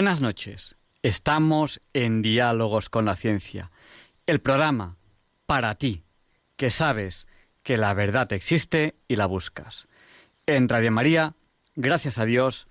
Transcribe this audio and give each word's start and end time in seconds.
Buenas 0.00 0.22
noches. 0.22 0.76
Estamos 1.02 1.82
en 1.92 2.22
Diálogos 2.22 2.88
con 2.88 3.04
la 3.04 3.16
Ciencia, 3.16 3.70
el 4.24 4.40
programa 4.40 4.96
para 5.44 5.74
ti, 5.74 6.04
que 6.56 6.70
sabes 6.70 7.26
que 7.62 7.76
la 7.76 7.92
verdad 7.92 8.32
existe 8.32 8.94
y 9.08 9.16
la 9.16 9.26
buscas. 9.26 9.88
En 10.46 10.70
Radio 10.70 10.90
María, 10.90 11.34
gracias 11.76 12.16
a 12.16 12.24
Dios, 12.24 12.66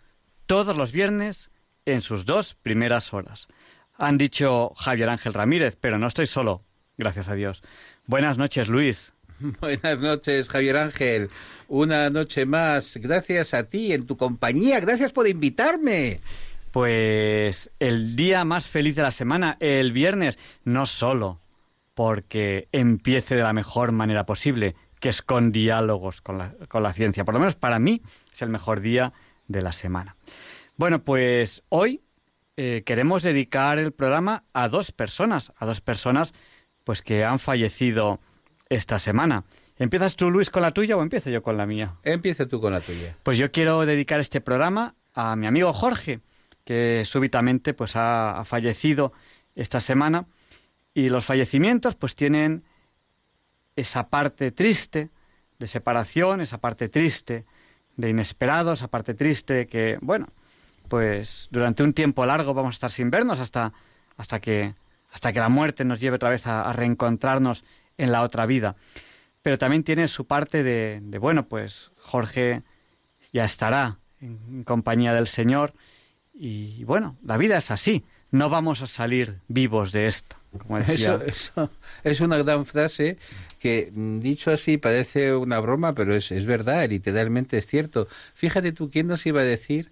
todos 0.48 0.76
los 0.76 0.92
viernes 0.92 1.52
en 1.86 2.02
sus 2.02 2.26
dos 2.26 2.56
primeras 2.56 3.14
horas. 3.14 3.48
Han 3.94 4.18
dicho 4.18 4.74
Javier 4.76 5.10
Ángel 5.10 5.36
Ramírez, 5.36 5.78
pero 5.80 6.00
no 6.00 6.08
estoy 6.08 6.26
solo, 6.26 6.64
gracias 6.98 7.30
a 7.30 7.36
Dios. 7.36 7.62
Buenas 8.08 8.40
noches, 8.40 8.70
Luis. 8.70 9.14
Buenas 9.62 10.00
noches, 10.00 10.50
Javier 10.50 10.78
Ángel. 10.78 11.28
Una 11.68 12.10
noche 12.10 12.48
más. 12.48 12.98
Gracias 12.98 13.54
a 13.54 13.66
ti, 13.66 13.94
en 13.94 14.08
tu 14.08 14.18
compañía. 14.18 14.80
Gracias 14.80 15.12
por 15.14 15.28
invitarme. 15.28 16.22
Pues 16.72 17.72
el 17.80 18.16
día 18.16 18.46
más 18.46 18.68
feliz 18.68 18.96
de 18.96 19.02
la 19.02 19.12
semana, 19.12 19.58
el 19.60 19.92
viernes, 19.92 20.38
no 20.64 20.86
solo 20.86 21.40
porque 21.94 22.70
empiece 22.72 23.36
de 23.36 23.44
la 23.44 23.54
mejor 23.54 23.92
manera 23.92 24.26
posible, 24.26 24.76
que 25.00 25.10
es 25.10 25.22
con 25.22 25.52
diálogos 25.52 26.22
con 26.22 26.38
la, 26.38 26.54
con 26.68 26.84
la 26.84 26.94
ciencia. 26.94 27.26
Por 27.26 27.34
lo 27.34 27.40
menos 27.40 27.56
para 27.56 27.80
mí 27.80 28.02
es 28.32 28.42
el 28.42 28.50
mejor 28.50 28.82
día 28.82 29.14
de 29.48 29.62
la 29.62 29.74
semana. 29.74 30.16
Bueno, 30.78 31.04
pues 31.04 31.64
hoy 31.70 32.02
eh, 32.56 32.84
queremos 32.86 33.24
dedicar 33.24 33.80
el 33.80 33.92
programa 33.92 34.44
a 34.54 34.70
dos 34.70 34.92
personas, 34.92 35.52
a 35.58 35.66
dos 35.66 35.82
personas 35.82 36.34
pues 36.84 37.02
que 37.02 37.26
han 37.26 37.40
fallecido 37.40 38.20
esta 38.70 39.00
semana. 39.00 39.44
¿Empiezas 39.78 40.16
tú, 40.16 40.30
Luis, 40.30 40.50
con 40.50 40.62
la 40.62 40.72
tuya 40.72 40.98
o 40.98 41.02
empiezo 41.02 41.30
yo 41.30 41.42
con 41.42 41.58
la 41.58 41.66
mía? 41.66 41.96
Empieza 42.04 42.48
tú 42.48 42.60
con 42.62 42.74
la 42.74 42.82
tuya. 42.82 43.16
Pues 43.24 43.38
yo 43.38 43.52
quiero 43.52 43.86
dedicar 43.86 44.20
este 44.20 44.42
programa 44.42 44.96
a 45.14 45.36
mi 45.36 45.48
amigo 45.48 45.74
Jorge, 45.74 46.20
que 46.70 47.04
súbitamente 47.04 47.74
pues 47.74 47.94
ha, 47.96 48.44
fallecido 48.46 49.12
esta 49.56 49.82
semana 49.82 50.28
y 50.94 51.08
los 51.08 51.26
fallecimientos 51.26 51.96
pues 51.96 52.16
tienen 52.16 52.64
esa 53.76 54.10
parte 54.10 54.52
triste 54.52 55.10
de 55.58 55.66
separación, 55.66 56.42
esa 56.42 56.60
parte 56.60 56.88
triste 56.88 57.46
de 57.98 58.10
inesperado, 58.12 58.74
esa 58.74 58.88
parte 58.88 59.16
triste 59.16 59.66
que 59.66 59.98
bueno, 60.02 60.28
pues 60.90 61.48
durante 61.50 61.82
un 61.82 61.94
tiempo 61.94 62.24
largo 62.28 62.54
vamos 62.54 62.76
a 62.76 62.78
estar 62.78 62.92
sin 62.92 63.10
vernos 63.10 63.40
hasta 63.40 63.74
hasta 64.16 64.40
que 64.40 64.76
hasta 65.12 65.34
que 65.34 65.40
la 65.40 65.50
muerte 65.50 65.86
nos 65.86 66.00
lleve 66.00 66.18
otra 66.18 66.30
vez 66.30 66.46
a, 66.46 66.72
reencontrarnos 66.72 67.66
en 67.98 68.12
la 68.12 68.22
otra 68.22 68.46
vida. 68.46 68.76
Pero 69.42 69.58
también 69.58 69.84
tiene 69.84 70.08
su 70.08 70.28
parte 70.28 70.62
de, 70.62 71.00
de 71.02 71.18
bueno, 71.18 71.48
pues 71.48 71.92
Jorge 71.98 72.62
ya 73.34 73.44
estará 73.44 73.98
en 74.22 74.64
compañía 74.66 75.16
del 75.16 75.26
Señor 75.26 75.74
y 76.40 76.84
bueno, 76.86 77.18
la 77.24 77.38
vida 77.38 77.58
es 77.58 77.70
así. 77.70 78.04
No 78.32 78.50
vamos 78.50 78.82
a 78.82 78.88
salir 78.88 79.40
vivos 79.48 79.92
de 79.92 80.08
esto. 80.08 80.36
Como. 80.58 80.78
Eso, 80.80 81.22
eso 81.24 81.70
es 82.04 82.22
una 82.22 82.38
gran 82.38 82.66
frase 82.66 83.18
que, 83.60 83.92
mm, 83.94 84.20
dicho 84.20 84.52
así, 84.52 84.78
parece 84.78 85.36
una 85.36 85.60
broma, 85.60 85.94
pero 85.94 86.16
es, 86.16 86.32
es 86.32 86.46
verdad, 86.46 86.90
literalmente 86.90 87.58
es 87.58 87.68
cierto. 87.68 88.08
Fíjate 88.34 88.72
tú, 88.72 88.90
¿quién 88.90 89.08
nos 89.08 89.26
iba 89.26 89.42
a 89.42 89.44
decir? 89.44 89.92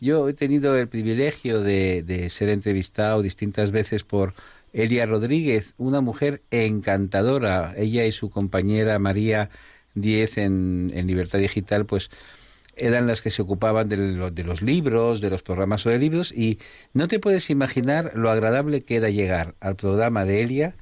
Yo 0.00 0.28
he 0.28 0.34
tenido 0.34 0.76
el 0.76 0.88
privilegio 0.88 1.60
de, 1.60 2.02
de 2.02 2.30
ser 2.30 2.48
entrevistado 2.50 3.20
distintas 3.20 3.70
veces 3.70 4.04
por 4.04 4.34
Elia 4.72 5.06
Rodríguez, 5.06 5.74
una 5.76 6.00
mujer 6.00 6.42
encantadora. 6.50 7.74
Ella 7.76 8.06
y 8.06 8.12
su 8.12 8.30
compañera 8.30 8.98
María 8.98 9.50
Diez 9.94 10.38
en, 10.38 10.90
en 10.94 11.06
Libertad 11.08 11.40
Digital, 11.40 11.84
pues 11.84 12.10
eran 12.78 13.06
las 13.06 13.22
que 13.22 13.30
se 13.30 13.42
ocupaban 13.42 13.88
de, 13.88 13.96
lo, 13.96 14.30
de, 14.30 14.44
los 14.44 14.62
libros, 14.62 15.20
de 15.20 15.30
los 15.30 15.42
programas 15.42 15.82
sobre 15.82 15.98
libros, 15.98 16.32
y 16.32 16.58
no 16.92 17.08
te 17.08 17.18
puedes 17.18 17.50
imaginar 17.50 18.12
lo 18.14 18.30
agradable 18.30 18.82
que 18.82 18.96
era 18.96 19.10
llegar 19.10 19.54
al 19.60 19.76
programa 19.76 20.24
de 20.24 20.42
Elia 20.42 20.74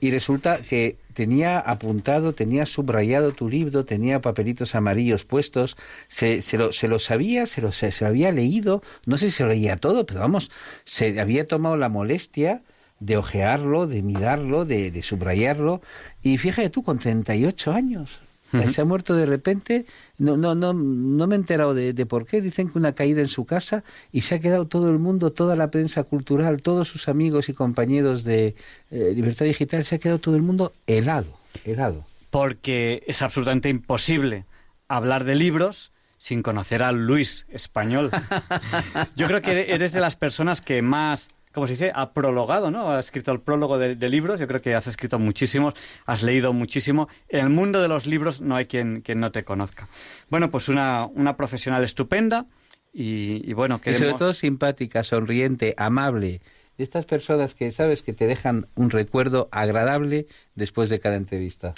y 0.00 0.10
resulta 0.10 0.58
que 0.58 0.96
tenía 1.14 1.58
apuntado, 1.58 2.32
tenía 2.32 2.66
subrayado 2.66 3.32
tu 3.32 3.48
libro, 3.48 3.84
tenía 3.84 4.20
papelitos 4.20 4.74
amarillos 4.74 5.24
puestos, 5.24 5.76
se, 6.08 6.42
se, 6.42 6.56
lo, 6.56 6.72
se 6.72 6.88
lo, 6.88 6.98
sabía, 6.98 7.46
se 7.46 7.60
lo, 7.60 7.72
se, 7.72 7.92
había 8.04 8.30
leído, 8.30 8.82
no 9.06 9.16
sé 9.16 9.26
si 9.26 9.38
se 9.38 9.42
lo 9.42 9.50
leía 9.50 9.76
todo, 9.76 10.06
pero 10.06 10.20
vamos, 10.20 10.50
se 10.84 11.20
había 11.20 11.46
tomado 11.46 11.76
la 11.76 11.88
molestia 11.88 12.62
de 13.00 13.16
ojearlo, 13.16 13.86
de 13.86 14.02
mirarlo, 14.02 14.64
de, 14.64 14.90
de 14.90 15.02
subrayarlo, 15.02 15.80
y 16.22 16.38
fíjate 16.38 16.70
tú, 16.70 16.82
con 16.82 16.98
38 16.98 17.72
años, 17.72 18.20
Uh 18.52 18.56
-huh. 18.56 18.70
Se 18.70 18.80
ha 18.80 18.84
muerto 18.84 19.14
de 19.14 19.26
repente, 19.26 19.86
no, 20.16 20.36
no, 20.36 20.54
no, 20.54 20.72
no 20.72 21.26
me 21.26 21.34
he 21.34 21.38
enterado 21.38 21.74
de, 21.74 21.92
de, 21.92 22.06
por 22.06 22.26
qué. 22.26 22.40
Dicen 22.40 22.68
que 22.68 22.78
una 22.78 22.92
caída 22.92 23.20
en 23.20 23.28
su 23.28 23.44
casa 23.44 23.84
y 24.12 24.22
se 24.22 24.36
ha 24.36 24.40
quedado 24.40 24.66
todo 24.66 24.90
el 24.90 24.98
mundo, 24.98 25.32
toda 25.32 25.56
la 25.56 25.70
prensa 25.70 26.04
cultural, 26.04 26.62
todos 26.62 26.88
sus 26.88 27.08
amigos 27.08 27.48
y 27.48 27.52
compañeros 27.52 28.24
de 28.24 28.54
eh, 28.90 29.12
Libertad 29.14 29.46
Digital, 29.46 29.84
se 29.84 29.96
ha 29.96 29.98
quedado 29.98 30.18
todo 30.18 30.36
el 30.36 30.42
mundo 30.42 30.72
helado, 30.86 31.32
helado. 31.64 32.06
Porque 32.30 33.02
es 33.06 33.22
absolutamente 33.22 33.68
imposible 33.68 34.44
hablar 34.88 35.24
de 35.24 35.34
libros 35.34 35.92
sin 36.18 36.42
conocer 36.42 36.82
al 36.82 37.06
Luis 37.06 37.46
español. 37.48 38.10
Yo 39.16 39.26
creo 39.26 39.40
que 39.40 39.72
eres 39.72 39.92
de 39.92 40.00
las 40.00 40.16
personas 40.16 40.60
que 40.60 40.82
más 40.82 41.28
como 41.52 41.66
se 41.66 41.74
dice, 41.74 41.92
ha 41.94 42.12
prologado, 42.12 42.70
¿no? 42.70 42.90
Ha 42.90 43.00
escrito 43.00 43.32
el 43.32 43.40
prólogo 43.40 43.78
de, 43.78 43.94
de, 43.96 44.08
libros, 44.08 44.40
yo 44.40 44.46
creo 44.46 44.60
que 44.60 44.74
has 44.74 44.86
escrito 44.86 45.18
muchísimos, 45.18 45.74
has 46.06 46.22
leído 46.22 46.52
muchísimo. 46.52 47.08
En 47.28 47.40
el 47.40 47.50
mundo 47.50 47.80
de 47.80 47.88
los 47.88 48.06
libros 48.06 48.40
no 48.40 48.56
hay 48.56 48.66
quien, 48.66 49.00
quien 49.02 49.20
no 49.20 49.32
te 49.32 49.44
conozca. 49.44 49.88
Bueno, 50.30 50.50
pues 50.50 50.68
una, 50.68 51.06
una 51.06 51.36
profesional 51.36 51.84
estupenda 51.84 52.46
y, 52.92 53.48
y 53.48 53.52
bueno, 53.54 53.80
queremos... 53.80 54.00
Y 54.00 54.04
sobre 54.04 54.18
todo 54.18 54.32
simpática, 54.32 55.02
sonriente, 55.02 55.74
amable. 55.76 56.40
Estas 56.76 57.06
personas 57.06 57.54
que 57.54 57.72
sabes 57.72 58.02
que 58.02 58.12
te 58.12 58.26
dejan 58.26 58.68
un 58.76 58.90
recuerdo 58.90 59.48
agradable 59.50 60.26
después 60.54 60.88
de 60.90 61.00
cada 61.00 61.16
entrevista. 61.16 61.74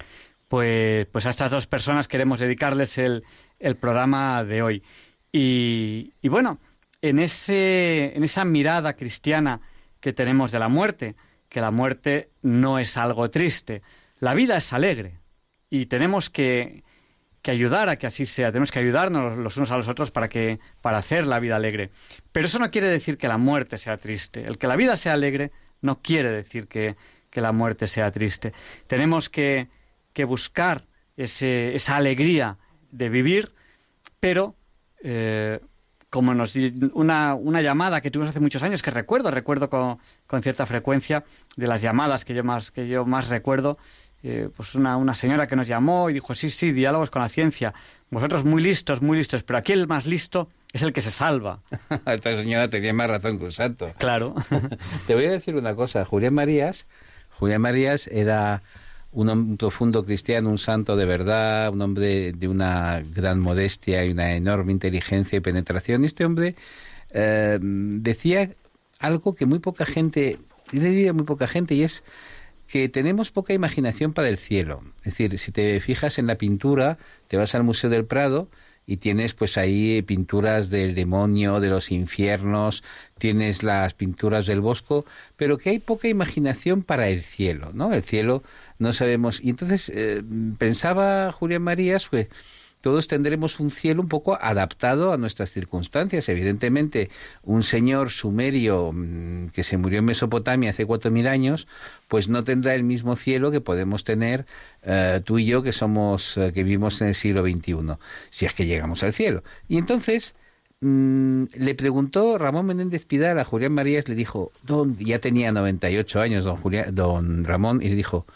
Pues, 0.48 1.06
pues 1.06 1.26
a 1.26 1.30
estas 1.30 1.52
dos 1.52 1.66
personas 1.66 2.08
queremos 2.08 2.40
dedicarles 2.40 2.98
el, 2.98 3.24
el 3.60 3.76
programa 3.76 4.44
de 4.44 4.62
hoy. 4.62 4.82
Y, 5.32 6.12
y 6.20 6.28
bueno, 6.28 6.58
en, 7.02 7.18
ese, 7.18 8.12
en 8.16 8.24
esa 8.24 8.44
mirada 8.44 8.94
cristiana 8.94 9.60
que 10.00 10.12
tenemos 10.12 10.50
de 10.50 10.58
la 10.58 10.68
muerte, 10.68 11.16
que 11.48 11.60
la 11.60 11.70
muerte 11.70 12.30
no 12.42 12.78
es 12.78 12.96
algo 12.96 13.30
triste, 13.30 13.82
la 14.18 14.34
vida 14.34 14.56
es 14.56 14.72
alegre 14.72 15.18
y 15.68 15.86
tenemos 15.86 16.30
que, 16.30 16.84
que 17.42 17.50
ayudar 17.50 17.88
a 17.88 17.96
que 17.96 18.06
así 18.06 18.26
sea, 18.26 18.50
tenemos 18.50 18.70
que 18.70 18.78
ayudarnos 18.78 19.38
los 19.38 19.56
unos 19.56 19.70
a 19.70 19.76
los 19.76 19.88
otros 19.88 20.10
para, 20.10 20.28
que, 20.28 20.60
para 20.82 20.98
hacer 20.98 21.26
la 21.26 21.38
vida 21.38 21.56
alegre. 21.56 21.90
Pero 22.32 22.46
eso 22.46 22.58
no 22.58 22.70
quiere 22.70 22.88
decir 22.88 23.16
que 23.16 23.28
la 23.28 23.38
muerte 23.38 23.78
sea 23.78 23.96
triste. 23.96 24.44
El 24.44 24.58
que 24.58 24.66
la 24.66 24.76
vida 24.76 24.96
sea 24.96 25.14
alegre 25.14 25.52
no 25.80 26.02
quiere 26.02 26.30
decir 26.30 26.68
que, 26.68 26.96
que 27.30 27.40
la 27.40 27.52
muerte 27.52 27.86
sea 27.86 28.10
triste. 28.10 28.52
Tenemos 28.86 29.30
que, 29.30 29.68
que 30.12 30.24
buscar 30.24 30.86
ese, 31.16 31.74
esa 31.74 31.96
alegría 31.96 32.58
de 32.90 33.08
vivir, 33.08 33.52
pero 34.18 34.54
eh, 35.02 35.60
como 36.10 36.34
nos 36.34 36.54
una, 36.92 37.34
una 37.34 37.62
llamada 37.62 38.00
que 38.00 38.10
tuvimos 38.10 38.30
hace 38.30 38.40
muchos 38.40 38.62
años 38.62 38.82
que 38.82 38.90
recuerdo 38.90 39.30
recuerdo 39.30 39.70
con, 39.70 39.98
con 40.26 40.42
cierta 40.42 40.66
frecuencia 40.66 41.24
de 41.56 41.66
las 41.66 41.80
llamadas 41.80 42.24
que 42.24 42.34
yo 42.34 42.44
más 42.44 42.70
que 42.70 42.88
yo 42.88 43.06
más 43.06 43.28
recuerdo. 43.28 43.78
Eh, 44.22 44.50
pues 44.54 44.74
una, 44.74 44.98
una 44.98 45.14
señora 45.14 45.46
que 45.46 45.56
nos 45.56 45.66
llamó 45.66 46.10
y 46.10 46.12
dijo 46.12 46.34
sí 46.34 46.50
sí 46.50 46.72
diálogos 46.72 47.08
con 47.08 47.22
la 47.22 47.30
ciencia. 47.30 47.72
Vosotros 48.10 48.44
muy 48.44 48.60
listos 48.62 49.00
muy 49.00 49.16
listos 49.16 49.44
pero 49.44 49.58
aquí 49.58 49.72
el 49.72 49.86
más 49.86 50.04
listo 50.04 50.48
es 50.72 50.82
el 50.82 50.92
que 50.92 51.00
se 51.00 51.10
salva 51.10 51.60
esta 52.06 52.34
señora 52.34 52.68
tenía 52.68 52.92
más 52.92 53.08
razón 53.08 53.38
que 53.38 53.44
un 53.44 53.52
santo. 53.52 53.90
Claro. 53.96 54.34
Te 55.06 55.14
voy 55.14 55.24
a 55.24 55.30
decir 55.30 55.56
una 55.56 55.74
cosa. 55.74 56.04
Julián 56.04 56.34
Marías 56.34 56.86
Julián 57.38 57.62
Marías 57.62 58.08
era 58.08 58.62
un, 59.12 59.28
un, 59.28 59.56
profundo 59.56 60.04
cristiano, 60.04 60.50
un 60.50 60.58
santo 60.58 60.96
de 60.96 61.04
verdad, 61.04 61.72
un 61.72 61.82
hombre 61.82 62.32
de 62.32 62.48
una 62.48 63.02
gran 63.14 63.40
modestia 63.40 64.04
y 64.04 64.10
una 64.10 64.34
enorme 64.34 64.72
inteligencia 64.72 65.36
y 65.36 65.40
penetración. 65.40 66.04
Este 66.04 66.24
hombre 66.24 66.54
eh, 67.10 67.58
decía 67.60 68.50
algo 68.98 69.34
que 69.34 69.46
muy 69.46 69.58
poca 69.58 69.86
gente, 69.86 70.38
le 70.72 70.90
diría 70.90 71.12
muy 71.12 71.24
poca 71.24 71.48
gente, 71.48 71.74
y 71.74 71.82
es 71.82 72.04
que 72.66 72.88
tenemos 72.88 73.32
poca 73.32 73.52
imaginación 73.52 74.12
para 74.12 74.28
el 74.28 74.38
cielo. 74.38 74.80
Es 74.98 75.16
decir, 75.16 75.38
si 75.38 75.50
te 75.50 75.80
fijas 75.80 76.18
en 76.18 76.26
la 76.26 76.36
pintura, 76.36 76.98
te 77.26 77.36
vas 77.36 77.54
al 77.54 77.64
Museo 77.64 77.90
del 77.90 78.04
Prado 78.04 78.48
y 78.86 78.96
tienes 78.96 79.34
pues 79.34 79.56
ahí 79.56 80.02
pinturas 80.02 80.70
del 80.70 80.94
demonio, 80.94 81.60
de 81.60 81.68
los 81.68 81.90
infiernos, 81.90 82.82
tienes 83.18 83.62
las 83.62 83.94
pinturas 83.94 84.46
del 84.46 84.60
bosco, 84.60 85.04
pero 85.36 85.58
que 85.58 85.70
hay 85.70 85.78
poca 85.78 86.08
imaginación 86.08 86.82
para 86.82 87.08
el 87.08 87.22
cielo, 87.22 87.70
¿no? 87.72 87.92
El 87.92 88.02
cielo 88.02 88.42
no 88.78 88.92
sabemos. 88.92 89.40
Y 89.42 89.50
entonces 89.50 89.90
eh, 89.94 90.22
pensaba 90.58 91.30
Julián 91.32 91.62
Marías, 91.62 92.08
pues 92.08 92.28
todos 92.80 93.08
tendremos 93.08 93.60
un 93.60 93.70
cielo 93.70 94.02
un 94.02 94.08
poco 94.08 94.38
adaptado 94.40 95.12
a 95.12 95.18
nuestras 95.18 95.50
circunstancias. 95.50 96.28
Evidentemente, 96.28 97.10
un 97.42 97.62
señor 97.62 98.10
sumerio 98.10 98.92
mm, 98.92 99.48
que 99.48 99.64
se 99.64 99.76
murió 99.76 99.98
en 99.98 100.06
Mesopotamia 100.06 100.70
hace 100.70 100.86
cuatro 100.86 101.10
mil 101.10 101.26
años, 101.28 101.66
pues 102.08 102.28
no 102.28 102.44
tendrá 102.44 102.74
el 102.74 102.82
mismo 102.82 103.16
cielo 103.16 103.50
que 103.50 103.60
podemos 103.60 104.04
tener 104.04 104.46
eh, 104.82 105.20
tú 105.24 105.38
y 105.38 105.46
yo 105.46 105.62
que 105.62 105.72
somos, 105.72 106.36
eh, 106.36 106.52
que 106.54 106.62
vivimos 106.62 107.00
en 107.02 107.08
el 107.08 107.14
siglo 107.14 107.42
XXI, 107.42 107.96
si 108.30 108.46
es 108.46 108.54
que 108.54 108.66
llegamos 108.66 109.02
al 109.02 109.12
cielo. 109.12 109.42
Y 109.68 109.76
entonces 109.76 110.34
mm, 110.80 111.44
le 111.54 111.74
preguntó 111.74 112.38
Ramón 112.38 112.66
Menéndez 112.66 113.04
Pidal 113.04 113.38
a 113.38 113.44
Julián 113.44 113.72
Marías, 113.72 114.08
le 114.08 114.14
dijo, 114.14 114.52
don, 114.62 114.96
ya 114.96 115.18
tenía 115.18 115.52
98 115.52 116.20
años 116.20 116.44
don, 116.44 116.56
Julián, 116.56 116.94
don 116.94 117.44
Ramón, 117.44 117.82
y 117.82 117.90
le 117.90 117.94
dijo, 117.96 118.26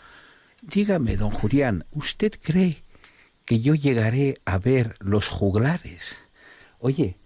dígame, 0.63 1.17
don 1.17 1.31
Julián, 1.31 1.85
¿usted 1.93 2.33
cree 2.43 2.84
que 3.45 3.61
yo 3.61 3.75
llegaré 3.75 4.41
a 4.45 4.59
ver 4.59 4.97
los 5.01 5.29
juglares. 5.29 6.19
Oye, 6.79 7.19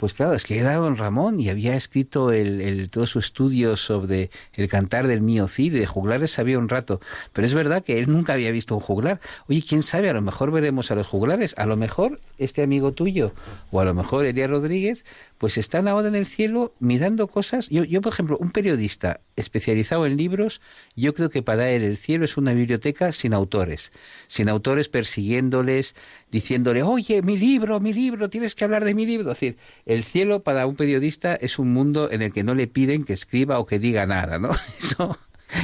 pues 0.00 0.14
claro, 0.14 0.32
es 0.32 0.44
que 0.44 0.58
era 0.58 0.76
don 0.76 0.96
Ramón 0.96 1.40
y 1.40 1.50
había 1.50 1.76
escrito 1.76 2.32
el, 2.32 2.62
el, 2.62 2.88
todo 2.88 3.06
su 3.06 3.18
estudio 3.18 3.76
sobre 3.76 4.30
el 4.54 4.66
cantar 4.66 5.06
del 5.06 5.20
mío 5.20 5.46
Cid, 5.46 5.74
de 5.74 5.84
juglares 5.84 6.30
sabía 6.30 6.58
un 6.58 6.70
rato, 6.70 7.00
pero 7.34 7.46
es 7.46 7.52
verdad 7.52 7.84
que 7.84 7.98
él 7.98 8.10
nunca 8.10 8.32
había 8.32 8.50
visto 8.50 8.74
un 8.74 8.80
juglar. 8.80 9.20
Oye, 9.46 9.62
quién 9.62 9.82
sabe, 9.82 10.08
a 10.08 10.14
lo 10.14 10.22
mejor 10.22 10.52
veremos 10.52 10.90
a 10.90 10.94
los 10.94 11.06
juglares, 11.06 11.54
a 11.58 11.66
lo 11.66 11.76
mejor 11.76 12.18
este 12.38 12.62
amigo 12.62 12.92
tuyo, 12.92 13.34
o 13.70 13.78
a 13.78 13.84
lo 13.84 13.92
mejor 13.92 14.24
Elia 14.24 14.46
Rodríguez, 14.46 15.04
pues 15.36 15.58
están 15.58 15.86
ahora 15.86 16.08
en 16.08 16.14
el 16.14 16.24
cielo 16.24 16.72
mirando 16.78 17.26
cosas. 17.26 17.68
Yo, 17.68 17.84
yo, 17.84 18.00
por 18.00 18.14
ejemplo, 18.14 18.38
un 18.38 18.52
periodista 18.52 19.20
especializado 19.36 20.06
en 20.06 20.16
libros, 20.16 20.62
yo 20.96 21.12
creo 21.12 21.28
que 21.28 21.42
para 21.42 21.70
él 21.70 21.82
el 21.82 21.98
cielo 21.98 22.24
es 22.24 22.38
una 22.38 22.54
biblioteca 22.54 23.12
sin 23.12 23.34
autores, 23.34 23.92
sin 24.28 24.48
autores 24.48 24.88
persiguiéndoles, 24.88 25.94
diciéndole, 26.30 26.82
oye, 26.82 27.22
mi 27.22 27.36
libro, 27.36 27.80
mi 27.80 27.92
libro, 27.92 28.30
tienes 28.30 28.54
que 28.54 28.64
hablar 28.64 28.84
de 28.84 28.94
mi 28.94 29.06
libro. 29.06 29.32
Es 29.32 29.40
decir, 29.40 29.56
el 29.86 30.04
cielo 30.04 30.42
para 30.42 30.66
un 30.66 30.76
periodista 30.76 31.34
es 31.34 31.58
un 31.58 31.72
mundo 31.72 32.10
en 32.10 32.22
el 32.22 32.32
que 32.32 32.44
no 32.44 32.54
le 32.54 32.66
piden 32.66 33.04
que 33.04 33.12
escriba 33.12 33.58
o 33.58 33.66
que 33.66 33.78
diga 33.78 34.06
nada, 34.06 34.38
¿no? 34.38 34.50
Eso 34.78 35.18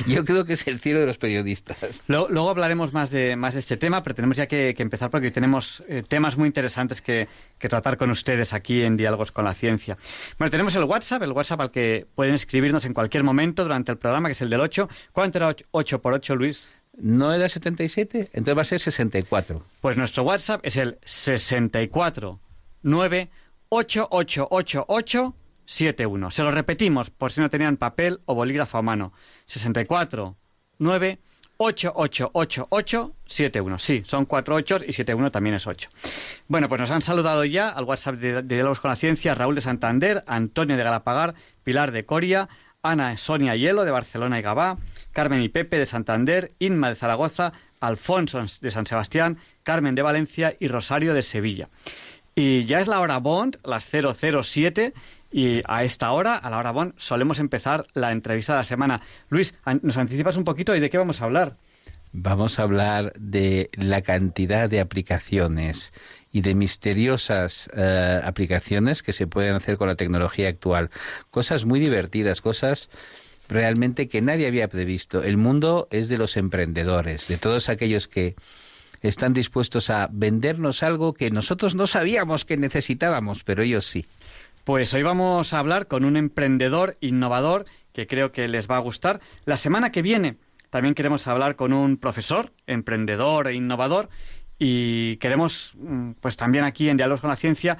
yo 0.06 0.24
creo 0.24 0.44
que 0.44 0.54
es 0.54 0.66
el 0.66 0.80
cielo 0.80 1.00
de 1.00 1.06
los 1.06 1.18
periodistas. 1.18 2.02
Luego, 2.06 2.50
hablaremos 2.50 2.92
más 2.92 3.10
de, 3.10 3.36
más 3.36 3.54
de 3.54 3.60
este 3.60 3.76
tema, 3.76 4.02
pero 4.02 4.14
tenemos 4.14 4.36
ya 4.36 4.46
que, 4.46 4.74
empezar 4.78 5.10
porque 5.10 5.30
tenemos 5.30 5.82
eh, 5.88 6.02
temas 6.06 6.36
muy 6.36 6.46
interesantes 6.46 7.00
que, 7.00 7.28
tratar 7.58 7.96
con 7.96 8.10
ustedes 8.10 8.52
aquí 8.52 8.84
en 8.84 8.96
Diálogos 8.96 9.32
con 9.32 9.44
la 9.44 9.54
Ciencia. 9.54 9.96
Bueno, 10.38 10.50
tenemos 10.50 10.74
el 10.76 10.84
WhatsApp, 10.84 11.22
el 11.22 11.32
WhatsApp 11.32 11.60
al 11.60 11.70
que 11.72 12.06
pueden 12.14 12.34
escribirnos 12.34 12.84
en 12.84 12.94
cualquier 12.94 13.24
momento 13.24 13.64
durante 13.64 13.90
el 13.92 13.98
programa, 13.98 14.28
que 14.28 14.32
es 14.32 14.40
el 14.42 14.50
del 14.50 14.60
8. 14.60 14.88
¿Cuánto 15.12 15.38
era 15.38 15.56
8 15.72 16.00
por 16.00 16.12
8, 16.12 16.36
Luis? 16.36 16.68
¿No 16.96 17.32
era 17.32 17.48
77? 17.48 18.30
Entonces 18.32 18.56
va 18.56 18.62
a 18.62 18.64
ser 18.64 18.80
64. 18.80 19.62
Pues 19.80 19.96
nuestro 19.96 20.22
WhatsApp 20.22 20.60
es 20.62 20.76
el 20.76 20.98
64 21.04 22.40
9 22.82 23.30
71. 25.66 26.30
Se 26.30 26.42
lo 26.42 26.50
repetimos 26.50 27.10
por 27.10 27.32
si 27.32 27.40
no 27.40 27.50
tenían 27.50 27.76
papel 27.76 28.20
o 28.24 28.34
bolígrafo 28.34 28.78
a 28.78 28.82
mano. 28.82 29.12
64 29.46 30.36
9 30.78 31.18
888871. 31.58 33.78
Sí, 33.78 34.02
son 34.04 34.26
cuatro 34.26 34.56
ochos 34.56 34.84
y 34.86 34.92
71 34.92 35.30
también 35.30 35.56
es 35.56 35.66
8. 35.66 35.88
Bueno, 36.48 36.68
pues 36.68 36.78
nos 36.80 36.92
han 36.92 37.00
saludado 37.00 37.42
ya 37.44 37.70
al 37.70 37.84
WhatsApp 37.84 38.16
de, 38.16 38.42
Diálogos 38.42 38.80
con 38.80 38.90
la 38.90 38.96
Ciencia 38.96 39.34
Raúl 39.34 39.54
de 39.54 39.62
Santander, 39.62 40.22
Antonio 40.26 40.76
de 40.76 40.82
Galapagar, 40.82 41.34
Pilar 41.64 41.92
de 41.92 42.04
Coria, 42.04 42.50
Ana 42.90 43.16
Sonia 43.16 43.56
Hielo 43.56 43.84
de 43.84 43.90
Barcelona 43.90 44.38
y 44.38 44.42
Gabá, 44.42 44.78
Carmen 45.12 45.42
y 45.42 45.48
Pepe 45.48 45.78
de 45.78 45.86
Santander, 45.86 46.48
Inma 46.58 46.88
de 46.88 46.96
Zaragoza, 46.96 47.52
Alfonso 47.80 48.44
de 48.60 48.70
San 48.70 48.86
Sebastián, 48.86 49.38
Carmen 49.62 49.94
de 49.94 50.02
Valencia 50.02 50.56
y 50.58 50.68
Rosario 50.68 51.14
de 51.14 51.22
Sevilla. 51.22 51.68
Y 52.34 52.62
ya 52.62 52.80
es 52.80 52.86
la 52.86 53.00
hora 53.00 53.18
Bond, 53.18 53.58
las 53.64 53.88
007, 53.90 54.92
y 55.32 55.62
a 55.66 55.84
esta 55.84 56.12
hora, 56.12 56.36
a 56.36 56.50
la 56.50 56.58
hora 56.58 56.70
Bond, 56.70 56.92
solemos 56.96 57.38
empezar 57.38 57.86
la 57.94 58.12
entrevista 58.12 58.52
de 58.52 58.58
la 58.58 58.64
semana. 58.64 59.00
Luis, 59.28 59.54
¿nos 59.82 59.96
anticipas 59.96 60.36
un 60.36 60.44
poquito 60.44 60.74
y 60.74 60.80
de 60.80 60.90
qué 60.90 60.98
vamos 60.98 61.20
a 61.20 61.24
hablar? 61.24 61.54
Vamos 62.18 62.58
a 62.58 62.62
hablar 62.62 63.12
de 63.18 63.68
la 63.74 64.00
cantidad 64.00 64.70
de 64.70 64.80
aplicaciones 64.80 65.92
y 66.32 66.40
de 66.40 66.54
misteriosas 66.54 67.68
eh, 67.76 68.20
aplicaciones 68.24 69.02
que 69.02 69.12
se 69.12 69.26
pueden 69.26 69.54
hacer 69.54 69.76
con 69.76 69.88
la 69.88 69.96
tecnología 69.96 70.48
actual. 70.48 70.88
Cosas 71.30 71.66
muy 71.66 71.78
divertidas, 71.78 72.40
cosas 72.40 72.88
realmente 73.50 74.08
que 74.08 74.22
nadie 74.22 74.46
había 74.46 74.68
previsto. 74.68 75.22
El 75.22 75.36
mundo 75.36 75.88
es 75.90 76.08
de 76.08 76.16
los 76.16 76.38
emprendedores, 76.38 77.28
de 77.28 77.36
todos 77.36 77.68
aquellos 77.68 78.08
que 78.08 78.34
están 79.02 79.34
dispuestos 79.34 79.90
a 79.90 80.08
vendernos 80.10 80.82
algo 80.82 81.12
que 81.12 81.30
nosotros 81.30 81.74
no 81.74 81.86
sabíamos 81.86 82.46
que 82.46 82.56
necesitábamos, 82.56 83.44
pero 83.44 83.62
ellos 83.62 83.84
sí. 83.84 84.06
Pues 84.64 84.94
hoy 84.94 85.02
vamos 85.02 85.52
a 85.52 85.58
hablar 85.58 85.86
con 85.86 86.06
un 86.06 86.16
emprendedor 86.16 86.96
innovador 87.02 87.66
que 87.92 88.06
creo 88.06 88.32
que 88.32 88.48
les 88.48 88.70
va 88.70 88.76
a 88.76 88.80
gustar. 88.80 89.20
La 89.44 89.58
semana 89.58 89.92
que 89.92 90.00
viene 90.00 90.38
también 90.70 90.94
queremos 90.94 91.26
hablar 91.26 91.56
con 91.56 91.72
un 91.72 91.96
profesor, 91.96 92.52
emprendedor 92.66 93.48
e 93.48 93.54
innovador 93.54 94.08
y 94.58 95.16
queremos, 95.18 95.72
mm, 95.76 96.12
pues 96.20 96.36
también 96.36 96.64
aquí 96.64 96.88
en 96.88 96.96
Diálogos 96.96 97.20
con 97.20 97.30
la 97.30 97.36
Ciencia, 97.36 97.78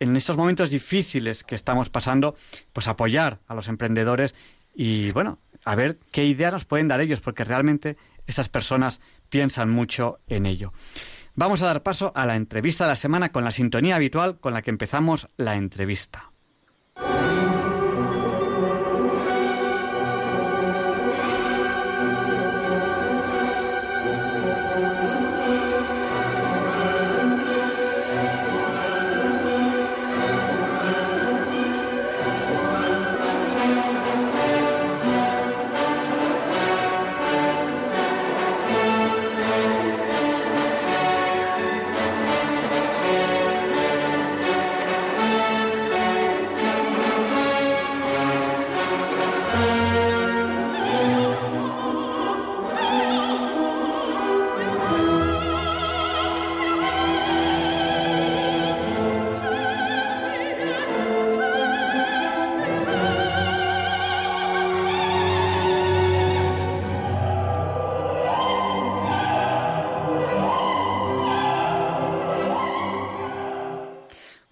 en 0.00 0.16
estos 0.16 0.36
momentos 0.36 0.70
difíciles 0.70 1.44
que 1.44 1.54
estamos 1.54 1.90
pasando, 1.90 2.34
pues 2.72 2.88
apoyar 2.88 3.40
a 3.46 3.54
los 3.54 3.68
emprendedores 3.68 4.34
y 4.74 5.10
bueno, 5.12 5.38
a 5.64 5.74
ver 5.74 5.98
qué 6.10 6.24
ideas 6.24 6.52
nos 6.52 6.64
pueden 6.64 6.88
dar 6.88 7.00
ellos, 7.00 7.20
porque 7.20 7.44
realmente 7.44 7.96
esas 8.26 8.48
personas 8.48 9.00
piensan 9.28 9.70
mucho 9.70 10.20
en 10.26 10.46
ello. 10.46 10.72
Vamos 11.34 11.62
a 11.62 11.66
dar 11.66 11.82
paso 11.82 12.12
a 12.14 12.26
la 12.26 12.36
entrevista 12.36 12.84
de 12.84 12.90
la 12.90 12.96
semana 12.96 13.32
con 13.32 13.44
la 13.44 13.50
sintonía 13.50 13.96
habitual 13.96 14.38
con 14.38 14.54
la 14.54 14.62
que 14.62 14.70
empezamos 14.70 15.28
la 15.36 15.56
entrevista. 15.56 16.30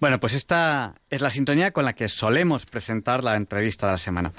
Bueno, 0.03 0.19
pues 0.19 0.33
esta 0.33 0.97
es 1.11 1.21
la 1.21 1.31
sintonía 1.31 1.71
con 1.71 1.85
la 1.85 1.93
que 1.93 2.09
solemos 2.09 2.67
presentar 2.67 3.23
la 3.23 3.37
entrevista 3.37 3.87
de 3.87 3.93
la 3.93 3.99
semana. 3.99 4.33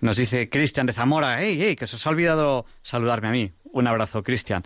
Nos 0.00 0.16
dice 0.16 0.48
Cristian 0.48 0.86
de 0.86 0.94
Zamora, 0.94 1.42
¡Ey, 1.42 1.60
ey! 1.60 1.76
Que 1.76 1.86
se 1.86 1.96
os 1.96 2.06
ha 2.06 2.08
olvidado 2.08 2.64
saludarme 2.82 3.28
a 3.28 3.30
mí. 3.30 3.52
Un 3.64 3.86
abrazo, 3.86 4.22
Cristian. 4.22 4.62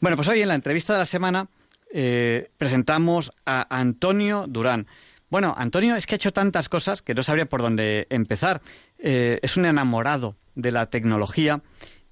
Bueno, 0.00 0.16
pues 0.16 0.28
hoy 0.28 0.42
en 0.42 0.48
la 0.48 0.56
entrevista 0.56 0.92
de 0.92 0.98
la 0.98 1.06
semana 1.06 1.48
eh, 1.90 2.50
presentamos 2.58 3.32
a 3.46 3.66
Antonio 3.74 4.44
Durán. 4.46 4.88
Bueno, 5.30 5.54
Antonio 5.56 5.96
es 5.96 6.06
que 6.06 6.16
ha 6.16 6.16
hecho 6.16 6.34
tantas 6.34 6.68
cosas 6.68 7.00
que 7.00 7.14
no 7.14 7.22
sabría 7.22 7.46
por 7.46 7.62
dónde 7.62 8.06
empezar. 8.10 8.60
Eh, 8.98 9.38
es 9.40 9.56
un 9.56 9.64
enamorado 9.64 10.36
de 10.54 10.70
la 10.70 10.90
tecnología 10.90 11.62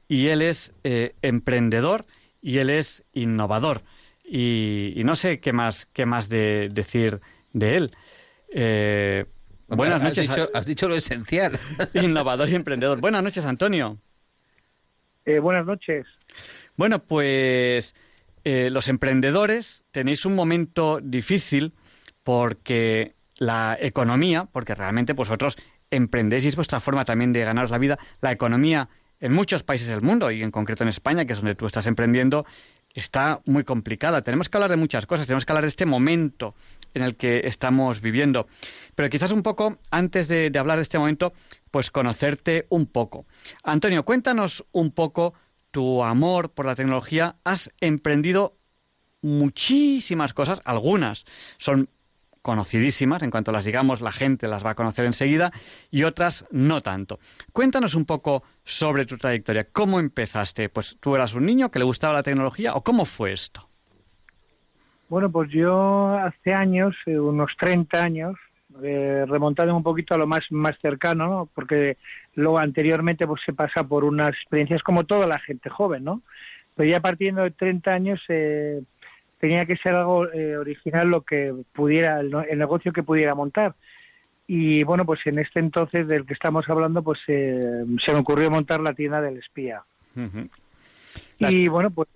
y 0.08 0.28
él 0.28 0.40
es 0.40 0.72
eh, 0.82 1.14
emprendedor 1.20 2.06
y 2.40 2.56
él 2.56 2.70
es 2.70 3.04
innovador. 3.12 3.82
Y, 4.24 5.02
no 5.04 5.14
sé 5.14 5.40
qué 5.40 5.52
más, 5.52 5.88
qué 5.92 6.06
más 6.06 6.30
de 6.30 6.70
decir 6.72 7.20
de 7.52 7.76
él. 7.76 7.96
Eh, 8.48 9.24
buenas 9.68 10.02
noches. 10.02 10.30
Has 10.52 10.66
dicho, 10.66 10.88
lo 10.88 10.94
esencial. 10.94 11.58
Innovador 11.94 12.48
y 12.48 12.54
emprendedor. 12.54 13.00
Buenas 13.00 13.22
noches, 13.22 13.44
Antonio. 13.44 13.98
Eh, 15.24 15.38
buenas 15.38 15.66
noches. 15.66 16.06
Bueno, 16.76 17.00
pues 17.00 17.94
eh, 18.44 18.70
los 18.70 18.88
emprendedores 18.88 19.84
tenéis 19.90 20.24
un 20.26 20.34
momento 20.34 21.00
difícil 21.02 21.74
porque 22.22 23.14
la 23.38 23.76
economía, 23.80 24.48
porque 24.50 24.74
realmente 24.74 25.12
vosotros 25.12 25.56
emprendéis 25.90 26.44
y 26.44 26.48
es 26.48 26.56
vuestra 26.56 26.80
forma 26.80 27.04
también 27.04 27.32
de 27.32 27.44
ganaros 27.44 27.70
la 27.70 27.78
vida, 27.78 27.98
la 28.20 28.32
economía 28.32 28.88
en 29.20 29.32
muchos 29.32 29.62
países 29.62 29.88
del 29.88 30.00
mundo 30.00 30.30
y 30.30 30.42
en 30.42 30.50
concreto 30.50 30.82
en 30.82 30.88
España, 30.88 31.24
que 31.24 31.34
es 31.34 31.38
donde 31.38 31.54
tú 31.54 31.66
estás 31.66 31.86
emprendiendo, 31.86 32.44
está 32.94 33.40
muy 33.46 33.64
complicada. 33.64 34.22
Tenemos 34.22 34.48
que 34.48 34.56
hablar 34.56 34.70
de 34.70 34.76
muchas 34.76 35.06
cosas, 35.06 35.26
tenemos 35.26 35.44
que 35.44 35.52
hablar 35.52 35.64
de 35.64 35.68
este 35.68 35.86
momento 35.86 36.54
en 36.94 37.02
el 37.02 37.16
que 37.16 37.42
estamos 37.44 38.00
viviendo. 38.00 38.46
Pero 38.94 39.10
quizás 39.10 39.32
un 39.32 39.42
poco, 39.42 39.78
antes 39.90 40.28
de, 40.28 40.52
hablar 40.58 40.76
de 40.76 40.82
este 40.82 40.98
momento, 40.98 41.32
pues 41.70 41.90
conocerte 41.90 42.66
un 42.68 42.86
poco. 42.86 43.26
Antonio, 43.62 44.04
cuéntanos 44.04 44.64
un 44.72 44.90
poco 44.90 45.34
tu 45.70 46.04
amor 46.04 46.50
por 46.50 46.66
la 46.66 46.74
tecnología. 46.74 47.36
Has 47.44 47.70
emprendido 47.80 48.56
muchísimas 49.22 50.34
cosas, 50.34 50.60
algunas 50.64 51.24
son 51.56 51.88
conocidísimas, 52.42 53.22
en 53.22 53.30
cuanto 53.30 53.52
las 53.52 53.64
digamos 53.64 54.00
la 54.00 54.12
gente 54.12 54.48
las 54.48 54.64
va 54.64 54.70
a 54.70 54.74
conocer 54.74 55.04
enseguida, 55.04 55.52
y 55.90 56.04
otras 56.04 56.44
no 56.50 56.82
tanto. 56.82 57.18
Cuéntanos 57.52 57.94
un 57.94 58.04
poco 58.04 58.42
sobre 58.64 59.06
tu 59.06 59.16
trayectoria. 59.16 59.68
¿Cómo 59.72 60.00
empezaste? 60.00 60.68
Pues 60.68 60.96
tú 61.00 61.14
eras 61.14 61.34
un 61.34 61.46
niño 61.46 61.70
que 61.70 61.78
le 61.78 61.84
gustaba 61.84 62.14
la 62.14 62.22
tecnología 62.22 62.74
o 62.74 62.82
cómo 62.82 63.04
fue 63.04 63.32
esto? 63.32 63.68
Bueno, 65.08 65.30
pues 65.30 65.50
yo 65.50 66.14
hace 66.16 66.54
años, 66.54 66.96
eh, 67.06 67.18
unos 67.18 67.52
30 67.58 68.02
años, 68.02 68.36
eh, 68.82 69.24
remontando 69.28 69.76
un 69.76 69.82
poquito 69.82 70.14
a 70.14 70.18
lo 70.18 70.26
más, 70.26 70.44
más 70.50 70.74
cercano, 70.80 71.26
¿no? 71.26 71.48
porque 71.54 71.98
luego 72.34 72.58
anteriormente 72.58 73.26
pues 73.26 73.42
se 73.44 73.52
pasa 73.52 73.84
por 73.84 74.04
unas 74.04 74.30
experiencias 74.30 74.82
como 74.82 75.04
toda 75.04 75.26
la 75.26 75.38
gente 75.38 75.68
joven, 75.68 76.04
¿no? 76.04 76.22
Pero 76.74 76.90
ya 76.90 77.00
partiendo 77.00 77.42
de 77.42 77.50
30 77.50 77.90
años 77.90 78.20
eh, 78.28 78.80
tenía 79.42 79.66
que 79.66 79.76
ser 79.76 79.92
algo 79.96 80.32
eh, 80.32 80.56
original 80.56 81.08
lo 81.08 81.22
que 81.22 81.52
pudiera, 81.72 82.20
el, 82.20 82.30
negocio 82.56 82.92
que 82.92 83.02
pudiera 83.02 83.34
montar. 83.34 83.74
Y 84.46 84.84
bueno, 84.84 85.04
pues 85.04 85.18
en 85.24 85.36
este 85.40 85.58
entonces 85.58 86.06
del 86.06 86.24
que 86.24 86.34
estamos 86.34 86.64
hablando, 86.68 87.02
pues 87.02 87.18
se 87.26 87.84
me 87.84 88.18
ocurrió 88.18 88.52
montar 88.52 88.80
la 88.80 88.92
tienda 88.92 89.20
del 89.20 89.38
espía. 89.38 89.82
Y 91.40 91.68
bueno, 91.68 91.90
pues 91.90 92.08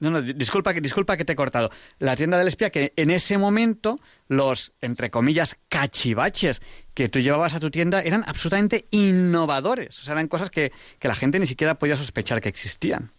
no, 0.00 0.10
no, 0.10 0.22
disculpa, 0.22 0.72
disculpa 0.72 1.16
que 1.16 1.24
te 1.24 1.34
he 1.34 1.36
cortado. 1.36 1.70
La 2.00 2.16
tienda 2.16 2.36
del 2.36 2.48
espía, 2.48 2.70
que 2.70 2.92
en 2.96 3.10
ese 3.10 3.38
momento 3.38 3.94
los, 4.26 4.72
entre 4.80 5.12
comillas, 5.12 5.56
cachivaches 5.68 6.60
que 6.94 7.08
tú 7.08 7.20
llevabas 7.20 7.54
a 7.54 7.60
tu 7.60 7.70
tienda 7.70 8.02
eran 8.02 8.24
absolutamente 8.26 8.86
innovadores. 8.90 10.00
O 10.00 10.02
sea, 10.02 10.14
eran 10.14 10.26
cosas 10.26 10.50
que, 10.50 10.72
que 10.98 11.06
la 11.06 11.14
gente 11.14 11.38
ni 11.38 11.46
siquiera 11.46 11.76
podía 11.76 11.96
sospechar 11.96 12.40
que 12.40 12.48
existían. 12.48 13.12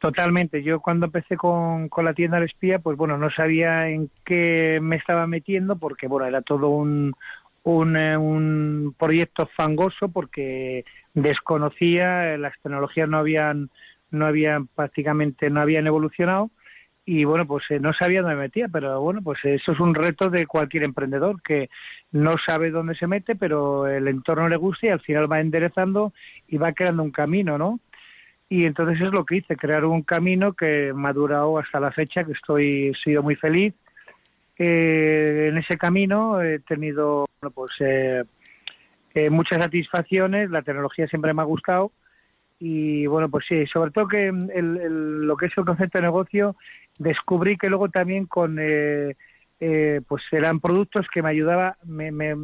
Totalmente. 0.00 0.62
Yo 0.62 0.80
cuando 0.80 1.06
empecé 1.06 1.36
con, 1.36 1.90
con 1.90 2.06
la 2.06 2.14
tienda 2.14 2.38
del 2.38 2.48
espía, 2.48 2.78
pues 2.78 2.96
bueno, 2.96 3.18
no 3.18 3.30
sabía 3.30 3.88
en 3.90 4.10
qué 4.24 4.78
me 4.80 4.96
estaba 4.96 5.26
metiendo 5.26 5.76
porque, 5.76 6.06
bueno, 6.08 6.26
era 6.26 6.40
todo 6.40 6.70
un, 6.70 7.14
un, 7.64 7.96
eh, 7.96 8.16
un 8.16 8.94
proyecto 8.98 9.46
fangoso 9.54 10.08
porque 10.08 10.86
desconocía, 11.12 12.38
las 12.38 12.54
tecnologías 12.62 13.08
no 13.08 13.18
habían 13.18 13.70
no 14.10 14.26
habían 14.26 14.66
prácticamente 14.66 15.50
no 15.50 15.60
habían 15.60 15.86
evolucionado 15.86 16.50
y 17.04 17.24
bueno 17.24 17.46
pues 17.46 17.64
eh, 17.70 17.78
no 17.78 17.92
sabía 17.92 18.22
dónde 18.22 18.34
me 18.34 18.42
metía 18.42 18.66
pero 18.66 19.00
bueno 19.00 19.22
pues 19.22 19.38
eso 19.44 19.70
es 19.70 19.78
un 19.78 19.94
reto 19.94 20.30
de 20.30 20.46
cualquier 20.46 20.84
emprendedor 20.84 21.40
que 21.42 21.70
no 22.10 22.34
sabe 22.44 22.72
dónde 22.72 22.96
se 22.96 23.06
mete 23.06 23.36
pero 23.36 23.86
el 23.86 24.08
entorno 24.08 24.48
le 24.48 24.56
gusta 24.56 24.88
y 24.88 24.90
al 24.90 25.00
final 25.00 25.30
va 25.30 25.40
enderezando 25.40 26.12
y 26.48 26.56
va 26.56 26.72
creando 26.72 27.04
un 27.04 27.12
camino 27.12 27.56
no 27.56 27.78
y 28.50 28.66
entonces 28.66 29.00
es 29.00 29.10
lo 29.12 29.24
que 29.24 29.36
hice 29.36 29.56
crear 29.56 29.86
un 29.86 30.02
camino 30.02 30.52
que 30.52 30.92
me 30.94 31.08
ha 31.08 31.12
durado 31.14 31.58
hasta 31.58 31.80
la 31.80 31.92
fecha 31.92 32.24
que 32.24 32.32
estoy 32.32 32.88
he 32.88 32.94
sido 33.02 33.22
muy 33.22 33.36
feliz 33.36 33.72
eh, 34.58 35.46
en 35.50 35.56
ese 35.56 35.78
camino 35.78 36.42
he 36.42 36.58
tenido 36.58 37.26
bueno, 37.40 37.54
pues 37.54 37.70
eh, 37.80 39.30
muchas 39.30 39.58
satisfacciones 39.62 40.50
la 40.50 40.60
tecnología 40.60 41.06
siempre 41.06 41.32
me 41.32 41.40
ha 41.40 41.46
gustado 41.46 41.92
y 42.62 43.06
bueno, 43.06 43.30
pues 43.30 43.46
sí, 43.48 43.66
sobre 43.66 43.90
todo 43.90 44.06
que 44.06 44.28
el, 44.28 45.26
lo 45.26 45.36
que 45.38 45.46
es 45.46 45.52
el 45.56 45.64
concepto 45.64 45.98
de 45.98 46.02
negocio, 46.02 46.56
descubrí 46.98 47.56
que 47.56 47.70
luego 47.70 47.88
también 47.88 48.26
con, 48.26 48.58
eh, 48.60 49.16
eh, 49.60 50.02
pues 50.06 50.22
eran 50.30 50.60
productos 50.60 51.06
que 51.12 51.22
me 51.22 51.30
ayudaba, 51.30 51.78
me, 51.84 52.12
me, 52.12 52.36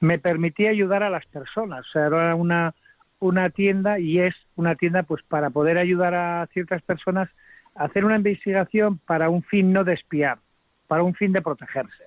me, 0.00 0.18
permitía 0.18 0.70
ayudar 0.70 1.04
a 1.04 1.10
las 1.10 1.24
personas. 1.26 1.86
O 1.86 1.90
sea, 1.92 2.06
era 2.06 2.34
una, 2.34 2.74
una 3.20 3.48
tienda 3.50 4.00
y 4.00 4.18
es 4.18 4.34
una 4.56 4.74
tienda 4.74 5.02
pues 5.02 5.22
para 5.22 5.50
poder 5.50 5.78
ayudar 5.78 6.14
a 6.14 6.46
ciertas 6.52 6.82
personas 6.82 7.28
a 7.74 7.84
hacer 7.84 8.04
una 8.04 8.16
investigación 8.16 8.98
para 8.98 9.28
un 9.28 9.42
fin 9.42 9.72
no 9.72 9.84
de 9.84 9.94
espiar, 9.94 10.38
para 10.86 11.02
un 11.02 11.14
fin 11.14 11.32
de 11.32 11.42
protegerse. 11.42 12.04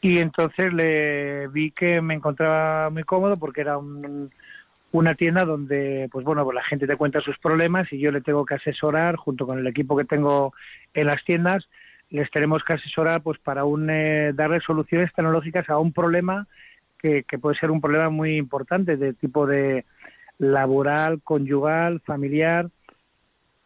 Y 0.00 0.18
entonces 0.18 0.72
le 0.72 1.48
vi 1.48 1.70
que 1.70 2.00
me 2.00 2.14
encontraba 2.14 2.90
muy 2.90 3.02
cómodo 3.02 3.34
porque 3.34 3.62
era 3.62 3.78
un, 3.78 4.30
una 4.92 5.14
tienda 5.14 5.44
donde, 5.44 6.08
pues 6.12 6.24
bueno, 6.24 6.44
pues 6.44 6.54
la 6.54 6.62
gente 6.62 6.86
te 6.86 6.96
cuenta 6.96 7.20
sus 7.20 7.36
problemas 7.38 7.92
y 7.92 7.98
yo 7.98 8.12
le 8.12 8.20
tengo 8.20 8.44
que 8.44 8.54
asesorar 8.54 9.16
junto 9.16 9.44
con 9.44 9.58
el 9.58 9.66
equipo 9.66 9.96
que 9.96 10.04
tengo 10.04 10.54
en 10.94 11.06
las 11.06 11.24
tiendas, 11.24 11.68
les 12.10 12.30
tenemos 12.30 12.62
que 12.62 12.74
asesorar 12.74 13.20
pues 13.20 13.40
para 13.40 13.64
un, 13.64 13.90
eh, 13.90 14.32
darle 14.34 14.60
soluciones 14.60 15.12
tecnológicas 15.12 15.68
a 15.68 15.78
un 15.78 15.92
problema 15.92 16.46
que, 16.98 17.24
puede 17.38 17.58
ser 17.58 17.70
un 17.70 17.80
problema 17.80 18.08
muy 18.08 18.36
importante 18.36 18.96
de 18.96 19.12
tipo 19.12 19.46
de 19.46 19.84
laboral, 20.38 21.20
conyugal, 21.22 22.00
familiar 22.00 22.70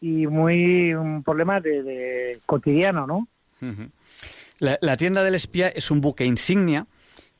y 0.01 0.27
muy 0.27 0.95
un 0.95 1.23
problema 1.23 1.61
de, 1.61 2.39
cotidiano, 2.47 3.07
¿no? 3.07 3.29
la, 4.59 4.79
la 4.81 4.97
tienda 4.97 5.25
del 5.25 5.35
espía 5.35 5.69
es 5.69 5.91
un 5.91 6.01
buque 6.01 6.25
insignia, 6.25 6.87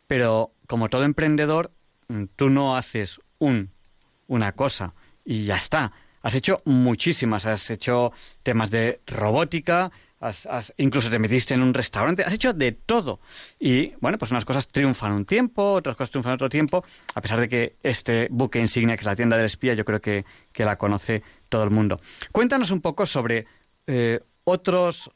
pero 0.07 0.51
como 0.67 0.89
todo 0.89 1.05
emprendedor, 1.05 1.71
mm, 2.09 2.25
tú 2.37 2.51
no 2.51 2.77
haces 2.77 3.21
un 3.39 3.71
una 4.29 4.53
cosa 4.53 4.95
y 5.25 5.45
ya 5.45 5.57
está. 5.57 5.93
Has 6.23 6.35
hecho 6.35 6.59
muchísimas, 6.65 7.47
has 7.47 7.71
hecho 7.71 8.13
temas 8.43 8.71
de 8.71 9.01
robótica, 9.07 9.91
has, 10.21 10.73
incluso 10.77 11.11
te 11.11 11.19
metiste 11.19 11.55
en 11.55 11.63
un 11.63 11.75
restaurante, 11.75 12.23
has 12.23 12.33
hecho 12.33 12.53
de 12.53 12.73
todo. 12.73 13.21
Y 13.59 13.95
bueno, 14.01 14.19
pues 14.19 14.31
unas 14.31 14.45
cosas 14.45 14.69
triunfan 14.69 15.13
un 15.13 15.25
tiempo, 15.25 15.73
otras 15.75 15.97
cosas 15.97 16.11
triunfan 16.11 16.35
otro 16.35 16.49
tiempo, 16.49 16.85
a 17.15 17.21
pesar 17.21 17.41
de 17.41 17.49
que 17.49 17.77
este 17.83 18.29
buque 18.31 18.59
insignia, 18.59 18.97
que 18.97 19.01
es 19.01 19.07
la 19.07 19.17
tienda 19.17 19.37
del 19.37 19.47
espía, 19.47 19.75
yo 19.75 19.85
creo 19.85 20.01
que, 20.01 20.25
la 20.55 20.77
conoce 20.77 21.23
todo 21.49 21.63
el 21.63 21.71
mundo. 21.71 22.01
Cuéntanos 22.33 22.73
un 22.73 22.81
poco 22.81 23.07
sobre 23.07 23.47
eh, 23.87 24.21
otros, 24.43 25.09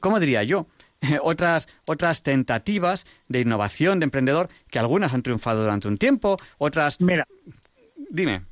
¿cómo 0.00 0.18
diría 0.18 0.42
yo? 0.44 0.66
otras, 1.22 1.68
otras 1.86 2.22
tentativas 2.22 3.04
de 3.28 3.40
innovación, 3.40 4.00
de 4.00 4.04
emprendedor, 4.04 4.48
que 4.70 4.78
algunas 4.78 5.12
han 5.12 5.22
triunfado 5.22 5.60
durante 5.60 5.88
un 5.88 5.98
tiempo, 5.98 6.36
otras... 6.56 7.00
Mira, 7.02 7.26
Dime. 8.10 8.42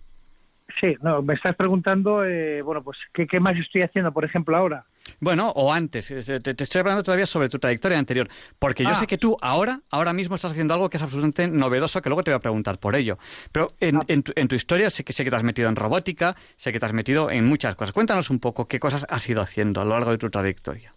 Sí, 0.80 0.95
no, 1.00 1.23
me 1.23 1.35
estás 1.35 1.56
preguntando, 1.56 2.23
eh, 2.23 2.61
bueno, 2.62 2.83
pues, 2.83 2.99
¿qué, 3.14 3.26
¿qué, 3.26 3.40
más 3.40 3.54
estoy 3.56 3.80
haciendo, 3.80 4.12
por 4.12 4.26
ejemplo, 4.26 4.54
ahora? 4.54 4.85
Bueno, 5.21 5.50
o 5.56 5.73
antes, 5.73 6.09
te, 6.09 6.62
estoy 6.62 6.80
hablando 6.80 7.02
todavía 7.02 7.25
sobre 7.25 7.49
tu 7.49 7.59
trayectoria 7.59 7.99
anterior, 7.99 8.28
porque 8.59 8.83
yo 8.83 8.90
ah. 8.90 8.95
sé 8.95 9.06
que 9.06 9.16
tú 9.16 9.38
ahora, 9.40 9.80
ahora 9.90 10.12
mismo 10.12 10.37
estás 10.37 10.52
haciendo 10.52 10.75
algo 10.75 10.90
que 10.90 10.99
es 10.99 11.02
absolutamente 11.02 11.49
novedoso, 11.49 12.02
que 12.02 12.11
luego 12.11 12.23
te 12.23 12.30
voy 12.30 12.37
a 12.37 12.40
preguntar 12.40 12.78
por 12.78 12.95
ello. 12.95 13.16
Pero 13.52 13.68
en, 13.80 13.97
ah. 13.97 14.04
en, 14.09 14.23
tu, 14.23 14.33
en 14.37 14.49
tu, 14.49 14.54
historia 14.54 14.90
sé 14.90 15.02
que, 15.02 15.14
sé 15.14 15.25
que 15.25 15.30
te 15.30 15.37
has 15.37 15.45
metido 15.45 15.71
en 15.71 15.76
robótica, 15.76 16.37
sé 16.56 16.73
que 16.73 16.78
te 16.78 16.85
has 16.85 16.92
metido 16.92 17.30
en 17.30 17.47
muchas 17.47 17.75
cosas. 17.75 17.95
Cuéntanos 17.95 18.28
un 18.28 18.38
poco 18.38 18.68
qué 18.68 18.78
cosas 18.78 19.06
has 19.09 19.26
ido 19.30 19.40
haciendo 19.40 19.80
a 19.80 19.85
lo 19.85 19.92
largo 19.92 20.11
de 20.11 20.18
tu 20.18 20.28
trayectoria. 20.28 20.92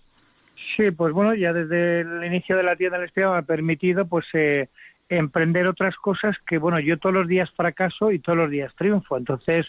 Sí, 0.75 0.91
pues 0.91 1.13
bueno, 1.13 1.33
ya 1.35 1.53
desde 1.53 2.01
el 2.01 2.23
inicio 2.25 2.57
de 2.57 2.63
la 2.63 2.75
tienda 2.75 2.97
del 2.97 3.07
espía 3.07 3.29
me 3.29 3.37
ha 3.37 3.43
permitido, 3.43 4.05
pues... 4.05 4.25
Eh, 4.33 4.67
emprender 5.09 5.67
otras 5.67 5.95
cosas 5.95 6.37
que, 6.47 6.57
bueno, 6.57 6.79
yo 6.79 6.97
todos 6.97 7.13
los 7.13 7.27
días 7.27 7.49
fracaso 7.51 8.11
y 8.11 8.19
todos 8.19 8.37
los 8.37 8.49
días 8.49 8.73
triunfo. 8.75 9.17
Entonces, 9.17 9.65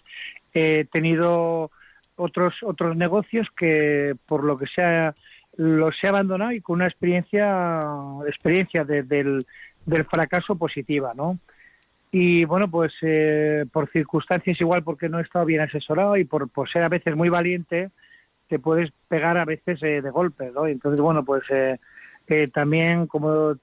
he 0.53 0.85
tenido 0.85 1.71
otros 2.17 2.55
otros 2.63 2.97
negocios 2.97 3.49
que, 3.57 4.15
por 4.27 4.45
lo 4.45 4.57
que 4.59 4.67
sea, 4.67 5.15
los 5.57 5.97
he 6.03 6.09
abandonado 6.09 6.53
y 6.53 6.61
con 6.61 6.77
una 6.77 6.87
experiencia 6.87 7.81
experiencia 8.27 8.85
del, 8.85 9.45
del 9.87 10.05
fracaso 10.05 10.57
positiva, 10.57 11.13
¿no? 11.15 11.39
Y 12.13 12.45
bueno, 12.45 12.69
pues 12.69 12.93
eh, 13.03 13.65
por 13.73 13.89
circunstancias 13.91 14.61
igual 14.61 14.83
porque 14.83 15.09
no 15.09 15.19
he 15.19 15.23
estado 15.23 15.45
bien 15.45 15.61
asesorado 15.61 16.17
y 16.17 16.25
por, 16.25 16.49
por 16.49 16.69
ser 16.69 16.83
a 16.83 16.89
veces 16.89 17.15
muy 17.15 17.29
valiente, 17.29 17.91
te 18.49 18.59
puedes 18.59 18.91
pegar 19.09 19.39
a 19.39 19.45
veces 19.45 19.81
eh, 19.83 20.03
de 20.03 20.11
golpe, 20.11 20.51
¿no? 20.53 20.67
Entonces, 20.67 21.01
bueno, 21.01 21.25
pues 21.25 21.45
eh, 21.51 21.79
también 22.53 23.07
como 23.07 23.55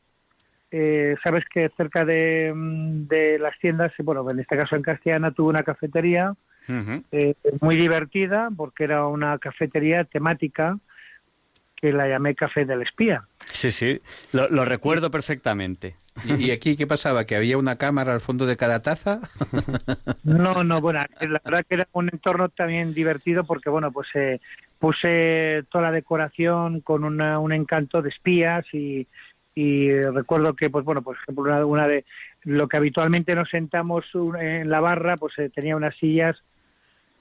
eh, 0.72 1.16
sabes 1.24 1.46
que 1.46 1.70
cerca 1.78 2.04
de, 2.04 2.52
mm, 2.54 3.08
de, 3.08 3.40
las 3.40 3.58
tiendas, 3.60 3.94
bueno, 4.00 4.26
en 4.30 4.40
este 4.40 4.58
caso 4.58 4.76
en 4.76 4.82
Castellana, 4.82 5.32
tuve 5.32 5.50
una 5.50 5.64
cafetería 5.64 6.34
eh, 7.12 7.34
muy 7.62 7.78
divertida 7.78 8.50
porque 8.56 8.84
era 8.84 9.08
una 9.08 9.38
cafetería 9.38 10.04
temática 10.04 10.78
que 11.78 11.94
la 11.94 12.08
llamé 12.10 12.36
Café 12.36 12.66
del 12.66 12.82
Espía. 12.82 13.24
Sí, 13.46 13.72
sí, 13.72 14.00
lo, 14.34 14.66
recuerdo 14.66 15.10
perfectamente. 15.10 15.96
¿Y, 16.26 16.52
aquí 16.52 16.76
qué 16.76 16.88
pasaba? 16.88 17.26
¿Que 17.26 17.36
había 17.36 17.58
una 17.58 17.78
cámara 17.78 18.14
al 18.14 18.20
fondo 18.20 18.46
de 18.46 18.58
cada 18.58 18.82
taza? 18.82 19.22
No, 20.24 20.64
no, 20.66 20.82
bueno, 20.82 21.00
la 21.22 21.42
verdad 21.46 21.66
que 21.68 21.76
era 21.76 21.88
un 21.94 22.10
entorno 22.12 22.50
también 22.50 22.94
divertido 22.94 23.46
porque, 23.46 23.70
bueno, 23.70 23.92
pues 23.92 24.08
eh, 24.14 24.42
puse 24.78 25.64
toda 25.72 25.86
la 25.86 25.92
decoración 25.92 26.82
con 26.82 27.06
un 27.06 27.52
encanto 27.54 28.02
de 28.02 28.10
espías 28.10 28.66
y, 28.74 29.08
recuerdo 30.14 30.54
que, 30.54 30.70
pues 30.70 30.86
bueno, 30.86 31.02
por 31.02 31.16
ejemplo, 31.16 31.68
una, 31.68 31.88
de 31.88 32.06
lo 32.44 32.68
que 32.68 32.78
habitualmente 32.78 33.36
nos 33.36 33.50
sentamos 33.50 34.06
en 34.40 34.70
la 34.70 34.80
barra, 34.80 35.16
pues 35.16 35.34
eh, 35.40 35.50
tenía 35.54 35.76
unas 35.76 35.96
sillas, 35.98 36.38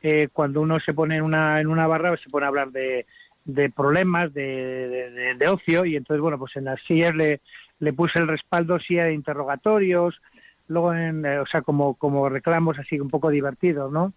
eh, 0.02 0.28
cuando 0.32 0.60
uno 0.60 0.78
se 0.80 0.94
pone 0.94 1.16
en 1.16 1.22
una, 1.22 1.60
en 1.60 1.68
una 1.68 1.86
barra, 1.86 2.10
pues, 2.10 2.20
se 2.20 2.30
pone 2.30 2.44
a 2.44 2.48
hablar 2.48 2.70
de 2.70 3.06
de 3.46 3.70
problemas 3.70 4.34
de, 4.34 5.34
de, 5.38 5.48
ocio 5.48 5.84
y 5.84 5.94
entonces 5.94 6.20
bueno 6.20 6.36
pues 6.36 6.56
en 6.56 6.64
las 6.64 6.82
sillas 6.82 7.14
le, 7.14 7.40
le 7.78 7.92
puse 7.92 8.18
el 8.18 8.26
respaldo 8.26 8.78
sí 8.80 8.96
de 8.96 9.14
interrogatorios 9.14 10.20
luego 10.66 10.92
en 10.92 11.24
eh, 11.24 11.38
o 11.38 11.46
sea 11.46 11.62
como 11.62 11.94
como 11.94 12.28
reclamos 12.28 12.76
así 12.78 12.98
un 12.98 13.08
poco 13.08 13.30
divertidos 13.30 13.92
no 13.92 14.12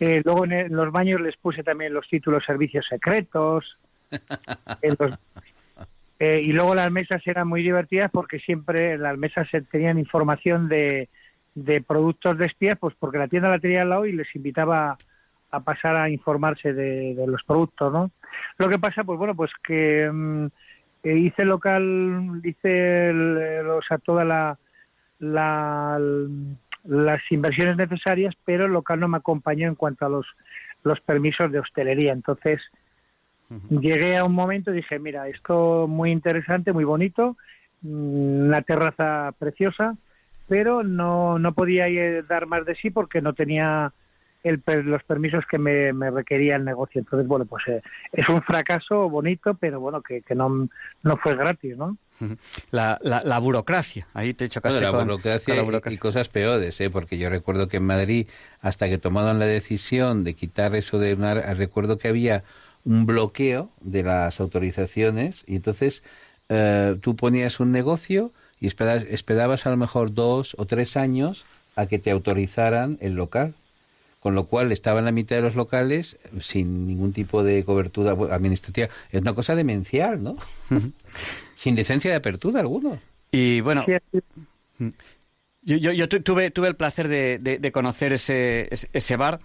eh, 0.00 0.20
luego 0.24 0.44
en, 0.44 0.74
los 0.74 0.92
baños 0.92 1.20
les 1.22 1.36
puse 1.38 1.62
también 1.62 1.94
los 1.94 2.06
títulos 2.08 2.44
servicios 2.44 2.84
secretos 2.88 3.78
eh, 6.24 6.40
y 6.40 6.52
luego 6.52 6.76
las 6.76 6.88
mesas 6.92 7.20
eran 7.26 7.48
muy 7.48 7.64
divertidas 7.64 8.08
porque 8.12 8.38
siempre 8.38 8.96
las 8.96 9.18
mesas 9.18 9.48
tenían 9.72 9.98
información 9.98 10.68
de, 10.68 11.08
de 11.56 11.82
productos 11.82 12.38
de 12.38 12.46
espías 12.46 12.78
pues 12.78 12.94
porque 12.96 13.18
la 13.18 13.26
tienda 13.26 13.48
la 13.48 13.58
tenía 13.58 13.82
al 13.82 13.88
lado 13.88 14.06
y 14.06 14.12
les 14.12 14.32
invitaba 14.36 14.96
a 15.50 15.60
pasar 15.64 15.96
a 15.96 16.08
informarse 16.08 16.74
de, 16.74 17.16
los 17.26 17.42
productos 17.42 17.92
no 17.92 18.12
lo 18.56 18.68
que 18.68 18.78
pasa, 18.78 19.02
pues 19.02 19.18
bueno, 19.18 19.34
pues 19.34 19.50
que 19.66 20.08
mm, 20.12 20.46
hice 21.02 21.44
local, 21.44 22.40
hice 22.44 23.10
o 23.64 23.82
sea, 23.82 23.98
toda 23.98 24.24
la, 24.24 24.56
las 25.18 27.20
inversiones 27.30 27.76
necesarias, 27.76 28.36
pero 28.44 28.66
el 28.66 28.72
local 28.72 29.00
no 29.00 29.08
me 29.08 29.16
acompañó 29.16 29.66
en 29.66 29.74
cuanto 29.74 30.06
a 30.06 30.08
los, 30.08 30.28
los 30.84 31.00
permisos 31.00 31.50
de 31.50 31.58
hostelería. 31.58 32.12
Entonces, 32.12 32.62
llegué 33.70 34.16
a 34.16 34.24
un 34.24 34.34
momento 34.34 34.72
y 34.72 34.76
dije, 34.76 34.98
mira, 34.98 35.28
esto 35.28 35.86
muy 35.88 36.10
interesante, 36.10 36.72
muy 36.72 36.84
bonito, 36.84 37.36
mm, 37.82 38.46
una 38.48 38.62
terraza 38.62 39.32
preciosa, 39.38 39.96
pero 40.48 40.82
no, 40.82 41.38
no 41.38 41.52
podía 41.54 41.86
dar 42.28 42.46
más 42.46 42.64
de 42.66 42.74
sí 42.74 42.90
porque 42.90 43.20
no 43.20 43.32
tenía 43.32 43.92
los 44.44 45.02
permisos 45.04 45.44
que 45.48 45.58
me, 45.58 45.92
requería 46.10 46.56
el 46.56 46.64
negocio. 46.64 47.00
Entonces, 47.00 47.28
bueno, 47.28 47.44
pues 47.44 47.62
eh, 47.68 47.82
es 48.12 48.28
un 48.28 48.42
fracaso 48.42 49.08
bonito, 49.08 49.54
pero 49.54 49.80
bueno, 49.80 50.02
que, 50.02 50.22
no, 50.34 50.68
no 51.02 51.16
fue 51.18 51.36
gratis, 51.36 51.76
¿no? 51.76 51.96
La, 52.70 52.98
la, 53.02 53.38
burocracia, 53.38 54.06
ahí 54.14 54.34
te 54.34 54.48
chocaste 54.48 54.80
la, 54.80 54.90
burocracia 54.90 55.54
la 55.54 55.62
burocracia 55.62 55.96
y 55.96 55.98
cosas 55.98 56.28
peores, 56.28 56.80
¿eh? 56.80 56.90
porque 56.90 57.18
yo 57.18 57.30
recuerdo 57.30 57.68
que 57.68 57.78
en 57.78 57.86
Madrid, 57.86 58.28
hasta 58.60 58.88
que 58.88 58.98
tomaron 58.98 59.38
la 59.38 59.46
decisión 59.46 60.24
de 60.24 60.34
quitar 60.34 60.74
eso 60.74 60.98
de 60.98 61.14
una... 61.14 61.34
Recuerdo 61.54 61.98
que 61.98 62.08
había 62.08 62.44
un 62.84 63.06
bloqueo 63.06 63.70
de 63.80 64.02
las 64.02 64.40
autorizaciones 64.40 65.44
y 65.46 65.56
entonces 65.56 66.02
eh, 66.48 66.96
tú 67.00 67.16
ponías 67.16 67.60
un 67.60 67.72
negocio 67.72 68.32
y 68.60 68.66
esperabas, 68.66 69.04
esperabas 69.04 69.66
a 69.66 69.70
lo 69.70 69.76
mejor 69.76 70.14
dos 70.14 70.54
o 70.58 70.66
tres 70.66 70.96
años 70.96 71.46
a 71.76 71.86
que 71.86 71.98
te 71.98 72.10
autorizaran 72.10 72.98
el 73.00 73.14
local 73.14 73.54
con 74.22 74.36
lo 74.36 74.46
cual 74.46 74.70
estaba 74.70 75.00
en 75.00 75.04
la 75.04 75.10
mitad 75.10 75.34
de 75.34 75.42
los 75.42 75.56
locales 75.56 76.16
sin 76.40 76.86
ningún 76.86 77.12
tipo 77.12 77.42
de 77.42 77.64
cobertura 77.64 78.12
administrativa. 78.32 78.88
Es 79.10 79.20
una 79.20 79.34
cosa 79.34 79.56
demencial, 79.56 80.22
¿no? 80.22 80.36
sin 81.56 81.74
licencia 81.74 82.08
de 82.08 82.18
apertura 82.18 82.60
alguno. 82.60 82.92
Y 83.32 83.60
bueno, 83.62 83.84
yo, 85.62 85.76
yo, 85.76 86.08
tuve, 86.08 86.52
tuve 86.52 86.68
el 86.68 86.76
placer 86.76 87.08
de, 87.08 87.70
conocer 87.72 88.12
ese, 88.12 88.68
ese, 88.92 89.16
bar 89.16 89.40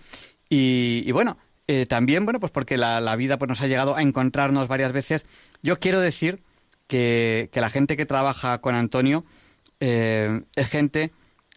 y, 0.47 1.11
bueno, 1.11 1.37
eh, 1.67 1.85
también, 1.85 2.23
bueno, 2.23 2.39
pues 2.39 2.51
porque 2.51 2.77
la, 2.77 3.15
vida 3.17 3.37
pues 3.37 3.49
nos 3.49 3.61
ha 3.61 3.67
llegado 3.67 3.95
a 3.95 4.01
encontrarnos 4.01 4.67
varias 4.67 4.93
veces. 4.93 5.25
Yo 5.61 5.79
quiero 5.79 5.99
decir 5.99 6.41
que, 6.87 7.49
la 7.53 7.69
gente 7.69 7.97
que 7.97 8.05
trabaja 8.05 8.59
con 8.59 8.73
Antonio 8.73 9.25
eh, 9.81 10.43
es 10.55 10.69
gente 10.69 11.11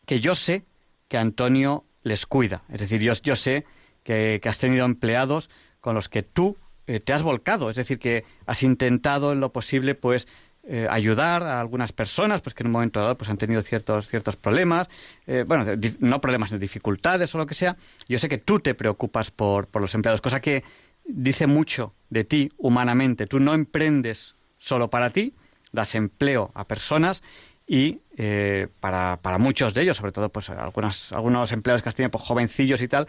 que 0.07 0.21
yo 0.21 0.35
sé 0.35 0.65
que 1.09 1.17
Antonio 1.17 1.85
les 2.03 2.27
cuida. 2.27 2.65
Es 2.69 2.81
decir, 2.81 3.01
yo, 3.01 3.13
yo 3.23 3.37
sé 3.37 3.65
que, 4.03 4.41
has 4.45 4.59
tenido 4.59 4.85
empleados 4.85 5.49
con 5.81 5.95
los 5.95 6.09
que 6.09 6.25
tú 6.25 6.57
eh, 6.89 6.99
te 6.99 7.13
has 7.13 7.23
volcado, 7.23 7.71
es 7.71 7.77
decir, 7.77 8.01
que 8.01 8.25
has 8.47 8.65
intentado 8.65 9.33
en 9.33 9.39
lo 9.39 9.53
posible, 9.53 9.95
pues, 9.95 10.27
eh, 10.63 10.87
ayudar 10.91 11.43
a 11.43 11.59
algunas 11.59 11.91
personas, 11.91 12.43
pues 12.43 12.55
que 12.55 12.63
en 12.63 12.67
un 12.67 12.73
momento 12.73 13.01
dado 13.01 13.17
pues 13.17 13.31
han 13.31 13.39
tenido 13.39 13.63
ciertos 13.63 14.09
ciertos 14.09 14.37
problemas, 14.37 14.89
eh, 15.27 15.45
bueno, 15.47 15.65
no 16.01 16.21
problemas, 16.21 16.51
sino 16.51 16.59
dificultades 16.61 17.35
o 17.35 17.39
lo 17.39 17.47
que 17.47 17.55
sea. 17.55 17.77
Yo 18.09 18.19
sé 18.19 18.29
que 18.29 18.37
tú 18.37 18.61
te 18.61 18.75
preocupas 18.75 19.31
por, 19.31 19.69
por 19.69 19.81
los 19.81 19.95
empleados, 19.95 20.21
cosa 20.21 20.41
que 20.41 20.63
dice 21.07 21.47
mucho 21.47 21.95
de 22.11 22.25
ti 22.25 22.53
humanamente. 22.59 23.27
Tú 23.27 23.41
no 23.41 23.55
emprendes 23.55 24.37
solo 24.59 24.91
para 24.91 25.11
ti, 25.11 25.33
das 25.73 25.95
empleo 25.95 26.51
a 26.55 26.65
personas 26.65 27.23
y 27.67 28.01
eh, 28.19 28.69
para, 28.81 29.19
para, 29.23 29.39
muchos 29.39 29.73
de 29.73 29.83
ellos, 29.83 29.97
sobre 29.97 30.13
todo 30.13 30.29
pues 30.29 30.51
algunos, 30.51 31.11
algunos 31.13 31.53
empleados 31.53 31.83
que 31.83 31.89
has 31.89 31.95
tenido 31.95 32.11
pues, 32.11 32.23
jovencillos 32.23 32.83
y 32.83 32.89
tal, 32.89 33.07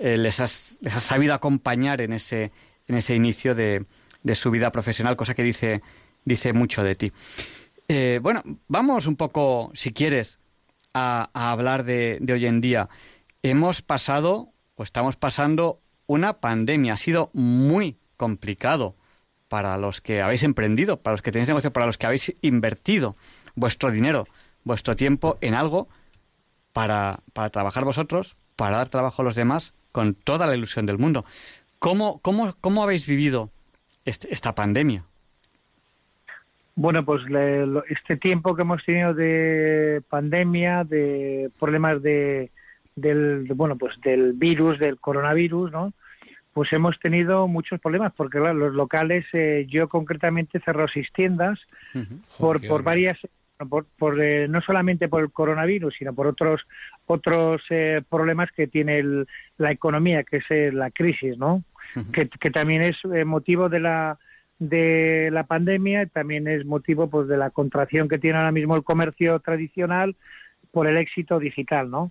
les, 0.00 0.40
has, 0.40 0.78
les 0.80 0.94
has 0.94 1.02
sabido 1.04 1.32
acompañar 1.32 2.00
en 2.00 2.12
ese, 2.12 2.50
en 2.88 2.96
ese 2.96 3.14
inicio 3.14 3.54
de, 3.54 3.84
de 4.22 4.34
su 4.34 4.50
vida 4.50 4.72
profesional, 4.72 5.16
cosa 5.16 5.34
que 5.34 5.42
dice, 5.42 5.82
dice 6.28 6.52
mucho 6.52 6.82
de 6.82 6.94
ti. 6.94 7.12
Eh, 7.88 8.20
bueno, 8.22 8.42
vamos 8.68 9.06
un 9.06 9.16
poco, 9.16 9.72
si 9.74 9.92
quieres, 9.92 10.38
a, 10.94 11.30
hablar 11.32 11.84
de, 11.84 12.18
de, 12.20 12.32
hoy 12.32 12.46
en 12.46 12.60
día. 12.60 12.88
Hemos 13.42 13.82
pasado, 13.82 14.52
o 14.76 14.82
estamos 14.82 15.16
pasando, 15.16 15.80
una 16.06 16.40
pandemia. 16.40 16.94
Ha 16.94 16.98
sido 16.98 17.30
muy 17.32 17.96
complicado 18.16 18.94
para 19.48 19.76
los 19.78 20.00
que 20.00 20.20
habéis 20.20 20.42
emprendido, 20.42 20.98
para 20.98 21.14
los 21.14 21.22
que 21.22 21.32
tenéis 21.32 21.48
negocio, 21.48 21.72
para 21.72 21.86
los 21.86 21.98
que 21.98 22.06
habéis 22.06 22.34
invertido 22.42 23.16
vuestro 23.54 23.90
dinero, 23.90 24.26
vuestro 24.64 24.94
tiempo 24.94 25.38
en 25.40 25.54
algo 25.54 25.88
para, 26.72 27.12
para 27.32 27.50
trabajar 27.50 27.84
vosotros, 27.84 28.36
para 28.56 28.76
dar 28.76 28.88
trabajo 28.88 29.22
a 29.22 29.24
los 29.24 29.34
demás, 29.34 29.74
con 29.92 30.14
toda 30.14 30.46
la 30.46 30.54
ilusión 30.54 30.84
del 30.84 30.98
mundo. 30.98 31.24
¿Cómo, 31.78 32.20
cómo, 32.20 32.54
cómo 32.60 32.82
habéis 32.82 33.06
vivido 33.06 33.50
este, 34.04 34.32
esta 34.32 34.54
pandemia? 34.54 35.04
Bueno, 36.80 37.04
pues 37.04 37.22
este 37.88 38.14
tiempo 38.14 38.54
que 38.54 38.62
hemos 38.62 38.84
tenido 38.84 39.12
de 39.12 40.00
pandemia, 40.08 40.84
de 40.84 41.50
problemas 41.58 42.00
de, 42.02 42.52
del, 42.94 43.48
bueno, 43.56 43.76
pues 43.76 44.00
del 44.00 44.34
virus, 44.34 44.78
del 44.78 44.96
coronavirus, 45.00 45.72
¿no? 45.72 45.92
Pues 46.52 46.72
hemos 46.72 46.96
tenido 47.00 47.48
muchos 47.48 47.80
problemas 47.80 48.12
porque 48.16 48.38
los 48.38 48.74
locales, 48.74 49.26
eh, 49.32 49.66
yo 49.68 49.88
concretamente 49.88 50.60
cerró 50.60 50.86
seis 50.86 51.08
tiendas 51.12 51.58
por, 52.38 52.64
por 52.64 52.84
varias 52.84 53.18
por, 53.66 54.22
eh, 54.22 54.46
no 54.48 54.60
solamente 54.60 55.08
por 55.08 55.22
el 55.22 55.32
coronavirus, 55.32 55.94
sino 55.98 56.14
por 56.14 56.26
otros 56.28 56.60
otros 57.06 57.62
eh, 57.70 58.02
problemas 58.08 58.50
que 58.52 58.68
tiene 58.68 59.02
la 59.56 59.72
economía, 59.72 60.22
que 60.22 60.36
es 60.36 60.44
eh, 60.50 60.70
la 60.72 60.90
crisis, 60.90 61.36
¿no? 61.38 61.64
que, 62.12 62.50
también 62.50 62.82
es 62.82 62.96
motivo 63.24 63.68
de 63.68 63.80
la 63.80 64.18
de 64.58 65.30
la 65.32 65.44
pandemia, 65.44 66.06
también 66.06 66.48
es 66.48 66.64
motivo 66.64 67.08
pues 67.08 67.28
de 67.28 67.36
la 67.36 67.50
contracción 67.50 68.08
que 68.08 68.18
tiene 68.18 68.38
ahora 68.38 68.52
mismo 68.52 68.74
el 68.74 68.82
comercio 68.82 69.38
tradicional 69.40 70.16
por 70.72 70.86
el 70.86 70.96
éxito 70.96 71.38
digital, 71.38 71.90
¿no? 71.90 72.10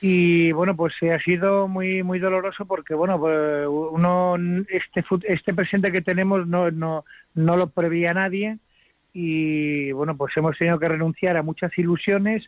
Y 0.00 0.52
bueno, 0.52 0.76
pues 0.76 0.94
ha 1.02 1.18
sido 1.20 1.68
muy 1.68 2.02
muy 2.02 2.18
doloroso 2.18 2.66
porque 2.66 2.94
bueno, 2.94 3.18
pues, 3.18 3.66
uno 3.66 4.36
este 4.68 5.04
este 5.24 5.54
presente 5.54 5.90
que 5.90 6.02
tenemos 6.02 6.46
no 6.46 6.70
no 6.70 7.04
no 7.34 7.56
lo 7.56 7.70
prevía 7.70 8.12
nadie 8.12 8.58
y 9.14 9.92
bueno, 9.92 10.16
pues 10.16 10.36
hemos 10.36 10.58
tenido 10.58 10.78
que 10.78 10.88
renunciar 10.88 11.36
a 11.38 11.42
muchas 11.42 11.76
ilusiones 11.78 12.44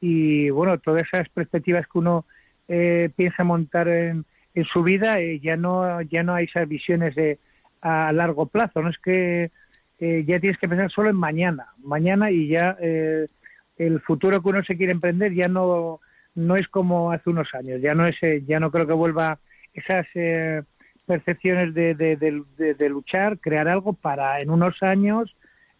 y 0.00 0.48
bueno, 0.50 0.78
todas 0.78 1.02
esas 1.02 1.28
perspectivas 1.28 1.86
que 1.88 1.98
uno 1.98 2.24
eh, 2.68 3.10
piensa 3.16 3.42
montar 3.42 3.88
en, 3.88 4.24
en 4.54 4.64
su 4.66 4.84
vida, 4.84 5.20
eh, 5.20 5.40
ya 5.40 5.56
no 5.56 6.00
ya 6.02 6.22
no 6.22 6.34
hay 6.34 6.44
esas 6.44 6.68
visiones 6.68 7.16
de 7.16 7.38
a 7.86 8.12
largo 8.12 8.46
plazo, 8.46 8.82
no 8.82 8.90
es 8.90 8.98
que 8.98 9.50
eh, 9.98 10.24
ya 10.26 10.40
tienes 10.40 10.58
que 10.58 10.68
pensar 10.68 10.90
solo 10.90 11.10
en 11.10 11.16
mañana, 11.16 11.68
mañana 11.82 12.30
y 12.30 12.48
ya 12.48 12.76
el 12.80 14.00
futuro 14.00 14.42
que 14.42 14.48
uno 14.48 14.62
se 14.64 14.76
quiere 14.76 14.92
emprender 14.92 15.32
ya 15.34 15.48
no 15.48 16.00
no 16.34 16.56
es 16.56 16.68
como 16.68 17.12
hace 17.12 17.30
unos 17.30 17.48
años, 17.54 17.80
ya 17.80 17.94
no 17.94 18.06
es 18.06 18.16
ya 18.46 18.60
no 18.60 18.70
creo 18.70 18.86
que 18.86 18.92
vuelva 18.92 19.38
esas 19.72 20.06
percepciones 21.06 21.72
de, 21.74 21.94
de, 21.94 22.74
de 22.74 22.88
luchar, 22.88 23.38
crear 23.38 23.68
algo 23.68 23.92
para 23.92 24.38
en 24.38 24.50
unos 24.50 24.82
años 24.82 25.34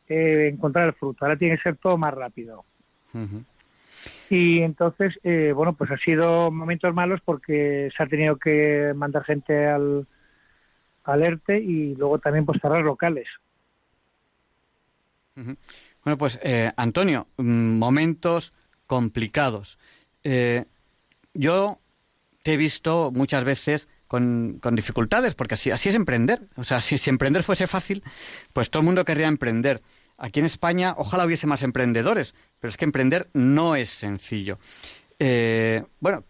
eh, 0.08 0.50
encontrar 0.52 0.86
el 0.86 0.92
fruto. 0.92 1.24
Ahora 1.24 1.36
tiene 1.36 1.56
que 1.56 1.62
ser 1.62 1.76
todo 1.76 1.98
más 1.98 2.14
rápido. 2.14 2.64
Y 4.28 4.60
entonces, 4.60 5.18
eh, 5.24 5.52
bueno, 5.54 5.72
pues 5.72 5.90
ha 5.90 5.96
sido 5.96 6.50
momentos 6.50 6.94
malos 6.94 7.20
porque 7.24 7.88
se 7.96 8.02
ha 8.02 8.06
tenido 8.06 8.36
que 8.36 8.92
mandar 8.94 9.24
gente 9.24 9.66
al, 9.66 10.06
alerte 11.08 11.58
y 11.58 11.94
luego 11.94 12.18
también 12.18 12.44
pues 12.44 12.60
cerrar 12.60 12.82
locales. 12.82 13.26
Bueno, 15.34 16.18
pues 16.18 16.38
eh, 16.42 16.72
Antonio, 16.76 17.26
mm, 17.36 17.78
momentos 17.78 18.52
complicados. 18.86 19.78
Eh, 20.24 20.64
yo 21.34 21.80
te 22.42 22.54
he 22.54 22.56
visto 22.56 23.10
muchas 23.12 23.44
veces 23.44 23.88
con, 24.06 24.60
dificultades, 24.72 25.34
porque 25.34 25.54
así, 25.54 25.70
así 25.70 25.88
es 25.88 25.94
emprender. 25.94 26.48
O 26.56 26.64
sea, 26.64 26.80
si, 26.80 26.96
si, 26.96 27.10
emprender 27.10 27.42
fuese 27.42 27.66
fácil, 27.66 28.02
pues 28.52 28.70
todo 28.70 28.80
el 28.80 28.86
mundo 28.86 29.04
querría 29.04 29.26
emprender. 29.26 29.80
Aquí 30.16 30.40
en 30.40 30.46
España, 30.46 30.94
ojalá 30.96 31.26
hubiese 31.26 31.46
más 31.46 31.62
emprendedores, 31.62 32.34
pero 32.60 32.70
es 32.70 32.76
que 32.76 32.84
emprender 32.84 33.28
no 33.34 33.74
es 33.74 33.90
sencillo. 33.90 34.58
Eh, 35.18 35.84
bueno, 36.00 36.24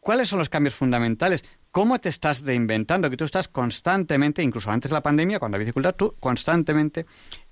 ¿cuáles 0.00 0.28
son 0.28 0.38
los 0.38 0.48
cambios 0.48 0.74
fundamentales? 0.74 1.44
¿Cómo 1.72 1.98
te 1.98 2.10
estás 2.10 2.44
reinventando? 2.44 3.08
Que 3.08 3.16
tú 3.16 3.24
estás 3.24 3.48
constantemente, 3.48 4.42
incluso 4.42 4.70
antes 4.70 4.90
de 4.90 4.94
la 4.94 5.00
pandemia, 5.00 5.38
cuando 5.38 5.56
había 5.56 5.64
dificultad, 5.64 5.94
tú 5.94 6.14
constantemente 6.20 7.06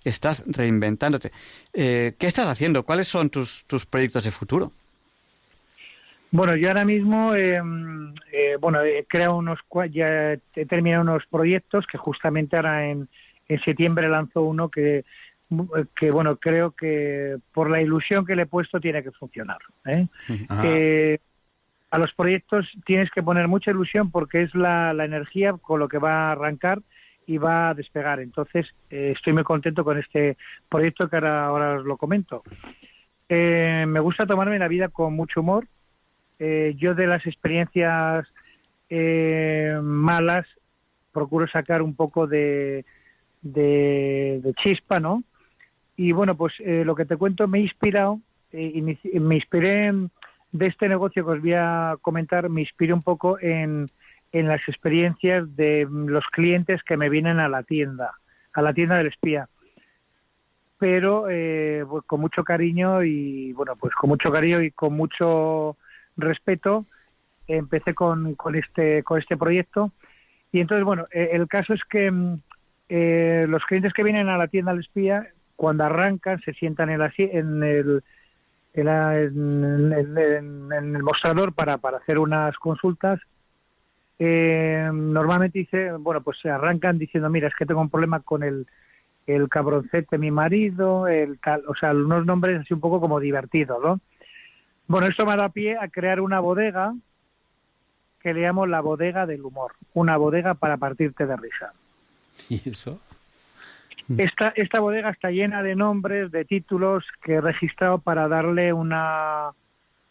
estás 0.04 0.44
reinventándote. 0.46 1.32
Eh, 1.72 2.12
¿Qué 2.18 2.26
estás 2.26 2.46
haciendo? 2.46 2.82
¿Cuáles 2.82 3.08
son 3.08 3.30
tus, 3.30 3.64
tus 3.64 3.86
proyectos 3.86 4.24
de 4.24 4.30
futuro? 4.30 4.72
Bueno, 6.32 6.54
yo 6.54 6.68
ahora 6.68 6.84
mismo, 6.84 7.34
em, 7.34 8.14
eh, 8.30 8.56
bueno, 8.60 8.82
he 8.82 9.04
creado 9.08 9.36
unos, 9.36 9.58
ya 9.90 10.34
he 10.54 10.66
terminado 10.66 11.02
unos 11.02 11.24
proyectos 11.30 11.86
que 11.86 11.96
justamente 11.96 12.56
ahora 12.56 12.90
en, 12.90 13.08
en 13.48 13.60
septiembre 13.62 14.10
lanzo 14.10 14.42
uno 14.42 14.68
que, 14.68 15.06
que, 15.98 16.10
bueno, 16.10 16.36
creo 16.36 16.72
que 16.72 17.38
por 17.54 17.70
la 17.70 17.80
ilusión 17.80 18.26
que 18.26 18.36
le 18.36 18.42
he 18.42 18.46
puesto 18.46 18.78
tiene 18.80 19.02
que 19.02 19.12
funcionar. 19.12 19.58
¿eh? 19.86 21.18
Eh 21.90 21.96
a 21.96 21.98
los 21.98 22.12
proyectos 22.14 22.68
tienes 22.84 23.10
que 23.10 23.22
poner 23.22 23.48
mucha 23.48 23.70
ilusión 23.70 24.10
porque 24.10 24.42
es 24.42 24.54
la, 24.54 24.92
la 24.94 25.04
energía 25.04 25.52
con 25.52 25.80
lo 25.80 25.88
que 25.88 25.98
va 25.98 26.28
a 26.28 26.32
arrancar 26.32 26.80
y 27.26 27.38
va 27.38 27.70
a 27.70 27.74
despegar. 27.74 28.20
Entonces, 28.20 28.66
eh, 28.90 29.12
estoy 29.14 29.32
muy 29.32 29.44
contento 29.44 29.84
con 29.84 29.98
este 29.98 30.36
proyecto 30.68 31.08
que 31.08 31.16
ahora, 31.16 31.46
ahora 31.46 31.78
os 31.78 31.84
lo 31.84 31.96
comento. 31.96 32.42
Eh, 33.28 33.84
me 33.86 34.00
gusta 34.00 34.26
tomarme 34.26 34.58
la 34.58 34.66
vida 34.66 34.88
con 34.88 35.14
mucho 35.14 35.40
humor. 35.40 35.66
Eh, 36.38 36.74
yo 36.76 36.94
de 36.94 37.06
las 37.06 37.26
experiencias 37.26 38.26
malas 39.82 40.46
procuro 41.12 41.46
sacar 41.46 41.80
un 41.80 41.94
poco 41.94 42.26
de, 42.26 42.84
de, 43.40 44.52
chispa, 44.60 44.98
¿no? 44.98 45.22
Y 45.96 46.10
bueno, 46.10 46.34
pues 46.34 46.54
lo 46.58 46.96
que 46.96 47.04
te 47.04 47.16
cuento 47.16 47.46
me 47.46 47.58
he 47.58 47.62
inspirado, 47.62 48.18
me 48.52 49.34
inspiré 49.36 49.84
en, 49.84 50.10
de 50.52 50.66
este 50.66 50.88
negocio 50.88 51.24
que 51.24 51.30
os 51.32 51.40
voy 51.40 51.54
a 51.54 51.96
comentar 52.02 52.48
me 52.48 52.62
inspiro 52.62 52.94
un 52.94 53.02
poco 53.02 53.38
en, 53.40 53.86
en 54.32 54.48
las 54.48 54.60
experiencias 54.68 55.54
de 55.56 55.86
los 55.90 56.24
clientes 56.26 56.82
que 56.82 56.96
me 56.96 57.08
vienen 57.08 57.38
a 57.38 57.48
la 57.48 57.62
tienda, 57.62 58.12
a 58.52 58.62
la 58.62 58.72
tienda 58.72 58.96
del 58.96 59.08
espía. 59.08 59.48
Pero 60.78 61.28
eh, 61.28 61.84
pues 61.88 62.04
con 62.06 62.20
mucho 62.20 62.42
cariño 62.42 63.02
y, 63.02 63.52
bueno, 63.52 63.74
pues 63.78 63.94
con 63.94 64.08
mucho 64.08 64.32
cariño 64.32 64.62
y 64.62 64.70
con 64.70 64.94
mucho 64.94 65.76
respeto 66.16 66.86
empecé 67.46 67.94
con, 67.94 68.34
con, 68.34 68.54
este, 68.54 69.02
con 69.02 69.18
este 69.18 69.36
proyecto. 69.36 69.92
Y 70.52 70.60
entonces, 70.60 70.84
bueno, 70.84 71.04
eh, 71.12 71.30
el 71.32 71.48
caso 71.48 71.74
es 71.74 71.82
que 71.84 72.10
mm, 72.10 72.36
eh, 72.88 73.46
los 73.48 73.64
clientes 73.64 73.92
que 73.92 74.02
vienen 74.02 74.28
a 74.28 74.38
la 74.38 74.48
tienda 74.48 74.72
del 74.72 74.80
espía, 74.80 75.28
cuando 75.56 75.84
arrancan, 75.84 76.40
se 76.40 76.54
sientan 76.54 76.90
en, 76.90 76.98
la, 77.00 77.12
en 77.16 77.62
el 77.62 78.02
en, 78.74 79.92
el 80.72 81.02
mostrador 81.02 81.52
para, 81.52 81.78
para 81.78 81.98
hacer 81.98 82.18
unas 82.18 82.56
consultas. 82.58 83.20
Eh, 84.18 84.88
normalmente 84.92 85.60
dice, 85.60 85.92
bueno, 85.92 86.20
pues 86.22 86.38
se 86.40 86.50
arrancan 86.50 86.98
diciendo, 86.98 87.30
mira, 87.30 87.48
es 87.48 87.54
que 87.54 87.66
tengo 87.66 87.80
un 87.80 87.90
problema 87.90 88.20
con 88.20 88.42
el, 88.42 88.66
el 89.26 89.48
cabroncete 89.48 90.18
mi 90.18 90.30
marido, 90.30 91.08
el 91.08 91.38
tal, 91.38 91.64
o 91.66 91.74
sea, 91.74 91.92
unos 91.92 92.26
nombres 92.26 92.60
así 92.60 92.74
un 92.74 92.80
poco 92.80 93.00
como 93.00 93.18
divertidos, 93.18 93.82
¿no? 93.82 94.00
Bueno, 94.86 95.06
esto 95.06 95.24
me 95.24 95.36
da 95.36 95.48
pie 95.48 95.78
a 95.78 95.88
crear 95.88 96.20
una 96.20 96.40
bodega 96.40 96.94
que 98.20 98.34
le 98.34 98.42
llamo 98.42 98.66
la 98.66 98.80
bodega 98.80 99.24
del 99.24 99.44
humor, 99.44 99.72
una 99.94 100.16
bodega 100.16 100.54
para 100.54 100.76
partirte 100.76 101.26
de 101.26 101.36
risa. 101.36 101.72
¿Y 102.48 102.68
eso? 102.68 103.00
Esta, 104.18 104.52
esta 104.56 104.80
bodega 104.80 105.10
está 105.10 105.30
llena 105.30 105.62
de 105.62 105.76
nombres, 105.76 106.30
de 106.30 106.44
títulos 106.44 107.04
que 107.22 107.34
he 107.34 107.40
registrado 107.40 107.98
para 107.98 108.28
darle 108.28 108.72
una, 108.72 109.50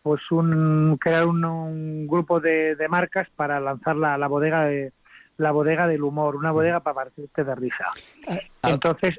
pues 0.02 0.21
un, 0.32 0.97
crear 0.99 1.25
un, 1.28 2.08
grupo 2.08 2.39
de, 2.39 2.75
marcas 2.89 3.28
para 3.36 3.60
lanzar 3.60 3.95
la, 3.95 4.17
la 4.17 4.28
bodega 4.28 4.65
de 4.65 4.93
la 5.38 5.52
bodega 5.52 5.88
del 5.88 6.04
humor, 6.04 6.36
una 6.36 6.52
bodega 6.52 6.82
para 6.82 6.95
partirte 6.95 7.43
de 7.43 7.56
risa. 7.56 7.86
Ah, 8.28 8.39
ah. 8.62 8.69
Entonces, 8.71 9.15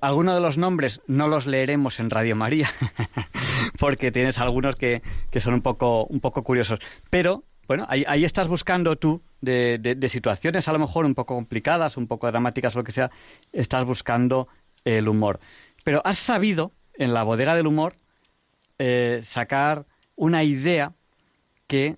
algunos 0.00 0.34
de 0.34 0.40
los 0.40 0.58
nombres 0.58 1.00
no 1.06 1.28
los 1.28 1.46
leeremos 1.46 2.00
en 2.00 2.10
Radio 2.10 2.36
María, 2.36 2.68
porque 3.78 4.12
tienes 4.12 4.38
algunos 4.38 4.76
que, 4.76 5.02
que, 5.30 5.40
son 5.40 5.54
un 5.54 5.62
poco, 5.62 6.04
un 6.06 6.20
poco 6.20 6.44
curiosos. 6.44 6.78
Pero 7.10 7.44
bueno, 7.72 7.86
ahí, 7.88 8.24
estás 8.24 8.48
buscando 8.48 8.96
tú 8.96 9.22
de, 9.40 9.78
de, 9.78 10.08
situaciones 10.10 10.68
a 10.68 10.72
lo 10.74 10.78
mejor 10.78 11.06
un 11.06 11.14
poco 11.14 11.34
complicadas, 11.34 11.96
un 11.96 12.06
poco 12.06 12.30
dramáticas, 12.30 12.74
lo 12.74 12.84
que 12.84 12.92
sea, 12.92 13.10
estás 13.50 13.86
buscando 13.86 14.46
el 14.84 15.08
humor. 15.08 15.40
Pero 15.82 16.02
has 16.04 16.18
sabido, 16.18 16.72
en 16.98 17.14
la 17.14 17.22
bodega 17.22 17.54
del 17.54 17.66
humor, 17.66 17.94
eh, 18.78 19.20
sacar 19.24 19.84
una 20.16 20.44
idea 20.44 20.92
que 21.66 21.96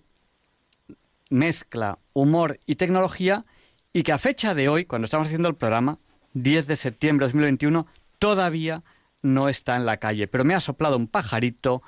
mezcla 1.28 1.98
humor 2.12 2.60
y 2.66 2.76
tecnología 2.76 3.44
y 3.92 4.04
que 4.04 4.12
a 4.12 4.18
fecha 4.18 4.54
de 4.54 4.68
hoy, 4.68 4.84
cuando 4.84 5.06
estamos 5.06 5.26
haciendo 5.26 5.48
el 5.48 5.56
programa, 5.56 5.98
10 6.34 6.68
de 6.68 6.76
septiembre 6.76 7.26
de 7.26 7.32
2021, 7.32 7.88
todavía 8.20 8.84
no 9.22 9.48
está 9.48 9.74
en 9.74 9.86
la 9.86 9.96
calle. 9.96 10.28
Pero 10.28 10.44
me 10.44 10.54
ha 10.54 10.60
soplado 10.60 10.96
un 10.96 11.08
pajarito 11.08 11.82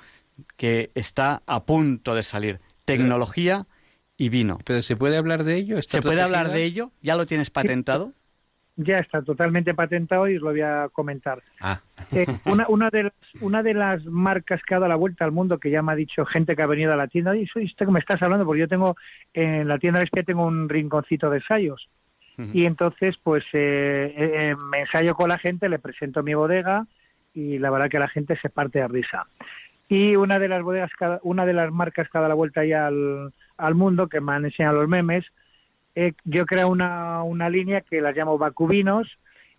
que 0.57 0.91
está 0.93 1.41
a 1.45 1.63
punto 1.63 2.15
de 2.15 2.23
salir 2.23 2.59
tecnología 2.87 3.67
y 4.17 4.29
vino. 4.29 4.57
¿Pero 4.65 4.81
se 4.81 4.95
puede 4.95 5.17
hablar 5.17 5.43
de 5.43 5.55
ello? 5.55 5.81
¿Se 5.81 6.01
puede 6.01 6.21
hablar 6.21 6.51
de 6.51 6.63
ello? 6.63 6.91
¿Ya 7.01 7.15
lo 7.15 7.25
tienes 7.25 7.49
patentado? 7.49 8.13
Ya 8.75 8.97
está 8.99 9.23
totalmente 9.23 9.73
patentado 9.73 10.27
y 10.27 10.35
os 10.35 10.41
lo 10.43 10.51
voy 10.51 10.61
a 10.61 10.87
comentar. 10.91 11.41
Ah. 11.59 11.81
Eh, 12.11 12.27
una, 12.45 12.67
una, 12.69 12.89
de 12.91 13.03
las, 13.03 13.13
una 13.41 13.63
de 13.63 13.73
las 13.73 14.05
marcas 14.05 14.61
que 14.63 14.75
ha 14.75 14.79
dado 14.79 14.89
la 14.89 14.95
vuelta 14.95 15.25
al 15.25 15.31
mundo, 15.31 15.57
que 15.57 15.71
ya 15.71 15.81
me 15.81 15.93
ha 15.93 15.95
dicho 15.95 16.25
gente 16.25 16.55
que 16.55 16.61
ha 16.61 16.67
venido 16.67 16.93
a 16.93 16.95
la 16.95 17.07
tienda, 17.07 17.35
y 17.35 17.47
soy 17.47 17.73
que 17.73 17.85
me 17.87 17.99
estás 17.99 18.21
hablando, 18.21 18.45
porque 18.45 18.61
yo 18.61 18.67
tengo 18.67 18.95
en 19.33 19.67
la 19.67 19.79
tienda 19.79 19.99
de 19.99 20.05
espía 20.05 20.23
tengo 20.23 20.45
un 20.45 20.69
rinconcito 20.69 21.29
de 21.29 21.37
ensayos. 21.37 21.89
Y 22.53 22.65
entonces, 22.65 23.15
pues 23.23 23.43
eh, 23.53 24.13
eh, 24.15 24.55
me 24.55 24.81
ensayo 24.81 25.15
con 25.15 25.29
la 25.29 25.39
gente, 25.39 25.67
le 25.69 25.79
presento 25.79 26.21
mi 26.21 26.35
bodega 26.35 26.85
y 27.33 27.57
la 27.57 27.71
verdad 27.71 27.89
que 27.89 27.97
la 27.97 28.07
gente 28.07 28.37
se 28.39 28.49
parte 28.49 28.77
de 28.77 28.87
risa. 28.87 29.25
Y 29.89 30.15
una 30.15 30.37
de 30.39 30.49
las 30.49 30.63
bodegas, 30.63 30.91
una 31.23 31.45
de 31.45 31.53
las 31.53 31.71
marcas 31.71 32.09
dado 32.11 32.27
la 32.27 32.33
vuelta 32.33 32.65
ya 32.65 32.87
al, 32.87 33.33
al 33.57 33.75
mundo, 33.75 34.07
que 34.07 34.19
me 34.19 34.33
han 34.33 34.45
enseñado 34.45 34.81
los 34.81 34.89
memes, 34.89 35.25
eh, 35.95 36.13
yo 36.25 36.45
creo 36.45 36.69
una, 36.69 37.23
una 37.23 37.49
línea 37.49 37.81
que 37.81 38.01
las 38.01 38.15
llamo 38.15 38.37
vacubinos 38.37 39.07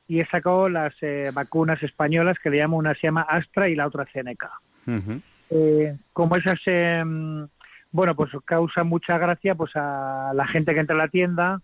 y 0.06 0.20
he 0.20 0.26
sacado 0.26 0.68
las 0.68 0.94
eh, 1.02 1.30
vacunas 1.34 1.82
españolas 1.82 2.38
que 2.42 2.50
le 2.50 2.58
llamo 2.58 2.76
una 2.76 2.94
se 2.94 3.06
llama 3.06 3.22
Astra 3.22 3.68
y 3.68 3.74
la 3.74 3.86
otra 3.86 4.06
Ceneca. 4.06 4.50
eh, 5.50 5.96
como 6.12 6.36
esas, 6.36 6.60
em, 6.66 7.46
bueno, 7.90 8.14
pues 8.14 8.30
causa 8.44 8.84
mucha 8.84 9.18
gracia 9.18 9.54
pues 9.54 9.72
a 9.74 10.32
la 10.34 10.46
gente 10.46 10.72
que 10.74 10.80
entra 10.80 10.94
a 10.94 10.98
la 10.98 11.08
tienda 11.08 11.60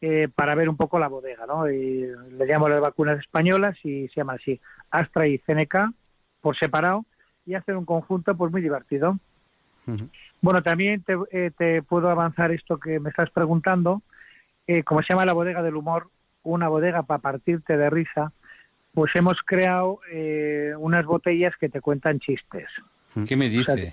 eh, 0.00 0.28
para 0.34 0.54
ver 0.54 0.68
un 0.68 0.76
poco 0.76 0.98
la 0.98 1.08
bodega, 1.08 1.46
¿no? 1.46 1.70
Y 1.70 2.06
le 2.30 2.46
llamo 2.46 2.68
las 2.68 2.80
vacunas 2.80 3.18
españolas 3.18 3.76
y 3.84 4.08
se 4.08 4.16
llama 4.16 4.34
así, 4.34 4.60
Astra 4.90 5.26
y 5.26 5.38
Ceneca 5.38 5.92
por 6.40 6.56
separado 6.56 7.06
y 7.46 7.54
hacer 7.54 7.76
un 7.76 7.84
conjunto 7.84 8.36
pues 8.36 8.52
muy 8.52 8.60
divertido. 8.60 9.18
Bueno, 10.40 10.62
también 10.62 11.04
eh, 11.30 11.50
te, 11.56 11.82
puedo 11.82 12.08
avanzar 12.08 12.52
esto 12.52 12.78
que 12.78 13.00
me 13.00 13.10
estás 13.10 13.30
preguntando. 13.30 14.02
Eh, 14.66 14.84
como 14.84 15.02
se 15.02 15.12
llama 15.12 15.26
la 15.26 15.32
bodega 15.32 15.62
del 15.62 15.76
humor, 15.76 16.08
una 16.44 16.68
bodega 16.68 17.02
para 17.02 17.20
partirte 17.20 17.76
de 17.76 17.90
risa, 17.90 18.32
pues 18.94 19.14
hemos 19.16 19.38
creado 19.44 20.00
eh, 20.10 20.72
unas 20.78 21.04
botellas 21.04 21.54
que 21.56 21.68
te 21.68 21.80
cuentan 21.80 22.20
chistes. 22.20 22.68
¿Qué 23.26 23.36
me 23.36 23.48
dice? 23.48 23.92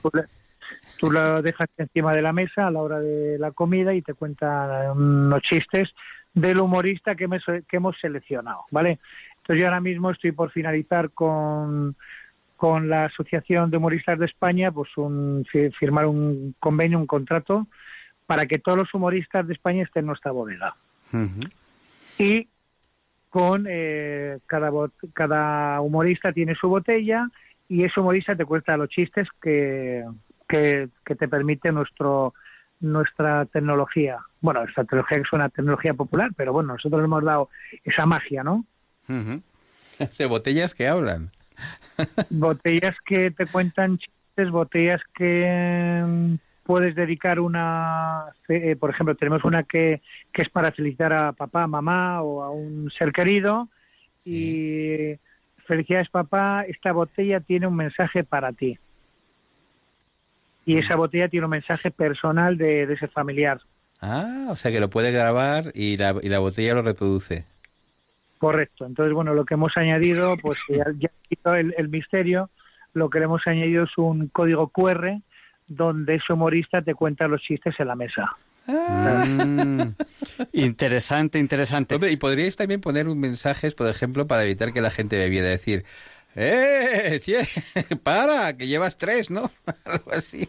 tú, 0.97 1.09
lo 1.09 1.41
dejas 1.41 1.69
encima 1.77 2.13
de 2.13 2.21
la 2.21 2.33
mesa 2.33 2.67
a 2.67 2.71
la 2.71 2.81
hora 2.81 2.99
de 2.99 3.39
la 3.39 3.51
comida 3.51 3.93
y 3.93 4.01
te 4.01 4.13
cuentan 4.13 4.91
unos 4.91 5.41
chistes 5.41 5.89
del 6.33 6.59
humorista 6.59 7.15
que, 7.15 7.27
que 7.67 7.77
hemos 7.77 7.99
seleccionado, 7.99 8.65
¿vale? 8.69 8.99
Entonces 9.37 9.61
yo 9.61 9.67
ahora 9.67 9.81
mismo 9.81 10.11
estoy 10.11 10.31
por 10.31 10.51
finalizar 10.51 11.09
con 11.09 11.95
con 12.59 12.89
la 12.89 13.05
Asociación 13.05 13.71
de 13.71 13.77
Humoristas 13.77 14.19
de 14.19 14.25
España, 14.25 14.69
pues 14.69 14.89
un, 14.97 15.47
firmar 15.79 16.05
un 16.07 16.53
convenio, 16.59 16.99
un 16.99 17.07
contrato, 17.07 17.67
para 18.25 18.47
que 18.47 18.59
todos 18.59 18.79
los 18.79 18.93
humoristas 18.93 19.47
de 19.47 19.53
España 19.53 19.83
estén 19.83 20.01
en 20.01 20.07
nuestra 20.07 20.31
bodega. 20.31 20.75
Y 22.17 22.49
con 23.29 23.65
eh, 23.69 24.39
cada, 24.45 24.71
cada 25.13 25.79
humorista 25.79 26.33
tiene 26.33 26.53
su 26.53 26.67
botella 26.67 27.29
y 27.69 27.85
ese 27.85 28.01
humorista 28.01 28.35
te 28.35 28.43
cuenta 28.43 28.75
los 28.75 28.89
chistes 28.89 29.29
que, 29.41 30.03
que, 30.45 30.89
te 31.05 31.27
permite 31.29 31.71
nuestro 31.71 32.33
nuestra 32.81 33.45
tecnología. 33.45 34.17
Bueno, 34.41 34.63
esta 34.65 34.83
tecnología 34.83 35.19
es 35.19 35.31
una 35.31 35.47
tecnología 35.47 35.93
popular, 35.93 36.31
pero 36.35 36.51
bueno, 36.51 36.73
nosotros 36.73 36.99
le 36.99 37.05
hemos 37.05 37.23
dado 37.23 37.47
esa 37.85 38.05
magia, 38.05 38.43
¿no? 38.43 38.65
botellas 40.27 40.75
que 40.75 40.89
hablan. 40.89 41.31
Botellas 42.29 42.95
que 43.05 43.31
te 43.31 43.45
cuentan 43.45 43.97
chistes, 43.97 44.49
botellas 44.49 45.01
que 45.15 46.03
mm, 46.05 46.35
puedes 46.63 46.95
dedicar 46.95 47.39
una, 47.39 48.25
eh, 48.47 48.75
por 48.75 48.91
ejemplo, 48.91 49.15
tenemos 49.15 49.43
una 49.43 49.63
que, 49.63 50.01
que 50.31 50.41
es 50.43 50.49
para 50.49 50.71
felicitar 50.71 51.13
a 51.13 51.33
papá, 51.33 51.67
mamá 51.67 52.21
o 52.21 52.43
a 52.43 52.51
un 52.51 52.91
ser 52.91 53.11
querido 53.11 53.69
y 54.23 55.15
felicidades 55.65 56.09
papá, 56.09 56.63
esta 56.67 56.91
botella 56.91 57.39
tiene 57.39 57.67
un 57.67 57.75
mensaje 57.75 58.23
para 58.23 58.51
ti. 58.53 58.77
Y 60.65 60.77
esa 60.77 60.95
mm. 60.95 60.99
botella 60.99 61.29
tiene 61.29 61.45
un 61.45 61.51
mensaje 61.51 61.91
personal 61.91 62.57
de, 62.57 62.83
ese 62.83 63.07
familiar. 63.07 63.61
Ah, 64.01 64.47
o 64.49 64.55
sea 64.55 64.71
que 64.71 64.79
lo 64.79 64.89
puede 64.89 65.11
grabar 65.11 65.71
y 65.73 65.97
la, 65.97 66.15
y 66.21 66.29
la 66.29 66.39
botella 66.39 66.73
lo 66.73 66.81
reproduce. 66.81 67.45
Correcto. 68.39 68.85
Entonces, 68.85 69.13
bueno, 69.13 69.33
lo 69.33 69.45
que 69.45 69.53
hemos 69.53 69.77
añadido, 69.77 70.35
pues 70.41 70.57
ya, 70.69 70.85
ya 70.97 71.57
el, 71.57 71.75
el 71.77 71.89
misterio, 71.89 72.49
lo 72.93 73.09
que 73.09 73.19
le 73.19 73.25
hemos 73.25 73.45
añadido 73.45 73.83
es 73.83 73.97
un 73.97 74.29
código 74.29 74.69
QR 74.69 75.19
donde 75.67 76.15
ese 76.15 76.33
humorista 76.33 76.81
te 76.81 76.95
cuenta 76.95 77.27
los 77.27 77.41
chistes 77.41 77.75
en 77.79 77.87
la 77.87 77.95
mesa. 77.95 78.29
Mm. 78.65 79.93
interesante, 80.53 81.39
interesante. 81.39 81.97
y 82.09 82.17
podríais 82.17 82.55
también 82.55 82.81
poner 82.81 83.07
un 83.07 83.19
mensaje, 83.19 83.71
por 83.71 83.87
ejemplo, 83.87 84.27
para 84.27 84.43
evitar 84.45 84.73
que 84.73 84.81
la 84.81 84.91
gente 84.91 85.17
bebiera, 85.17 85.47
decir, 85.47 85.85
¡eh! 86.35 87.19
¡Para! 88.03 88.55
Que 88.55 88.67
llevas 88.67 88.97
tres, 88.97 89.29
¿no? 89.29 89.51
Algo 89.85 90.11
así. 90.11 90.47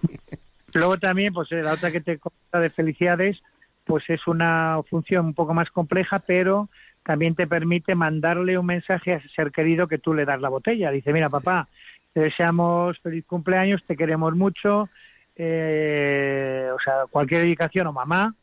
Luego 0.75 0.99
también, 0.99 1.33
pues 1.33 1.51
eh, 1.53 1.63
la 1.63 1.73
otra 1.73 1.91
que 1.91 2.01
te 2.01 2.19
cuenta 2.19 2.61
de 2.61 2.71
felicidades, 2.71 3.39
pues 3.85 4.05
es 4.09 4.27
una 4.27 4.81
función 4.89 5.27
un 5.27 5.35
poco 5.35 5.55
más 5.55 5.71
compleja, 5.71 6.21
pero 6.21 6.69
también 7.05 7.35
te 7.35 7.47
permite 7.47 7.95
mandarle 7.95 8.59
un 8.59 8.67
mensaje 8.67 9.13
a 9.13 9.17
ese 9.17 9.29
ser 9.31 9.51
querido 9.51 9.89
que 9.89 9.99
tú 9.99 10.15
le 10.15 10.25
das 10.25 10.41
la 10.41 10.49
botella. 10.49 10.91
Dice, 10.91 11.13
mira, 11.13 11.29
papá, 11.29 11.69
te 12.13 12.21
deseamos 12.21 12.99
feliz 13.01 13.25
cumpleaños, 13.27 13.83
te 13.87 13.97
queremos 13.97 14.35
mucho, 14.37 14.89
eh, 15.37 16.69
o 16.75 16.79
sea, 16.81 17.07
cualquier 17.11 17.43
dedicación 17.43 17.87
o 17.87 17.93
mamá 17.93 18.35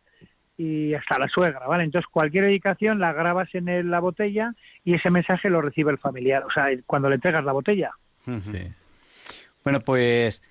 y 0.57 0.93
hasta 0.95 1.19
la 1.19 1.27
suegra, 1.27 1.67
¿vale? 1.67 1.83
Entonces, 1.83 2.09
cualquier 2.11 2.45
dedicación 2.45 2.99
la 2.99 3.13
grabas 3.13 3.53
en 3.53 3.91
la 3.91 3.99
botella 3.99 4.55
y 4.83 4.95
ese 4.95 5.11
mensaje 5.11 5.49
lo 5.49 5.61
recibe 5.61 5.91
el 5.91 5.99
familiar, 5.99 6.43
o 6.43 6.51
sea, 6.51 6.67
cuando 6.85 7.09
le 7.09 7.15
entregas 7.15 7.45
la 7.45 7.51
botella. 7.51 7.91
Sí. 8.25 8.73
Bueno, 9.63 9.81
pues 9.81 10.41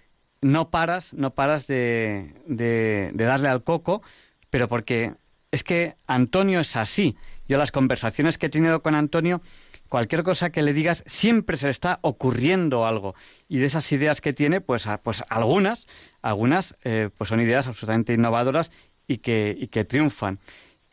no 0.40 0.70
paras, 0.70 1.12
no 1.12 1.30
paras 1.30 1.66
de, 1.66 2.34
de, 2.46 3.10
de 3.14 3.24
darle 3.24 3.48
al 3.48 3.64
coco, 3.64 4.02
pero 4.50 4.68
porque 4.68 5.12
es 5.56 5.64
que 5.64 5.96
Antonio 6.06 6.60
es 6.60 6.76
así. 6.76 7.16
Yo 7.48 7.58
las 7.58 7.72
conversaciones 7.72 8.38
que 8.38 8.46
he 8.46 8.50
tenido 8.50 8.82
con 8.82 8.94
Antonio 8.94 9.40
cualquier 9.88 10.22
cosa 10.22 10.50
que 10.50 10.62
le 10.62 10.72
digas 10.72 11.04
siempre 11.06 11.56
se 11.56 11.66
le 11.66 11.70
está 11.70 11.98
ocurriendo 12.02 12.86
algo. 12.86 13.14
Y 13.48 13.58
de 13.58 13.66
esas 13.66 13.90
ideas 13.92 14.20
que 14.20 14.32
tiene 14.32 14.60
pues 14.60 14.86
pues 15.02 15.24
algunas 15.28 15.86
algunas 16.22 16.76
eh, 16.84 17.10
pues 17.16 17.28
son 17.28 17.40
ideas 17.40 17.66
absolutamente 17.66 18.12
innovadoras 18.12 18.70
y 19.06 19.18
que 19.18 19.56
y 19.58 19.68
que 19.68 19.84
triunfan. 19.84 20.38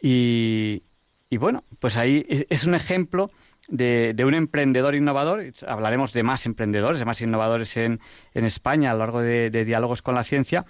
Y, 0.01 0.83
y 1.29 1.37
bueno 1.37 1.63
pues 1.79 1.97
ahí 1.97 2.25
es, 2.49 2.65
un 2.65 2.75
ejemplo 2.75 3.29
de, 3.67 4.13
de, 4.15 4.25
un 4.25 4.33
emprendedor 4.33 4.95
innovador. 4.95 5.43
Hablaremos 5.67 6.13
de 6.13 6.23
más 6.23 6.45
emprendedores 6.45 6.99
de 6.99 7.05
más 7.05 7.21
innovadores 7.21 7.75
en, 7.77 7.99
en 8.33 8.45
España 8.45 8.91
a 8.91 8.93
lo 8.93 8.99
largo 8.99 9.21
de, 9.21 9.49
diálogos 9.65 10.01
con 10.01 10.15
la 10.15 10.23
ciencia 10.23 10.65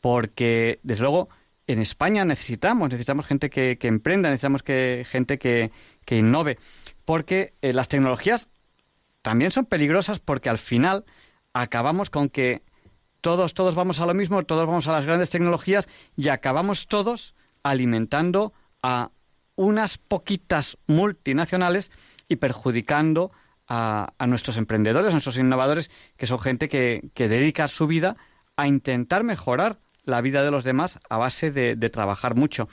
porque 0.00 0.80
desde 0.82 1.02
luego 1.02 1.28
en 1.68 1.78
España 1.78 2.24
necesitamos, 2.24 2.88
necesitamos 2.88 3.26
gente 3.26 3.50
que, 3.50 3.78
que 3.78 3.86
emprenda, 3.86 4.30
necesitamos 4.30 4.64
que, 4.64 5.06
gente 5.08 5.38
que, 5.38 5.70
que 6.04 6.18
innove 6.18 6.58
porque 7.04 7.54
eh, 7.62 7.72
las 7.72 7.88
tecnologías 7.88 8.48
también 9.22 9.50
son 9.50 9.66
peligrosas 9.66 10.18
porque 10.18 10.48
al 10.48 10.58
final 10.58 11.04
acabamos 11.52 12.10
con 12.10 12.28
que 12.28 12.62
todos, 13.20 13.54
todos 13.54 13.74
vamos 13.74 14.00
a 14.00 14.06
lo 14.06 14.14
mismo, 14.14 14.42
todos 14.44 14.66
vamos 14.66 14.88
a 14.88 14.92
las 14.92 15.06
grandes 15.06 15.30
tecnologías 15.30 15.88
y 16.16 16.28
acabamos 16.28 16.86
todos 16.86 17.34
alimentando 17.62 18.52
a 18.82 19.10
unas 19.56 19.98
poquitas 19.98 20.78
multinacionales 20.86 21.90
y 22.28 22.36
perjudicando 22.36 23.32
a, 23.66 24.12
nuestros 24.26 24.56
emprendedores, 24.56 25.10
a 25.10 25.12
nuestros 25.12 25.36
innovadores, 25.36 25.90
que 26.16 26.26
son 26.26 26.38
gente 26.38 26.68
que, 26.68 27.10
dedica 27.14 27.68
su 27.68 27.86
vida 27.86 28.16
a 28.56 28.66
intentar 28.66 29.24
mejorar 29.24 29.78
la 30.08 30.20
vida 30.20 30.42
de 30.42 30.50
los 30.50 30.64
demás 30.64 30.98
a 31.08 31.16
base 31.18 31.50
de, 31.50 31.76
de 31.76 31.88
trabajar 31.90 32.34
mucho. 32.34 32.68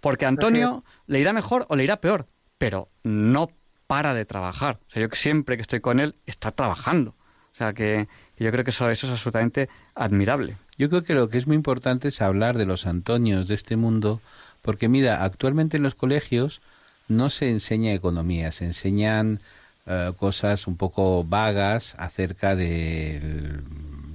Porque 0.00 0.24
a 0.24 0.28
Antonio 0.28 0.84
le 1.06 1.20
irá 1.20 1.32
mejor 1.32 1.66
o 1.68 1.76
le 1.76 1.84
irá 1.84 2.00
peor, 2.00 2.26
pero 2.58 2.88
no 3.02 3.50
para 3.86 4.14
de 4.14 4.24
trabajar. 4.24 4.78
O 4.86 4.90
sea, 4.90 5.02
yo 5.02 5.08
siempre 5.12 5.56
que 5.56 5.62
estoy 5.62 5.80
con 5.80 6.00
él 6.00 6.14
está 6.26 6.50
trabajando. 6.50 7.14
O 7.52 7.56
sea, 7.56 7.72
que, 7.72 8.06
yo 8.38 8.50
creo 8.50 8.64
que 8.64 8.70
eso, 8.70 8.90
eso 8.90 9.06
es 9.06 9.12
absolutamente 9.12 9.68
admirable. 9.94 10.58
Yo 10.76 10.90
creo 10.90 11.04
que 11.04 11.14
lo 11.14 11.28
que 11.28 11.38
es 11.38 11.46
muy 11.46 11.56
importante 11.56 12.08
es 12.08 12.20
hablar 12.20 12.58
de 12.58 12.66
los 12.66 12.86
Antonios 12.86 13.48
de 13.48 13.54
este 13.54 13.76
mundo, 13.76 14.20
porque 14.60 14.88
mira, 14.88 15.24
actualmente 15.24 15.78
en 15.78 15.82
los 15.82 15.94
colegios 15.94 16.60
no 17.08 17.30
se 17.30 17.50
enseña 17.50 17.94
economía, 17.94 18.52
se 18.52 18.66
enseñan 18.66 19.40
eh, 19.86 20.12
cosas 20.18 20.66
un 20.66 20.76
poco 20.76 21.24
vagas 21.24 21.94
acerca 21.98 22.54
del, 22.54 23.62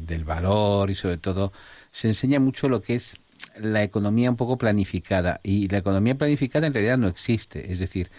del 0.06 0.24
valor 0.24 0.92
y 0.92 0.96
sobre 0.96 1.18
todo 1.18 1.52
se 1.92 2.08
enseña 2.08 2.40
mucho 2.40 2.70
lo 2.70 2.82
que 2.82 2.96
es 2.96 3.20
la 3.60 3.84
economía 3.84 4.30
un 4.30 4.38
poco 4.38 4.58
planificada 4.58 5.40
y 5.44 5.68
la 5.68 5.80
economía 5.80 6.16
planificada 6.16 6.68
en 6.68 6.74
realidad 6.74 6.98
no 6.98 7.08
existe, 7.08 7.72
es 7.72 7.80
decir, 7.80 8.10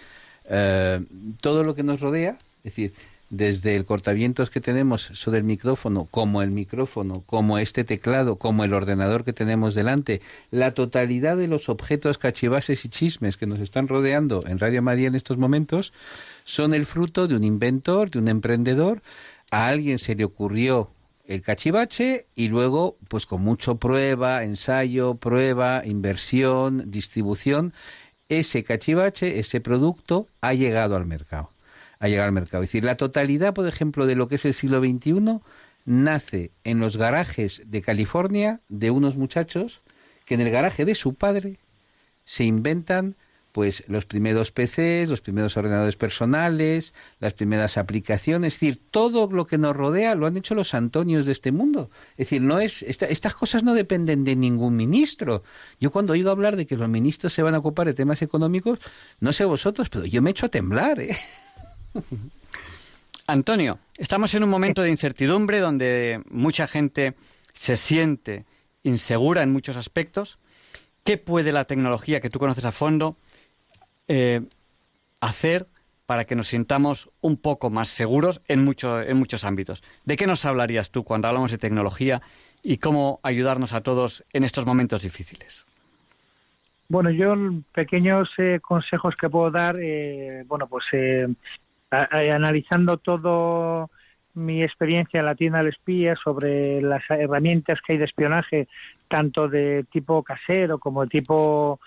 eh, 0.45 1.01
todo 1.41 1.65
lo 1.65 1.75
que 1.75 1.83
nos 1.83 2.01
rodea, 2.01 2.37
es 2.59 2.65
decir, 2.65 2.95
desde 3.33 3.77
el 3.77 3.87
cortavientos 3.87 4.51
que 4.51 4.61
tenemos 4.61 5.05
sobre 5.15 5.39
el 5.39 5.45
micrófono, 5.45 6.07
como 6.11 6.43
el 6.43 6.51
micrófono, 6.51 7.23
como 7.25 7.57
este 7.57 7.83
teclado, 7.83 8.37
como 8.37 8.63
el 8.63 8.75
ordenador 8.75 9.25
que 9.25 9.33
tenemos 9.33 9.75
delante, 9.75 10.21
la 10.51 10.75
totalidad 10.75 11.39
de 11.39 11.49
los 11.49 11.71
objetos 11.71 12.19
cachivases 12.19 12.85
y 12.85 12.91
chismes 12.91 13.39
que 13.39 13.47
nos 13.47 13.59
están 13.59 13.89
rodeando 13.89 14.45
en 14.47 14.59
Radio 14.59 14.83
María 14.83 15.09
en 15.09 15.15
estos 15.15 15.39
momentos, 15.39 15.95
son 16.45 16.75
el 16.75 16.85
fruto 16.85 17.27
de 17.27 17.35
un 17.35 17.43
inventor, 17.43 18.11
de 18.11 18.19
un 18.19 18.29
emprendedor. 18.29 19.01
A 19.51 19.69
alguien 19.69 19.99
se 19.99 20.15
le 20.15 20.25
ocurrió 20.25 20.91
el 21.25 21.43
cachivache 21.43 22.27
y 22.35 22.49
luego, 22.49 22.99
pues 23.09 23.27
con 23.27 23.43
mucho 23.43 23.77
prueba, 23.77 24.45
ensayo, 24.45 25.17
prueba, 25.17 25.83
inversión, 25.85 26.91
distribución, 26.91 27.73
ese 28.29 28.65
cachivache, 28.65 29.39
ese 29.39 29.61
producto, 29.61 30.27
ha 30.41 30.55
llegado 30.55 30.97
al 30.97 31.07
mercado. 31.07 31.51
Ha 31.99 32.09
llegado 32.09 32.27
al 32.27 32.33
mercado. 32.33 32.63
Es 32.63 32.71
decir, 32.71 32.85
la 32.85 32.97
totalidad, 32.97 33.55
por 33.55 33.67
ejemplo, 33.67 34.07
de 34.07 34.17
lo 34.17 34.29
que 34.29 34.37
es 34.37 34.45
el 34.45 34.55
siglo 34.55 34.81
XXI 34.81 35.41
nace 35.85 36.53
en 36.65 36.81
los 36.81 36.97
garajes 36.97 37.63
de 37.67 37.83
California 37.83 38.61
de 38.69 38.91
unos 38.91 39.17
muchachos 39.17 39.83
que 40.25 40.35
en 40.35 40.41
el 40.41 40.51
garaje 40.51 40.85
de 40.85 40.95
su 40.95 41.15
padre 41.15 41.59
se 42.25 42.45
inventan 42.45 43.17
pues 43.53 43.85
los 43.87 44.07
primeros 44.07 44.51
PCs, 44.51 45.09
los 45.09 45.21
primeros 45.21 45.57
ordenadores 45.59 45.97
personales, 45.97 46.95
las 47.21 47.35
primeras 47.35 47.77
aplicaciones, 47.77 48.55
es 48.55 48.61
decir, 48.61 48.83
todo 48.91 49.29
lo 49.31 49.47
que 49.47 49.59
nos 49.59 49.77
rodea 49.77 50.15
lo 50.15 50.27
han 50.27 50.39
hecho 50.39 50.55
los 50.55 50.73
Antonios 50.73 51.27
de 51.27 51.33
este 51.33 51.53
mundo. 51.53 51.91
Es 52.13 52.29
decir, 52.29 52.41
no 52.41 52.59
es 52.59 52.83
estas 52.83 53.35
cosas 53.35 53.63
no 53.63 53.75
dependen 53.75 54.25
de 54.25 54.37
ningún 54.37 54.75
ministro. 54.75 55.43
Yo 55.79 55.91
cuando 55.93 56.15
oigo 56.15 56.31
hablar 56.31 56.57
de 56.57 56.67
que 56.67 56.77
los 56.77 56.89
ministros 56.89 57.35
se 57.35 57.43
van 57.43 57.55
a 57.55 57.59
ocupar 57.59 57.87
de 57.87 57.95
temas 57.95 58.23
económicos, 58.23 58.79
no 59.21 59.33
sé 59.33 59.45
vosotros, 59.45 59.91
pero 59.91 60.07
yo 60.07 60.23
me 60.23 60.31
echo 60.31 60.47
a 60.47 60.49
temblar, 60.49 61.01
¿eh? 61.01 61.17
Antonio, 63.27 63.79
estamos 63.99 64.35
en 64.35 64.45
un 64.45 64.51
momento 64.51 64.83
de 64.83 64.91
incertidumbre 64.91 65.61
donde 65.61 66.23
mucha 66.29 66.67
gente 66.67 67.15
se 67.53 67.77
siente 67.77 68.47
insegura 68.83 69.43
en 69.43 69.53
muchos 69.53 69.77
aspectos. 69.77 70.39
¿Qué 71.05 71.19
puede 71.19 71.53
la 71.53 71.67
tecnología 71.67 72.21
que 72.21 72.31
tú 72.31 72.39
conoces 72.39 72.65
a 72.65 72.73
fondo 72.73 73.17
eh, 74.09 74.43
hacer 75.21 75.67
para 76.07 76.25
que 76.25 76.37
nos 76.37 76.49
sintamos 76.49 77.11
un 77.21 77.37
poco 77.37 77.71
más 77.71 77.89
seguros 77.89 78.43
en, 78.49 78.69
en 78.69 79.17
muchos 79.17 79.45
ámbitos. 79.45 79.83
¿De 80.05 80.17
qué 80.17 80.27
nos 80.27 80.45
hablarías 80.45 80.91
tú 80.91 81.05
cuando 81.05 81.29
hablamos 81.29 81.51
de 81.51 81.59
tecnología 81.59 82.21
y 82.63 82.79
cómo 82.79 83.21
ayudarnos 83.23 83.73
a 83.73 83.83
todos 83.83 84.25
en 84.33 84.45
estos 84.45 84.67
momentos 84.67 85.03
difíciles? 85.03 85.65
Bueno, 86.89 87.11
yo 87.11 87.35
pequeños 87.73 88.29
eh, 88.37 88.59
consejos 88.61 89.15
que 89.17 89.31
puedo 89.31 89.51
dar, 89.51 89.77
eh, 89.81 90.45
bueno, 90.47 90.67
pues 90.67 90.85
analizando 91.91 92.99
todo 92.99 93.91
mi 94.35 94.63
experiencia 94.63 95.21
en 95.21 95.27
la 95.27 95.35
tienda 95.35 95.59
del 95.59 95.69
espía 95.69 96.15
sobre 96.23 96.81
las 96.81 97.03
herramientas 97.11 97.81
que 97.81 97.95
hay 97.95 97.99
de 97.99 98.07
espionaje, 98.07 98.69
tanto 99.09 99.49
de 99.49 99.85
tipo 99.91 100.23
casero 100.23 100.79
como 100.79 101.03
de 101.03 101.09
tipo 101.09 101.81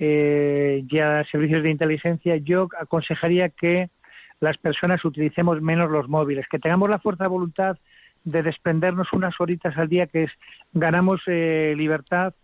eh, 0.00 0.84
ya 0.86 1.24
servicios 1.30 1.62
de 1.62 1.70
inteligencia, 1.70 2.36
yo 2.36 2.68
aconsejaría 2.78 3.48
que 3.48 3.90
las 4.40 4.56
personas 4.56 5.04
utilicemos 5.04 5.60
menos 5.60 5.90
los 5.90 6.08
móviles, 6.08 6.46
que 6.48 6.60
tengamos 6.60 6.88
la 6.88 7.00
fuerza 7.00 7.24
de 7.24 7.30
voluntad 7.30 7.76
de 8.24 8.42
desprendernos 8.42 9.12
unas 9.12 9.34
horitas 9.40 9.76
al 9.76 9.88
día, 9.88 10.06
que 10.06 10.24
es 10.24 10.30
ganamos 10.72 11.20
eh, 11.26 11.74
libertad 11.76 12.34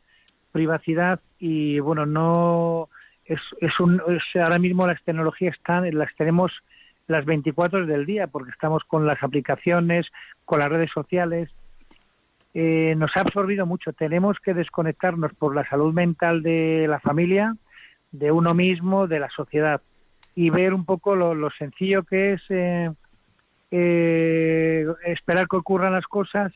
privacidad 0.54 1.20
y 1.38 1.80
bueno, 1.80 2.06
no 2.06 2.88
es, 3.24 3.40
es 3.60 3.80
un 3.80 4.00
ahora 4.34 4.58
mismo 4.60 4.86
las 4.86 5.02
tecnologías 5.02 5.56
están 5.56 5.90
las 5.98 6.14
tenemos 6.16 6.52
las 7.08 7.24
24 7.24 7.86
del 7.86 8.06
día 8.06 8.28
porque 8.28 8.52
estamos 8.52 8.84
con 8.84 9.04
las 9.04 9.22
aplicaciones, 9.22 10.06
con 10.44 10.60
las 10.60 10.68
redes 10.68 10.90
sociales. 10.92 11.50
Eh, 12.54 12.94
nos 12.96 13.10
ha 13.16 13.20
absorbido 13.20 13.66
mucho. 13.66 13.92
Tenemos 13.92 14.38
que 14.38 14.54
desconectarnos 14.54 15.34
por 15.34 15.54
la 15.54 15.68
salud 15.68 15.92
mental 15.92 16.42
de 16.42 16.86
la 16.88 17.00
familia, 17.00 17.56
de 18.12 18.30
uno 18.30 18.54
mismo, 18.54 19.08
de 19.08 19.18
la 19.18 19.28
sociedad 19.30 19.80
y 20.36 20.50
ver 20.50 20.72
un 20.72 20.84
poco 20.84 21.14
lo, 21.14 21.50
sencillo 21.50 22.02
que 22.04 22.34
es 22.34 22.42
eh, 22.48 22.90
eh, 23.70 24.86
esperar 25.04 25.46
que 25.48 25.56
ocurran 25.56 25.92
las 25.92 26.06
cosas, 26.06 26.52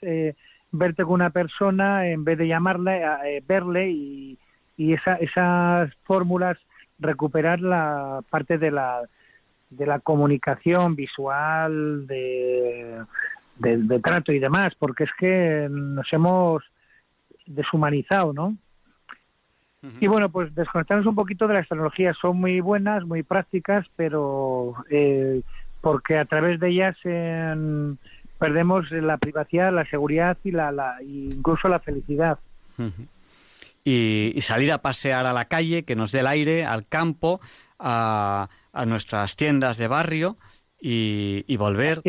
verte 0.70 1.04
con 1.04 1.14
una 1.14 1.30
persona 1.30 2.08
en 2.08 2.24
vez 2.24 2.38
de 2.38 2.48
llamarla, 2.48 3.20
verle 3.46 3.90
y, 3.90 4.38
y 4.76 4.94
esa, 4.94 5.14
esas 5.14 5.92
fórmulas 6.04 6.58
recuperar 6.98 7.60
la 7.60 8.20
parte 8.30 8.58
de 8.58 8.70
la 8.70 9.02
de 9.70 9.86
la 9.86 10.00
comunicación 10.00 10.96
visual, 10.96 12.06
de, 12.06 13.02
de, 13.58 14.00
trato 14.00 14.32
y 14.32 14.38
demás, 14.38 14.74
porque 14.78 15.04
es 15.04 15.10
que 15.18 15.68
nos 15.70 16.12
hemos 16.12 16.62
deshumanizado, 17.46 18.32
¿no? 18.32 18.56
Y 20.00 20.08
bueno, 20.08 20.28
pues 20.28 20.52
desconectarnos 20.56 21.06
un 21.06 21.14
poquito 21.14 21.46
de 21.46 21.54
las 21.54 21.68
tecnologías. 21.68 22.16
Son 22.20 22.36
muy 22.36 22.60
buenas, 22.60 23.04
muy 23.04 23.22
prácticas, 23.22 23.86
pero 23.94 24.74
eh, 24.90 25.42
porque 25.80 26.18
a 26.18 26.24
través 26.24 26.58
de 26.58 26.68
ellas 26.68 26.96
perdemos 28.38 28.90
la 28.90 29.18
privacidad, 29.18 29.72
la 29.72 29.88
seguridad 29.88 30.36
y 30.42 30.50
la, 30.50 30.72
la 30.72 30.96
incluso 31.02 31.68
la 31.68 31.78
felicidad. 31.78 32.38
y, 33.84 34.34
salir 34.40 34.72
a 34.72 34.82
pasear 34.82 35.26
a 35.26 35.32
la 35.32 35.44
calle, 35.44 35.84
que 35.84 35.94
nos 35.94 36.10
dé 36.10 36.20
el 36.20 36.26
aire, 36.26 36.64
al 36.64 36.86
campo, 36.86 37.40
a, 37.78 38.48
a 38.72 38.84
nuestras 38.84 39.36
tiendas 39.36 39.78
de 39.78 39.86
barrio 39.86 40.36
y, 40.80 41.56
volver 41.56 42.02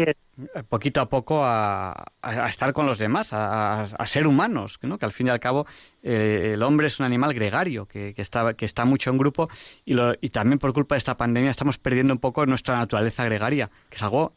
poquito 0.67 1.01
a 1.01 1.10
poco 1.10 1.41
a, 1.43 1.95
estar 2.47 2.71
con 2.73 2.86
los 2.86 2.97
demás, 2.97 3.29
a, 3.32 4.05
ser 4.05 4.27
humanos, 4.27 4.77
que 4.77 4.88
al 5.01 5.12
fin 5.12 5.27
y 5.27 5.29
al 5.32 5.39
cabo 5.39 5.65
eh, 6.03 6.51
el 6.53 6.63
hombre 6.63 6.88
es 6.88 6.99
un 6.99 7.05
animal 7.05 7.34
gregario 7.34 7.86
que, 7.86 8.13
está, 8.17 8.53
que 8.53 8.65
está 8.65 8.86
mucho 8.86 9.10
en 9.10 9.17
grupo 9.17 9.49
y, 9.86 9.95
y, 10.21 10.29
también 10.29 10.60
por 10.60 10.73
culpa 10.73 10.95
de 10.95 10.99
esta 10.99 11.17
pandemia 11.17 11.51
estamos 11.51 11.77
perdiendo 11.77 12.13
un 12.13 12.19
poco 12.19 12.45
nuestra 12.45 12.77
naturaleza 12.77 13.25
gregaria, 13.25 13.69
que 13.89 13.95
es 13.95 14.03
algo 14.03 14.34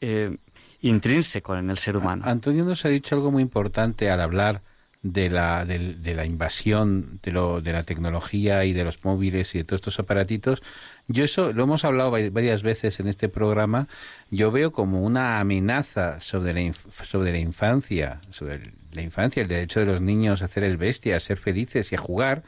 eh, 0.00 0.36
intrínseco 0.80 1.56
en 1.56 1.70
el 1.70 1.78
ser 1.78 1.96
humano. 1.96 2.24
Antonio 2.26 2.64
nos 2.64 2.84
ha 2.84 2.88
dicho 2.88 3.14
algo 3.14 3.30
muy 3.30 3.42
importante 3.42 4.10
al 4.10 4.20
hablar 4.20 4.62
de 5.02 5.30
la, 5.30 5.64
de, 5.64 6.14
la 6.14 6.24
invasión 6.24 7.18
de, 7.24 7.32
lo, 7.32 7.60
de 7.60 7.72
la 7.72 7.82
tecnología 7.82 8.64
y 8.64 8.72
de 8.72 8.84
los 8.84 9.04
móviles 9.04 9.54
y 9.54 9.58
de 9.58 9.64
todos 9.64 9.80
estos 9.80 9.98
aparatitos, 9.98 10.62
yo 11.08 11.24
eso 11.24 11.52
lo 11.52 11.64
hemos 11.64 11.84
hablado 11.84 12.12
varias 12.12 12.62
veces 12.62 13.00
en 13.00 13.08
este 13.08 13.28
programa, 13.28 13.88
yo 14.30 14.52
veo 14.52 14.70
como 14.70 15.02
una 15.02 15.40
amenaza 15.40 16.20
sobre 16.20 16.54
la, 16.54 16.72
sobre 17.04 17.32
la 17.32 17.38
infancia, 17.38 18.20
sobre 18.30 18.60
la 18.92 19.02
infancia, 19.02 19.42
el 19.42 19.48
derecho 19.48 19.80
de 19.80 19.86
los 19.86 20.00
niños 20.00 20.40
a 20.40 20.44
hacer 20.44 20.62
el 20.62 20.76
bestia, 20.76 21.16
a 21.16 21.20
ser 21.20 21.38
felices 21.38 21.90
y 21.90 21.96
a 21.96 21.98
jugar, 21.98 22.44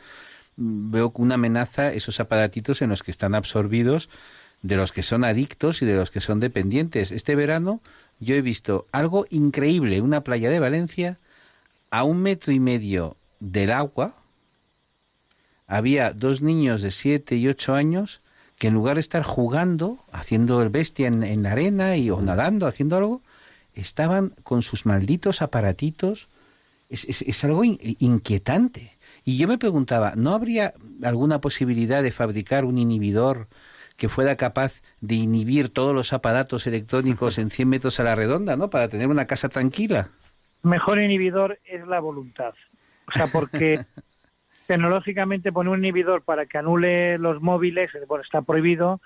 veo 0.57 1.13
una 1.17 1.35
amenaza 1.35 1.93
esos 1.93 2.21
aparatitos 2.21 2.83
en 2.83 2.91
los 2.91 3.03
que 3.03 3.11
están 3.11 3.35
absorbidos 3.35 4.09
de 4.63 4.77
los 4.77 4.93
que 4.93 5.03
son 5.03 5.25
adictos 5.25 5.83
y 5.83 5.87
de 5.87 5.95
los 5.95 6.13
que 6.13 6.21
son 6.21 6.39
dependientes. 6.39 7.11
Este 7.11 7.35
verano 7.35 7.83
yo 8.21 8.37
he 8.37 8.43
visto 8.43 8.87
algo 8.93 9.27
increíble, 9.29 10.01
una 10.01 10.23
playa 10.23 10.51
de 10.51 10.61
Valencia 10.61 11.19
a 11.95 12.03
un 12.03 12.23
metro 12.23 12.53
y 12.53 12.59
medio 12.59 13.17
del 13.39 13.71
agua 13.71 14.17
había 15.69 16.13
dos 16.13 16.43
niños 16.43 16.83
de 16.83 16.91
siete 16.91 17.37
y 17.37 17.47
ocho 17.47 17.73
años 17.73 18.21
que 18.59 18.67
en 18.67 18.75
lugar 18.75 18.97
de 18.97 19.01
estar 19.01 19.23
jugando, 19.23 20.01
haciendo 20.11 20.61
el 20.61 20.71
bestia 20.71 21.07
en, 21.07 21.43
la 21.45 21.53
arena 21.53 21.97
y, 21.97 22.11
o 22.11 22.21
nadando, 22.21 22.67
haciendo 22.67 22.97
algo, 22.97 23.23
estaban 23.75 24.35
con 24.43 24.63
sus 24.63 24.87
malditos 24.87 25.41
aparatitos. 25.41 26.27
Es, 26.89 27.45
algo 27.45 27.63
inquietante. 27.63 28.99
Y 29.25 29.37
yo 29.37 29.47
me 29.47 29.57
preguntaba, 29.59 30.15
¿no 30.17 30.35
habría 30.35 30.75
alguna 31.05 31.41
posibilidad 31.41 32.03
de 32.03 32.11
fabricar 32.11 32.65
un 32.65 32.77
inhibidor 32.77 33.47
que 33.97 34.09
fuera 34.09 34.35
capaz 34.35 34.83
de 35.01 35.15
inhibir 35.15 35.69
todos 35.69 35.95
los 35.95 36.13
aparatos 36.13 36.67
electrónicos 36.67 37.39
en 37.39 37.51
100 37.51 37.69
metros 37.69 38.01
a 38.01 38.03
la 38.03 38.17
redonda, 38.17 38.57
¿no? 38.57 38.69
Para 38.69 38.89
tener 38.89 39.07
una 39.07 39.29
casa 39.29 39.49
tranquila 39.49 40.11
mejor 40.65 41.01
inhibidor 41.01 41.59
es 41.65 41.87
la 41.87 42.01
voluntad. 42.01 42.55
O 43.07 43.13
sea, 43.13 43.27
porque 43.33 43.85
tecnológicamente 44.67 45.53
poner 45.53 45.73
un 45.73 45.79
inhibidor 45.81 46.23
para 46.23 46.47
que 46.47 46.59
anule 46.59 47.19
los 47.19 47.41
móviles, 47.41 47.91
bueno, 48.09 48.25
está 48.25 48.43
prohibido, 48.43 49.01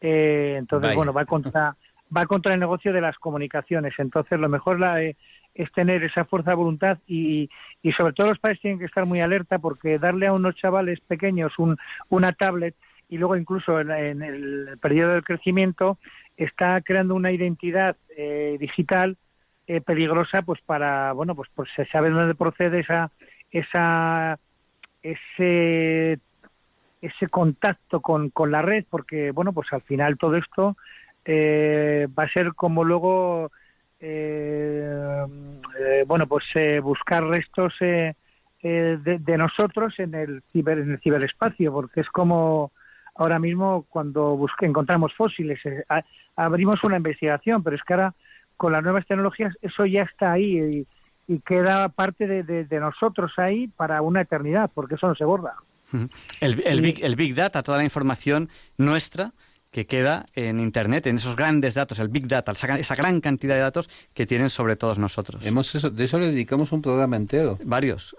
eh, 0.00 0.56
entonces, 0.58 0.94
bueno, 0.94 1.12
va 1.12 1.24
contra, 1.24 1.76
va 2.14 2.26
contra 2.26 2.54
el 2.54 2.60
negocio 2.60 2.92
de 2.92 3.00
las 3.00 3.16
comunicaciones. 3.18 3.94
Entonces, 3.98 4.38
lo 4.38 4.48
mejor 4.48 4.80
la, 4.80 5.02
eh, 5.02 5.16
es 5.54 5.70
tener 5.72 6.02
esa 6.02 6.24
fuerza 6.24 6.50
de 6.50 6.56
voluntad 6.56 6.98
y, 7.06 7.48
y 7.82 7.92
sobre 7.92 8.12
todo 8.12 8.28
los 8.28 8.38
padres 8.38 8.60
tienen 8.60 8.78
que 8.78 8.86
estar 8.86 9.06
muy 9.06 9.20
alerta 9.20 9.58
porque 9.58 9.98
darle 9.98 10.26
a 10.26 10.32
unos 10.32 10.56
chavales 10.56 11.00
pequeños 11.00 11.52
un, 11.58 11.76
una 12.08 12.32
tablet 12.32 12.74
y 13.08 13.18
luego 13.18 13.36
incluso 13.36 13.80
en, 13.80 14.22
el 14.22 14.78
periodo 14.80 15.12
del 15.12 15.24
crecimiento 15.24 15.98
está 16.36 16.80
creando 16.80 17.14
una 17.14 17.30
identidad 17.30 17.96
eh, 18.16 18.56
digital 18.58 19.16
eh, 19.66 19.80
peligrosa 19.80 20.42
pues 20.42 20.60
para 20.60 21.12
bueno 21.12 21.34
pues, 21.34 21.48
pues 21.54 21.70
se 21.74 21.86
sabe 21.86 22.10
dónde 22.10 22.34
procede 22.34 22.80
esa 22.80 23.10
esa 23.50 24.38
ese 25.02 26.18
ese 27.00 27.28
contacto 27.30 28.00
con, 28.00 28.28
con 28.28 28.50
la 28.50 28.60
red 28.60 28.84
porque 28.90 29.30
bueno 29.30 29.54
pues 29.54 29.72
al 29.72 29.80
final 29.80 30.18
todo 30.18 30.36
esto 30.36 30.76
eh, 31.24 32.08
va 32.18 32.24
a 32.24 32.28
ser 32.28 32.52
como 32.52 32.84
luego 32.84 33.50
eh, 34.00 35.24
bueno 36.06 36.26
pues 36.26 36.44
buscar 36.82 37.24
restos 37.24 37.72
de, 37.80 38.14
de, 38.60 39.38
nosotros 39.38 39.98
en 39.98 40.14
el 40.14 40.42
ciber 40.52 40.76
en 40.76 40.90
el 40.90 41.00
ciberespacio 41.00 41.72
porque 41.72 42.02
es 42.02 42.08
como 42.10 42.70
ahora 43.14 43.38
mismo 43.38 43.86
cuando 43.88 44.36
busque, 44.36 44.66
encontramos 44.66 45.14
fósiles 45.14 45.58
abrimos 46.36 46.84
una 46.84 46.98
investigación 46.98 47.62
pero 47.62 47.76
es 47.76 47.82
que 47.82 47.94
ahora 47.94 48.14
con 48.56 48.72
las 48.72 48.82
nuevas 48.82 49.06
tecnologías 49.06 49.54
eso 49.62 49.86
ya 49.86 50.02
está 50.02 50.32
ahí 50.32 50.86
y, 51.26 51.38
queda 51.46 51.88
parte 51.88 52.26
de, 52.26 52.80
nosotros 52.80 53.32
ahí 53.38 53.68
para 53.68 54.02
una 54.02 54.20
eternidad, 54.20 54.70
porque 54.74 54.96
eso 54.96 55.08
no 55.08 55.14
se 55.14 55.24
borra. 55.24 55.54
El, 56.40 56.62
el, 56.66 56.80
big, 56.82 57.02
el 57.02 57.16
Big 57.16 57.34
Data, 57.34 57.62
toda 57.62 57.78
la 57.78 57.84
información 57.84 58.50
nuestra 58.76 59.32
que 59.74 59.86
queda 59.86 60.24
en 60.36 60.60
Internet, 60.60 61.08
en 61.08 61.16
esos 61.16 61.34
grandes 61.34 61.74
datos, 61.74 61.98
el 61.98 62.06
Big 62.06 62.28
Data, 62.28 62.52
esa, 62.52 62.94
gran 62.94 63.20
cantidad 63.20 63.56
de 63.56 63.60
datos 63.60 63.90
que 64.14 64.24
tienen 64.24 64.48
sobre 64.48 64.76
todos 64.76 65.00
nosotros. 65.00 65.44
Hemos 65.44 65.72
de 65.72 66.04
eso 66.04 66.18
le 66.20 66.26
dedicamos 66.26 66.70
un 66.70 66.80
programa 66.80 67.16
entero. 67.16 67.58
Varios. 67.64 68.14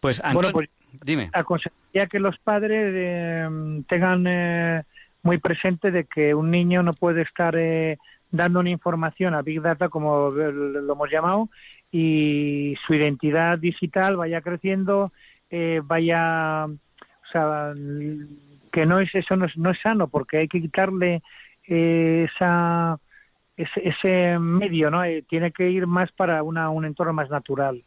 pues, 0.00 0.18
Antonio, 0.24 0.52
bueno, 0.52 0.70
pues, 0.90 1.02
dime. 1.04 1.28
Aconsejaría 1.34 2.06
que 2.06 2.20
los 2.20 2.38
padres 2.38 2.90
eh, 2.96 3.82
tengan 3.86 4.24
eh, 4.26 4.82
muy 5.22 5.38
presente 5.38 5.90
de 5.90 6.04
que 6.04 6.34
un 6.34 6.50
niño 6.50 6.82
no 6.82 6.92
puede 6.92 7.22
estar 7.22 7.54
eh, 7.56 7.98
dando 8.30 8.60
una 8.60 8.70
información 8.70 9.34
a 9.34 9.42
Big 9.42 9.60
Data, 9.60 9.88
como 9.88 10.30
lo 10.30 10.92
hemos 10.92 11.10
llamado, 11.10 11.48
y 11.90 12.74
su 12.86 12.94
identidad 12.94 13.58
digital 13.58 14.16
vaya 14.16 14.40
creciendo, 14.40 15.04
eh, 15.50 15.80
vaya, 15.84 16.64
o 16.64 17.30
sea, 17.30 17.72
que 18.72 18.86
no 18.86 19.00
es 19.00 19.14
eso 19.14 19.36
no 19.36 19.46
es, 19.46 19.56
no 19.56 19.70
es 19.70 19.80
sano, 19.80 20.08
porque 20.08 20.38
hay 20.38 20.48
que 20.48 20.60
quitarle 20.60 21.22
eh, 21.68 22.26
esa 22.32 22.98
ese, 23.54 23.88
ese, 23.88 24.38
medio, 24.38 24.88
¿no? 24.88 25.02
tiene 25.28 25.52
que 25.52 25.70
ir 25.70 25.86
más 25.86 26.10
para 26.12 26.42
una, 26.42 26.70
un 26.70 26.86
entorno 26.86 27.12
más 27.12 27.28
natural. 27.28 27.84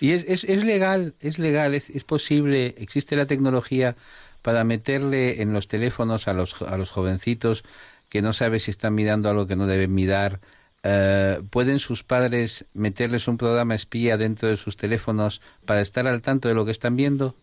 Y 0.00 0.12
es, 0.12 0.24
es, 0.28 0.44
es, 0.44 0.64
legal, 0.64 1.14
es 1.20 1.38
legal, 1.38 1.74
es, 1.74 1.88
es 1.88 2.04
posible, 2.04 2.74
existe 2.78 3.16
la 3.16 3.26
tecnología 3.26 3.96
para 4.42 4.64
meterle 4.64 5.40
en 5.42 5.52
los 5.52 5.68
teléfonos 5.68 6.28
a 6.28 6.34
los, 6.34 6.60
a 6.62 6.76
los 6.76 6.90
jovencitos 6.90 7.64
que 8.08 8.22
no 8.22 8.32
saben 8.32 8.60
si 8.60 8.70
están 8.70 8.94
mirando 8.94 9.30
algo 9.30 9.46
que 9.46 9.56
no 9.56 9.66
deben 9.66 9.94
mirar. 9.94 10.40
Eh, 10.82 11.40
¿Pueden 11.50 11.78
sus 11.78 12.04
padres 12.04 12.66
meterles 12.74 13.28
un 13.28 13.38
programa 13.38 13.74
espía 13.74 14.16
dentro 14.16 14.48
de 14.48 14.56
sus 14.56 14.76
teléfonos 14.76 15.40
para 15.64 15.80
estar 15.80 16.06
al 16.06 16.20
tanto 16.20 16.48
de 16.48 16.54
lo 16.54 16.64
que 16.64 16.72
están 16.72 16.96
viendo? 16.96 17.34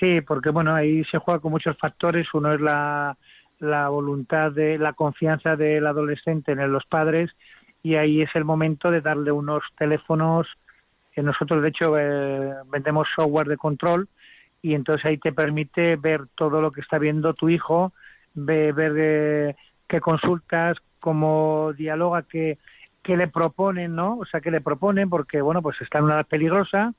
Sí, 0.00 0.20
porque 0.22 0.50
bueno, 0.50 0.74
ahí 0.74 1.04
se 1.04 1.18
juega 1.18 1.40
con 1.40 1.52
muchos 1.52 1.76
factores. 1.78 2.26
Uno 2.34 2.52
es 2.52 2.60
la, 2.60 3.16
la 3.60 3.88
voluntad 3.88 4.52
de 4.52 4.78
la 4.78 4.94
confianza 4.94 5.56
del 5.56 5.86
adolescente 5.86 6.52
en 6.52 6.72
los 6.72 6.84
padres 6.86 7.30
y 7.82 7.94
ahí 7.94 8.22
es 8.22 8.30
el 8.34 8.44
momento 8.44 8.90
de 8.90 9.00
darle 9.00 9.30
unos 9.30 9.62
teléfonos. 9.78 10.48
nosotros, 11.16 11.62
de 11.62 11.68
hecho, 11.68 11.96
eh, 11.96 12.52
vendemos 12.68 13.06
software 13.14 13.46
de 13.46 13.56
control 13.56 14.08
y 14.66 14.74
entonces 14.74 15.04
ahí 15.04 15.16
te 15.16 15.32
permite 15.32 15.94
ver 15.94 16.22
todo 16.34 16.60
lo 16.60 16.72
que 16.72 16.80
está 16.80 16.98
viendo 16.98 17.32
tu 17.34 17.48
hijo, 17.48 17.92
ver, 18.34 18.72
ver 18.74 18.92
eh, 18.96 19.56
qué 19.86 20.00
consultas, 20.00 20.76
cómo 20.98 21.72
dialoga, 21.78 22.22
qué, 22.22 22.58
que 23.00 23.16
le 23.16 23.28
proponen, 23.28 23.94
¿no? 23.94 24.18
O 24.18 24.24
sea, 24.24 24.40
que 24.40 24.50
le 24.50 24.60
proponen 24.60 25.08
porque, 25.08 25.40
bueno, 25.40 25.62
pues 25.62 25.80
está 25.80 25.98
en 25.98 26.06
una 26.06 26.14
edad 26.14 26.26
peligrosa 26.26 26.94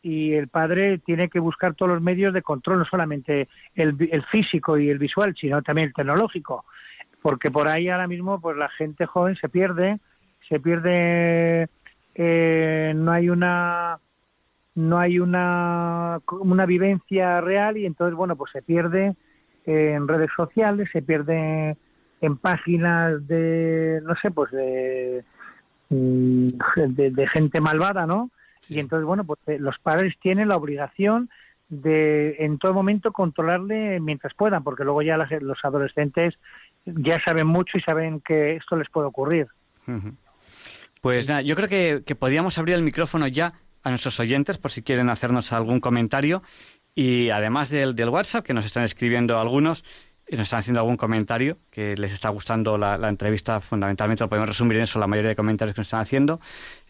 y 0.00 0.32
el 0.32 0.48
padre 0.48 1.00
tiene 1.04 1.28
que 1.28 1.38
buscar 1.38 1.74
todos 1.74 1.92
los 1.92 2.00
medios 2.00 2.32
de 2.32 2.40
control, 2.40 2.78
no 2.78 2.86
solamente 2.86 3.46
el, 3.74 3.94
el 4.10 4.24
físico 4.24 4.78
y 4.78 4.88
el 4.88 4.98
visual, 4.98 5.34
sino 5.38 5.60
también 5.60 5.88
el 5.88 5.94
tecnológico, 5.94 6.64
porque 7.20 7.50
por 7.50 7.68
ahí 7.68 7.90
ahora 7.90 8.08
mismo, 8.08 8.40
pues 8.40 8.56
la 8.56 8.70
gente 8.70 9.04
joven 9.04 9.36
se 9.36 9.50
pierde, 9.50 9.98
se 10.48 10.60
pierde, 10.60 11.68
eh, 12.14 12.94
no 12.96 13.12
hay 13.12 13.28
una 13.28 13.98
no 14.74 14.98
hay 14.98 15.18
una, 15.18 16.20
una 16.40 16.66
vivencia 16.66 17.40
real 17.40 17.76
y 17.76 17.86
entonces, 17.86 18.16
bueno, 18.16 18.36
pues 18.36 18.52
se 18.52 18.62
pierde 18.62 19.14
en 19.64 20.08
redes 20.08 20.30
sociales, 20.36 20.88
se 20.92 21.02
pierde 21.02 21.76
en 22.20 22.36
páginas 22.36 23.26
de, 23.26 24.00
no 24.04 24.14
sé, 24.16 24.30
pues 24.30 24.50
de, 24.52 25.24
mm, 25.90 26.46
de, 26.76 27.26
gente 27.28 27.60
malvada, 27.60 28.06
¿no? 28.06 28.30
Y 28.68 28.78
entonces, 28.78 29.04
bueno, 29.04 29.24
pues 29.24 29.40
eh, 29.48 29.58
los 29.58 29.78
padres 29.78 30.14
tienen 30.20 30.48
la 30.48 30.56
obligación 30.56 31.28
de 31.68 32.36
en 32.38 32.58
todo 32.58 32.74
momento 32.74 33.12
controlarle 33.12 33.98
mientras 34.00 34.34
puedan, 34.34 34.62
porque 34.62 34.84
luego 34.84 35.02
ya 35.02 35.16
los 35.16 35.58
adolescentes 35.64 36.34
ya 36.84 37.20
saben 37.24 37.46
mucho 37.46 37.78
y 37.78 37.80
saben 37.80 38.20
que 38.20 38.56
esto 38.56 38.76
les 38.76 38.88
puede 38.90 39.08
ocurrir. 39.08 39.48
Pues 41.00 41.28
nada, 41.28 41.42
yo 41.42 41.56
creo 41.56 41.68
que, 41.68 42.02
que 42.04 42.14
podríamos 42.14 42.58
abrir 42.58 42.76
el 42.76 42.82
micrófono 42.82 43.26
ya 43.26 43.54
a 43.82 43.90
nuestros 43.90 44.18
oyentes 44.20 44.58
por 44.58 44.70
si 44.70 44.82
quieren 44.82 45.08
hacernos 45.08 45.52
algún 45.52 45.80
comentario 45.80 46.42
y 46.94 47.30
además 47.30 47.70
del, 47.70 47.94
del 47.94 48.10
WhatsApp, 48.10 48.44
que 48.44 48.54
nos 48.54 48.66
están 48.66 48.84
escribiendo 48.84 49.38
algunos, 49.38 49.84
y 50.28 50.36
nos 50.36 50.46
están 50.46 50.60
haciendo 50.60 50.80
algún 50.80 50.96
comentario 50.96 51.58
que 51.70 51.96
les 51.96 52.12
está 52.12 52.28
gustando 52.28 52.78
la, 52.78 53.08
entrevista, 53.08 53.60
fundamentalmente 53.60 54.24
lo 54.24 54.28
podemos 54.28 54.48
resumir 54.48 54.76
en 54.76 54.84
eso, 54.84 54.98
la 54.98 55.06
mayoría 55.06 55.30
de 55.30 55.36
comentarios 55.36 55.74
que 55.74 55.80
nos 55.80 55.88
están 55.88 56.00
haciendo. 56.00 56.40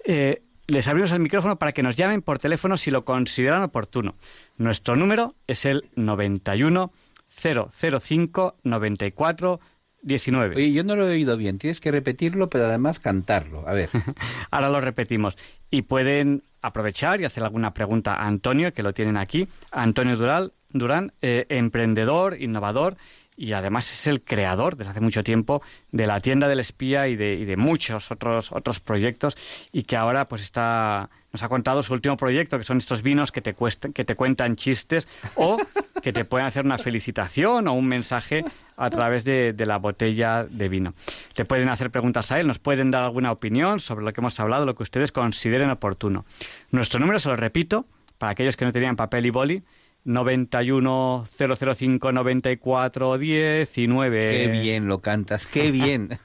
Eh, 0.04 0.42
les 0.66 0.86
abrimos 0.86 1.10
el 1.12 1.20
micrófono 1.20 1.58
para 1.58 1.72
que 1.72 1.82
nos 1.82 1.96
llamen 1.96 2.22
por 2.22 2.38
teléfono 2.38 2.76
si 2.76 2.90
lo 2.90 3.04
consideran 3.04 3.62
oportuno. 3.62 4.12
Nuestro 4.58 4.96
número 4.96 5.34
es 5.46 5.64
el 5.64 5.88
91 5.96 6.92
005 7.28 8.56
94 8.62 9.60
19. 10.02 10.56
Oye, 10.56 10.72
yo 10.72 10.84
no 10.84 10.96
lo 10.96 11.08
he 11.08 11.12
oído 11.12 11.36
bien. 11.36 11.58
Tienes 11.58 11.80
que 11.80 11.90
repetirlo, 11.90 12.48
pero 12.50 12.66
además 12.66 12.98
cantarlo. 12.98 13.66
A 13.68 13.72
ver. 13.72 13.88
Ahora 14.50 14.68
lo 14.68 14.80
repetimos. 14.80 15.38
Y 15.70 15.82
pueden 15.82 16.42
aprovechar 16.62 17.20
y 17.20 17.24
hacer 17.24 17.42
alguna 17.42 17.74
pregunta 17.74 18.14
a 18.14 18.26
Antonio, 18.26 18.72
que 18.72 18.82
lo 18.82 18.94
tienen 18.94 19.16
aquí. 19.16 19.48
Antonio 19.70 20.16
Dural, 20.16 20.52
Durán, 20.72 21.12
eh, 21.22 21.46
emprendedor, 21.48 22.40
innovador 22.40 22.96
y 23.36 23.52
además 23.52 23.90
es 23.90 24.06
el 24.06 24.22
creador 24.22 24.76
desde 24.76 24.90
hace 24.90 25.00
mucho 25.00 25.24
tiempo 25.24 25.62
de 25.90 26.06
la 26.06 26.20
tienda 26.20 26.48
del 26.48 26.60
espía 26.60 27.08
y 27.08 27.16
de, 27.16 27.54
muchos 27.56 28.10
otros 28.10 28.52
otros 28.52 28.80
proyectos 28.80 29.36
y 29.72 29.84
que 29.84 29.96
ahora 29.96 30.28
pues 30.28 30.42
está 30.42 31.08
nos 31.32 31.42
ha 31.42 31.48
contado 31.48 31.82
su 31.82 31.94
último 31.94 32.16
proyecto 32.16 32.58
que 32.58 32.64
son 32.64 32.78
estos 32.78 33.02
vinos 33.02 33.32
que 33.32 33.40
te 33.40 33.54
que 33.94 34.04
te 34.04 34.14
cuentan 34.16 34.56
chistes 34.56 35.08
o 35.36 35.56
que 36.02 36.12
te 36.12 36.24
pueden 36.24 36.46
hacer 36.46 36.64
una 36.64 36.78
felicitación 36.78 37.68
o 37.68 37.72
un 37.72 37.86
mensaje 37.86 38.44
a 38.76 38.90
través 38.90 39.24
de, 39.24 39.52
de 39.52 39.66
la 39.66 39.78
botella 39.78 40.44
de 40.44 40.68
vino. 40.68 40.94
Le 41.36 41.44
pueden 41.44 41.68
hacer 41.68 41.90
preguntas 41.90 42.32
a 42.32 42.40
él, 42.40 42.46
nos 42.46 42.58
pueden 42.58 42.90
dar 42.90 43.04
alguna 43.04 43.30
opinión 43.32 43.80
sobre 43.80 44.04
lo 44.04 44.12
que 44.12 44.20
hemos 44.20 44.38
hablado, 44.40 44.66
lo 44.66 44.74
que 44.74 44.82
ustedes 44.82 45.12
consideren 45.12 45.70
oportuno. 45.70 46.24
Nuestro 46.70 46.98
número, 46.98 47.18
se 47.18 47.28
lo 47.28 47.36
repito, 47.36 47.86
para 48.18 48.32
aquellos 48.32 48.56
que 48.56 48.64
no 48.64 48.72
tenían 48.72 48.96
papel 48.96 49.26
y 49.26 49.30
boli, 49.30 49.62
91 50.04 51.24
005 51.26 52.12
94 52.12 53.18
19. 53.18 54.26
Qué 54.26 54.48
bien 54.48 54.88
lo 54.88 55.00
cantas, 55.00 55.46
qué 55.46 55.70
bien. 55.70 56.18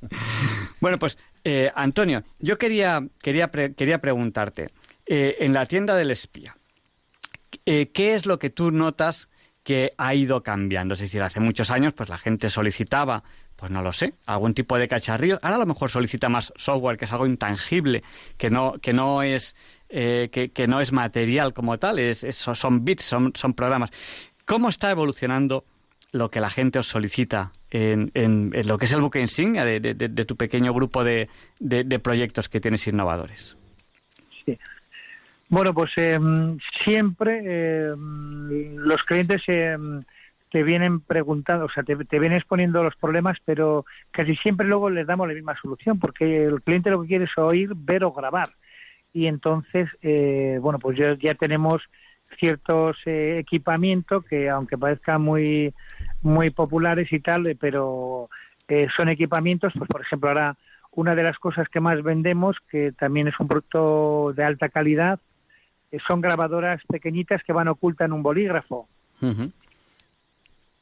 bueno, 0.80 0.98
pues 0.98 1.18
eh, 1.44 1.70
Antonio, 1.74 2.22
yo 2.38 2.58
quería, 2.58 3.06
quería, 3.22 3.50
quería 3.50 4.00
preguntarte, 4.00 4.68
eh, 5.06 5.36
en 5.40 5.52
la 5.52 5.66
tienda 5.66 5.96
del 5.96 6.10
espía, 6.10 6.56
eh, 7.66 7.90
¿qué 7.92 8.14
es 8.14 8.26
lo 8.26 8.38
que 8.38 8.50
tú 8.50 8.70
notas 8.70 9.28
que 9.62 9.92
ha 9.96 10.14
ido 10.14 10.42
cambiando? 10.42 10.94
Es 10.94 11.00
decir, 11.00 11.22
hace 11.22 11.40
muchos 11.40 11.70
años 11.70 11.92
pues 11.94 12.08
la 12.08 12.18
gente 12.18 12.50
solicitaba, 12.50 13.24
pues 13.56 13.70
no 13.70 13.82
lo 13.82 13.92
sé, 13.92 14.14
algún 14.26 14.54
tipo 14.54 14.78
de 14.78 14.88
cacharrillo. 14.88 15.38
Ahora 15.42 15.56
a 15.56 15.60
lo 15.60 15.66
mejor 15.66 15.90
solicita 15.90 16.28
más 16.28 16.52
software, 16.56 16.96
que 16.96 17.06
es 17.06 17.12
algo 17.12 17.26
intangible, 17.26 18.02
que 18.36 18.50
no, 18.50 18.74
que 18.80 18.92
no 18.92 19.22
es 19.22 19.56
eh, 19.90 20.28
que, 20.30 20.66
no 20.68 20.80
es 20.80 20.92
material 20.92 21.52
como 21.52 21.78
tal, 21.78 21.98
es, 21.98 22.24
son 22.30 22.84
bits, 22.84 23.04
son, 23.04 23.32
son, 23.34 23.54
programas. 23.54 23.90
¿Cómo 24.44 24.68
está 24.68 24.90
evolucionando 24.90 25.64
lo 26.12 26.30
que 26.30 26.40
la 26.40 26.48
gente 26.48 26.78
os 26.78 26.86
solicita 26.86 27.50
en, 27.70 28.10
en, 28.14 28.52
lo 28.66 28.78
que 28.78 28.84
es 28.84 28.92
el 28.92 29.00
buque 29.00 29.20
insignia 29.20 29.64
de, 29.64 29.80
tu 30.24 30.36
pequeño 30.36 30.72
grupo 30.72 31.02
de, 31.02 31.28
proyectos 32.02 32.48
que 32.48 32.60
tienes 32.60 32.86
innovadores? 32.86 33.56
Sí. 34.44 34.56
Bueno, 35.48 35.74
pues 35.74 35.90
em, 35.96 36.58
siempre 36.84 37.90
em, 37.90 38.76
los 38.76 39.02
clientes 39.02 39.42
em, 39.48 40.02
te 40.52 40.62
vienen 40.62 41.00
preguntando, 41.00 41.64
o 41.64 41.70
sea, 41.70 41.82
te, 41.82 41.96
te, 41.96 42.20
vienen 42.20 42.38
exponiendo 42.38 42.84
los 42.84 42.94
problemas, 42.94 43.38
pero 43.44 43.84
casi 44.12 44.36
siempre 44.36 44.68
luego 44.68 44.88
les 44.88 45.08
damos 45.08 45.26
la 45.26 45.34
misma 45.34 45.56
solución, 45.60 45.98
porque 45.98 46.44
el 46.44 46.62
cliente 46.62 46.90
lo 46.90 47.02
que 47.02 47.08
quiere 47.08 47.24
es 47.24 47.36
oír, 47.36 47.72
ver 47.74 48.04
o 48.04 48.12
grabar 48.12 48.46
y 49.12 49.26
entonces, 49.26 49.88
eh, 50.02 50.58
bueno, 50.60 50.78
pues 50.78 50.98
ya, 50.98 51.34
tenemos 51.34 51.82
ciertos 52.38 52.96
eh, 53.06 53.38
equipamientos 53.40 54.24
que 54.24 54.48
aunque 54.48 54.78
parezcan 54.78 55.20
muy 55.20 55.74
muy 56.22 56.50
populares 56.50 57.12
y 57.12 57.18
tal, 57.18 57.46
eh, 57.48 57.56
pero 57.58 58.28
son 58.96 59.08
equipamientos, 59.08 59.72
pues 59.76 59.88
por 59.88 60.00
ejemplo 60.00 60.28
ahora 60.28 60.56
una 60.92 61.16
de 61.16 61.24
las 61.24 61.38
cosas 61.38 61.68
que 61.68 61.80
más 61.80 62.02
vendemos, 62.04 62.56
que 62.70 62.92
también 62.92 63.26
es 63.26 63.34
un 63.40 63.48
producto 63.48 64.32
de 64.36 64.44
alta 64.44 64.68
calidad, 64.68 65.18
son 66.06 66.20
grabadoras 66.20 66.80
pequeñitas 66.86 67.42
que 67.42 67.52
van 67.52 67.66
ocultas 67.66 68.06
en 68.06 68.12
un 68.12 68.22
bolígrafo 68.22 68.88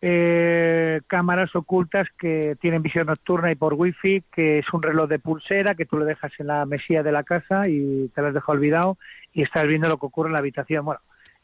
eh, 0.00 1.00
cámaras 1.08 1.54
ocultas 1.56 2.06
que 2.18 2.56
tienen 2.60 2.82
visión 2.82 3.08
nocturna 3.08 3.50
y 3.50 3.56
por 3.56 3.74
wifi, 3.74 4.22
que 4.32 4.60
es 4.60 4.72
un 4.72 4.82
reloj 4.82 5.08
de 5.08 5.18
pulsera 5.18 5.74
que 5.74 5.86
tú 5.86 5.96
lo 5.96 6.04
dejas 6.04 6.32
en 6.38 6.46
la 6.46 6.64
mesilla 6.66 7.02
de 7.02 7.10
la 7.10 7.24
casa 7.24 7.62
y 7.66 8.08
te 8.14 8.20
lo 8.20 8.28
has 8.28 8.34
dejado 8.34 8.52
olvidado 8.52 8.98
y 9.32 9.42
estás 9.42 9.66
viendo 9.66 9.88
lo 9.88 9.96
que 9.96 10.06
ocurre 10.06 10.28
en 10.28 10.34
la 10.34 10.38
habitación. 10.38 10.84
Bueno, 10.84 11.00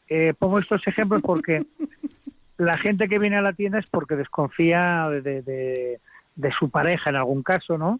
eh, 0.07 0.33
pongo 0.37 0.59
estos 0.59 0.87
ejemplos 0.87 1.21
porque 1.21 1.65
la 2.57 2.77
gente 2.77 3.09
que 3.09 3.19
viene 3.19 3.37
a 3.37 3.41
la 3.41 3.53
tienda 3.53 3.79
es 3.79 3.89
porque 3.89 4.15
desconfía 4.15 5.09
de, 5.09 5.41
de, 5.41 6.51
su 6.57 6.69
pareja 6.69 7.09
en 7.09 7.17
algún 7.17 7.43
caso, 7.43 7.77
¿no? 7.77 7.99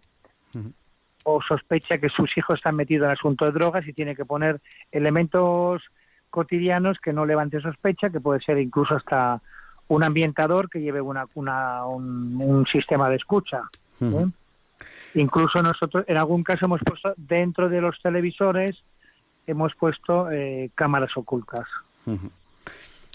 O 1.25 1.41
sospecha 1.41 1.97
que 1.97 2.07
sus 2.07 2.37
hijos 2.37 2.59
están 2.59 2.75
metidos 2.75 3.05
en 3.05 3.11
el 3.11 3.17
asunto 3.17 3.45
de 3.45 3.51
drogas 3.51 3.85
y 3.87 3.93
tiene 3.93 4.15
que 4.15 4.23
poner 4.23 4.61
elementos 4.91 5.81
cotidianos 6.29 6.97
que 6.99 7.11
no 7.11 7.25
levante 7.25 7.59
sospecha, 7.59 8.09
que 8.09 8.21
puede 8.21 8.39
ser 8.39 8.57
incluso 8.59 8.95
hasta 8.95 9.41
un 9.87 10.03
ambientador 10.03 10.69
que 10.69 10.81
lleve 10.81 11.01
una, 11.01 11.25
un, 11.85 12.65
sistema 12.71 13.09
de 13.09 13.15
escucha. 13.15 13.69
¿eh? 14.01 14.25
Incluso 15.15 15.61
nosotros, 15.61 16.05
en 16.07 16.17
algún 16.17 16.43
caso, 16.43 16.65
hemos 16.65 16.81
puesto 16.81 17.13
dentro 17.17 17.69
de 17.69 17.81
los 17.81 18.01
televisores, 18.01 18.75
hemos 19.47 19.73
puesto 19.75 20.31
eh, 20.31 20.71
cámaras 20.75 21.15
ocultas. 21.15 21.67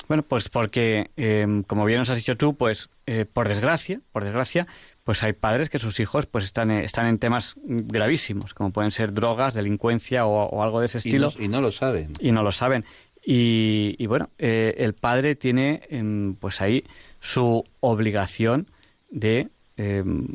Bueno, 0.09 0.25
pues 0.25 0.49
porque, 0.49 1.11
em, 1.17 1.63
como 1.63 1.85
bien 1.85 1.99
nos 1.99 2.11
has 2.11 2.17
dicho 2.17 2.37
tú, 2.37 2.57
pues 2.57 2.91
eh, 3.07 3.27
por 3.27 3.47
desgracia, 3.47 4.01
por 4.11 4.25
desgracia, 4.25 4.67
pues 5.05 5.23
hay 5.23 5.35
padres 5.35 5.71
que 5.71 5.79
sus 5.79 6.01
hijos 6.01 6.27
pues 6.27 6.45
están, 6.45 6.71
están 6.73 7.07
en 7.07 7.19
temas 7.19 7.55
gravísimos, 7.65 8.55
como 8.55 8.73
pueden 8.73 8.91
ser 8.91 9.13
drogas, 9.13 9.55
delincuencia 9.55 10.27
o, 10.27 10.63
algo 10.63 10.81
de 10.81 10.87
ese 10.87 10.99
estilo. 10.99 11.29
y 11.39 11.49
no, 11.49 11.61
lo 11.61 11.71
saben. 11.71 12.13
Y 12.19 12.33
no 12.33 12.43
lo 12.43 12.51
saben. 12.51 12.85
Y, 13.23 14.07
bueno, 14.07 14.31
eh, 14.39 14.75
el 14.79 14.95
padre 14.95 15.35
tiene 15.35 15.83
em, 15.91 16.35
pues 16.35 16.61
ahí 16.61 16.85
su 17.21 17.63
obligación 17.81 18.71
de, 19.11 19.51
em, 19.77 20.27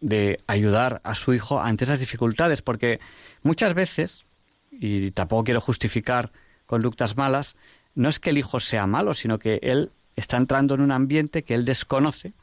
de 0.00 0.40
ayudar 0.46 1.00
a 1.02 1.14
su 1.14 1.32
hijo 1.32 1.60
ante 1.60 1.84
esas 1.84 1.98
dificultades, 1.98 2.60
porque 2.62 3.00
muchas 3.42 3.74
veces, 3.74 4.26
y 4.70 5.10
tampoco 5.12 5.44
quiero 5.44 5.60
justificar 5.60 6.30
conductas 6.66 7.16
malas, 7.16 7.56
no 7.94 8.08
es 8.08 8.20
que 8.20 8.30
el 8.30 8.38
hijo 8.38 8.60
sea 8.60 8.86
malo, 8.86 9.14
sino 9.14 9.38
que 9.38 9.58
él 9.62 9.90
está 10.14 10.36
entrando 10.36 10.74
en 10.74 10.82
un 10.82 10.92
ambiente 10.92 11.42
que 11.42 11.54
él 11.54 11.64
desconoce 11.64 12.34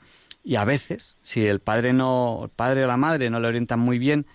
y 0.44 0.58
a 0.58 0.66
veces, 0.66 1.16
si 1.22 1.46
el 1.46 1.60
padre 1.60 1.94
no, 1.94 2.39
el 2.44 2.50
padre 2.50 2.84
o 2.84 2.88
la 2.88 2.98
madre 2.98 3.30
no 3.30 3.39
le 3.39 3.48
orientan 3.48 3.80
muy 3.80 3.98
bien 3.98 4.26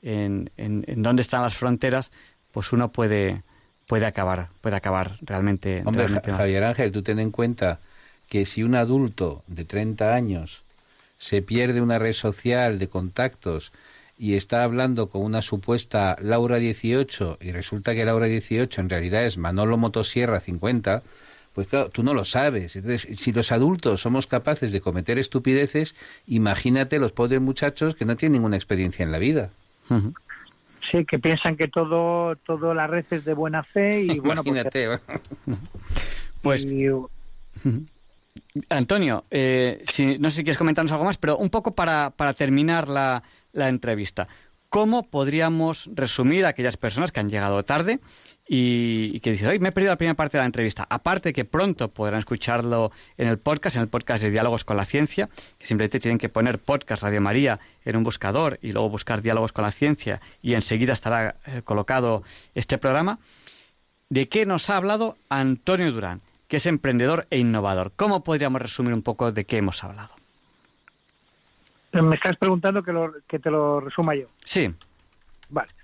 en, 0.00 0.50
en, 0.56 0.84
en 0.86 1.02
dónde 1.02 1.22
están 1.22 1.42
las 1.42 1.54
fronteras, 1.54 2.10
pues 2.52 2.72
uno 2.72 2.90
puede 2.90 3.42
puede 3.88 4.06
acabar, 4.06 4.48
puede 4.60 4.76
acabar 4.76 5.16
realmente. 5.22 5.82
Hombre, 5.84 6.06
Javier 6.08 6.62
Ángel, 6.62 6.92
tú 6.92 7.02
ten 7.02 7.18
en 7.18 7.32
cuenta 7.32 7.80
que 8.28 8.44
si 8.44 8.62
un 8.62 8.74
adulto 8.74 9.42
de 9.48 9.64
30 9.64 10.14
años 10.14 10.62
se 11.16 11.42
pierde 11.42 11.80
una 11.80 11.98
red 11.98 12.12
social 12.12 12.78
de 12.78 12.88
contactos 12.88 13.72
y 14.18 14.34
está 14.34 14.62
hablando 14.62 15.08
con 15.08 15.22
una 15.22 15.40
supuesta 15.40 16.16
Laura 16.20 16.58
18 16.58 17.38
y 17.40 17.52
resulta 17.52 17.94
que 17.94 18.04
Laura 18.04 18.26
18 18.26 18.80
en 18.80 18.90
realidad 18.90 19.24
es 19.24 19.38
Manolo 19.38 19.78
Motosierra 19.78 20.40
50, 20.40 21.02
pues 21.54 21.66
claro, 21.68 21.88
tú 21.88 22.02
no 22.02 22.12
lo 22.12 22.26
sabes. 22.26 22.76
Entonces, 22.76 23.18
si 23.18 23.32
los 23.32 23.52
adultos 23.52 24.02
somos 24.02 24.26
capaces 24.26 24.70
de 24.70 24.82
cometer 24.82 25.18
estupideces, 25.18 25.94
imagínate 26.26 26.98
los 26.98 27.12
pobres 27.12 27.40
muchachos 27.40 27.94
que 27.94 28.04
no 28.04 28.16
tienen 28.16 28.34
ninguna 28.34 28.56
experiencia 28.56 29.02
en 29.02 29.12
la 29.12 29.18
vida. 29.18 29.50
Sí, 30.90 31.04
que 31.04 31.18
piensan 31.18 31.56
que 31.56 31.68
todo, 31.68 32.36
todo 32.36 32.74
la 32.74 32.86
red 32.86 33.04
es 33.10 33.24
de 33.24 33.34
buena 33.34 33.62
fe 33.62 34.02
y 34.02 34.18
bueno, 34.20 34.42
pues, 34.42 34.64
pues 36.42 36.66
Antonio, 38.68 39.24
eh, 39.30 39.82
si, 39.90 40.18
no 40.18 40.30
sé 40.30 40.36
si 40.36 40.44
quieres 40.44 40.58
comentarnos 40.58 40.92
algo 40.92 41.04
más, 41.04 41.18
pero 41.18 41.36
un 41.36 41.50
poco 41.50 41.74
para, 41.74 42.10
para 42.10 42.34
terminar 42.34 42.88
la, 42.88 43.22
la 43.52 43.68
entrevista. 43.68 44.26
¿Cómo 44.68 45.08
podríamos 45.08 45.88
resumir 45.94 46.44
a 46.44 46.50
aquellas 46.50 46.76
personas 46.76 47.10
que 47.10 47.20
han 47.20 47.30
llegado 47.30 47.64
tarde 47.64 48.00
y, 48.50 49.20
que 49.20 49.32
dicen, 49.32 49.48
hoy 49.48 49.58
me 49.58 49.68
he 49.68 49.72
perdido 49.72 49.92
la 49.92 49.98
primera 49.98 50.16
parte 50.16 50.38
de 50.38 50.42
la 50.42 50.46
entrevista? 50.46 50.86
Aparte 50.88 51.34
que 51.34 51.44
pronto 51.44 51.88
podrán 51.88 52.20
escucharlo 52.20 52.90
en 53.18 53.28
el 53.28 53.38
podcast, 53.38 53.76
en 53.76 53.82
el 53.82 53.88
podcast 53.88 54.22
de 54.22 54.30
Diálogos 54.30 54.64
con 54.64 54.78
la 54.78 54.86
Ciencia, 54.86 55.28
que 55.58 55.66
simplemente 55.66 56.00
tienen 56.00 56.18
que 56.18 56.30
poner 56.30 56.58
podcast 56.58 57.02
Radio 57.02 57.20
María 57.20 57.58
en 57.84 57.96
un 57.96 58.04
buscador 58.04 58.58
y 58.62 58.72
luego 58.72 58.88
buscar 58.88 59.20
Diálogos 59.20 59.52
con 59.52 59.64
la 59.64 59.70
Ciencia 59.70 60.22
y 60.40 60.54
enseguida 60.54 60.94
estará 60.94 61.36
eh, 61.44 61.60
colocado 61.62 62.22
este 62.54 62.78
programa. 62.78 63.18
¿De 64.08 64.28
qué 64.28 64.46
nos 64.46 64.70
ha 64.70 64.78
hablado 64.78 65.18
Antonio 65.28 65.92
Durán, 65.92 66.22
que 66.48 66.56
es 66.56 66.64
emprendedor 66.64 67.26
e 67.30 67.38
innovador? 67.38 67.92
¿Cómo 67.96 68.24
podríamos 68.24 68.62
resumir 68.62 68.94
un 68.94 69.02
poco 69.02 69.30
de 69.30 69.44
qué 69.44 69.58
hemos 69.58 69.84
hablado? 69.84 70.10
Me 71.92 72.16
estás 72.16 72.36
preguntando 72.38 72.82
que, 72.82 72.92
lo, 72.92 73.12
que 73.26 73.38
te 73.38 73.50
lo 73.50 73.80
resuma 73.80 74.14
yo. 74.14 74.26
Sí. 74.44 74.74
Vale. 75.50 75.77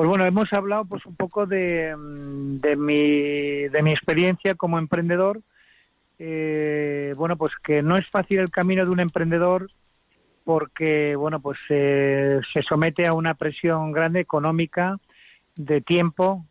Pues 0.00 0.08
bueno, 0.08 0.24
hemos 0.24 0.50
hablado 0.54 0.86
pues 0.86 1.04
un 1.04 1.14
poco 1.14 1.44
de, 1.44 1.94
de, 1.94 2.74
mi, 2.74 3.68
de 3.68 3.82
mi 3.82 3.90
experiencia 3.90 4.54
como 4.54 4.78
emprendedor. 4.78 5.42
Eh, 6.18 7.12
bueno, 7.18 7.36
pues 7.36 7.52
que 7.62 7.82
no 7.82 7.96
es 7.96 8.08
fácil 8.08 8.38
el 8.38 8.48
camino 8.48 8.82
de 8.86 8.92
un 8.92 9.00
emprendedor 9.00 9.70
porque, 10.42 11.14
bueno, 11.16 11.40
pues 11.40 11.58
eh, 11.68 12.40
se 12.50 12.62
somete 12.62 13.06
a 13.06 13.12
una 13.12 13.34
presión 13.34 13.92
grande 13.92 14.20
económica, 14.20 14.98
de 15.56 15.82
tiempo 15.82 16.46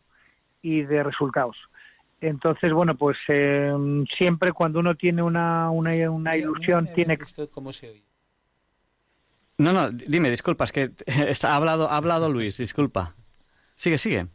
y 0.62 0.82
de 0.82 1.02
resultados. 1.02 1.56
Entonces, 2.20 2.72
bueno, 2.72 2.94
pues 2.94 3.18
eh, 3.26 3.74
siempre 4.16 4.52
cuando 4.52 4.78
uno 4.78 4.94
tiene 4.94 5.24
una, 5.24 5.70
una, 5.72 6.08
una 6.08 6.36
ilusión, 6.36 6.88
tiene 6.94 7.18
que... 7.18 7.48
¿Cómo 7.48 7.72
se 7.72 7.88
oye? 7.88 8.04
No, 9.58 9.72
no, 9.72 9.90
dime, 9.90 10.30
disculpa, 10.30 10.62
es 10.62 10.70
que 10.70 10.92
está, 11.06 11.52
ha, 11.52 11.56
hablado, 11.56 11.90
ha 11.90 11.96
hablado 11.96 12.28
Luis, 12.28 12.56
disculpa. 12.56 13.16
Sigue, 13.80 13.96
sigue. 13.96 14.26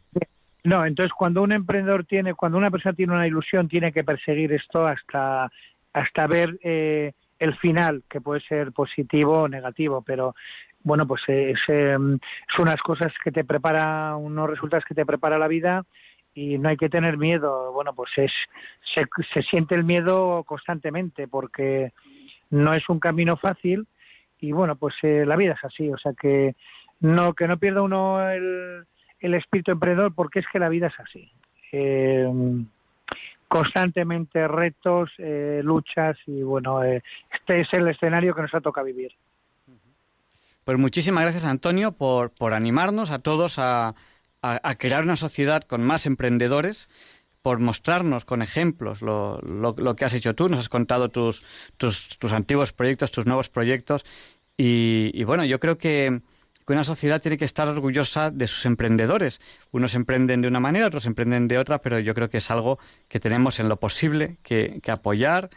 No, 0.64 0.84
entonces 0.88 1.14
cuando 1.14 1.44
un 1.44 1.52
emprendedor 1.52 2.04
tiene, 2.06 2.34
cuando 2.34 2.58
una 2.58 2.72
persona 2.72 2.96
tiene 2.96 3.14
una 3.14 3.28
ilusión, 3.28 3.68
tiene 3.68 3.92
que 3.92 4.04
perseguir 4.04 4.52
esto 4.52 4.88
hasta, 4.88 5.52
hasta 5.94 6.26
ver 6.26 6.58
eh, 6.64 7.12
el 7.38 7.56
final, 7.58 8.02
que 8.10 8.22
puede 8.22 8.42
ser 8.42 8.72
positivo 8.72 9.42
o 9.42 9.48
negativo, 9.48 10.02
pero 10.02 10.34
bueno, 10.82 11.06
pues 11.06 11.22
es, 11.28 11.60
em, 11.68 12.18
son 12.56 12.64
unas 12.64 12.82
cosas 12.82 13.14
que 13.24 13.32
te 13.32 13.44
prepara, 13.44 14.16
unos 14.16 14.50
resultados 14.50 14.84
que 14.84 14.96
te 14.96 15.06
prepara 15.06 15.38
la 15.38 15.48
vida 15.48 15.86
y 16.34 16.58
no 16.58 16.70
hay 16.70 16.78
que 16.78 16.90
tener 16.90 17.20
miedo. 17.20 17.72
Bueno, 17.72 17.94
pues 17.94 18.10
es, 18.18 18.32
se, 18.96 19.06
se 19.32 19.44
siente 19.44 19.76
el 19.76 19.84
miedo 19.84 20.44
constantemente 20.44 21.28
porque 21.28 21.94
no 22.50 22.74
es 22.74 22.90
un 22.90 23.00
camino 23.00 23.38
fácil 23.38 23.86
y 24.40 24.54
bueno, 24.54 24.76
pues 24.76 24.96
eh, 25.04 25.24
la 25.24 25.36
vida 25.36 25.54
es 25.54 25.64
así, 25.64 25.88
o 25.92 26.00
sea 26.00 26.14
que 26.20 26.56
no 27.00 27.34
que 27.34 27.48
no 27.48 27.60
pierda 27.60 27.84
uno 27.84 28.28
el, 28.28 28.88
el 29.20 29.34
espíritu 29.34 29.72
emprendedor 29.72 30.14
porque 30.14 30.40
es 30.40 30.46
que 30.52 30.60
la 30.60 30.70
vida 30.70 30.88
es 30.88 31.00
así. 31.00 31.32
Eh, 31.72 32.28
constantemente 33.48 34.48
retos, 34.48 35.12
eh, 35.18 35.62
luchas 35.64 36.18
y 36.26 36.42
bueno, 36.42 36.84
este 36.84 37.62
es 37.62 37.68
el 37.74 37.88
escenario 37.88 38.34
que 38.34 38.42
nos 38.42 38.54
ha 38.54 38.62
tocado 38.62 38.88
vivir. 38.88 39.12
Pues 40.64 40.80
muchísimas 40.80 41.24
gracias 41.24 41.46
Antonio 41.46 41.92
por, 41.92 42.32
por 42.32 42.54
animarnos 42.54 43.12
a 43.12 43.20
todos 43.20 43.60
a, 43.60 43.94
crear 44.78 45.04
una 45.04 45.16
sociedad 45.16 45.64
con 45.64 45.84
más 45.84 46.06
emprendedores 46.06 46.88
por 47.42 47.60
mostrarnos 47.60 48.26
con 48.26 48.44
ejemplos 48.44 49.02
lo, 49.02 49.40
lo, 49.42 49.76
lo, 49.78 49.96
que 49.96 50.06
has 50.06 50.14
hecho 50.14 50.36
tú, 50.36 50.48
nos 50.48 50.60
has 50.60 50.70
contado 50.70 51.10
tus, 51.10 51.46
tus, 51.78 52.18
tus 52.20 52.32
antiguos 52.32 52.72
proyectos, 52.72 53.12
tus 53.12 53.26
nuevos 53.26 53.50
proyectos 53.50 54.06
y, 54.58 55.24
bueno, 55.26 55.44
yo 55.44 55.60
creo 55.60 55.78
que, 55.78 56.22
una 56.74 56.84
sociedad 56.84 57.22
tiene 57.22 57.38
que 57.38 57.46
estar 57.46 57.68
orgullosa 57.68 58.32
de 58.32 58.48
sus 58.48 58.66
emprendedores. 58.66 59.40
Unos 59.72 59.94
emprenden 59.96 60.42
de 60.42 60.48
una 60.48 60.60
manera, 60.60 60.88
otros 60.88 61.06
emprenden 61.06 61.48
de 61.48 61.58
otra, 61.58 61.80
pero 61.80 62.00
yo 62.00 62.14
creo 62.14 62.30
que 62.30 62.38
es 62.38 62.50
algo 62.50 62.80
que 63.08 63.20
tenemos 63.20 63.60
en 63.60 63.70
lo 63.70 63.80
posible 63.80 64.38
que, 64.42 64.82
apoyar, 64.88 65.50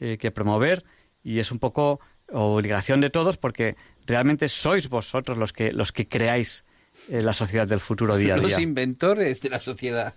eh, 0.00 0.16
que 0.18 0.30
promover, 0.30 0.84
y 1.22 1.38
es 1.38 1.52
un 1.52 1.58
poco 1.58 2.00
obligación 2.30 3.00
de 3.00 3.10
todos 3.10 3.36
porque 3.36 3.76
realmente 4.06 4.48
sois 4.48 4.88
vosotros 4.88 5.36
los 5.36 5.52
que, 5.52 5.72
los 5.72 5.92
que 5.92 6.08
creáis 6.08 6.64
eh, 7.08 7.20
la 7.20 7.32
sociedad 7.32 7.66
del 7.66 7.80
futuro 7.80 8.16
día 8.16 8.34
a 8.34 8.38
día. 8.38 8.48
Los 8.48 8.58
inventores 8.58 9.42
de 9.42 9.50
la 9.50 9.58
sociedad, 9.58 10.14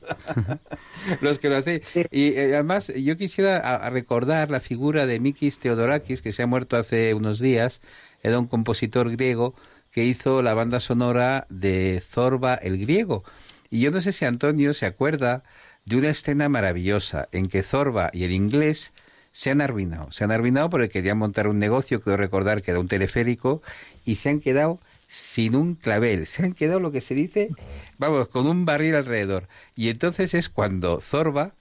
los 1.22 1.40
que 1.40 1.50
lo 1.50 1.58
hacen. 1.58 1.82
Y 2.12 2.30
eh, 2.30 2.54
además 2.54 2.94
yo 2.96 3.18
quisiera 3.18 3.90
recordar 3.90 4.52
la 4.52 4.60
figura 4.60 5.06
de 5.06 5.20
Mikis 5.20 5.60
Theodorakis, 5.60 6.22
que 6.22 6.32
se 6.32 6.44
ha 6.44 6.48
muerto 6.48 6.78
hace 6.78 7.14
unos 7.14 7.40
días, 7.40 7.82
era 8.24 8.40
un 8.40 8.48
compositor 8.48 9.12
griego 9.12 9.56
que 9.98 10.06
hizo 10.06 10.44
la 10.44 10.54
banda 10.54 10.80
sonora 10.80 11.48
de 11.50 12.04
Zorba 12.08 12.54
el 12.54 12.78
griego. 12.78 13.24
Y 13.72 13.80
yo 13.80 13.90
no 13.90 14.00
sé 14.00 14.12
si 14.12 14.26
Antonio 14.26 14.76
se 14.76 14.86
acuerda 14.86 15.42
de 15.86 15.98
una 15.98 16.10
escena 16.10 16.50
maravillosa 16.50 17.28
en 17.32 17.48
que 17.48 17.64
Zorba 17.64 18.12
y 18.14 18.24
el 18.24 18.32
inglés 18.32 18.92
se 19.32 19.50
han 19.50 19.60
arruinado. 19.60 20.12
Se 20.12 20.24
han 20.24 20.30
arruinado 20.30 20.70
porque 20.70 20.90
querían 20.90 21.18
montar 21.18 21.48
un 21.48 21.58
negocio, 21.58 22.00
quiero 22.00 22.16
recordar 22.16 22.62
que 22.62 22.70
era 22.70 22.80
un 22.80 22.88
teleférico, 22.88 23.64
y 24.06 24.18
se 24.18 24.30
han 24.30 24.40
quedado 24.40 24.80
sin 25.08 25.56
un 25.56 25.74
clavel. 25.74 26.28
Se 26.28 26.44
han 26.44 26.54
quedado 26.54 26.80
lo 26.80 26.92
que 26.92 27.02
se 27.02 27.16
dice, 27.16 27.50
vamos, 27.98 28.28
con 28.28 28.46
un 28.46 28.66
barril 28.66 28.94
alrededor. 28.94 29.48
Y 29.76 29.90
entonces 29.90 30.36
es 30.36 30.48
cuando 30.48 31.02
Zorba 31.02 31.56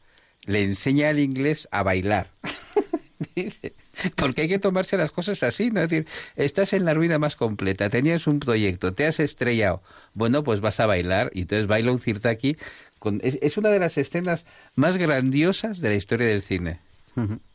le 0.45 0.62
enseña 0.62 1.09
al 1.09 1.20
inglés 1.20 1.68
a 1.70 1.82
bailar. 1.82 2.28
Porque 4.17 4.43
hay 4.43 4.49
que 4.49 4.59
tomarse 4.59 4.97
las 4.97 5.12
cosas 5.12 5.43
así, 5.43 5.71
¿no? 5.71 5.81
Es 5.81 5.89
decir, 5.89 6.07
estás 6.37 6.73
en 6.73 6.85
la 6.85 6.95
ruina 6.95 7.19
más 7.19 7.37
completa, 7.37 7.91
tenías 7.91 8.27
un 8.27 8.41
proyecto, 8.41 8.95
te 8.95 9.07
has 9.07 9.21
estrellado, 9.21 9.83
bueno, 10.14 10.45
pues 10.45 10.61
vas 10.61 10.81
a 10.81 10.87
bailar, 10.87 11.31
y 11.35 11.43
entonces 11.43 11.67
baila 11.67 11.93
un 11.93 12.01
aquí 12.25 12.57
Con, 12.99 13.21
es, 13.23 13.57
una 13.57 13.71
de 13.71 13.79
las 13.79 13.99
escenas 13.99 14.47
más 14.75 14.97
grandiosas 14.97 15.81
de 15.81 15.89
la 15.91 15.95
historia 15.95 16.27
del 16.27 16.43
cine. 16.43 16.81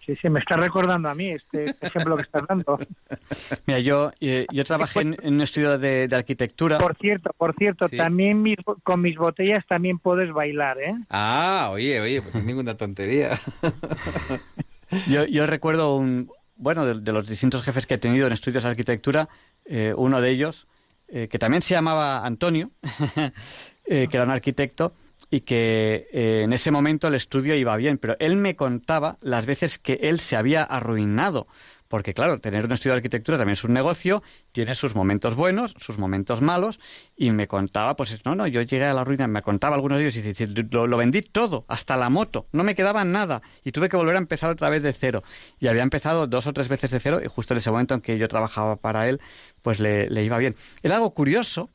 Sí, 0.06 0.16
sí, 0.20 0.30
me 0.30 0.40
está 0.40 0.58
recordando 0.58 1.08
a 1.08 1.14
mí 1.14 1.30
este 1.30 1.76
ejemplo 1.82 2.18
que 2.18 2.24
estás 2.24 2.48
dando. 2.48 2.80
Mira, 3.68 3.80
yo, 3.80 4.12
eh, 4.20 4.48
yo 4.52 4.64
trabajé 4.66 5.02
en, 5.02 5.18
un 5.24 5.42
estudio 5.42 5.78
de, 5.78 6.08
arquitectura. 6.12 6.80
Por 6.80 6.98
cierto, 6.98 7.30
por 7.38 7.56
cierto, 7.56 7.88
también 7.88 8.44
con 8.82 9.02
mis 9.02 9.16
botellas 9.16 9.64
también 9.68 10.00
puedes 10.00 10.34
bailar, 10.34 10.80
¿eh? 10.80 10.96
Ah, 11.12 11.70
oye, 11.72 12.02
oye, 12.02 12.22
pues 12.24 12.44
ninguna 12.44 12.76
tontería. 12.76 13.40
Yo, 15.08 15.46
recuerdo 15.46 15.96
un, 15.96 16.30
bueno, 16.56 16.86
de, 16.86 17.12
los 17.12 17.28
distintos 17.28 17.64
jefes 17.64 17.86
que 17.86 17.96
he 17.96 17.98
tenido 17.98 18.28
en 18.28 18.34
estudios 18.34 18.64
de 18.64 18.70
arquitectura, 18.70 19.30
eh, 19.66 19.94
uno 19.96 20.22
de 20.22 20.30
ellos, 20.30 20.68
eh, 21.08 21.28
que 21.30 21.40
también 21.40 21.62
se 21.62 21.74
llamaba 21.74 22.26
Antonio, 22.26 22.72
eh, 23.86 24.08
que 24.10 24.18
era 24.18 24.24
un 24.24 24.32
arquitecto, 24.32 24.94
y 25.30 25.42
que 25.42 26.08
en 26.12 26.52
ese 26.52 26.72
momento 26.72 27.08
el 27.08 27.16
estudio 27.16 27.56
iba 27.56 27.76
bien, 27.78 27.98
pero 27.98 28.18
él 28.20 28.36
me 28.36 28.56
contaba 28.56 29.18
las 29.22 29.46
veces 29.46 29.78
que 29.80 29.94
él 30.02 30.20
se 30.20 30.36
había 30.36 30.64
arruinado 30.64 31.46
porque 31.92 32.14
claro, 32.14 32.40
tener 32.40 32.64
un 32.64 32.72
estudio 32.72 32.94
de 32.94 33.00
arquitectura 33.00 33.38
también 33.38 33.54
es 33.54 33.66
un 33.66 33.74
negocio, 33.74 34.24
tiene 34.54 34.76
sus 34.76 34.96
momentos 34.96 35.36
buenos, 35.36 35.76
sus 35.78 36.00
momentos 36.00 36.42
malos, 36.42 36.80
y 37.18 37.32
me 37.32 37.50
contaba, 37.50 37.98
pues 37.98 38.18
no, 38.26 38.34
no, 38.34 38.48
yo 38.48 38.62
llegué 38.62 38.86
a 38.86 38.94
la 38.94 39.04
ruina, 39.04 39.28
me 39.28 39.42
contaba 39.42 39.76
algunos 39.76 39.98
de 39.98 40.06
ellos 40.06 40.16
y 40.16 40.22
decía, 40.22 40.48
lo, 40.48 40.96
vendí 40.96 41.22
todo, 41.22 41.66
hasta 41.68 41.98
la 41.98 42.10
moto, 42.10 42.46
no 42.54 42.64
me 42.64 42.76
quedaba 42.76 43.04
nada, 43.04 43.42
y 43.66 43.74
tuve 43.74 43.90
que 43.90 43.98
volver 43.98 44.16
a 44.16 44.20
empezar 44.20 44.50
otra 44.50 44.70
vez 44.70 44.84
de 44.84 44.94
cero. 44.94 45.22
Y 45.60 45.68
había 45.68 45.84
empezado 45.84 46.28
dos 46.28 46.48
o 46.48 46.54
tres 46.54 46.70
veces 46.70 46.92
de 46.92 47.02
cero, 47.02 47.20
y 47.22 47.28
justo 47.28 47.54
en 47.54 47.58
ese 47.58 47.70
momento 47.70 47.94
en 47.94 48.00
que 48.00 48.18
yo 48.18 48.30
trabajaba 48.30 48.78
para 48.78 49.10
él, 49.10 49.20
pues 49.62 49.82
le, 49.82 50.08
iba 50.24 50.38
bien. 50.38 50.56
Era 50.84 50.96
algo 50.96 51.14
curioso, 51.14 51.72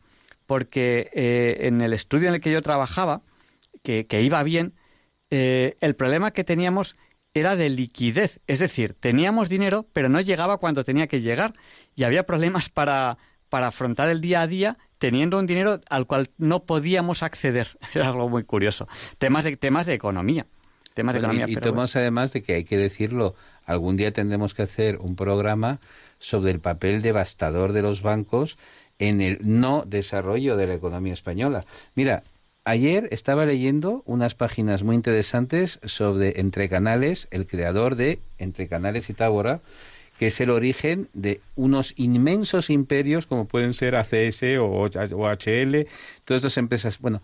porque 0.47 1.11
eh, 1.13 1.67
en 1.67 1.83
el 1.83 1.93
estudio 1.93 2.29
en 2.29 2.37
el 2.37 2.41
que 2.41 2.51
yo 2.51 2.63
trabajaba, 2.63 3.21
que, 3.83 4.07
iba 4.23 4.43
bien, 4.43 4.73
eh, 5.31 5.77
el 5.83 5.95
problema 5.95 6.31
que 6.31 6.43
teníamos 6.43 6.97
era 7.41 7.55
de 7.55 7.69
liquidez, 7.69 8.41
es 8.47 8.61
decir, 8.61 8.95
teníamos 8.99 9.49
dinero, 9.49 9.87
pero 9.93 10.09
no 10.09 10.21
llegaba 10.21 10.57
cuando 10.57 10.85
tenía 10.85 11.07
que 11.07 11.21
llegar 11.21 11.53
y 11.95 12.05
había 12.05 12.25
problemas 12.25 12.71
para, 12.71 13.19
para 13.51 13.69
afrontar 13.69 14.09
el 14.09 14.23
día 14.23 14.41
a 14.41 14.47
día 14.47 14.79
teniendo 14.99 15.39
un 15.39 15.47
dinero 15.47 15.81
al 15.91 16.07
cual 16.07 16.31
no 16.39 16.65
podíamos 16.65 17.23
acceder. 17.23 17.77
Era 17.95 18.09
algo 18.09 18.29
muy 18.29 18.45
curioso. 18.45 18.89
Temas 19.19 19.45
de, 19.45 19.57
temas 19.57 19.85
de 19.87 19.95
economía. 19.95 20.47
Temas 20.95 21.13
de 21.15 21.19
economía, 21.19 21.45
y, 21.47 21.57
temas 21.57 21.95
además 21.95 22.33
de 22.33 22.43
que 22.43 22.55
hay 22.55 22.65
que 22.65 22.79
decirlo, 22.79 23.35
algún 23.67 23.99
día 23.99 24.13
tendremos 24.13 24.55
que 24.55 24.63
hacer 24.63 24.97
un 24.97 25.15
programa 25.15 25.79
sobre 26.19 26.53
el 26.53 26.61
papel 26.61 27.03
devastador 27.03 27.73
de 27.73 27.83
los 27.83 28.01
bancos 28.01 28.57
en 28.99 29.21
el 29.21 29.39
no 29.43 29.85
desarrollo 29.87 30.57
de 30.57 30.69
la 30.69 30.75
economía 30.75 31.13
española. 31.13 31.61
Mira, 31.95 32.23
Ayer 32.69 33.09
estaba 33.13 33.47
leyendo 33.47 34.03
unas 34.07 34.35
páginas 34.35 34.83
muy 34.83 34.97
interesantes 34.97 35.79
sobre 35.85 36.41
Entre 36.41 36.69
Canales, 36.69 37.29
el 37.31 37.47
creador 37.47 37.95
de 37.95 38.19
Entre 38.39 38.67
Canales 38.67 39.09
y 39.09 39.15
Tábora, 39.15 39.61
que 40.19 40.27
es 40.27 40.41
el 40.41 40.51
origen 40.51 41.09
de 41.13 41.41
unos 41.55 41.95
inmensos 41.95 42.69
imperios 42.69 43.29
como 43.29 43.47
pueden 43.47 43.73
ser 43.73 43.95
ACS 43.95 44.43
o 44.61 44.85
HL, 44.85 45.87
todas 46.25 46.41
estas 46.41 46.57
empresas. 46.57 46.99
Bueno, 46.99 47.23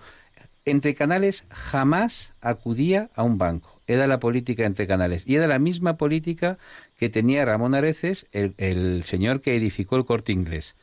entre 0.64 0.94
Canales 0.94 1.44
jamás 1.50 2.34
acudía 2.40 3.10
a 3.16 3.24
un 3.24 3.36
banco. 3.36 3.80
Era 3.88 4.06
la 4.06 4.20
política 4.20 4.64
entre 4.64 4.86
Canales. 4.86 5.24
Y 5.26 5.34
era 5.34 5.48
la 5.48 5.58
misma 5.58 5.96
política 5.96 6.56
que 6.96 7.08
tenía 7.08 7.44
Ramón 7.44 7.74
Areces, 7.74 8.28
el, 8.30 8.54
el 8.58 9.02
señor 9.02 9.40
que 9.40 9.56
edificó 9.56 9.96
el 9.96 10.04
corte 10.04 10.30
inglés. 10.30 10.76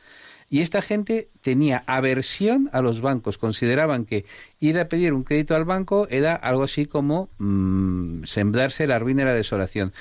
Y 0.52 0.62
esta 0.62 0.82
gente 0.82 1.28
tenía 1.42 1.84
aversión 1.86 2.68
a 2.72 2.82
los 2.82 3.00
bancos, 3.00 3.38
consideraban 3.38 4.04
que 4.04 4.24
ir 4.58 4.80
a 4.80 4.88
pedir 4.88 5.12
un 5.12 5.22
crédito 5.22 5.54
al 5.54 5.64
banco 5.64 6.08
era 6.10 6.34
algo 6.34 6.64
así 6.64 6.86
como 6.86 7.28
mmm, 7.38 8.24
sembrarse 8.24 8.88
la 8.88 8.98
ruina 8.98 9.22
y 9.22 9.26
la 9.26 9.34
desolación. 9.34 9.92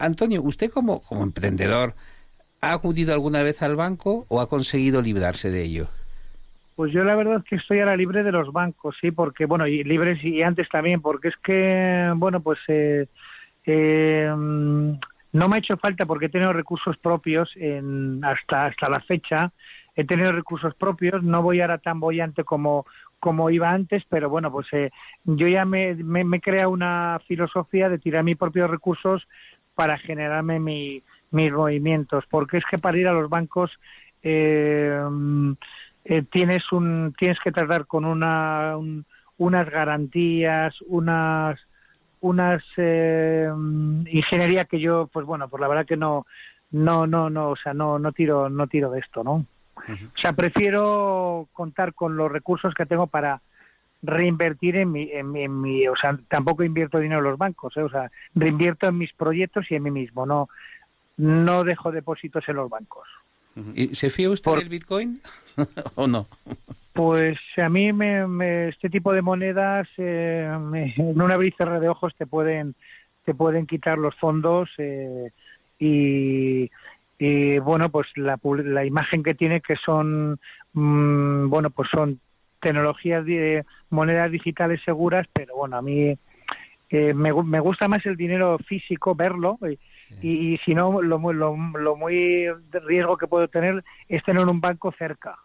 Antonio, 0.00 0.42
usted 0.42 0.72
como, 0.72 1.02
como 1.02 1.22
emprendedor, 1.22 1.94
¿ha 2.60 2.72
acudido 2.72 3.14
alguna 3.14 3.44
vez 3.44 3.62
al 3.62 3.76
banco 3.76 4.26
o 4.28 4.40
ha 4.40 4.48
conseguido 4.48 5.02
librarse 5.02 5.52
de 5.52 5.62
ello? 5.62 5.86
Pues 6.74 6.92
yo 6.92 7.04
la 7.04 7.14
verdad 7.14 7.36
es 7.38 7.44
que 7.44 7.56
estoy 7.56 7.78
ahora 7.78 7.96
libre 7.96 8.24
de 8.24 8.32
los 8.32 8.52
bancos, 8.52 8.96
sí, 9.00 9.12
porque, 9.12 9.46
bueno, 9.46 9.68
y 9.68 9.84
libres 9.84 10.22
y 10.24 10.42
antes 10.42 10.68
también, 10.68 11.00
porque 11.00 11.28
es 11.28 11.36
que, 11.44 12.12
bueno, 12.16 12.40
pues 12.40 12.58
eh, 12.66 13.06
eh, 13.64 14.30
no 15.36 15.48
me 15.48 15.56
ha 15.56 15.58
hecho 15.58 15.76
falta 15.76 16.04
porque 16.06 16.26
he 16.26 16.28
tenido 16.30 16.52
recursos 16.52 16.96
propios 16.98 17.50
en, 17.56 18.20
hasta, 18.24 18.66
hasta 18.66 18.90
la 18.90 19.00
fecha, 19.00 19.52
he 19.96 20.04
tenido 20.04 20.30
recursos 20.30 20.74
propios, 20.74 21.22
no 21.22 21.42
voy 21.42 21.60
ahora 21.60 21.78
tan 21.78 21.98
bollante 21.98 22.44
como, 22.44 22.86
como 23.18 23.50
iba 23.50 23.70
antes, 23.70 24.04
pero 24.08 24.28
bueno, 24.28 24.52
pues 24.52 24.66
eh, 24.72 24.90
yo 25.24 25.48
ya 25.48 25.64
me, 25.64 25.94
me, 25.94 26.22
me 26.22 26.40
crea 26.40 26.68
una 26.68 27.18
filosofía 27.26 27.88
de 27.88 27.98
tirar 27.98 28.22
mis 28.22 28.36
propios 28.36 28.70
recursos 28.70 29.26
para 29.74 29.98
generarme 29.98 30.60
mi, 30.60 31.02
mis 31.30 31.52
movimientos, 31.52 32.24
porque 32.30 32.58
es 32.58 32.64
que 32.70 32.78
para 32.78 32.98
ir 32.98 33.08
a 33.08 33.12
los 33.12 33.28
bancos 33.28 33.70
eh, 34.22 35.00
eh, 36.04 36.22
tienes 36.30 36.72
un 36.72 37.14
tienes 37.18 37.38
que 37.40 37.52
tratar 37.52 37.86
con 37.86 38.04
una 38.04 38.76
unas 39.38 39.70
garantías 39.70 40.74
unas 40.86 41.60
unas 42.20 42.62
eh, 42.76 43.48
ingeniería 44.06 44.64
que 44.64 44.80
yo 44.80 45.08
pues 45.12 45.26
bueno 45.26 45.48
pues 45.48 45.60
la 45.60 45.68
verdad 45.68 45.86
que 45.86 45.96
no 45.96 46.26
no 46.70 47.06
no 47.06 47.30
no 47.30 47.50
o 47.50 47.56
sea 47.56 47.74
no 47.74 47.98
no 47.98 48.12
tiro 48.12 48.48
no 48.48 48.66
tiro 48.66 48.90
de 48.90 49.00
esto 49.00 49.22
no 49.22 49.46
o 49.76 50.18
sea 50.18 50.32
prefiero 50.32 51.48
contar 51.52 51.94
con 51.94 52.16
los 52.16 52.30
recursos 52.30 52.74
que 52.74 52.86
tengo 52.86 53.06
para 53.06 53.40
reinvertir 54.02 54.76
en 54.76 54.92
mi, 54.92 55.10
en 55.12 55.32
mi, 55.32 55.42
en 55.42 55.60
mi 55.60 55.88
o 55.88 55.96
sea 55.96 56.18
tampoco 56.28 56.64
invierto 56.64 56.98
dinero 56.98 57.20
en 57.20 57.30
los 57.30 57.38
bancos 57.38 57.76
¿eh? 57.76 57.82
o 57.82 57.88
sea 57.88 58.10
reinvierto 58.34 58.86
en 58.86 58.98
mis 58.98 59.12
proyectos 59.12 59.66
y 59.70 59.74
en 59.74 59.82
mí 59.82 59.90
mismo 59.90 60.26
no 60.26 60.48
no 61.16 61.64
dejo 61.64 61.92
depósitos 61.92 62.48
en 62.48 62.56
los 62.56 62.70
bancos 62.70 63.06
¿Y 63.74 63.94
se 63.94 64.10
fía 64.10 64.30
usted 64.30 64.52
del 64.56 64.68
Bitcoin 64.68 65.20
o 65.94 66.06
no? 66.06 66.26
Pues 66.92 67.38
a 67.56 67.68
mí 67.68 67.92
me, 67.92 68.68
este 68.68 68.90
tipo 68.90 69.12
de 69.12 69.22
monedas 69.22 69.88
eh, 69.96 70.46
en 70.96 71.20
una 71.20 71.34
abrir 71.34 71.54
de 71.56 71.88
ojos 71.88 72.14
te 72.16 72.26
pueden 72.26 72.74
te 73.24 73.34
pueden 73.34 73.66
quitar 73.66 73.98
los 73.98 74.14
fondos 74.16 74.70
eh, 74.78 75.30
y, 75.78 76.70
bueno 77.18 77.88
pues 77.88 78.06
la, 78.16 78.38
la 78.42 78.84
imagen 78.84 79.22
que 79.22 79.34
tiene 79.34 79.60
que 79.60 79.76
son 79.76 80.38
mm, 80.74 81.48
bueno 81.48 81.70
pues 81.70 81.88
son 81.90 82.20
tecnologías 82.60 83.24
de 83.24 83.64
monedas 83.90 84.30
digitales 84.30 84.80
seguras 84.84 85.26
pero 85.32 85.56
bueno 85.56 85.76
a 85.76 85.82
mí 85.82 86.16
eh, 86.88 87.14
me, 87.14 87.32
me 87.32 87.60
gusta 87.60 87.88
más 87.88 88.06
el 88.06 88.16
dinero 88.16 88.58
físico 88.58 89.14
verlo 89.14 89.58
y, 90.22 90.56
si 90.64 90.74
no, 90.74 91.02
lo, 91.02 91.18
lo, 91.32 91.56
lo 91.56 91.96
muy 91.96 92.46
riesgo 92.86 93.16
que 93.16 93.26
puedo 93.26 93.48
tener 93.48 93.82
es 94.08 94.22
tener 94.22 94.46
un 94.46 94.60
banco 94.60 94.94
cerca. 94.96 95.36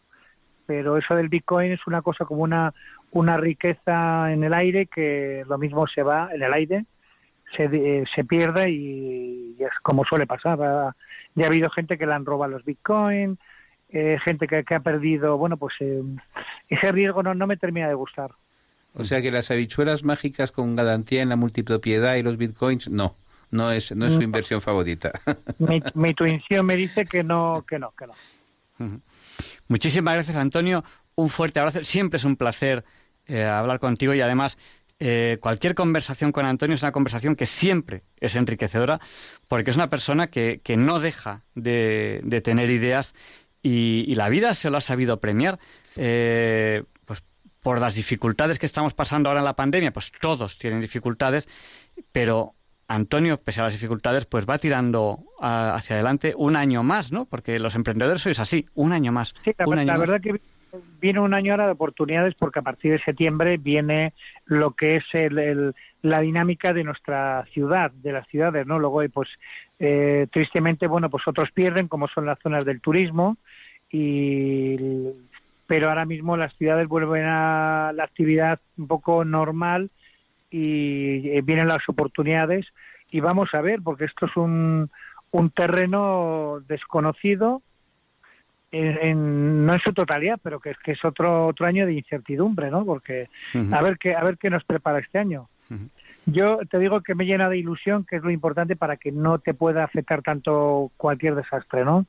Pero 0.68 0.98
eso 0.98 1.16
del 1.16 1.30
Bitcoin 1.30 1.72
es 1.72 1.88
una 1.88 2.04
cosa 2.04 2.26
como 2.26 2.44
una, 2.44 2.74
una 3.12 3.38
riqueza 3.38 4.32
en 4.32 4.44
el 4.44 4.54
aire 4.54 4.86
que 4.86 5.44
lo 5.48 5.58
mismo 5.58 5.88
se 5.88 6.04
va 6.04 6.30
en 6.32 6.44
el 6.44 6.54
aire, 6.54 6.86
se, 7.56 7.66
eh, 7.66 8.04
se 8.14 8.24
pierde 8.24 8.70
y, 8.70 9.56
es 9.60 9.72
como 9.84 10.06
suele 10.06 10.26
pasar. 10.26 10.58
Ya 11.36 11.46
ha 11.46 11.48
habido 11.48 11.70
gente 11.70 11.98
que 11.98 12.06
le 12.06 12.14
han 12.14 12.26
robado 12.26 12.54
los 12.54 12.66
Bitcoin, 12.66 13.38
eh, 13.90 14.18
gente 14.24 14.48
que, 14.48 14.64
que, 14.64 14.76
ha 14.76 14.80
perdido, 14.80 15.38
bueno, 15.38 15.58
pues 15.58 15.76
eh, 15.80 16.02
ese 16.70 16.92
riesgo 16.92 17.24
no, 17.24 17.34
no 17.34 17.48
me 17.48 17.58
termina 17.58 17.88
de 17.88 17.94
gustar. 17.94 18.32
O 18.94 19.04
sea 19.06 19.22
que 19.22 19.32
las 19.32 19.52
habichuelas 19.52 20.04
mágicas 20.04 20.52
con 20.52 20.76
garantía 20.76 21.22
en 21.22 21.30
la 21.30 21.36
multipropiedad 21.36 22.16
y 22.16 22.24
los 22.24 22.38
bitcoins, 22.38 22.90
no 22.90 23.16
no 23.52 23.72
es, 23.72 23.94
no 23.96 24.06
es 24.06 24.14
su 24.14 24.22
inversión 24.22 24.62
favorita. 24.62 25.12
Mi, 25.60 25.84
mi 25.94 26.10
intuición 26.10 26.66
me 26.66 26.76
dice 26.76 27.06
que 27.06 27.24
no, 27.24 27.66
que 27.68 27.78
no, 27.78 27.94
que 27.98 28.08
no. 28.08 29.02
Muchísimas 29.68 30.16
gracias, 30.16 30.38
Antonio. 30.38 30.84
Un 31.16 31.30
fuerte 31.30 31.60
abrazo. 31.60 31.84
Siempre 31.84 32.18
es 32.18 32.24
un 32.24 32.36
placer 32.36 32.84
eh, 33.28 33.44
hablar 33.44 33.80
contigo 33.80 34.14
y 34.14 34.22
además 34.22 34.58
eh, 35.04 35.40
cualquier 35.42 35.74
conversación 35.74 36.32
con 36.32 36.46
Antonio 36.46 36.76
es 36.76 36.84
una 36.84 36.92
conversación 36.92 37.36
que 37.36 37.48
siempre 37.48 38.04
es 38.20 38.36
enriquecedora 38.36 39.02
porque 39.48 39.72
es 39.72 39.76
una 39.76 39.90
persona 39.90 40.28
que, 40.28 40.62
que 40.64 40.78
no 40.78 41.00
deja 41.00 41.42
de, 41.56 42.22
de 42.24 42.40
tener 42.42 42.70
ideas 42.70 43.16
y, 43.64 44.06
y, 44.08 44.14
la 44.14 44.30
vida 44.30 44.54
se 44.54 44.70
lo 44.70 44.78
ha 44.78 44.82
sabido 44.82 45.20
premiar. 45.20 45.58
Eh, 45.96 46.84
pues 47.06 47.24
por 47.62 47.82
las 47.82 47.96
dificultades 47.96 48.60
que 48.60 48.68
estamos 48.68 48.94
pasando 48.94 49.30
ahora 49.30 49.40
en 49.40 49.46
la 49.46 49.56
pandemia, 49.56 49.92
pues 49.92 50.12
todos 50.22 50.60
tienen 50.60 50.82
dificultades, 50.82 51.50
pero 52.12 52.54
Antonio, 52.88 53.38
pese 53.38 53.62
a 53.62 53.64
las 53.64 53.74
dificultades, 53.74 54.28
pues 54.28 54.46
va 54.46 54.60
tirando 54.60 55.24
hacia 55.40 55.96
adelante 55.96 56.34
un 56.38 56.56
año 56.56 56.84
más, 56.84 57.12
¿no? 57.12 57.26
Porque 57.26 57.58
los 57.58 57.74
emprendedores 57.74 58.22
sois 58.22 58.40
así, 58.40 58.68
un 58.76 58.94
año 58.94 59.12
más. 59.12 59.34
Sí, 59.44 59.52
la, 59.58 59.98
verdad 59.98 60.22
que 60.22 60.42
viene 61.00 61.20
un 61.20 61.34
año 61.34 61.54
ahora 61.54 61.66
de 61.66 61.72
oportunidades 61.74 62.36
porque 62.38 62.60
a 62.60 62.64
partir 62.64 62.92
de 62.92 63.04
septiembre 63.04 63.58
viene 63.58 64.14
lo 64.46 64.72
que 64.72 64.98
es 64.98 65.04
el, 65.14 65.74
la 66.02 66.22
dinámica 66.22 66.74
de 66.74 66.84
nuestra 66.84 67.46
ciudad, 67.54 67.92
de 67.92 68.12
las 68.12 68.28
ciudades, 68.28 68.66
¿no? 68.66 68.80
Luego, 68.80 69.02
pues, 69.14 69.30
eh, 69.80 70.28
tristemente, 70.32 70.88
bueno, 70.88 71.10
pues 71.10 71.28
otros 71.28 71.52
pierden, 71.52 71.88
como 71.88 72.08
son 72.08 72.26
las 72.26 72.40
zonas 72.40 72.66
del 72.66 72.82
turismo, 72.82 73.38
y 73.92 74.76
pero 75.68 75.88
ahora 75.88 76.06
mismo 76.06 76.36
las 76.36 76.54
ciudades 76.56 76.90
vuelven 76.90 77.24
a 77.26 77.94
la 77.96 78.04
actividad 78.04 78.60
un 78.78 78.88
poco 78.88 79.24
normal 79.24 79.88
y 80.50 81.30
eh, 81.30 81.42
vienen 81.46 81.70
las 81.70 81.88
oportunidades 81.88 82.66
y 83.10 83.22
vamos 83.22 83.54
a 83.54 83.62
ver, 83.62 83.80
porque 83.82 84.04
esto 84.04 84.26
es 84.26 84.36
un, 84.36 84.90
un 85.32 85.50
terreno 85.50 86.60
desconocido, 86.68 87.62
en, 88.72 89.66
no 89.66 89.74
en 89.74 89.80
su 89.80 89.94
totalidad, 89.94 90.40
pero 90.42 90.60
que 90.60 90.72
es 90.72 90.78
que 90.80 90.92
es 90.94 91.04
otro 91.04 91.48
otro 91.48 91.66
año 91.66 91.86
de 91.86 91.94
incertidumbre, 91.94 92.72
¿no? 92.72 92.86
Porque 92.86 93.30
a 93.72 93.82
ver 93.82 93.98
qué 93.98 94.16
a 94.16 94.24
ver 94.24 94.38
qué 94.38 94.50
nos 94.50 94.64
prepara 94.64 95.00
este 95.00 95.20
año. 95.20 95.50
Yo 96.26 96.60
te 96.70 96.78
digo 96.80 97.02
que 97.02 97.16
me 97.16 97.26
llena 97.26 97.50
de 97.50 97.58
ilusión, 97.58 98.06
que 98.06 98.18
es 98.18 98.24
lo 98.24 98.30
importante 98.30 98.76
para 98.76 98.98
que 98.98 99.12
no 99.12 99.40
te 99.40 99.54
pueda 99.54 99.84
afectar 99.84 100.22
tanto 100.22 100.92
cualquier 100.98 101.36
desastre, 101.36 101.84
¿no? 101.84 102.06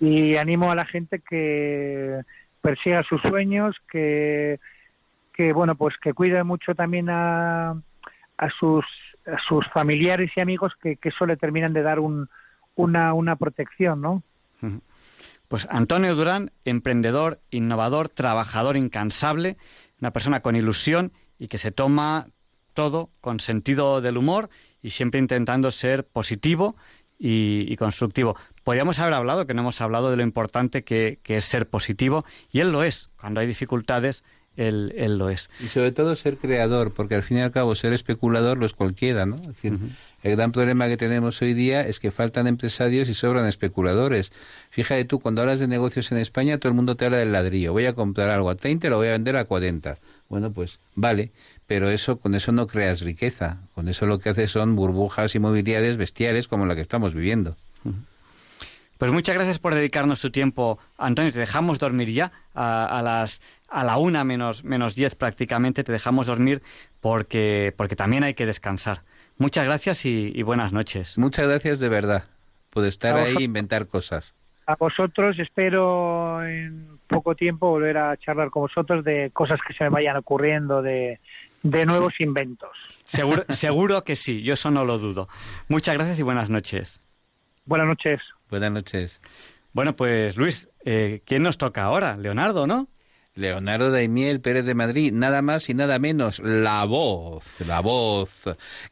Y 0.00 0.36
animo 0.36 0.70
a 0.70 0.74
la 0.74 0.84
gente 0.84 1.20
que 1.20 2.20
persiga 2.60 3.02
sus 3.08 3.20
sueños, 3.22 3.76
que 3.90 4.60
que 5.32 5.52
bueno 5.52 5.74
pues 5.74 5.96
que 5.98 6.12
cuide 6.12 6.44
mucho 6.44 6.74
también 6.74 7.10
a, 7.10 7.70
a 8.38 8.50
sus 8.58 8.84
a 9.26 9.38
sus 9.48 9.66
familiares 9.68 10.30
y 10.36 10.40
amigos 10.40 10.72
que, 10.80 10.96
que 10.96 11.08
eso 11.08 11.26
le 11.26 11.36
terminan 11.36 11.72
de 11.72 11.82
dar 11.82 11.98
un, 11.98 12.28
una, 12.76 13.14
una 13.14 13.36
protección, 13.36 14.00
¿no? 14.00 14.22
Pues 15.54 15.68
Antonio 15.70 16.16
Durán, 16.16 16.50
emprendedor, 16.64 17.40
innovador, 17.52 18.08
trabajador 18.08 18.76
incansable, 18.76 19.56
una 20.00 20.12
persona 20.12 20.40
con 20.40 20.56
ilusión 20.56 21.12
y 21.38 21.46
que 21.46 21.58
se 21.58 21.70
toma 21.70 22.26
todo 22.72 23.10
con 23.20 23.38
sentido 23.38 24.00
del 24.00 24.16
humor 24.16 24.50
y 24.82 24.90
siempre 24.90 25.20
intentando 25.20 25.70
ser 25.70 26.08
positivo 26.08 26.74
y, 27.20 27.76
constructivo. 27.76 28.36
Podríamos 28.64 28.98
haber 28.98 29.14
hablado, 29.14 29.46
que 29.46 29.54
no 29.54 29.60
hemos 29.60 29.80
hablado 29.80 30.10
de 30.10 30.16
lo 30.16 30.24
importante 30.24 30.82
que, 30.82 31.20
es 31.24 31.44
ser 31.44 31.70
positivo, 31.70 32.24
y 32.50 32.58
él 32.58 32.72
lo 32.72 32.82
es. 32.82 33.10
Cuando 33.16 33.38
hay 33.38 33.46
dificultades, 33.46 34.24
él, 34.56 34.94
él, 34.96 35.18
lo 35.18 35.30
es. 35.30 35.50
Y 35.60 35.66
sobre 35.66 35.92
todo 35.92 36.14
ser 36.14 36.36
creador, 36.36 36.92
porque 36.94 37.14
al 37.14 37.22
fin 37.22 37.38
y 37.38 37.40
al 37.40 37.52
cabo 37.52 37.74
ser 37.74 37.92
especulador 37.92 38.58
lo 38.58 38.66
es 38.66 38.72
cualquiera, 38.74 39.26
¿no? 39.26 39.36
Es 39.36 39.48
decir, 39.48 39.72
uh 39.72 39.76
-huh. 39.76 39.90
El 40.24 40.36
gran 40.36 40.52
problema 40.52 40.88
que 40.88 40.96
tenemos 40.96 41.42
hoy 41.42 41.52
día 41.52 41.82
es 41.82 42.00
que 42.00 42.10
faltan 42.10 42.46
empresarios 42.46 43.10
y 43.10 43.14
sobran 43.14 43.44
especuladores. 43.44 44.32
Fíjate 44.70 45.04
tú, 45.04 45.20
cuando 45.20 45.42
hablas 45.42 45.60
de 45.60 45.66
negocios 45.68 46.10
en 46.12 46.18
España, 46.18 46.56
todo 46.56 46.70
el 46.70 46.74
mundo 46.74 46.96
te 46.96 47.04
habla 47.04 47.18
del 47.18 47.30
ladrillo. 47.30 47.74
Voy 47.74 47.84
a 47.84 47.92
comprar 47.92 48.30
algo 48.30 48.48
a 48.48 48.54
30 48.54 48.86
y 48.86 48.90
lo 48.90 48.96
voy 48.96 49.08
a 49.08 49.12
vender 49.12 49.36
a 49.36 49.44
40. 49.44 49.98
Bueno, 50.30 50.50
pues 50.50 50.78
vale, 50.94 51.30
pero 51.66 51.90
eso 51.90 52.16
con 52.16 52.34
eso 52.34 52.52
no 52.52 52.66
creas 52.66 53.02
riqueza. 53.02 53.58
Con 53.74 53.86
eso 53.86 54.06
lo 54.06 54.18
que 54.18 54.30
haces 54.30 54.50
son 54.50 54.76
burbujas 54.76 55.34
inmobiliarias 55.34 55.98
bestiales 55.98 56.48
como 56.48 56.64
la 56.64 56.74
que 56.74 56.80
estamos 56.80 57.12
viviendo. 57.12 57.54
Uh 57.84 57.90
-huh. 57.90 57.94
Pues 58.96 59.12
muchas 59.12 59.34
gracias 59.34 59.58
por 59.58 59.74
dedicarnos 59.74 60.20
tu 60.20 60.30
tiempo, 60.30 60.78
Antonio. 60.96 61.32
Te 61.34 61.40
dejamos 61.40 61.78
dormir 61.78 62.10
ya 62.10 62.32
a, 62.54 62.98
a 62.98 63.02
las 63.02 63.42
a 63.74 63.84
la 63.84 63.96
una 63.96 64.24
menos 64.24 64.64
menos 64.64 64.94
diez 64.94 65.14
prácticamente. 65.14 65.84
Te 65.84 65.92
dejamos 65.92 66.26
dormir 66.26 66.62
porque 67.00 67.74
porque 67.76 67.96
también 67.96 68.24
hay 68.24 68.34
que 68.34 68.46
descansar. 68.46 69.02
Muchas 69.36 69.64
gracias 69.64 70.04
y, 70.06 70.32
y 70.34 70.42
buenas 70.42 70.72
noches. 70.72 71.18
Muchas 71.18 71.46
gracias 71.46 71.80
de 71.80 71.88
verdad 71.88 72.24
puede 72.74 72.88
estar 72.88 73.16
ahí 73.16 73.36
e 73.38 73.42
inventar 73.42 73.86
cosas. 73.86 74.34
A 74.66 74.74
vosotros 74.74 75.38
espero 75.38 76.44
en 76.44 76.98
poco 77.06 77.34
tiempo 77.34 77.68
volver 77.68 77.96
a 77.96 78.16
charlar 78.16 78.50
con 78.50 78.62
vosotros 78.62 79.04
de 79.04 79.30
cosas 79.32 79.60
que 79.66 79.72
se 79.74 79.84
me 79.84 79.90
vayan 79.90 80.16
ocurriendo, 80.16 80.82
de, 80.82 81.20
de 81.62 81.86
nuevos 81.86 82.14
inventos. 82.18 82.70
Seguro, 83.04 83.44
seguro 83.50 84.04
que 84.04 84.16
sí, 84.16 84.42
yo 84.42 84.54
eso 84.54 84.70
no 84.70 84.84
lo 84.84 84.98
dudo. 84.98 85.28
Muchas 85.68 85.94
gracias 85.94 86.18
y 86.18 86.22
buenas 86.22 86.50
noches. 86.50 87.00
Buenas 87.64 87.86
noches. 87.86 88.20
Buenas 88.50 88.72
noches. 88.72 89.20
Bueno, 89.72 89.96
pues 89.96 90.36
Luis, 90.36 90.68
eh, 90.84 91.22
¿quién 91.24 91.42
nos 91.42 91.58
toca 91.58 91.84
ahora? 91.84 92.16
Leonardo, 92.16 92.66
¿no? 92.66 92.88
Leonardo 93.34 93.90
Daimiel 93.90 94.40
Pérez 94.40 94.64
de 94.64 94.74
Madrid, 94.74 95.12
nada 95.12 95.42
más 95.42 95.68
y 95.68 95.74
nada 95.74 95.98
menos, 95.98 96.38
la 96.38 96.84
voz, 96.84 97.60
la 97.66 97.80
voz 97.80 98.44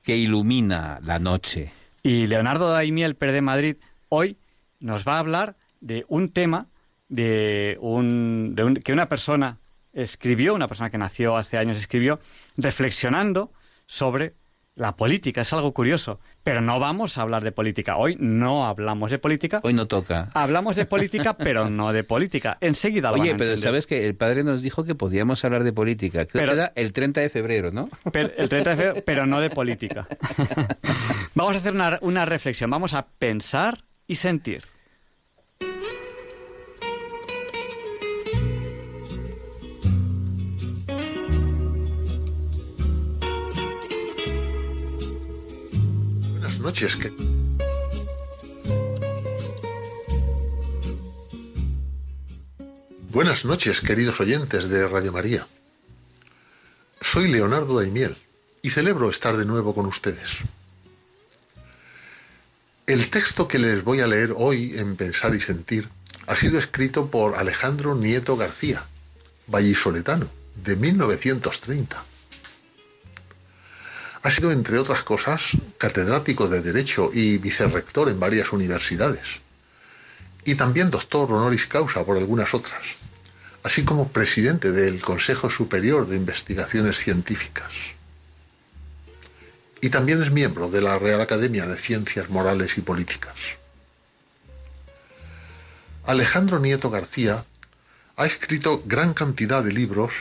que 0.02 0.16
ilumina 0.16 0.98
la 1.02 1.18
noche. 1.18 1.72
Y 2.02 2.26
Leonardo 2.26 2.72
Daimiel 2.72 3.14
Pérez 3.14 3.34
de 3.34 3.42
Madrid 3.42 3.76
hoy 4.08 4.36
nos 4.80 5.06
va 5.06 5.16
a 5.16 5.20
hablar 5.20 5.56
de 5.80 6.04
un 6.08 6.30
tema 6.30 6.66
de 7.08 7.76
un, 7.80 8.54
de 8.54 8.64
un, 8.64 8.74
que 8.76 8.92
una 8.92 9.08
persona 9.08 9.58
escribió, 9.92 10.54
una 10.54 10.66
persona 10.66 10.90
que 10.90 10.98
nació 10.98 11.36
hace 11.36 11.58
años 11.58 11.76
escribió, 11.76 12.18
reflexionando 12.56 13.52
sobre 13.86 14.34
la 14.74 14.96
política. 14.96 15.42
Es 15.42 15.52
algo 15.52 15.72
curioso, 15.72 16.20
pero 16.42 16.60
no 16.60 16.78
vamos 16.80 17.18
a 17.18 17.22
hablar 17.22 17.44
de 17.44 17.52
política. 17.52 17.96
Hoy 17.96 18.16
no 18.18 18.66
hablamos 18.66 19.10
de 19.10 19.18
política. 19.18 19.60
Hoy 19.62 19.74
no 19.74 19.86
toca. 19.86 20.30
Hablamos 20.34 20.76
de 20.76 20.86
política, 20.86 21.34
pero 21.38 21.68
no 21.68 21.92
de 21.92 22.04
política. 22.04 22.58
Enseguida 22.60 23.10
lo 23.10 23.20
Oye, 23.20 23.34
pero 23.34 23.56
sabes 23.56 23.86
que 23.86 24.06
el 24.06 24.14
padre 24.14 24.44
nos 24.44 24.62
dijo 24.62 24.84
que 24.84 24.94
podíamos 24.94 25.44
hablar 25.44 25.64
de 25.64 25.72
política. 25.72 26.24
Que 26.24 26.38
pero, 26.38 26.52
queda 26.52 26.72
el 26.74 26.92
30 26.92 27.20
de 27.20 27.28
febrero, 27.28 27.70
¿no? 27.70 27.88
Pero, 28.12 28.30
el 28.36 28.48
30 28.48 28.70
de 28.70 28.76
febrero, 28.76 29.02
pero 29.04 29.26
no 29.26 29.40
de 29.40 29.50
política. 29.50 30.06
vamos 31.34 31.54
a 31.54 31.58
hacer 31.58 31.74
una, 31.74 31.98
una 32.00 32.24
reflexión. 32.24 32.70
Vamos 32.70 32.94
a 32.94 33.06
pensar 33.06 33.84
y 34.06 34.16
sentir. 34.16 34.62
Buenas 53.10 53.44
noches, 53.44 53.80
queridos 53.80 54.20
oyentes 54.20 54.68
de 54.68 54.86
Radio 54.86 55.12
María. 55.12 55.46
Soy 57.00 57.28
Leonardo 57.28 57.78
Daimiel 57.78 58.16
y 58.62 58.70
celebro 58.70 59.10
estar 59.10 59.36
de 59.36 59.44
nuevo 59.44 59.74
con 59.74 59.86
ustedes. 59.86 60.30
El 62.86 63.10
texto 63.10 63.48
que 63.48 63.58
les 63.58 63.82
voy 63.82 64.00
a 64.00 64.06
leer 64.06 64.32
hoy 64.36 64.78
en 64.78 64.96
Pensar 64.96 65.34
y 65.34 65.40
Sentir 65.40 65.88
ha 66.26 66.36
sido 66.36 66.58
escrito 66.58 67.10
por 67.10 67.34
Alejandro 67.34 67.96
Nieto 67.96 68.36
García, 68.36 68.84
vallisoletano, 69.48 70.28
de 70.54 70.76
1930. 70.76 72.11
Ha 74.22 74.30
sido, 74.30 74.52
entre 74.52 74.78
otras 74.78 75.02
cosas, 75.02 75.42
catedrático 75.78 76.48
de 76.48 76.60
Derecho 76.60 77.10
y 77.12 77.38
vicerrector 77.38 78.08
en 78.08 78.20
varias 78.20 78.52
universidades. 78.52 79.26
Y 80.44 80.54
también 80.54 80.90
doctor 80.90 81.30
honoris 81.32 81.66
causa 81.66 82.04
por 82.04 82.16
algunas 82.16 82.54
otras, 82.54 82.82
así 83.64 83.84
como 83.84 84.08
presidente 84.08 84.70
del 84.70 85.00
Consejo 85.00 85.50
Superior 85.50 86.06
de 86.06 86.16
Investigaciones 86.16 86.98
Científicas. 86.98 87.72
Y 89.80 89.88
también 89.90 90.22
es 90.22 90.30
miembro 90.30 90.68
de 90.68 90.80
la 90.80 90.98
Real 90.98 91.20
Academia 91.20 91.66
de 91.66 91.76
Ciencias 91.76 92.30
Morales 92.30 92.78
y 92.78 92.82
Políticas. 92.82 93.34
Alejandro 96.04 96.60
Nieto 96.60 96.90
García 96.90 97.44
ha 98.16 98.26
escrito 98.26 98.82
gran 98.86 99.14
cantidad 99.14 99.64
de 99.64 99.72
libros, 99.72 100.12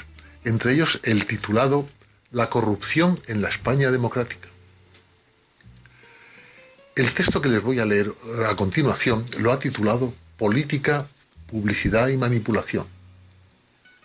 entre 0.43 0.73
ellos 0.73 0.99
el 1.03 1.27
titulado 1.27 1.87
la 2.31 2.49
corrupción 2.49 3.19
en 3.27 3.41
la 3.41 3.49
España 3.49 3.91
democrática. 3.91 4.47
El 6.95 7.13
texto 7.13 7.41
que 7.41 7.49
les 7.49 7.61
voy 7.61 7.79
a 7.79 7.85
leer 7.85 8.13
a 8.47 8.55
continuación 8.55 9.25
lo 9.37 9.51
ha 9.51 9.59
titulado 9.59 10.13
Política, 10.37 11.07
Publicidad 11.47 12.07
y 12.07 12.17
Manipulación. 12.17 12.85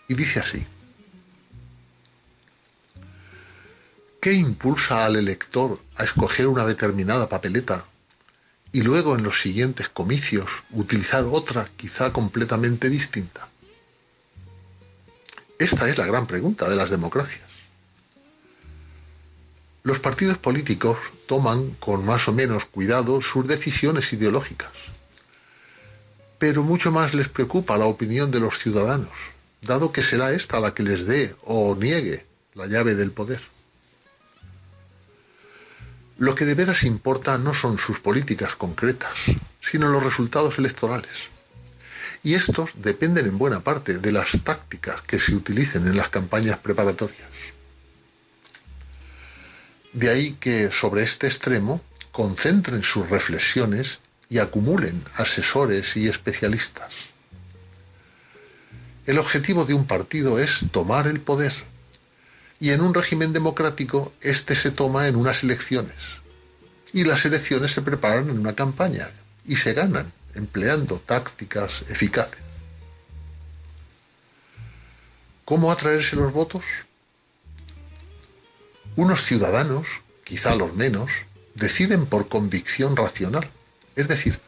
Y 0.09 0.15
dice 0.15 0.41
así. 0.41 0.67
¿Qué 4.21 4.33
impulsa 4.33 5.05
al 5.05 5.17
elector 5.17 5.81
a 5.97 6.05
escoger 6.05 6.49
una 6.49 6.65
determinada 6.65 7.29
papeleta 7.29 7.85
y 8.73 8.83
luego 8.83 9.15
en 9.15 9.23
los 9.23 9.41
siguientes 9.41 9.89
comicios 9.89 10.51
utilizar 10.73 11.25
otra 11.25 11.67
quizá 11.77 12.13
completamente 12.13 12.89
distinta? 12.89 13.49
Esta 15.59 15.89
es 15.89 15.97
la 15.97 16.07
gran 16.07 16.27
pregunta 16.27 16.69
de 16.69 16.77
las 16.77 16.91
democracias. 16.91 17.46
Los 19.87 20.01
partidos 20.01 20.37
políticos 20.37 20.99
toman 21.29 21.71
con 21.79 22.05
más 22.05 22.27
o 22.27 22.33
menos 22.33 22.65
cuidado 22.65 23.23
sus 23.23 23.47
decisiones 23.47 24.13
ideológicas, 24.13 24.73
pero 26.41 26.65
mucho 26.65 26.91
más 26.91 27.15
les 27.15 27.29
preocupa 27.29 27.79
la 27.79 27.85
opinión 27.85 28.33
de 28.33 28.41
los 28.41 28.59
ciudadanos, 28.59 29.17
dado 29.63 29.93
que 29.93 30.03
será 30.03 30.33
esta 30.33 30.59
la 30.59 30.75
que 30.75 30.83
les 30.83 31.07
dé 31.07 31.37
o 31.45 31.77
niegue 31.77 32.27
la 32.55 32.67
llave 32.67 32.97
del 32.97 33.13
poder. 33.13 33.41
Lo 36.19 36.35
que 36.35 36.47
de 36.47 36.57
veras 36.57 36.83
importa 36.83 37.39
no 37.39 37.55
son 37.55 37.79
sus 37.79 38.01
políticas 38.01 38.57
concretas, 38.57 39.15
sino 39.61 39.87
los 39.87 40.03
resultados 40.03 40.59
electorales. 40.59 41.31
Y 42.25 42.35
estos 42.35 42.71
dependen 42.75 43.27
en 43.27 43.39
buena 43.39 43.61
parte 43.61 43.99
de 43.99 44.11
las 44.11 44.33
tácticas 44.43 45.01
que 45.03 45.21
se 45.21 45.37
utilicen 45.37 45.87
en 45.87 45.97
las 45.97 46.09
campañas 46.09 46.59
preparatorias. 46.59 47.36
De 49.97 50.11
ahí 50.11 50.37
que 50.39 50.71
sobre 50.73 51.05
este 51.05 51.27
extremo 51.27 51.81
concentren 52.13 52.83
sus 52.83 53.09
reflexiones 53.09 53.99
y 54.29 54.41
acumulen 54.41 55.03
asesores 55.15 55.97
y 55.97 56.07
especialistas. 56.07 56.93
El 59.07 59.17
objetivo 59.19 59.65
de 59.65 59.73
un 59.73 59.87
partido 59.87 60.39
es 60.39 60.67
tomar 60.71 61.07
el 61.07 61.21
poder 61.21 61.55
y 62.61 62.73
en 62.73 62.83
un 62.83 62.93
régimen 62.93 63.33
democrático 63.33 64.13
este 64.21 64.55
se 64.55 64.71
toma 64.71 65.09
en 65.09 65.17
unas 65.17 65.43
elecciones 65.43 65.97
y 66.93 67.05
las 67.05 67.25
elecciones 67.25 67.71
se 67.71 67.81
preparan 67.81 68.29
en 68.29 68.39
una 68.39 68.55
campaña 68.55 69.09
y 69.47 69.57
se 69.57 69.73
ganan 69.73 70.13
empleando 70.35 71.01
tácticas 71.07 71.85
eficaces. 71.89 72.37
¿Cómo 75.47 75.73
atraerse 75.73 76.17
los 76.17 76.35
votos? 76.35 76.65
Unos 78.97 79.25
ciudadanos, 79.27 79.87
quizá 80.25 80.55
los 80.55 80.75
menos, 80.75 81.11
deciden 81.55 82.07
por 82.07 82.29
convicción 82.29 82.97
racional, 82.97 83.47
es 83.95 84.09
decir, 84.09 84.41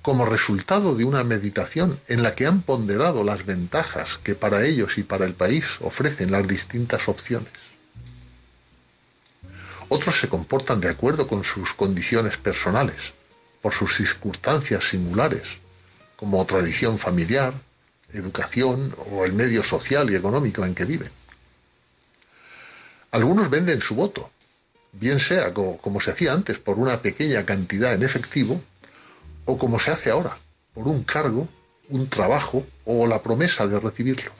como 0.00 0.24
resultado 0.24 0.94
de 0.94 1.04
una 1.04 1.24
meditación 1.24 2.00
en 2.08 2.22
la 2.22 2.34
que 2.34 2.46
han 2.46 2.62
ponderado 2.62 3.22
las 3.22 3.44
ventajas 3.44 4.18
que 4.22 4.34
para 4.34 4.64
ellos 4.64 4.96
y 4.96 5.02
para 5.02 5.26
el 5.26 5.34
país 5.34 5.64
ofrecen 5.80 6.30
las 6.30 6.48
distintas 6.48 7.06
opciones. 7.06 7.52
Otros 9.90 10.20
se 10.20 10.28
comportan 10.28 10.80
de 10.80 10.88
acuerdo 10.88 11.28
con 11.28 11.44
sus 11.44 11.74
condiciones 11.74 12.38
personales, 12.38 13.12
por 13.60 13.74
sus 13.74 13.94
circunstancias 13.94 14.88
singulares, 14.88 15.46
como 16.16 16.44
tradición 16.46 16.98
familiar, 16.98 17.52
educación 18.12 18.94
o 19.10 19.26
el 19.26 19.34
medio 19.34 19.62
social 19.62 20.10
y 20.10 20.14
económico 20.14 20.64
en 20.64 20.74
que 20.74 20.86
viven. 20.86 21.10
Algunos 23.10 23.50
venden 23.50 23.80
su 23.80 23.94
voto, 23.94 24.30
bien 24.92 25.20
sea 25.20 25.52
como, 25.54 26.00
se 26.00 26.10
hacía 26.10 26.32
antes 26.32 26.58
por 26.58 26.78
una 26.78 27.02
pequeña 27.02 27.44
cantidad 27.44 27.94
en 27.94 28.02
efectivo, 28.02 28.60
o 29.44 29.58
como 29.58 29.78
se 29.78 29.90
hace 29.90 30.10
ahora, 30.10 30.38
por 30.74 30.88
un 30.88 31.04
cargo, 31.04 31.48
un 31.88 32.08
trabajo 32.08 32.66
o 32.84 33.06
la 33.06 33.22
promesa 33.22 33.66
de 33.66 33.78
recibirlo. 33.78 34.32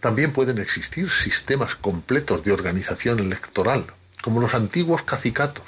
También 0.00 0.32
pueden 0.32 0.58
existir 0.58 1.10
sistemas 1.10 1.76
completos 1.76 2.44
de 2.44 2.52
organización 2.52 3.20
electoral, 3.20 3.86
como 4.22 4.40
los 4.40 4.54
antiguos 4.54 5.02
cacicatos, 5.02 5.64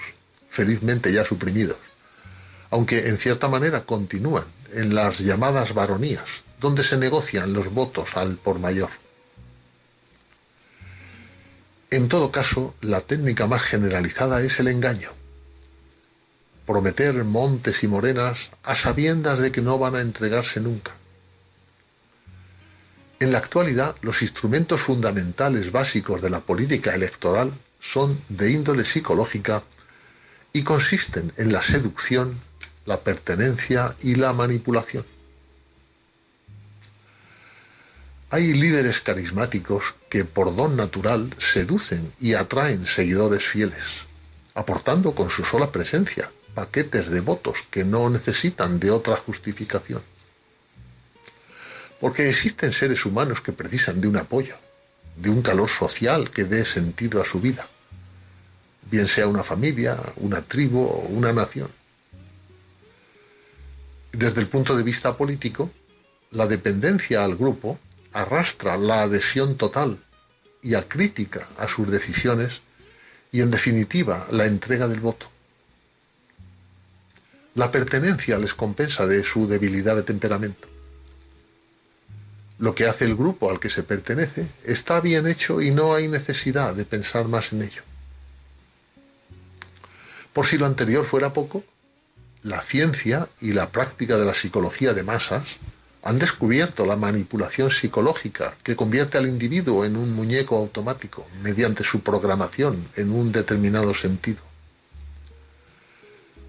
felizmente 0.51 1.13
ya 1.13 1.25
suprimidos, 1.25 1.77
aunque 2.71 3.09
en 3.09 3.19
cierta 3.19 3.49
manera 3.49 3.85
continúan 3.85 4.45
en 4.73 4.95
las 4.95 5.19
llamadas 5.19 5.73
baronías, 5.73 6.29
donde 6.61 6.83
se 6.83 6.97
negocian 6.97 7.53
los 7.53 7.73
votos 7.73 8.17
al 8.17 8.37
por 8.37 8.59
mayor. 8.59 8.91
En 11.95 12.09
todo 12.09 12.33
caso, 12.33 12.75
la 12.81 13.03
técnica 13.03 13.47
más 13.47 13.63
generalizada 13.63 14.43
es 14.43 14.59
el 14.59 14.67
engaño. 14.67 15.13
Prometer 16.67 17.23
montes 17.23 17.85
y 17.85 17.87
morenas 17.87 18.51
a 18.65 18.75
sabiendas 18.75 19.39
de 19.39 19.53
que 19.53 19.61
no 19.61 19.79
van 19.79 19.95
a 19.95 20.01
entregarse 20.01 20.59
nunca. 20.59 20.91
En 23.21 23.31
la 23.31 23.39
actualidad, 23.39 23.95
los 24.03 24.23
instrumentos 24.23 24.81
fundamentales 24.81 25.71
básicos 25.71 26.21
de 26.21 26.31
la 26.31 26.41
política 26.41 26.97
electoral 26.97 27.53
son 27.79 28.21
de 28.29 28.51
índole 28.51 28.85
psicológica 28.85 29.63
y 30.53 30.65
consisten 30.65 31.33
en 31.37 31.53
la 31.53 31.63
seducción, 31.63 32.41
la 32.87 33.03
pertenencia 33.03 33.95
y 34.01 34.17
la 34.17 34.33
manipulación. 34.33 35.05
Hay 38.35 38.53
líderes 38.53 38.99
carismáticos 38.99 39.95
que 40.09 40.25
por 40.25 40.57
don 40.57 40.75
natural 40.75 41.33
seducen 41.39 42.13
y 42.19 42.35
atraen 42.35 42.85
seguidores 42.85 43.45
fieles, 43.45 44.07
aportando 44.57 45.15
con 45.15 45.31
su 45.31 45.45
sola 45.45 45.71
presencia 45.71 46.33
paquetes 46.53 47.11
de 47.11 47.21
votos 47.21 47.59
que 47.71 47.85
no 47.85 48.11
necesitan 48.11 48.81
de 48.81 48.91
otra 48.91 49.15
justificación. 49.15 50.03
Porque 52.01 52.29
existen 52.29 52.73
seres 52.73 53.07
humanos 53.07 53.41
que 53.41 53.53
precisan 53.53 54.01
de 54.01 54.09
un 54.09 54.17
apoyo, 54.17 54.57
de 55.15 55.31
un 55.31 55.41
calor 55.41 55.69
social 55.69 56.33
que 56.33 56.43
dé 56.43 56.65
sentido 56.65 57.23
a 57.23 57.25
su 57.25 57.41
vida, 57.41 57.69
bien 58.91 59.07
sea 59.07 59.29
una 59.29 59.45
familia, 59.45 59.97
una 60.17 60.43
tribu 60.43 60.83
o 60.83 61.07
una 61.07 61.33
nación. 61.33 61.71
Desde 64.11 64.41
el 64.41 64.49
punto 64.49 64.75
de 64.75 64.83
vista 64.83 65.17
político, 65.17 65.71
la 66.33 66.49
dependencia 66.49 67.25
al 67.25 67.37
grupo 67.37 67.79
arrastra 68.15 68.79
la 68.79 69.03
adhesión 69.03 69.57
total 69.57 69.99
y 70.63 70.75
acrítica 70.75 71.47
a 71.59 71.69
sus 71.69 71.91
decisiones 71.91 72.63
y, 73.33 73.43
en 73.43 73.51
definitiva, 73.51 74.27
la 74.31 74.47
entrega 74.47 74.89
del 74.89 75.01
voto. 75.01 75.27
La 77.55 77.71
pertenencia 77.71 78.39
les 78.39 78.55
compensa 78.55 79.07
de 79.07 79.23
su 79.25 79.47
debilidad 79.47 79.97
de 79.97 80.05
temperamento. 80.05 80.69
Lo 82.59 82.75
que 82.75 82.87
hace 82.87 83.05
el 83.05 83.17
grupo 83.17 83.51
al 83.51 83.59
que 83.59 83.69
se 83.69 83.83
pertenece 83.83 84.47
está 84.65 85.01
bien 85.01 85.27
hecho 85.27 85.61
y 85.61 85.73
no 85.73 85.95
hay 85.95 86.07
necesidad 86.09 86.75
de 86.75 86.85
pensar 86.85 87.27
más 87.27 87.53
en 87.53 87.63
ello. 87.63 87.83
Por 90.33 90.47
si 90.47 90.57
lo 90.57 90.67
anterior 90.67 91.05
fuera 91.05 91.33
poco, 91.33 91.65
la 92.43 92.61
ciencia 92.61 93.29
y 93.41 93.53
la 93.53 93.71
práctica 93.71 94.17
de 94.19 94.25
la 94.25 94.35
psicología 94.35 94.93
de 94.93 95.03
masas 95.03 95.45
han 96.05 96.19
descubierto 96.19 96.85
la 96.85 96.97
manipulación 96.97 97.71
psicológica 97.71 98.55
que 98.63 98.77
convierte 98.77 99.17
al 99.17 99.27
individuo 99.27 99.87
en 99.87 99.97
un 99.97 100.15
muñeco 100.15 100.59
automático 100.59 101.27
mediante 101.43 101.83
su 101.83 102.01
programación 102.01 102.87
en 102.95 103.11
un 103.11 103.33
determinado 103.33 103.95
sentido. 103.95 104.43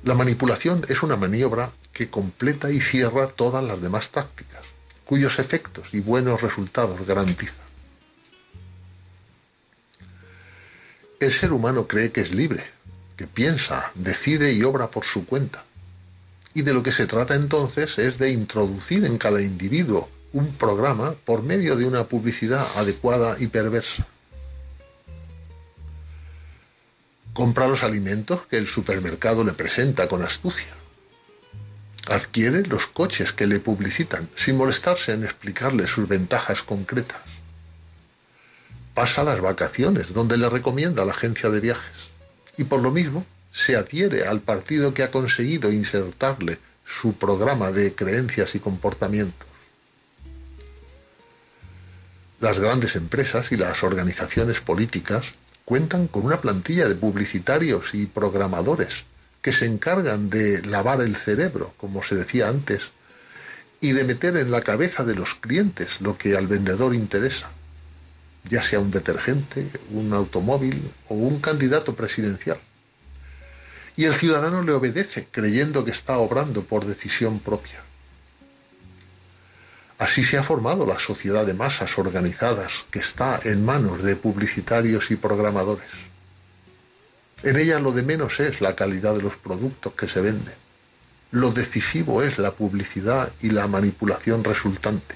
La 0.04 0.14
manipulación 0.14 0.86
es 0.90 1.04
una 1.04 1.16
maniobra 1.16 1.72
que 1.94 2.10
completa 2.10 2.70
y 2.70 2.82
cierra 2.82 3.28
todas 3.28 3.64
las 3.64 3.82
demás 3.82 4.10
tácticas, 4.10 4.62
cuyos 5.06 5.40
efectos 5.40 5.94
y 5.94 6.02
buenos 6.02 6.42
resultados 6.42 7.08
garantiza. 7.08 7.54
El 11.22 11.32
ser 11.32 11.54
humano 11.54 11.88
cree 11.88 12.12
que 12.12 12.20
es 12.20 12.32
libre, 12.32 12.66
que 13.16 13.26
piensa, 13.26 13.92
decide 13.96 14.52
y 14.52 14.64
obra 14.64 14.92
por 14.92 15.06
su 15.06 15.26
cuenta 15.26 15.64
y 16.56 16.62
de 16.62 16.74
lo 16.74 16.82
que 16.82 16.94
se 16.94 17.06
trata 17.06 17.36
entonces 17.36 18.00
es 18.00 18.18
de 18.18 18.32
introducir 18.32 19.06
en 19.06 19.18
cada 19.18 19.42
individuo 19.42 20.10
un 20.32 20.54
programa 20.54 21.14
por 21.26 21.44
medio 21.44 21.76
de 21.76 21.86
una 21.86 22.06
publicidad 22.06 22.66
adecuada 22.76 23.36
y 23.40 23.48
perversa. 23.48 24.08
Compra 27.34 27.68
los 27.68 27.84
alimentos 27.84 28.46
que 28.48 28.58
el 28.58 28.68
supermercado 28.68 29.44
le 29.44 29.52
presenta 29.52 30.08
con 30.08 30.24
astucia. 30.24 30.74
Adquiere 32.08 32.66
los 32.66 32.88
coches 32.88 33.34
que 33.34 33.48
le 33.48 33.60
publicitan 33.60 34.30
sin 34.38 34.56
molestarse 34.56 35.12
en 35.12 35.26
explicarle 35.26 35.88
sus 35.88 36.08
ventajas 36.08 36.64
concretas. 36.64 37.22
Pasa 38.94 39.26
las 39.26 39.42
vacaciones 39.42 40.14
donde 40.14 40.38
le 40.38 40.48
recomienda 40.48 41.04
la 41.04 41.12
agencia 41.12 41.50
de 41.50 41.60
viajes. 41.60 42.08
Y 42.58 42.64
por 42.64 42.82
lo 42.82 42.92
mismo 42.92 43.26
se 43.56 43.78
adhiere 43.78 44.28
al 44.28 44.42
partido 44.42 44.94
que 44.94 45.02
ha 45.02 45.12
conseguido 45.12 45.72
insertarle 45.72 46.60
su 46.86 47.14
programa 47.14 47.72
de 47.72 47.96
creencias 47.96 48.54
y 48.54 48.60
comportamientos. 48.60 49.48
Las 52.42 52.60
grandes 52.60 52.98
empresas 52.98 53.54
y 53.54 53.56
las 53.56 53.82
organizaciones 53.82 54.60
políticas 54.60 55.28
cuentan 55.64 56.08
con 56.08 56.26
una 56.26 56.42
plantilla 56.42 56.90
de 56.90 56.96
publicitarios 56.96 57.94
y 57.94 58.08
programadores 58.08 59.06
que 59.42 59.54
se 59.54 59.66
encargan 59.66 60.30
de 60.30 60.62
lavar 60.64 61.00
el 61.02 61.16
cerebro, 61.16 61.74
como 61.78 62.04
se 62.04 62.16
decía 62.16 62.50
antes, 62.50 62.82
y 63.80 63.94
de 63.94 64.04
meter 64.04 64.36
en 64.36 64.52
la 64.52 64.62
cabeza 64.62 65.06
de 65.06 65.16
los 65.16 65.34
clientes 65.34 66.02
lo 66.02 66.18
que 66.18 66.36
al 66.36 66.48
vendedor 66.48 66.94
interesa, 66.94 67.50
ya 68.50 68.62
sea 68.62 68.82
un 68.82 68.92
detergente, 68.92 69.70
un 69.92 70.14
automóvil 70.14 70.92
o 71.08 71.16
un 71.16 71.40
candidato 71.40 71.96
presidencial 71.96 72.60
y 73.98 74.06
el 74.06 74.14
ciudadano 74.14 74.62
le 74.62 74.74
obedece 74.74 75.28
creyendo 75.32 75.86
que 75.86 75.92
está 75.92 76.18
obrando 76.18 76.64
por 76.64 76.86
decisión 76.86 77.40
propia. 77.40 77.82
Así 79.98 80.24
se 80.24 80.38
ha 80.38 80.44
formado 80.44 80.86
la 80.86 81.00
sociedad 81.00 81.46
de 81.46 81.54
masas 81.54 81.98
organizadas 81.98 82.86
que 82.92 83.00
está 83.00 83.40
en 83.44 83.64
manos 83.64 84.04
de 84.04 84.18
publicitarios 84.18 85.10
y 85.12 85.16
programadores. 85.16 85.88
En 87.44 87.56
ella 87.56 87.80
lo 87.80 87.94
de 87.94 88.04
menos 88.04 88.40
es 88.42 88.60
la 88.60 88.76
calidad 88.76 89.16
de 89.16 89.22
los 89.22 89.38
productos 89.38 89.94
que 89.94 90.10
se 90.10 90.20
venden. 90.20 90.54
Lo 91.32 91.52
decisivo 91.52 92.24
es 92.24 92.38
la 92.38 92.52
publicidad 92.52 93.32
y 93.42 93.52
la 93.52 93.68
manipulación 93.68 94.44
resultante. 94.44 95.16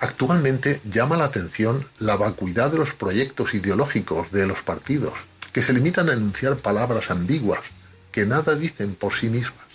Actualmente 0.00 0.80
llama 0.84 1.16
la 1.16 1.24
atención 1.24 1.86
la 1.98 2.16
vacuidad 2.16 2.70
de 2.70 2.78
los 2.78 2.92
proyectos 2.92 3.54
ideológicos 3.54 4.30
de 4.32 4.46
los 4.46 4.60
partidos 4.60 5.14
que 5.54 5.62
se 5.62 5.72
limitan 5.72 6.08
a 6.10 6.14
enunciar 6.14 6.56
palabras 6.56 7.12
ambiguas 7.12 7.60
que 8.10 8.26
nada 8.26 8.56
dicen 8.56 8.96
por 8.96 9.14
sí 9.14 9.28
mismas. 9.28 9.68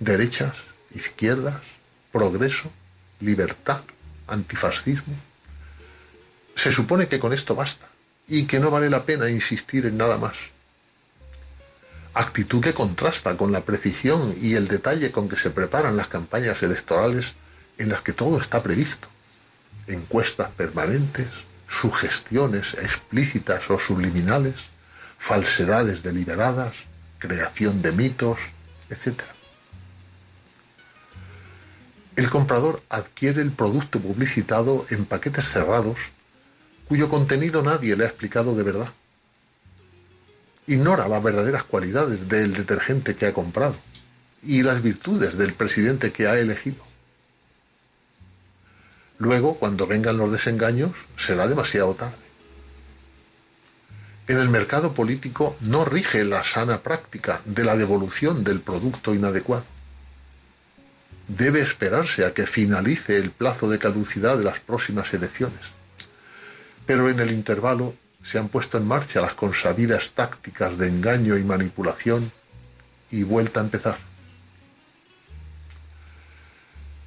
Derechas, 0.00 0.54
izquierdas, 0.94 1.62
progreso, 2.12 2.70
libertad, 3.20 3.80
antifascismo. 4.26 5.14
Se 6.54 6.72
supone 6.72 7.08
que 7.08 7.18
con 7.18 7.32
esto 7.32 7.54
basta 7.54 7.86
y 8.28 8.44
que 8.44 8.60
no 8.60 8.70
vale 8.70 8.90
la 8.90 9.04
pena 9.06 9.30
insistir 9.30 9.86
en 9.86 9.96
nada 9.96 10.18
más. 10.18 10.36
Actitud 12.12 12.60
que 12.62 12.74
contrasta 12.74 13.34
con 13.38 13.52
la 13.52 13.62
precisión 13.62 14.36
y 14.42 14.56
el 14.56 14.68
detalle 14.68 15.10
con 15.10 15.26
que 15.26 15.36
se 15.36 15.48
preparan 15.48 15.96
las 15.96 16.08
campañas 16.08 16.62
electorales 16.62 17.34
en 17.78 17.88
las 17.88 18.02
que 18.02 18.12
todo 18.12 18.38
está 18.38 18.62
previsto. 18.62 19.08
Encuestas 19.86 20.50
permanentes, 20.50 21.28
sugestiones 21.68 22.74
explícitas 22.74 23.70
o 23.70 23.78
subliminales, 23.78 24.54
falsedades 25.18 26.02
deliberadas, 26.02 26.74
creación 27.18 27.82
de 27.82 27.92
mitos, 27.92 28.38
etc. 28.90 29.22
El 32.14 32.30
comprador 32.30 32.82
adquiere 32.88 33.42
el 33.42 33.50
producto 33.50 34.00
publicitado 34.00 34.86
en 34.90 35.04
paquetes 35.04 35.50
cerrados 35.50 35.98
cuyo 36.88 37.08
contenido 37.08 37.62
nadie 37.62 37.96
le 37.96 38.04
ha 38.04 38.08
explicado 38.08 38.54
de 38.54 38.62
verdad. 38.62 38.88
Ignora 40.66 41.08
las 41.08 41.22
verdaderas 41.22 41.64
cualidades 41.64 42.28
del 42.28 42.54
detergente 42.54 43.16
que 43.16 43.26
ha 43.26 43.34
comprado 43.34 43.76
y 44.42 44.62
las 44.62 44.82
virtudes 44.82 45.36
del 45.36 45.52
presidente 45.52 46.12
que 46.12 46.28
ha 46.28 46.38
elegido. 46.38 46.85
Luego, 49.18 49.54
cuando 49.58 49.86
vengan 49.86 50.18
los 50.18 50.30
desengaños, 50.30 50.92
será 51.16 51.46
demasiado 51.46 51.94
tarde. 51.94 52.26
En 54.28 54.38
el 54.38 54.48
mercado 54.48 54.92
político 54.92 55.56
no 55.60 55.84
rige 55.84 56.24
la 56.24 56.42
sana 56.42 56.82
práctica 56.82 57.42
de 57.44 57.64
la 57.64 57.76
devolución 57.76 58.42
del 58.42 58.60
producto 58.60 59.14
inadecuado. 59.14 59.64
Debe 61.28 61.60
esperarse 61.60 62.24
a 62.24 62.34
que 62.34 62.46
finalice 62.46 63.18
el 63.18 63.30
plazo 63.30 63.68
de 63.70 63.78
caducidad 63.78 64.36
de 64.36 64.44
las 64.44 64.58
próximas 64.58 65.14
elecciones. 65.14 65.60
Pero 66.86 67.08
en 67.08 67.20
el 67.20 67.30
intervalo 67.30 67.94
se 68.22 68.38
han 68.38 68.48
puesto 68.48 68.78
en 68.78 68.86
marcha 68.86 69.20
las 69.20 69.34
consabidas 69.34 70.10
tácticas 70.10 70.76
de 70.76 70.88
engaño 70.88 71.36
y 71.36 71.44
manipulación 71.44 72.32
y 73.10 73.22
vuelta 73.22 73.60
a 73.60 73.64
empezar. 73.64 73.98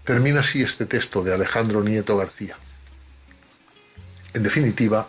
Termina 0.10 0.40
así 0.40 0.64
este 0.64 0.88
texto 0.88 1.22
de 1.22 1.32
Alejandro 1.32 1.84
Nieto 1.84 2.18
García. 2.18 2.58
En 4.34 4.42
definitiva, 4.42 5.08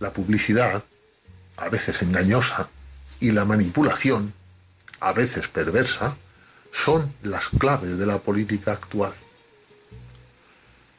la 0.00 0.10
publicidad, 0.10 0.82
a 1.58 1.68
veces 1.68 2.00
engañosa, 2.00 2.70
y 3.20 3.32
la 3.32 3.44
manipulación, 3.44 4.32
a 5.00 5.12
veces 5.12 5.48
perversa, 5.48 6.16
son 6.72 7.12
las 7.22 7.50
claves 7.50 7.98
de 7.98 8.06
la 8.06 8.20
política 8.20 8.72
actual. 8.72 9.12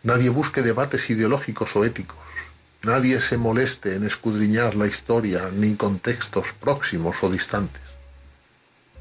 Nadie 0.03 0.29
busque 0.29 0.61
debates 0.61 1.09
ideológicos 1.09 1.75
o 1.75 1.83
éticos. 1.83 2.19
Nadie 2.83 3.19
se 3.19 3.37
moleste 3.37 3.95
en 3.95 4.05
escudriñar 4.05 4.75
la 4.75 4.85
historia 4.85 5.49
ni 5.51 5.73
contextos 5.73 6.53
próximos 6.59 7.15
o 7.23 7.31
distantes. 7.31 7.81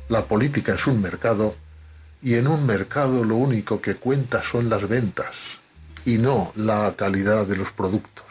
La 0.08 0.24
política 0.24 0.72
es 0.72 0.86
un 0.86 1.02
mercado 1.02 1.54
y 2.22 2.34
en 2.34 2.46
un 2.46 2.66
mercado 2.66 3.24
lo 3.24 3.36
único 3.36 3.80
que 3.80 3.96
cuenta 3.96 4.42
son 4.42 4.68
las 4.68 4.88
ventas 4.88 5.34
y 6.04 6.18
no 6.18 6.52
la 6.56 6.94
calidad 6.96 7.46
de 7.46 7.56
los 7.56 7.72
productos. 7.72 8.27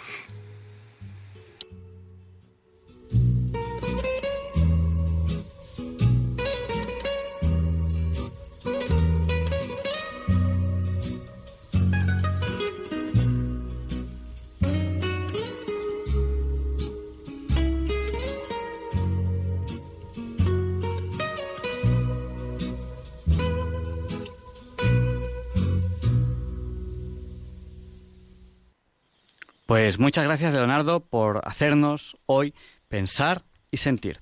Pues 29.68 29.99
muchas 29.99 30.24
gracias, 30.24 30.53
Leonardo, 30.53 31.01
por 31.01 31.41
hacernos 31.43 32.18
hoy 32.26 32.55
pensar 32.88 33.43
y 33.70 33.76
sentir. 33.76 34.18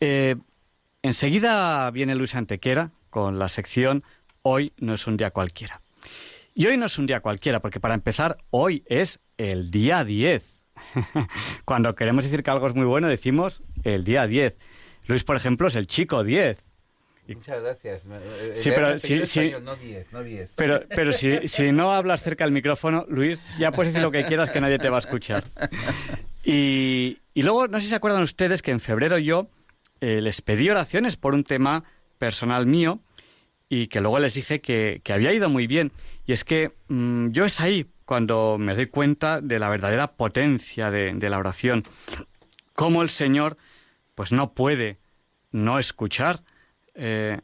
Eh, 0.00 0.34
enseguida 1.00 1.88
viene 1.92 2.16
Luis 2.16 2.34
Antequera 2.34 2.90
con 3.08 3.38
la 3.38 3.48
sección 3.48 4.02
Hoy 4.42 4.72
no 4.76 4.94
es 4.94 5.06
un 5.06 5.16
día 5.16 5.30
cualquiera. 5.30 5.80
Y 6.54 6.66
hoy 6.66 6.76
no 6.76 6.86
es 6.86 6.98
un 6.98 7.06
día 7.06 7.20
cualquiera, 7.20 7.60
porque 7.60 7.78
para 7.78 7.94
empezar, 7.94 8.36
hoy 8.50 8.82
es 8.86 9.20
el 9.38 9.70
día 9.70 10.02
10. 10.02 10.60
Cuando 11.64 11.94
queremos 11.94 12.24
decir 12.24 12.42
que 12.42 12.50
algo 12.50 12.66
es 12.66 12.74
muy 12.74 12.84
bueno, 12.84 13.06
decimos 13.06 13.62
el 13.84 14.02
día 14.02 14.26
10. 14.26 14.58
Luis, 15.06 15.22
por 15.22 15.36
ejemplo, 15.36 15.68
es 15.68 15.76
el 15.76 15.86
chico 15.86 16.24
10. 16.24 16.58
Muchas 17.28 17.62
gracias. 17.62 18.02
Sí, 18.56 18.70
pero, 18.74 18.98
sí, 18.98 19.52
no 19.62 19.76
10, 19.76 20.12
no 20.12 20.22
10. 20.22 20.54
Pero, 20.56 20.82
pero 20.88 21.12
si, 21.12 21.48
si, 21.48 21.72
no 21.72 21.92
hablas 21.92 22.22
cerca 22.22 22.44
del 22.44 22.52
micrófono, 22.52 23.06
Luis, 23.08 23.40
ya 23.58 23.72
puedes 23.72 23.92
decir 23.92 24.04
lo 24.04 24.12
que 24.12 24.26
quieras 24.26 24.50
que 24.50 24.60
nadie 24.60 24.78
te 24.78 24.90
va 24.90 24.96
a 24.96 25.00
escuchar. 25.00 25.44
Y, 26.46 27.20
y 27.32 27.42
luego, 27.42 27.68
no 27.68 27.78
sé 27.78 27.84
si 27.84 27.88
se 27.88 27.94
acuerdan 27.94 28.22
ustedes 28.22 28.60
que 28.60 28.70
en 28.70 28.78
febrero 28.78 29.16
yo 29.16 29.48
eh, 30.02 30.20
les 30.20 30.42
pedí 30.42 30.68
oraciones 30.68 31.16
por 31.16 31.32
un 31.32 31.42
tema 31.42 31.84
personal 32.18 32.66
mío 32.66 33.00
y 33.70 33.86
que 33.86 34.02
luego 34.02 34.18
les 34.18 34.34
dije 34.34 34.60
que, 34.60 35.00
que 35.02 35.14
había 35.14 35.32
ido 35.32 35.48
muy 35.48 35.66
bien. 35.66 35.90
Y 36.26 36.32
es 36.32 36.44
que 36.44 36.74
mm, 36.88 37.30
yo 37.30 37.46
es 37.46 37.60
ahí 37.60 37.86
cuando 38.04 38.58
me 38.58 38.74
doy 38.74 38.86
cuenta 38.86 39.40
de 39.40 39.58
la 39.58 39.70
verdadera 39.70 40.12
potencia 40.12 40.90
de, 40.90 41.14
de 41.14 41.30
la 41.30 41.38
oración. 41.38 41.82
Cómo 42.74 43.00
el 43.00 43.08
Señor 43.08 43.56
pues 44.14 44.30
no 44.30 44.52
puede 44.52 44.98
no 45.50 45.78
escuchar 45.78 46.42
eh, 46.94 47.40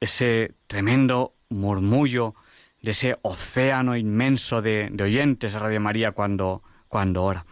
ese 0.00 0.54
tremendo 0.66 1.34
murmullo 1.48 2.34
de 2.82 2.92
ese 2.92 3.16
océano 3.22 3.96
inmenso 3.96 4.62
de, 4.62 4.94
oyentes 5.00 5.52
de 5.52 5.58
Radio 5.58 5.80
María 5.80 6.12
cuando, 6.12 6.62
cuando 6.88 7.24
ora. 7.24 7.44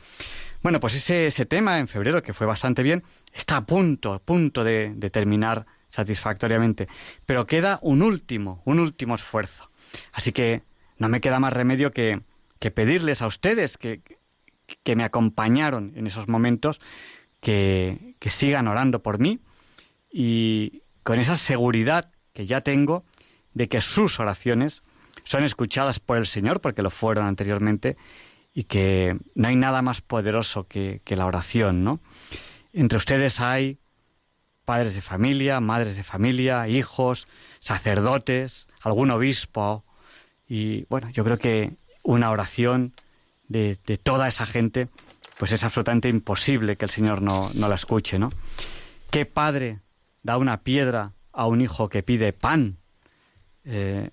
Bueno, 0.63 0.81
pues 0.81 0.95
ese, 0.95 1.27
ese, 1.27 1.47
tema 1.47 1.79
en 1.79 1.89
febrero, 1.89 2.23
que 2.23 2.33
fue 2.33 2.47
bastante 2.47 2.83
bien, 2.83 3.05
está 3.33 3.57
a 3.59 3.67
punto, 3.67 4.13
a 4.13 4.19
punto 4.19 4.65
de, 4.65 4.95
terminar 5.13 5.67
satisfactoriamente. 5.89 6.89
Pero 7.25 7.47
queda 7.47 7.79
un 7.83 8.03
último, 8.03 8.63
un 8.65 8.81
último 8.81 9.15
esfuerzo. 9.15 9.69
Así 10.13 10.33
que 10.33 10.63
no 10.99 11.09
me 11.09 11.21
queda 11.21 11.39
más 11.39 11.53
remedio 11.53 11.93
que, 11.93 12.21
que 12.59 12.71
pedirles 12.71 13.23
a 13.23 13.27
ustedes 13.27 13.77
que, 13.77 14.03
que, 14.83 14.97
me 14.97 15.05
acompañaron 15.05 15.93
en 15.95 16.07
esos 16.07 16.29
momentos 16.29 16.81
que, 17.41 18.15
que 18.19 18.31
sigan 18.31 18.67
orando 18.67 19.03
por 19.03 19.19
mí 19.19 19.39
y, 20.11 20.83
con 21.07 21.21
esa 21.21 21.37
seguridad 21.37 22.11
que 22.33 22.47
ya 22.47 22.63
tengo 22.63 23.05
de 23.55 23.69
que 23.69 23.81
sus 23.81 24.19
oraciones 24.19 24.83
son 25.23 25.45
escuchadas 25.45 26.01
por 26.01 26.17
el 26.17 26.27
Señor, 26.27 26.61
porque 26.61 26.83
lo 26.83 26.91
fueron 26.91 27.29
anteriormente, 27.29 27.97
y 28.53 28.65
que 28.65 29.17
no 29.37 29.47
hay 29.47 29.55
nada 29.55 29.83
más 29.83 30.01
poderoso 30.01 30.67
que, 30.67 31.01
la 31.07 31.27
oración, 31.27 31.85
¿no? 31.85 32.01
Entre 32.73 32.99
ustedes 32.99 33.39
hay 33.39 33.79
padres 34.65 34.97
de 34.97 35.01
familia, 35.01 35.61
madres 35.61 35.95
de 35.95 36.03
familia, 36.03 36.67
hijos, 36.67 37.27
sacerdotes, 37.61 38.67
algún 38.81 39.13
obispo, 39.13 39.85
y 40.49 40.87
bueno, 40.87 41.09
yo 41.11 41.23
creo 41.23 41.39
que 41.39 41.77
una 42.03 42.33
oración 42.33 42.95
de, 43.47 43.77
toda 44.03 44.27
esa 44.27 44.45
gente, 44.45 44.89
pues 45.39 45.53
es 45.53 45.63
absolutamente 45.63 46.09
imposible 46.09 46.75
que 46.75 46.87
el 46.87 46.91
Señor 46.91 47.23
no, 47.23 47.49
no 47.55 47.69
la 47.69 47.77
escuche, 47.77 48.19
¿no? 48.19 48.29
¿Qué 49.13 49.25
padre 49.25 49.86
da 50.27 50.39
una 50.39 50.63
piedra 50.63 51.13
a 51.33 51.47
un 51.47 51.61
hijo 51.61 51.89
que 51.89 52.03
pide 52.03 52.33
pan, 52.33 52.79
eh, 53.65 54.11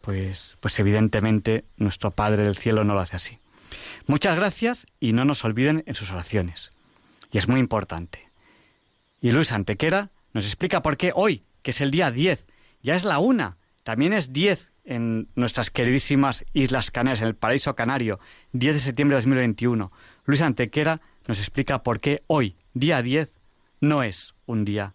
pues, 0.00 0.56
pues 0.60 0.78
evidentemente 0.78 1.64
nuestro 1.76 2.12
Padre 2.12 2.44
del 2.44 2.56
Cielo 2.56 2.84
no 2.84 2.94
lo 2.94 3.00
hace 3.00 3.16
así. 3.16 3.38
Muchas 4.06 4.36
gracias 4.36 4.86
y 5.00 5.12
no 5.12 5.24
nos 5.24 5.44
olviden 5.44 5.82
en 5.86 5.94
sus 5.96 6.12
oraciones. 6.12 6.70
Y 7.32 7.38
es 7.38 7.48
muy 7.48 7.58
importante. 7.58 8.30
Y 9.20 9.32
Luis 9.32 9.50
Antequera 9.50 10.10
nos 10.32 10.46
explica 10.46 10.82
por 10.82 10.96
qué 10.96 11.10
hoy, 11.12 11.42
que 11.62 11.72
es 11.72 11.80
el 11.80 11.90
día 11.90 12.12
10, 12.12 12.46
ya 12.84 12.94
es 12.94 13.02
la 13.02 13.18
una, 13.18 13.56
también 13.82 14.12
es 14.12 14.32
10 14.32 14.70
en 14.84 15.28
nuestras 15.34 15.70
queridísimas 15.72 16.44
Islas 16.52 16.92
Canarias, 16.92 17.22
en 17.22 17.26
el 17.26 17.34
paraíso 17.34 17.74
canario, 17.74 18.20
10 18.52 18.74
de 18.74 18.80
septiembre 18.80 19.16
de 19.16 19.22
2021. 19.22 19.88
Luis 20.26 20.42
Antequera 20.42 21.00
nos 21.26 21.40
explica 21.40 21.82
por 21.82 21.98
qué 21.98 22.22
hoy, 22.28 22.56
día 22.72 23.02
10, 23.02 23.34
no 23.80 24.04
es 24.04 24.34
un 24.46 24.64
día 24.64 24.94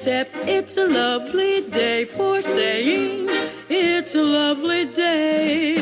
except 0.00 0.34
it's 0.48 0.78
a 0.78 0.86
lovely 0.86 1.60
day 1.70 2.06
for 2.06 2.40
saying 2.40 3.28
it's 3.68 4.14
a 4.14 4.22
lovely 4.22 4.86
day. 4.96 5.76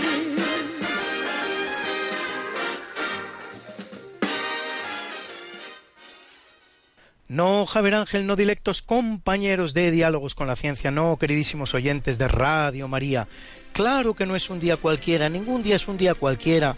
No, 7.28 7.64
Javier 7.64 7.94
Ángel, 7.94 8.26
no 8.26 8.34
directos 8.34 8.82
compañeros 8.82 9.72
de 9.72 9.92
Diálogos 9.92 10.34
con 10.34 10.48
la 10.48 10.56
Ciencia, 10.56 10.90
no, 10.90 11.16
queridísimos 11.16 11.74
oyentes 11.74 12.18
de 12.18 12.26
Radio 12.26 12.88
María. 12.88 13.28
Claro 13.72 14.14
que 14.14 14.26
no 14.26 14.34
es 14.34 14.50
un 14.50 14.58
día 14.58 14.76
cualquiera, 14.76 15.28
ningún 15.28 15.62
día 15.62 15.76
es 15.76 15.86
un 15.86 15.96
día 15.96 16.14
cualquiera. 16.14 16.74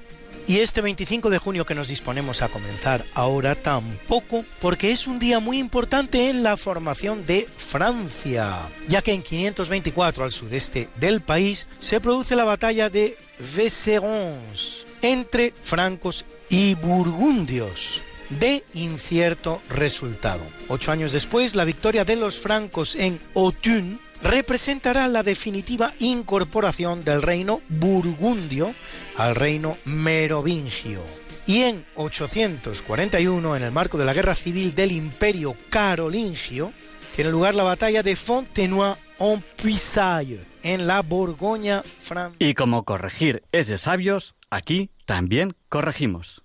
Y 0.51 0.59
este 0.59 0.81
25 0.81 1.31
de 1.31 1.39
junio 1.39 1.65
que 1.65 1.77
nos 1.77 1.87
disponemos 1.87 2.43
a 2.43 2.49
comenzar 2.49 3.07
ahora 3.15 3.55
tampoco, 3.55 4.45
porque 4.61 4.91
es 4.91 5.07
un 5.07 5.21
día 5.21 5.39
muy 5.39 5.61
importante 5.61 6.29
en 6.29 6.43
la 6.43 6.57
formación 6.57 7.25
de 7.25 7.47
Francia, 7.57 8.69
ya 8.89 9.01
que 9.01 9.13
en 9.13 9.23
524 9.23 10.25
al 10.25 10.33
sudeste 10.33 10.89
del 10.97 11.21
país 11.21 11.69
se 11.79 12.01
produce 12.01 12.35
la 12.35 12.43
batalla 12.43 12.91
de 12.91 13.17
Vézérons 13.55 14.89
entre 15.03 15.55
francos 15.63 16.25
y 16.49 16.75
burgundios 16.75 18.03
de 18.31 18.65
incierto 18.75 19.63
resultado. 19.69 20.43
Ocho 20.67 20.91
años 20.91 21.13
después, 21.13 21.55
la 21.55 21.65
victoria 21.65 22.05
de 22.05 22.17
los 22.17 22.41
francos 22.41 22.97
en 22.97 23.21
Autun 23.37 24.01
representará 24.23 25.09
la 25.09 25.23
definitiva 25.23 25.93
incorporación 25.99 27.05
del 27.05 27.23
reino 27.23 27.61
burgundio 27.69 28.73
al 29.17 29.35
reino 29.35 29.77
merovingio. 29.85 31.03
Y 31.47 31.63
en 31.63 31.85
841, 31.97 33.57
en 33.57 33.63
el 33.63 33.73
marco 33.73 33.99
de 33.99 34.05
la 34.05 34.15
guerra 34.15 34.35
civil 34.35 34.75
del 34.75 34.93
imperio 34.93 35.57
carolingio, 35.69 36.73
tiene 37.17 37.31
lugar 37.31 37.55
la 37.55 37.65
batalla 37.65 38.03
de 38.03 38.15
Fontenoy-en-Puisaye, 38.15 40.41
en 40.63 40.87
la 40.87 41.03
Borgoña 41.03 41.83
francesa. 41.83 42.37
Y 42.39 42.55
como 42.55 42.85
corregir 42.85 43.43
es 43.51 43.67
de 43.67 43.79
sabios, 43.79 44.37
aquí 44.51 44.91
también 45.07 45.57
corregimos. 45.69 46.45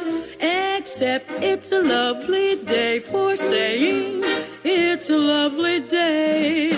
except 0.41 1.29
it's 1.41 1.71
a 1.71 1.81
lovely 1.81 2.55
day 2.65 2.99
for 2.99 3.35
saying 3.37 4.21
it's 4.63 5.09
a 5.09 5.17
lovely 5.17 5.81
day. 5.81 6.71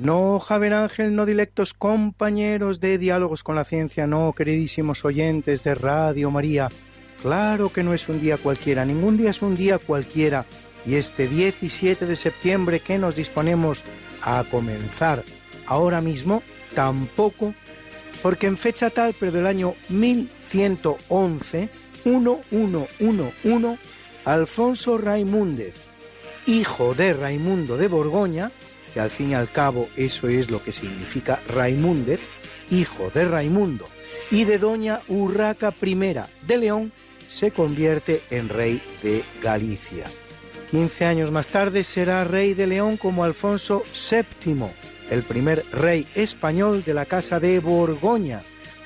No, 0.00 0.38
Javier 0.40 0.72
Ángel, 0.72 1.14
no 1.14 1.26
directos 1.26 1.74
compañeros 1.74 2.80
de 2.80 2.96
Diálogos 2.96 3.42
con 3.42 3.54
la 3.54 3.64
Ciencia, 3.64 4.06
no, 4.06 4.32
queridísimos 4.34 5.04
oyentes 5.04 5.62
de 5.62 5.74
Radio 5.74 6.30
María. 6.30 6.70
Claro 7.20 7.68
que 7.68 7.82
no 7.82 7.92
es 7.92 8.08
un 8.08 8.18
día 8.18 8.38
cualquiera, 8.38 8.86
ningún 8.86 9.18
día 9.18 9.28
es 9.28 9.42
un 9.42 9.56
día 9.56 9.76
cualquiera. 9.76 10.46
Y 10.86 10.94
este 10.94 11.28
17 11.28 12.06
de 12.06 12.16
septiembre 12.16 12.80
que 12.80 12.96
nos 12.96 13.14
disponemos 13.14 13.84
a 14.22 14.42
comenzar 14.50 15.22
ahora 15.66 16.00
mismo, 16.00 16.42
tampoco 16.74 17.54
porque 18.22 18.46
en 18.46 18.56
fecha 18.56 18.90
tal, 18.90 19.14
pero 19.18 19.32
del 19.32 19.46
año 19.46 19.74
1111, 19.88 21.68
1111, 22.04 23.78
Alfonso 24.24 24.98
Raimúndez, 24.98 25.86
hijo 26.46 26.94
de 26.94 27.14
Raimundo 27.14 27.76
de 27.76 27.88
Borgoña, 27.88 28.52
que 28.92 29.00
al 29.00 29.10
fin 29.10 29.30
y 29.30 29.34
al 29.34 29.50
cabo 29.50 29.88
eso 29.96 30.28
es 30.28 30.50
lo 30.50 30.62
que 30.62 30.72
significa 30.72 31.40
Raimúndez, 31.48 32.20
hijo 32.70 33.10
de 33.14 33.24
Raimundo, 33.24 33.86
y 34.30 34.44
de 34.44 34.58
doña 34.58 35.00
Urraca 35.08 35.74
I 35.80 35.94
de 36.46 36.58
León, 36.58 36.92
se 37.28 37.52
convierte 37.52 38.22
en 38.30 38.48
rey 38.48 38.82
de 39.02 39.22
Galicia. 39.40 40.04
Quince 40.70 41.04
años 41.04 41.30
más 41.30 41.50
tarde 41.50 41.84
será 41.84 42.24
rey 42.24 42.54
de 42.54 42.66
León 42.66 42.96
como 42.96 43.24
Alfonso 43.24 43.82
VII, 44.10 44.66
el 45.10 45.22
primer 45.22 45.64
rey 45.72 46.06
español 46.14 46.82
de 46.84 46.94
la 46.94 47.04
Casa 47.04 47.40
de 47.40 47.58
Borgoña, 47.58 48.42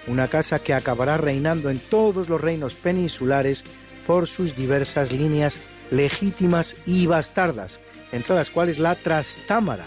una 0.07 0.29
casa 0.29 0.59
que 0.59 0.75
acabará 0.75 1.17
reinando 1.17 1.71
en 1.71 1.79
todos 1.79 2.29
los 2.29 2.41
reinos 2.41 2.75
peninsulares 2.75 3.65
por 4.07 4.27
sus 4.27 4.57
diversas 4.57 5.13
líneas 5.13 5.61
legítimas 5.91 6.77
y 6.87 7.07
bastardas, 7.07 7.81
entre 8.13 8.35
las 8.35 8.51
cuales 8.51 8.79
la 8.79 8.95
Trastámara, 8.95 9.87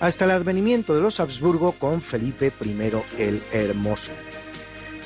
hasta 0.00 0.24
el 0.24 0.30
advenimiento 0.32 0.94
de 0.94 1.02
los 1.02 1.20
Habsburgo 1.20 1.72
con 1.72 2.02
Felipe 2.02 2.52
I 2.64 3.22
el 3.22 3.42
Hermoso. 3.52 4.12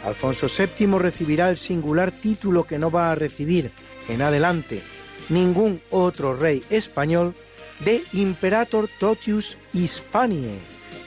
Alfonso 0.05 0.47
VII 0.47 0.99
recibirá 0.99 1.49
el 1.49 1.57
singular 1.57 2.13
título 2.13 2.65
que 2.65 2.79
no 2.79 2.91
va 2.91 3.11
a 3.11 3.15
recibir 3.15 3.71
en 4.09 4.23
adelante 4.23 4.83
ningún 5.31 5.81
otro 5.91 6.37
rey 6.37 6.63
español 6.69 7.35
de 7.81 8.03
Imperator 8.13 8.89
Totius 8.99 9.59
Hispaniae, 9.73 10.59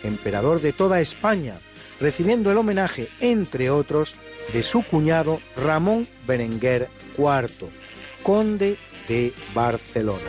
emperador 0.04 0.62
de 0.62 0.74
toda 0.74 1.02
España, 1.02 1.60
recibiendo 2.00 2.52
el 2.52 2.58
homenaje, 2.58 3.08
entre 3.20 3.70
otros, 3.70 4.16
de 4.54 4.64
su 4.64 4.84
cuñado 4.84 5.40
Ramón 5.56 6.08
Berenguer 6.26 6.90
IV, 7.18 7.70
conde 8.24 8.78
de 9.08 9.34
Barcelona. 9.54 10.24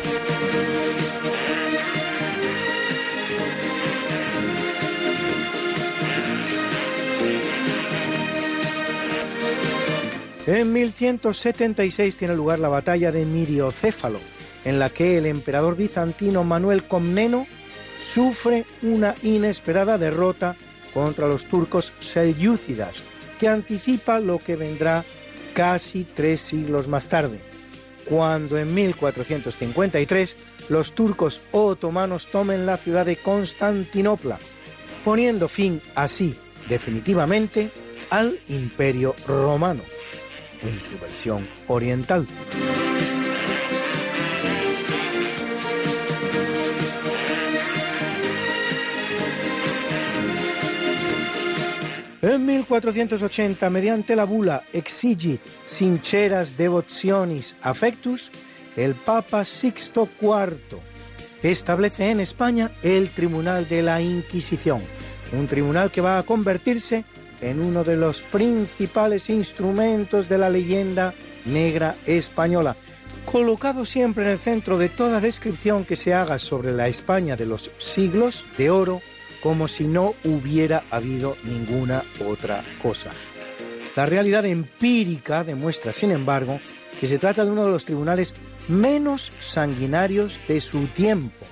En 10.46 10.72
1176 10.72 12.16
tiene 12.16 12.34
lugar 12.34 12.58
la 12.58 12.70
batalla 12.70 13.12
de 13.12 13.26
Miriocéfalo, 13.26 14.18
en 14.64 14.78
la 14.78 14.90
que 14.90 15.18
el 15.18 15.26
emperador 15.26 15.76
bizantino 15.76 16.44
Manuel 16.44 16.84
Comneno 16.84 17.46
sufre 18.02 18.64
una 18.82 19.14
inesperada 19.22 19.98
derrota 19.98 20.56
contra 20.94 21.28
los 21.28 21.44
turcos 21.46 21.92
selyúcidas, 22.00 23.02
que 23.38 23.48
anticipa 23.48 24.20
lo 24.20 24.38
que 24.38 24.56
vendrá 24.56 25.04
casi 25.52 26.04
tres 26.04 26.40
siglos 26.40 26.88
más 26.88 27.08
tarde, 27.08 27.40
cuando 28.08 28.58
en 28.58 28.74
1453 28.74 30.36
los 30.68 30.92
turcos 30.92 31.40
otomanos 31.52 32.26
tomen 32.26 32.66
la 32.66 32.76
ciudad 32.76 33.06
de 33.06 33.16
Constantinopla, 33.16 34.38
poniendo 35.04 35.48
fin 35.48 35.80
así 35.94 36.34
definitivamente 36.68 37.70
al 38.10 38.38
imperio 38.48 39.14
romano 39.26 39.82
en 40.62 40.78
su 40.78 40.98
versión 40.98 41.46
oriental. 41.66 42.26
En 52.20 52.44
1480, 52.46 53.70
mediante 53.70 54.16
la 54.16 54.24
bula 54.24 54.64
Exigit 54.72 55.40
Sinceras 55.64 56.56
Devotionis 56.56 57.54
Affectus, 57.62 58.32
el 58.76 58.96
Papa 58.96 59.44
Sixto 59.44 60.08
IV 60.20 60.80
establece 61.44 62.10
en 62.10 62.18
España 62.18 62.72
el 62.82 63.10
Tribunal 63.10 63.68
de 63.68 63.82
la 63.82 64.02
Inquisición, 64.02 64.82
un 65.32 65.46
tribunal 65.46 65.92
que 65.92 66.00
va 66.00 66.18
a 66.18 66.24
convertirse 66.24 67.04
en 67.40 67.60
uno 67.60 67.84
de 67.84 67.96
los 67.96 68.22
principales 68.22 69.30
instrumentos 69.30 70.28
de 70.28 70.38
la 70.38 70.50
leyenda 70.50 71.14
negra 71.44 71.94
española, 72.04 72.74
colocado 73.30 73.84
siempre 73.84 74.24
en 74.24 74.30
el 74.30 74.38
centro 74.40 74.76
de 74.76 74.88
toda 74.88 75.20
descripción 75.20 75.84
que 75.84 75.94
se 75.94 76.14
haga 76.14 76.40
sobre 76.40 76.72
la 76.72 76.88
España 76.88 77.36
de 77.36 77.46
los 77.46 77.70
siglos 77.78 78.44
de 78.56 78.70
oro, 78.70 79.02
como 79.42 79.68
si 79.68 79.84
no 79.84 80.14
hubiera 80.24 80.82
habido 80.90 81.36
ninguna 81.44 82.02
otra 82.26 82.62
cosa. 82.82 83.10
La 83.96 84.06
realidad 84.06 84.44
empírica 84.46 85.44
demuestra, 85.44 85.92
sin 85.92 86.12
embargo, 86.12 86.58
que 87.00 87.08
se 87.08 87.18
trata 87.18 87.44
de 87.44 87.50
uno 87.50 87.64
de 87.64 87.72
los 87.72 87.84
tribunales 87.84 88.34
menos 88.68 89.32
sanguinarios 89.40 90.38
de 90.46 90.60
su 90.60 90.86
tiempo, 90.86 91.46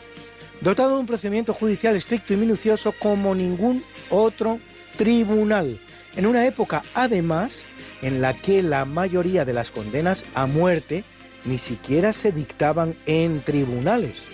dotado 0.61 0.95
de 0.95 1.01
un 1.01 1.07
procedimiento 1.07 1.55
judicial 1.55 1.97
estricto 1.97 2.35
y 2.35 2.37
minucioso 2.37 2.93
como 2.93 3.35
ningún 3.35 3.83
otro 4.11 4.61
tribunal, 4.97 5.79
en 6.17 6.27
una 6.27 6.47
época 6.47 6.83
además 6.95 7.67
en 8.03 8.21
la 8.21 8.35
que 8.35 8.63
la 8.63 8.85
mayoría 8.85 9.45
de 9.45 9.53
las 9.53 9.71
condenas 9.71 10.25
a 10.35 10.47
muerte 10.47 11.05
ni 11.45 11.59
siquiera 11.59 12.13
se 12.13 12.33
dictaban 12.33 12.97
en 13.07 13.41
tribunales, 13.41 14.29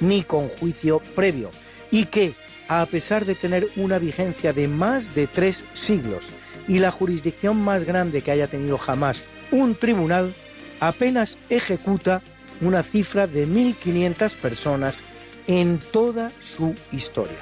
ni 0.00 0.22
con 0.22 0.48
juicio 0.48 1.00
previo, 1.14 1.50
y 1.90 2.06
que, 2.06 2.34
a 2.68 2.84
pesar 2.86 3.24
de 3.24 3.34
tener 3.34 3.68
una 3.76 3.98
vigencia 3.98 4.52
de 4.52 4.68
más 4.68 5.14
de 5.14 5.26
tres 5.26 5.64
siglos 5.74 6.30
y 6.68 6.78
la 6.78 6.90
jurisdicción 6.90 7.56
más 7.56 7.84
grande 7.84 8.22
que 8.22 8.30
haya 8.30 8.48
tenido 8.48 8.78
jamás 8.78 9.24
un 9.50 9.74
tribunal, 9.76 10.34
apenas 10.80 11.38
ejecuta 11.48 12.22
una 12.60 12.82
cifra 12.82 13.26
de 13.26 13.46
1.500 13.46 14.36
personas 14.36 15.02
en 15.46 15.78
toda 15.78 16.32
su 16.40 16.74
historia. 16.92 17.38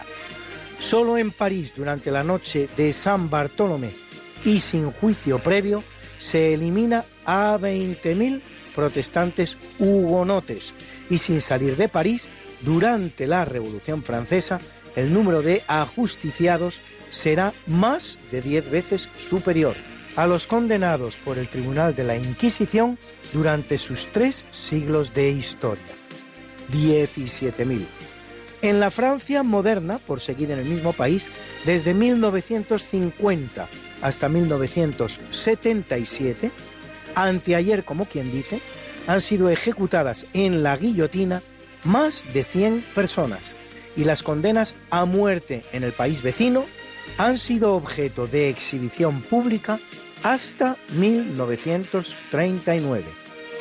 Solo 0.79 1.16
en 1.16 1.31
París, 1.31 1.73
durante 1.74 2.11
la 2.11 2.24
noche 2.24 2.69
de 2.77 2.93
San 2.93 3.31
Bartolomé 3.31 3.90
y 4.44 4.61
sin 4.61 4.90
juicio 4.90 5.39
previo, 5.39 5.82
se 6.19 6.55
elimina 6.55 7.05
a 7.24 7.57
20.000 7.59 8.40
protestantes 8.74 9.57
hugonotes 9.78 10.74
y 11.09 11.19
sin 11.19 11.40
salir 11.40 11.77
de 11.77 11.89
París, 11.89 12.28
durante 12.61 13.27
la 13.27 13.44
Revolución 13.44 14.03
Francesa, 14.03 14.59
el 14.97 15.12
número 15.12 15.43
de 15.43 15.62
ajusticiados 15.66 16.81
será 17.11 17.53
más 17.66 18.19
de 18.31 18.41
10 18.41 18.71
veces 18.71 19.09
superior 19.16 19.75
a 20.16 20.27
los 20.27 20.47
condenados 20.47 21.16
por 21.16 21.37
el 21.39 21.49
Tribunal 21.49 21.95
de 21.95 22.05
la 22.05 22.16
Inquisición 22.16 22.99
durante 23.33 23.79
sus 23.79 24.09
tres 24.12 24.45
siglos 24.53 25.15
de 25.15 25.31
historia. 25.31 25.83
17.000. 26.73 27.85
En 28.62 28.81
la 28.81 28.91
Francia 28.91 29.43
moderna, 29.43 29.99
por 29.99 30.21
seguir 30.21 30.51
en 30.51 30.59
el 30.59 30.65
mismo 30.65 30.95
país, 30.95 31.31
desde 31.66 31.93
1950 31.93 33.69
hasta 34.01 34.29
1977, 34.29 36.51
anteayer 37.15 37.85
como 37.85 38.07
quien 38.07 38.33
dice, 38.33 38.62
han 39.07 39.21
sido 39.21 39.51
ejecutadas 39.51 40.25
en 40.33 40.62
la 40.62 40.79
guillotina 40.79 41.43
más 41.85 42.25
de 42.33 42.43
100 42.43 42.83
personas 42.95 43.55
y 43.97 44.05
las 44.05 44.23
condenas 44.23 44.77
a 44.91 45.05
muerte 45.05 45.62
en 45.73 45.83
el 45.85 45.93
país 45.93 46.23
vecino 46.23 46.65
han 47.19 47.37
sido 47.39 47.75
objeto 47.75 48.27
de 48.27 48.49
exhibición 48.49 49.21
pública 49.23 49.79
hasta 50.23 50.77
1939. 50.97 53.05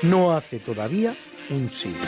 No 0.04 0.32
hace 0.34 0.60
todavía 0.60 1.14
un 1.50 1.68
siglo. 1.70 2.00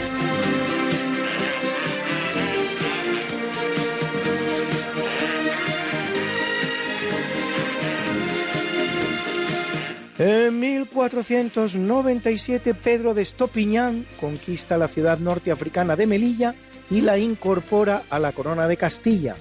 En 10.17 10.61
1497 10.61 12.73
Pedro 12.73 13.13
de 13.13 13.21
Estopiñán 13.21 14.05
conquista 14.17 14.77
la 14.77 14.87
ciudad 14.87 15.19
norteafricana 15.19 15.97
de 15.97 16.07
Melilla 16.07 16.55
y 16.89 17.01
la 17.01 17.17
incorpora 17.17 18.03
a 18.09 18.17
la 18.19 18.31
corona 18.31 18.65
de 18.67 18.77
Castilla, 18.77 19.35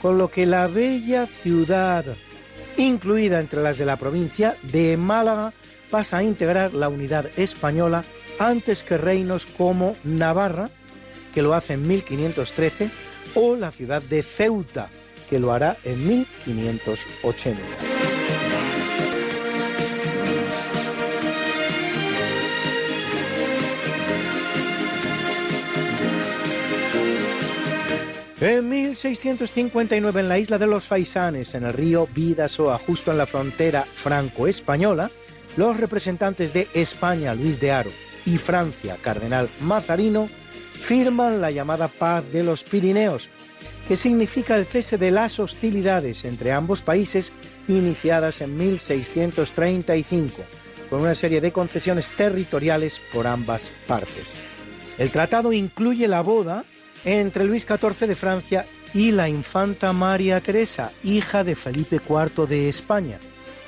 con 0.00 0.18
lo 0.18 0.28
que 0.28 0.44
la 0.44 0.66
bella 0.66 1.26
ciudad, 1.26 2.04
incluida 2.76 3.38
entre 3.38 3.62
las 3.62 3.78
de 3.78 3.86
la 3.86 3.96
provincia 3.96 4.56
de 4.72 4.96
Málaga, 4.96 5.52
pasa 5.88 6.16
a 6.16 6.24
integrar 6.24 6.74
la 6.74 6.88
unidad 6.88 7.26
española 7.36 8.04
antes 8.40 8.82
que 8.82 8.96
reinos 8.96 9.46
como 9.46 9.94
Navarra, 10.02 10.68
que 11.32 11.42
lo 11.42 11.54
hace 11.54 11.74
en 11.74 11.86
1513, 11.86 12.90
o 13.36 13.54
la 13.54 13.70
ciudad 13.70 14.02
de 14.02 14.24
Ceuta, 14.24 14.90
que 15.30 15.38
lo 15.38 15.52
hará 15.52 15.76
en 15.84 16.08
1580. 16.08 18.01
En 28.44 28.68
1659 28.68 30.18
en 30.18 30.28
la 30.28 30.36
isla 30.36 30.58
de 30.58 30.66
los 30.66 30.86
Faisanes, 30.88 31.54
en 31.54 31.62
el 31.62 31.72
río 31.72 32.08
Vidasoa, 32.12 32.76
justo 32.76 33.12
en 33.12 33.18
la 33.18 33.26
frontera 33.26 33.84
franco-española, 33.84 35.12
los 35.56 35.76
representantes 35.76 36.52
de 36.52 36.66
España, 36.74 37.36
Luis 37.36 37.60
de 37.60 37.70
Haro, 37.70 37.90
y 38.26 38.38
Francia, 38.38 38.96
Cardenal 39.00 39.48
Mazarino, 39.60 40.28
firman 40.72 41.40
la 41.40 41.52
llamada 41.52 41.86
Paz 41.86 42.24
de 42.32 42.42
los 42.42 42.64
Pirineos, 42.64 43.30
que 43.86 43.94
significa 43.94 44.56
el 44.56 44.66
cese 44.66 44.98
de 44.98 45.12
las 45.12 45.38
hostilidades 45.38 46.24
entre 46.24 46.50
ambos 46.50 46.82
países 46.82 47.32
iniciadas 47.68 48.40
en 48.40 48.58
1635, 48.58 50.42
con 50.90 51.02
una 51.02 51.14
serie 51.14 51.40
de 51.40 51.52
concesiones 51.52 52.08
territoriales 52.08 53.00
por 53.12 53.28
ambas 53.28 53.72
partes. 53.86 54.48
El 54.98 55.12
tratado 55.12 55.52
incluye 55.52 56.08
la 56.08 56.22
boda 56.22 56.64
entre 57.04 57.44
Luis 57.44 57.66
XIV 57.66 58.06
de 58.06 58.14
Francia 58.14 58.66
y 58.94 59.10
la 59.10 59.28
infanta 59.28 59.92
María 59.92 60.40
Teresa, 60.40 60.92
hija 61.02 61.44
de 61.44 61.54
Felipe 61.54 61.96
IV 61.96 62.46
de 62.46 62.68
España, 62.68 63.18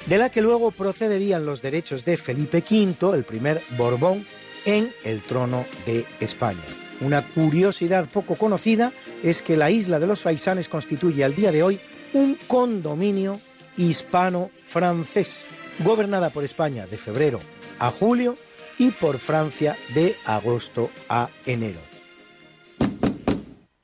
de 0.07 0.19
la 0.19 0.31
que 0.31 0.43
luego 0.43 0.71
procederían 0.71 1.47
los 1.47 1.63
derechos 1.63 2.05
de 2.05 2.17
Felipe 2.17 2.63
V, 2.69 3.17
el 3.17 3.25
primer 3.25 3.63
Borbón, 3.77 4.27
en 4.65 4.93
el 5.05 5.23
trono 5.23 5.65
de 5.87 6.07
España. 6.21 6.63
Una 7.01 7.27
curiosidad 7.27 8.09
poco 8.09 8.37
conocida 8.37 8.93
es 9.23 9.43
que 9.43 9.57
la 9.57 9.71
isla 9.71 9.99
de 9.99 10.07
los 10.07 10.23
Faisanes 10.23 10.69
constituye 10.69 11.25
al 11.25 11.35
día 11.35 11.53
de 11.53 11.63
hoy 11.63 11.81
un 12.13 12.39
condominio 12.47 13.39
hispano-francés, 13.77 15.49
gobernada 15.81 16.31
por 16.31 16.45
España 16.45 16.87
de 16.87 16.97
febrero 16.97 17.41
a 17.79 17.91
julio 17.91 18.37
y 18.79 18.91
por 18.91 19.19
Francia 19.19 19.77
de 19.95 20.17
agosto 20.25 20.91
a 21.09 21.29
enero. 21.45 21.94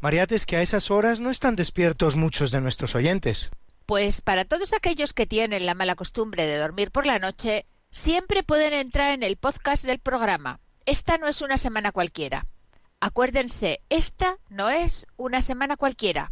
Mariate, 0.00 0.34
es 0.34 0.44
que 0.44 0.56
a 0.56 0.62
esas 0.62 0.90
horas 0.90 1.20
no 1.20 1.30
están 1.30 1.56
despiertos 1.56 2.16
muchos 2.16 2.50
de 2.50 2.60
nuestros 2.60 2.94
oyentes. 2.94 3.50
Pues 3.86 4.20
para 4.20 4.44
todos 4.44 4.72
aquellos 4.72 5.12
que 5.12 5.26
tienen 5.26 5.64
la 5.64 5.74
mala 5.74 5.94
costumbre 5.94 6.46
de 6.46 6.58
dormir 6.58 6.90
por 6.90 7.06
la 7.06 7.18
noche, 7.18 7.66
siempre 7.90 8.42
pueden 8.42 8.74
entrar 8.74 9.12
en 9.12 9.22
el 9.22 9.36
podcast 9.36 9.84
del 9.84 9.98
programa. 9.98 10.60
Esta 10.84 11.16
no 11.18 11.28
es 11.28 11.40
una 11.40 11.56
semana 11.56 11.92
cualquiera. 11.92 12.44
Acuérdense, 13.00 13.80
esta 13.88 14.36
no 14.48 14.68
es 14.68 15.06
una 15.16 15.40
semana 15.40 15.76
cualquiera. 15.76 16.30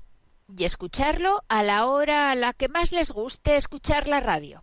Y 0.58 0.64
escucharlo 0.64 1.42
a 1.48 1.62
la 1.62 1.86
hora 1.86 2.30
a 2.30 2.34
la 2.34 2.52
que 2.52 2.68
más 2.68 2.92
les 2.92 3.12
guste 3.12 3.56
escuchar 3.56 4.08
la 4.08 4.20
radio. 4.20 4.62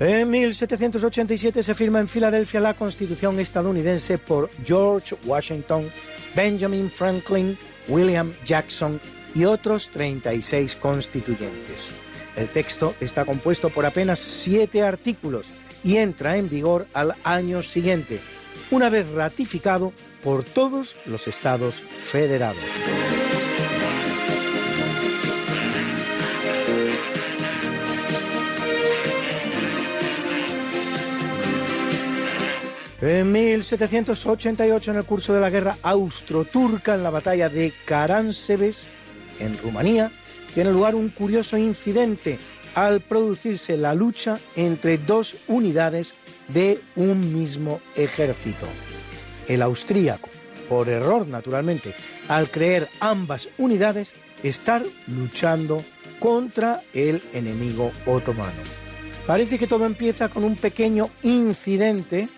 En 0.00 0.30
1787 0.30 1.62
se 1.62 1.74
firma 1.74 2.00
en 2.00 2.08
Filadelfia 2.08 2.58
la 2.58 2.72
Constitución 2.72 3.38
estadounidense 3.38 4.16
por 4.16 4.48
George 4.64 5.14
Washington, 5.26 5.90
Benjamin 6.34 6.90
Franklin, 6.90 7.58
William 7.86 8.32
Jackson 8.46 8.98
y 9.34 9.44
otros 9.44 9.90
36 9.90 10.76
constituyentes. 10.76 11.96
El 12.34 12.48
texto 12.48 12.94
está 12.98 13.26
compuesto 13.26 13.68
por 13.68 13.84
apenas 13.84 14.18
siete 14.18 14.82
artículos 14.82 15.50
y 15.84 15.98
entra 15.98 16.38
en 16.38 16.48
vigor 16.48 16.86
al 16.94 17.14
año 17.22 17.62
siguiente, 17.62 18.20
una 18.70 18.88
vez 18.88 19.10
ratificado 19.10 19.92
por 20.24 20.44
todos 20.44 20.96
los 21.04 21.28
estados 21.28 21.74
federados. 21.74 22.64
En 33.02 33.32
1788, 33.32 34.90
en 34.90 34.96
el 34.98 35.04
curso 35.04 35.32
de 35.32 35.40
la 35.40 35.48
guerra 35.48 35.76
austro-turca, 35.82 36.94
en 36.94 37.02
la 37.02 37.08
batalla 37.08 37.48
de 37.48 37.72
Karansebes, 37.86 38.90
en 39.38 39.56
Rumanía, 39.56 40.12
tiene 40.52 40.70
lugar 40.70 40.94
un 40.94 41.08
curioso 41.08 41.56
incidente 41.56 42.38
al 42.74 43.00
producirse 43.00 43.78
la 43.78 43.94
lucha 43.94 44.38
entre 44.54 44.98
dos 44.98 45.36
unidades 45.48 46.14
de 46.48 46.82
un 46.94 47.32
mismo 47.32 47.80
ejército. 47.96 48.66
El 49.48 49.62
austríaco, 49.62 50.28
por 50.68 50.90
error 50.90 51.26
naturalmente, 51.26 51.94
al 52.28 52.50
creer 52.50 52.88
ambas 53.00 53.48
unidades 53.56 54.14
estar 54.42 54.82
luchando 55.06 55.82
contra 56.18 56.82
el 56.92 57.22
enemigo 57.32 57.92
otomano. 58.04 58.60
Parece 59.26 59.58
que 59.58 59.66
todo 59.66 59.86
empieza 59.86 60.28
con 60.28 60.44
un 60.44 60.56
pequeño 60.56 61.08
incidente 61.22 62.28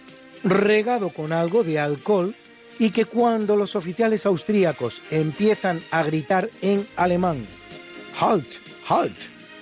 regado 0.44 1.10
con 1.10 1.32
algo 1.32 1.64
de 1.64 1.78
alcohol 1.78 2.34
y 2.78 2.90
que 2.90 3.04
cuando 3.04 3.56
los 3.56 3.76
oficiales 3.76 4.26
austríacos 4.26 5.02
empiezan 5.10 5.80
a 5.90 6.02
gritar 6.02 6.50
en 6.62 6.86
alemán 6.96 7.46
Halt, 8.18 8.46
halt, 8.88 9.16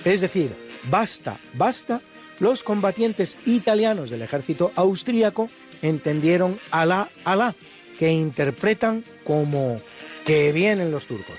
es 0.05 0.20
decir, 0.20 0.55
basta, 0.90 1.36
basta, 1.55 2.01
los 2.40 2.62
combatientes 2.62 3.36
italianos 3.47 4.11
del 4.11 4.23
ejército 4.23 4.73
austríaco 4.74 5.48
entendieron 5.82 6.59
alá, 6.70 7.09
alá, 7.24 7.55
que 7.98 8.11
interpretan 8.11 9.05
como 9.24 9.81
que 10.24 10.52
vienen 10.52 10.90
los 10.90 11.07
turcos. 11.07 11.36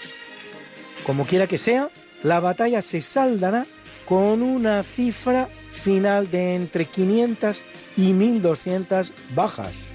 Como 1.05 1.25
quiera 1.25 1.47
que 1.47 1.57
sea, 1.57 1.89
la 2.23 2.39
batalla 2.39 2.81
se 2.81 3.01
saldará 3.01 3.65
con 4.05 4.41
una 4.41 4.83
cifra 4.83 5.49
final 5.71 6.29
de 6.29 6.55
entre 6.55 6.85
500 6.85 7.63
y 7.97 8.13
1.200 8.13 9.11
bajas 9.35 9.89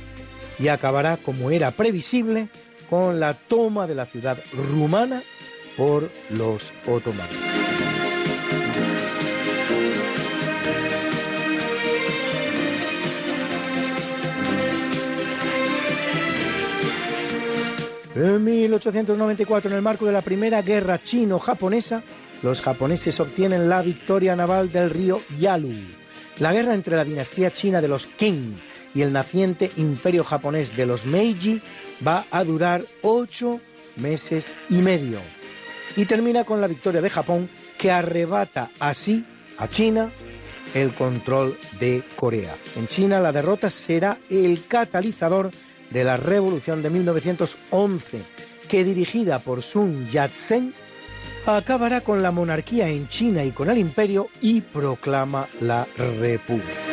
y 0.58 0.68
acabará, 0.68 1.16
como 1.16 1.50
era 1.50 1.70
previsible, 1.70 2.48
con 2.88 3.20
la 3.20 3.34
toma 3.34 3.86
de 3.86 3.94
la 3.94 4.06
ciudad 4.06 4.38
rumana 4.52 5.22
por 5.76 6.10
los 6.30 6.72
otomanos. 6.86 7.34
En 18.14 18.42
1894, 18.42 19.70
en 19.70 19.76
el 19.76 19.82
marco 19.82 20.06
de 20.06 20.12
la 20.12 20.22
Primera 20.22 20.62
Guerra 20.62 20.98
Chino-Japonesa, 20.98 22.02
los 22.42 22.62
japoneses 22.62 23.20
obtienen 23.20 23.68
la 23.68 23.82
victoria 23.82 24.34
naval 24.34 24.72
del 24.72 24.88
río 24.88 25.20
Yalu. 25.38 25.74
La 26.38 26.52
guerra 26.52 26.74
entre 26.74 26.96
la 26.96 27.04
dinastía 27.04 27.50
china 27.50 27.80
de 27.80 27.88
los 27.88 28.06
Qing 28.06 28.56
y 28.94 29.02
el 29.02 29.12
naciente 29.12 29.70
imperio 29.76 30.24
japonés 30.24 30.76
de 30.76 30.86
los 30.86 31.06
Meiji 31.06 31.60
va 32.06 32.24
a 32.30 32.44
durar 32.44 32.84
ocho 33.02 33.60
meses 33.96 34.54
y 34.68 34.76
medio 34.76 35.18
y 35.96 36.04
termina 36.04 36.44
con 36.44 36.60
la 36.60 36.66
victoria 36.66 37.00
de 37.00 37.10
Japón 37.10 37.48
que 37.78 37.90
arrebata 37.90 38.70
así 38.80 39.24
a 39.58 39.68
China 39.68 40.10
el 40.74 40.92
control 40.92 41.58
de 41.80 42.02
Corea. 42.16 42.54
En 42.76 42.86
China 42.86 43.18
la 43.18 43.32
derrota 43.32 43.70
será 43.70 44.18
el 44.28 44.66
catalizador 44.66 45.50
de 45.90 46.04
la 46.04 46.16
revolución 46.18 46.82
de 46.82 46.90
1911 46.90 48.22
que 48.68 48.84
dirigida 48.84 49.38
por 49.38 49.62
Sun 49.62 50.08
Yat-sen 50.10 50.74
acabará 51.46 52.00
con 52.00 52.22
la 52.22 52.32
monarquía 52.32 52.88
en 52.88 53.08
China 53.08 53.44
y 53.44 53.52
con 53.52 53.70
el 53.70 53.78
imperio 53.78 54.28
y 54.40 54.60
proclama 54.60 55.48
la 55.60 55.86
república. 55.96 56.86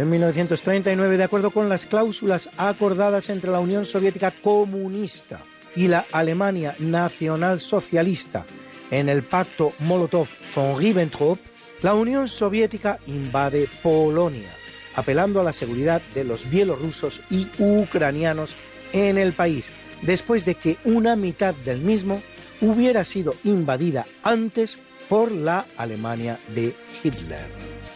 En 0.00 0.08
1939, 0.08 1.18
de 1.18 1.24
acuerdo 1.24 1.50
con 1.50 1.68
las 1.68 1.84
cláusulas 1.84 2.48
acordadas 2.56 3.28
entre 3.28 3.50
la 3.50 3.60
Unión 3.60 3.84
Soviética 3.84 4.30
comunista 4.30 5.40
y 5.76 5.88
la 5.88 6.06
Alemania 6.12 6.74
nacional 6.78 7.60
socialista 7.60 8.46
en 8.90 9.10
el 9.10 9.22
pacto 9.22 9.74
Molotov-von 9.80 10.78
Ribbentrop, 10.78 11.38
la 11.82 11.94
Unión 11.94 12.28
Soviética 12.28 12.98
invade 13.06 13.68
Polonia, 13.82 14.50
apelando 14.96 15.40
a 15.40 15.44
la 15.44 15.52
seguridad 15.52 16.02
de 16.14 16.24
los 16.24 16.50
bielorrusos 16.50 17.22
y 17.30 17.48
ucranianos 17.58 18.54
en 18.92 19.18
el 19.18 19.32
país, 19.32 19.72
después 20.02 20.44
de 20.44 20.56
que 20.56 20.76
una 20.84 21.16
mitad 21.16 21.54
del 21.54 21.80
mismo 21.80 22.22
hubiera 22.60 23.04
sido 23.04 23.34
invadida 23.44 24.06
antes 24.22 24.78
por 25.08 25.32
la 25.32 25.66
Alemania 25.76 26.38
de 26.54 26.74
Hitler. 27.02 27.48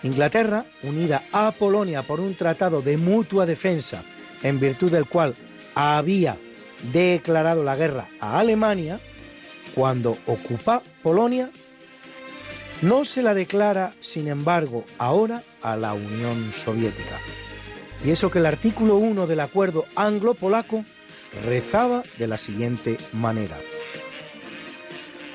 Inglaterra, 0.03 0.67
unida 0.83 1.23
a 1.33 1.53
Polonia 1.53 2.03
por 2.03 2.21
un 2.21 2.35
tratado 2.35 2.83
de 2.83 2.97
mutua 2.97 3.47
defensa, 3.47 4.03
en 4.43 4.61
virtud 4.61 4.91
del 4.91 5.07
cual 5.07 5.35
había 5.75 6.39
declarado 6.93 7.65
la 7.65 7.77
guerra 7.77 8.09
a 8.21 8.39
Alemania, 8.39 9.01
cuando 9.75 10.19
ocupa 10.27 10.83
Polonia, 11.03 11.51
no 12.83 13.05
se 13.05 13.23
la 13.23 13.35
declara, 13.35 13.95
sin 14.01 14.29
embargo, 14.29 14.85
ahora 14.99 15.43
a 15.63 15.77
la 15.77 15.95
Unión 15.95 16.53
Soviética. 16.53 17.19
Y 18.05 18.11
eso 18.11 18.31
que 18.31 18.39
el 18.39 18.47
artículo 18.47 18.97
1 18.97 19.27
del 19.27 19.41
acuerdo 19.41 19.87
anglo-polaco 19.97 20.85
rezaba 21.47 22.03
de 22.19 22.27
la 22.27 22.37
siguiente 22.37 22.97
manera. 23.13 23.57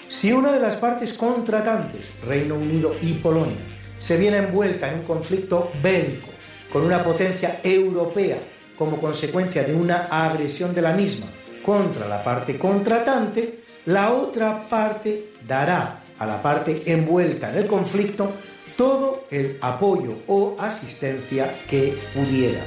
Si 0.08 0.32
una 0.34 0.52
de 0.52 0.60
las 0.60 0.78
partes 0.78 1.14
contratantes, 1.18 2.12
Reino 2.26 2.56
Unido 2.56 2.94
y 3.02 3.14
Polonia, 3.14 3.58
se 3.98 4.18
viene 4.18 4.38
envuelta 4.38 4.92
en 4.92 5.00
un 5.00 5.06
conflicto 5.06 5.72
bélico 5.82 6.30
con 6.72 6.84
una 6.84 7.04
potencia 7.04 7.60
europea 7.64 8.38
como 8.78 9.00
consecuencia 9.00 9.64
de 9.64 9.76
una 9.76 10.08
agresión 10.10 10.74
de 10.74 10.82
la 10.82 10.94
misma 10.94 11.28
contra 11.66 12.08
la 12.08 12.24
parte 12.24 12.58
contratante, 12.58 13.60
la 13.86 14.14
otra 14.14 14.68
parte 14.68 15.34
dará 15.46 15.99
a 16.20 16.26
la 16.26 16.42
parte 16.42 16.84
envuelta 16.92 17.52
en 17.52 17.60
el 17.60 17.68
conflicto 17.68 18.34
todo 18.78 19.26
el 19.32 19.58
apoyo 19.62 20.20
o 20.28 20.56
asistencia 20.60 21.52
que 21.70 21.98
pudiera. 22.14 22.62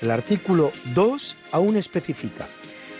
El 0.00 0.10
artículo 0.10 0.72
2 0.94 1.36
aún 1.52 1.76
especifica. 1.76 2.46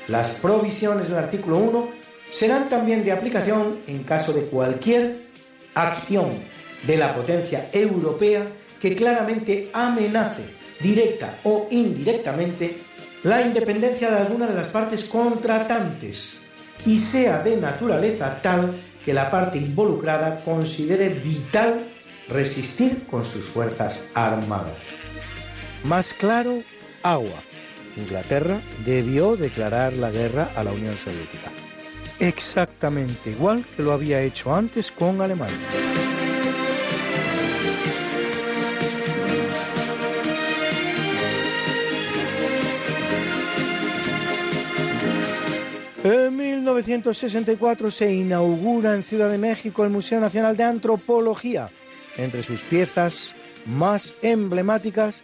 Las 0.08 0.30
provisiones 0.30 1.08
del 1.08 1.18
artículo 1.18 1.58
1 1.58 1.88
serán 2.30 2.68
también 2.68 3.04
de 3.04 3.12
aplicación 3.12 3.78
en 3.86 4.04
caso 4.04 4.32
de 4.32 4.42
cualquier 4.42 5.16
acción 5.74 6.30
de 6.86 6.96
la 6.96 7.14
potencia 7.14 7.68
europea 7.72 8.46
que 8.80 8.94
claramente 8.94 9.70
amenace, 9.72 10.44
directa 10.80 11.38
o 11.44 11.68
indirectamente, 11.70 12.76
la 13.22 13.40
independencia 13.40 14.10
de 14.10 14.18
alguna 14.18 14.46
de 14.46 14.54
las 14.54 14.68
partes 14.68 15.04
contratantes 15.04 16.34
y 16.84 16.98
sea 16.98 17.42
de 17.42 17.56
naturaleza 17.56 18.38
tal 18.42 18.70
que 19.04 19.14
la 19.14 19.30
parte 19.30 19.58
involucrada 19.58 20.42
considere 20.44 21.08
vital 21.08 21.80
resistir 22.28 23.06
con 23.06 23.24
sus 23.24 23.44
fuerzas 23.44 24.04
armadas. 24.14 24.94
Más 25.84 26.14
claro, 26.14 26.62
agua. 27.02 27.38
Inglaterra 27.96 28.60
debió 28.84 29.36
declarar 29.36 29.92
la 29.92 30.10
guerra 30.10 30.50
a 30.56 30.64
la 30.64 30.72
Unión 30.72 30.96
Soviética. 30.96 31.50
Exactamente 32.18 33.30
igual 33.30 33.64
que 33.76 33.82
lo 33.82 33.92
había 33.92 34.22
hecho 34.22 34.54
antes 34.54 34.90
con 34.90 35.20
Alemania. 35.20 35.56
1964 46.74 47.90
se 47.92 48.12
inaugura 48.12 48.96
en 48.96 49.04
Ciudad 49.04 49.30
de 49.30 49.38
México 49.38 49.84
el 49.84 49.90
Museo 49.90 50.18
Nacional 50.18 50.56
de 50.56 50.64
Antropología. 50.64 51.68
Entre 52.16 52.42
sus 52.42 52.62
piezas 52.62 53.36
más 53.64 54.14
emblemáticas, 54.22 55.22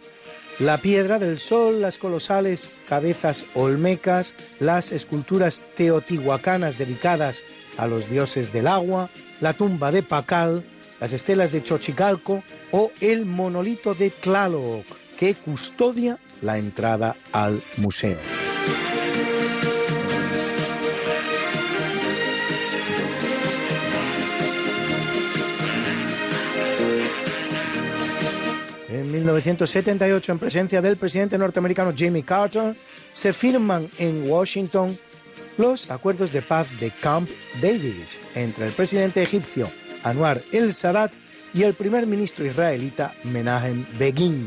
la 0.59 0.77
piedra 0.77 1.19
del 1.19 1.39
sol, 1.39 1.81
las 1.81 1.97
colosales 1.97 2.71
cabezas 2.87 3.43
olmecas, 3.53 4.33
las 4.59 4.93
esculturas 4.93 5.61
teotihuacanas 5.75 6.77
dedicadas 6.77 7.43
a 7.77 7.85
los 7.85 8.09
dioses 8.09 8.53
del 8.53 8.67
agua, 8.67 9.09
la 9.41 9.51
tumba 9.51 9.91
de 9.91 10.03
Pacal, 10.03 10.63
las 11.01 11.11
estelas 11.11 11.51
de 11.51 11.65
Xochicalco 11.65 12.43
o 12.71 12.91
el 13.01 13.25
monolito 13.25 13.93
de 13.93 14.09
Tlaloc, 14.09 14.85
que 15.17 15.35
custodia 15.35 16.17
la 16.41 16.57
entrada 16.57 17.17
al 17.33 17.61
museo. 17.77 18.50
1978, 29.21 30.31
en 30.31 30.39
presencia 30.39 30.81
del 30.81 30.97
presidente 30.97 31.37
norteamericano 31.37 31.93
Jimmy 31.95 32.23
Carter, 32.23 32.75
se 33.13 33.33
firman 33.33 33.87
en 33.97 34.29
Washington 34.29 34.97
los 35.57 35.91
acuerdos 35.91 36.31
de 36.31 36.41
paz 36.41 36.79
de 36.79 36.91
Camp 36.91 37.29
David 37.61 38.03
entre 38.35 38.67
el 38.67 38.71
presidente 38.71 39.21
egipcio 39.21 39.67
Anwar 40.03 40.41
el 40.51 40.73
Sadat 40.73 41.11
y 41.53 41.63
el 41.63 41.73
primer 41.73 42.07
ministro 42.07 42.45
israelita 42.45 43.13
Menahem 43.23 43.85
Begin. 43.99 44.45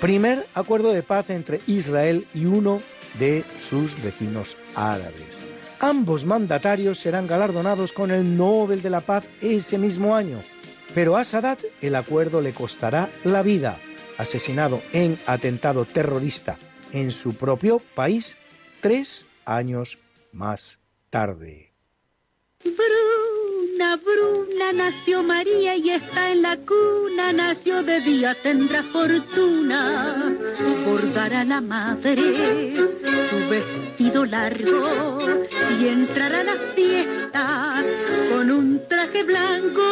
Primer 0.00 0.46
acuerdo 0.54 0.92
de 0.92 1.02
paz 1.02 1.30
entre 1.30 1.60
Israel 1.66 2.26
y 2.34 2.46
uno 2.46 2.80
de 3.18 3.44
sus 3.60 4.02
vecinos 4.02 4.56
árabes. 4.74 5.42
Ambos 5.80 6.24
mandatarios 6.24 6.98
serán 6.98 7.26
galardonados 7.26 7.92
con 7.92 8.10
el 8.10 8.36
Nobel 8.36 8.82
de 8.82 8.90
la 8.90 9.00
Paz 9.00 9.28
ese 9.40 9.78
mismo 9.78 10.16
año 10.16 10.42
pero 10.92 11.16
a 11.16 11.24
Sadat 11.24 11.60
el 11.80 11.94
acuerdo 11.94 12.40
le 12.40 12.52
costará 12.52 13.08
la 13.24 13.42
vida, 13.42 13.78
asesinado 14.18 14.82
en 14.92 15.18
atentado 15.26 15.84
terrorista 15.84 16.58
en 16.92 17.10
su 17.10 17.34
propio 17.34 17.80
país 17.94 18.36
tres 18.80 19.26
años 19.44 19.98
más 20.32 20.80
tarde. 21.10 21.72
Bruna, 22.64 23.96
Bruna, 23.96 24.72
nació 24.72 25.22
María 25.22 25.76
y 25.76 25.90
está 25.90 26.30
en 26.30 26.42
la 26.42 26.56
cuna, 26.56 27.32
nació 27.32 27.82
de 27.82 28.00
día, 28.00 28.36
tendrá 28.42 28.82
fortuna, 28.82 30.36
bordará 30.86 31.44
la 31.44 31.60
madre 31.60 32.74
su 33.30 33.48
vestido 33.48 34.24
largo 34.24 35.18
y 35.80 35.88
entrará 35.88 36.40
a 36.40 36.44
la 36.44 36.56
fiesta 36.74 37.84
con 38.30 38.50
un 38.50 38.86
traje 38.86 39.22
blanco 39.22 39.82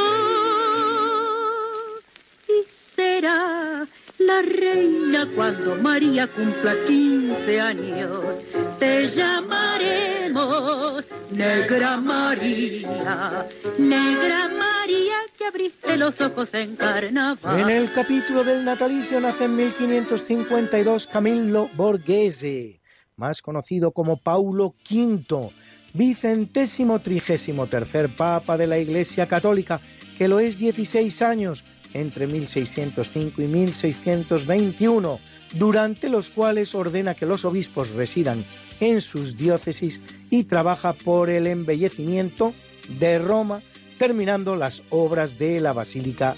será 3.03 3.87
la 4.19 4.43
reina 4.43 5.29
cuando 5.35 5.77
María 5.77 6.29
cumpla 6.29 6.75
15 6.87 7.61
años. 7.61 8.37
Te 8.79 9.07
llamaremos 9.07 11.09
Negra 11.33 11.97
María, 11.97 13.47
Negra 13.79 14.49
María 14.49 15.17
que 15.37 15.47
abriste 15.47 15.97
los 15.97 16.21
ojos 16.21 16.55
en 16.55 16.77
carnaval. 16.77 17.61
En 17.61 17.71
el 17.71 17.93
capítulo 17.93 18.45
del 18.45 18.65
natalicio 18.65 19.21
nace 19.21 19.45
en 19.45 19.57
1552 19.57 21.07
Camillo 21.09 21.69
Borghese, 21.75 22.81
más 23.17 23.43
conocido 23.43 23.93
como 23.93 24.17
Paulo 24.17 24.75
V, 24.89 25.51
vicentésimo 25.95 27.01
trigésimo 27.01 27.67
tercer 27.67 28.15
papa 28.15 28.57
de 28.57 28.67
la 28.67 28.79
Iglesia 28.79 29.27
Católica, 29.27 29.81
que 30.17 30.29
lo 30.29 30.39
es 30.39 30.59
16 30.59 31.23
años 31.23 31.65
entre 31.95 32.27
1605 32.27 33.43
y 33.43 33.47
1621, 33.47 35.21
durante 35.55 36.09
los 36.09 36.31
cuales 36.31 36.75
ordena 36.75 37.15
que 37.15 37.27
los 37.27 37.45
obispos 37.45 37.91
residan 37.91 38.45
en 38.81 39.01
sus 39.01 39.37
diócesis 39.37 40.01
y 40.31 40.45
trabaja 40.45 40.93
por 40.93 41.31
el 41.31 41.47
embellecimiento 41.47 42.55
de 42.99 43.19
Roma, 43.19 43.63
terminando 43.99 44.57
las 44.57 44.83
obras 44.91 45.39
de 45.39 45.61
la 45.61 45.73
Basílica 45.73 46.37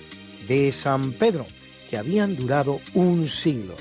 de 0.49 0.73
San 0.73 1.13
Pedro, 1.13 1.47
que 1.89 1.97
habían 1.97 2.37
durado 2.37 2.81
un 2.95 3.29
siglo. 3.29 3.75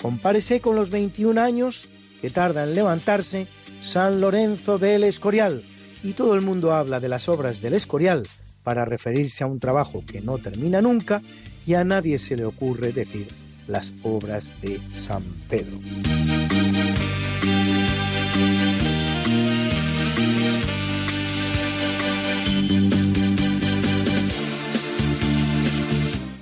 Compárese 0.00 0.60
con 0.60 0.76
los 0.76 0.90
21 0.90 1.40
años 1.40 1.88
que 2.20 2.30
tarda 2.30 2.64
en 2.64 2.74
levantarse 2.74 3.48
San 3.80 4.20
Lorenzo 4.20 4.78
del 4.78 5.04
Escorial, 5.04 5.64
y 6.02 6.12
todo 6.12 6.34
el 6.34 6.42
mundo 6.42 6.72
habla 6.72 7.00
de 7.00 7.08
las 7.08 7.28
obras 7.28 7.60
del 7.60 7.74
Escorial, 7.74 8.22
para 8.64 8.84
referirse 8.84 9.44
a 9.44 9.46
un 9.46 9.60
trabajo 9.60 10.02
que 10.04 10.20
no 10.20 10.38
termina 10.38 10.82
nunca 10.82 11.22
y 11.66 11.74
a 11.74 11.84
nadie 11.84 12.18
se 12.18 12.36
le 12.36 12.44
ocurre 12.44 12.92
decir 12.92 13.28
las 13.68 13.94
obras 14.02 14.52
de 14.60 14.80
San 14.92 15.22
Pedro. 15.48 15.78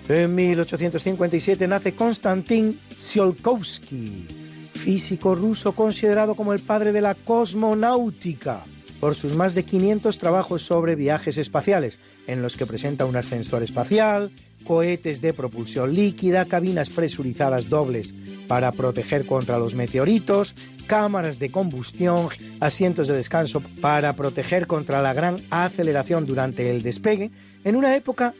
En 0.09 0.35
1857 0.35 1.69
nace 1.69 1.95
Konstantin 1.95 2.79
Tsiolkovsky, 2.95 4.27
físico 4.75 5.35
ruso 5.35 5.73
considerado 5.73 6.35
como 6.35 6.53
el 6.53 6.61
padre 6.61 6.93
de 6.93 7.01
la 7.01 7.15
cosmonáutica 7.15 8.63
por 9.03 9.17
sus 9.17 9.35
más 9.35 9.57
de 9.57 9.65
500 9.65 10.17
trabajos 10.17 10.63
sobre 10.63 10.95
viajes 10.95 11.37
espaciales, 11.37 11.99
en 12.29 12.41
los 12.41 12.57
que 12.57 12.67
presenta 12.67 13.05
un 13.05 13.17
ascensor 13.17 13.65
espacial, 13.65 14.31
cohetes 14.65 15.21
de 15.21 15.35
propulsión 15.35 15.93
líquida, 15.93 16.45
cabinas 16.45 16.89
presurizadas 16.89 17.69
dobles 17.69 18.15
para 18.47 18.71
proteger 18.71 19.27
contra 19.27 19.59
los 19.59 19.75
meteoritos, 19.75 20.55
cámaras 20.87 21.41
de 21.41 21.51
combustión, 21.51 22.29
asientos 22.61 23.09
de 23.09 23.15
descanso 23.15 23.61
para 23.81 24.15
proteger 24.15 24.69
contra 24.69 25.03
la 25.03 25.13
gran 25.13 25.43
aceleración 25.51 26.25
durante 26.25 26.71
el 26.71 26.85
despegue, 26.85 27.33
en 27.65 27.75
una 27.75 27.97
época 27.97 28.35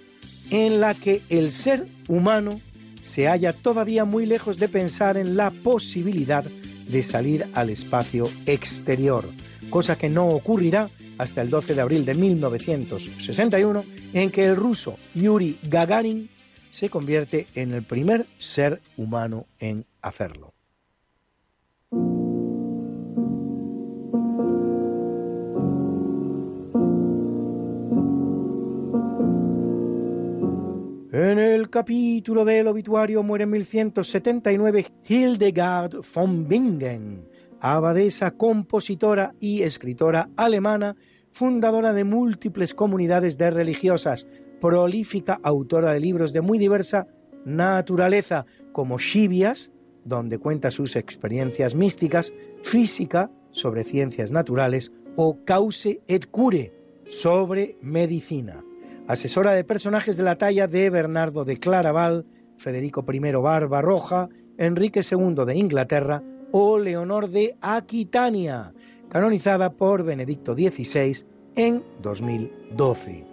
en 0.51 0.81
la 0.81 0.95
que 0.95 1.23
el 1.29 1.51
ser 1.51 1.89
humano 2.07 2.61
se 3.03 3.27
halla 3.27 3.53
todavía 3.53 4.05
muy 4.05 4.27
lejos 4.27 4.59
de 4.59 4.69
pensar 4.69 5.17
en 5.17 5.37
la 5.37 5.51
posibilidad 5.51 6.45
de 6.45 7.03
salir 7.03 7.49
al 7.53 7.69
espacio 7.69 8.31
exterior 8.47 9.25
cosa 9.71 9.97
que 9.97 10.09
no 10.09 10.29
ocurrirá 10.29 10.91
hasta 11.19 11.43
el 11.43 11.51
12 11.51 11.75
de 11.75 11.81
abril 11.81 12.05
de 12.05 12.15
1961, 12.15 13.85
en 14.13 14.31
que 14.31 14.45
el 14.45 14.57
ruso 14.57 14.97
Yuri 15.15 15.59
Gagarin 15.63 16.29
se 16.71 16.89
convierte 16.89 17.47
en 17.55 17.73
el 17.73 17.83
primer 17.83 18.27
ser 18.39 18.81
humano 18.97 19.47
en 19.59 19.85
hacerlo. 20.01 20.55
En 31.13 31.39
el 31.39 31.69
capítulo 31.69 32.43
del 32.43 32.69
obituario 32.69 33.23
muere 33.23 33.45
en 33.45 33.51
1179 33.51 34.87
Hildegard 35.07 35.97
von 36.15 36.49
Bingen, 36.49 37.29
abadesa, 37.63 38.33
compositora 38.33 39.35
y 39.39 39.63
escritora 39.63 40.29
alemana, 40.37 40.97
fundadora 41.31 41.93
de 41.93 42.03
múltiples 42.03 42.75
comunidades 42.75 43.39
de 43.39 43.53
religiosas, 43.53 44.27
prolífica 44.61 45.39
autora 45.45 45.93
de 45.93 46.01
libros 46.01 46.33
de 46.33 46.41
muy 46.41 46.59
diversa 46.59 47.07
naturaleza, 47.45 48.47
como 48.73 48.99
Shibias, 48.99 49.71
donde 50.05 50.39
cuenta 50.39 50.73
sus 50.73 50.97
experiencias 50.97 51.77
místicas, 51.77 52.33
física, 52.63 53.31
sobre 53.53 53.85
ciencias 53.85 54.33
naturales, 54.33 54.91
o 55.15 55.45
Cause 55.45 56.01
et 56.09 56.27
Cure, 56.27 56.73
sobre 57.07 57.77
medicina. 57.81 58.65
Asesora 59.07 59.53
de 59.53 59.63
personajes 59.63 60.17
de 60.17 60.25
la 60.25 60.37
talla 60.37 60.67
de 60.67 60.91
Bernardo 60.91 61.45
de 61.45 61.59
Claraval, 61.59 62.27
Federico 62.59 63.05
I 63.09 63.19
Barbarroja, 63.21 64.29
Enrique 64.59 65.03
II 65.09 65.45
de 65.47 65.55
Inglaterra 65.57 66.23
o 66.53 66.79
Leonor 66.79 67.29
de 67.29 67.57
Aquitania, 67.61 68.73
canonizada 69.09 69.73
por 69.73 70.05
Benedicto 70.05 70.55
XVI 70.55 71.25
en 71.57 71.83
2012. 72.01 73.27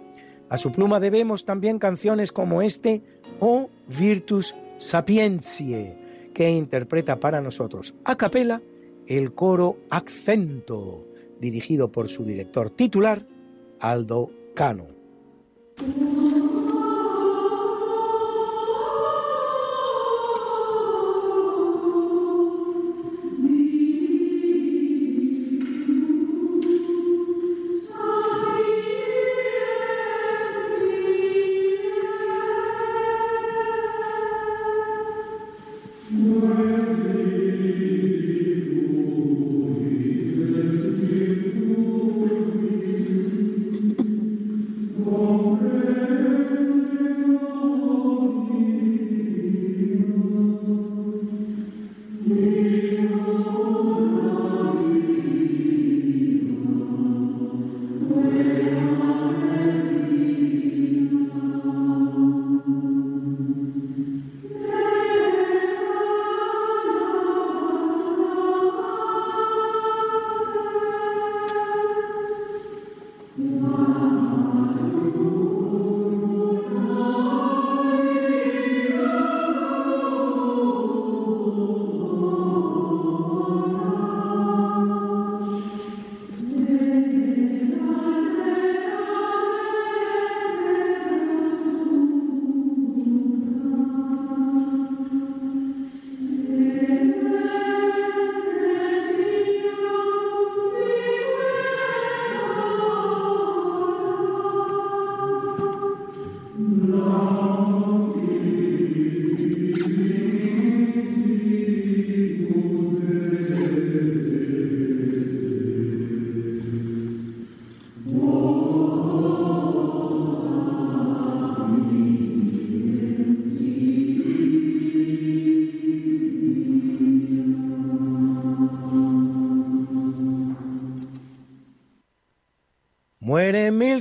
A 0.48 0.56
su 0.56 0.72
pluma 0.72 0.98
debemos 0.98 1.44
también 1.44 1.78
canciones 1.78 2.32
como 2.32 2.60
este 2.62 3.02
o 3.38 3.70
Virtus 3.86 4.54
Sapientiae, 4.78 6.30
que 6.34 6.50
interpreta 6.50 7.20
para 7.20 7.40
nosotros 7.40 7.94
a 8.04 8.16
capela 8.16 8.60
el 9.06 9.32
coro 9.34 9.76
Accento, 9.90 11.06
dirigido 11.40 11.92
por 11.92 12.08
su 12.08 12.24
director 12.24 12.70
titular, 12.70 13.26
Aldo 13.80 14.30
Cano. 14.54 14.86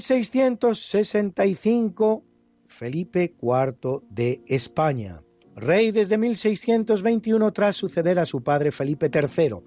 1665 0.09 2.23
Felipe 2.67 3.35
IV 3.39 4.01
de 4.09 4.41
España, 4.47 5.21
rey 5.55 5.91
desde 5.91 6.17
1621 6.17 7.53
tras 7.53 7.75
suceder 7.75 8.17
a 8.17 8.25
su 8.25 8.41
padre 8.41 8.71
Felipe 8.71 9.11
III, 9.13 9.57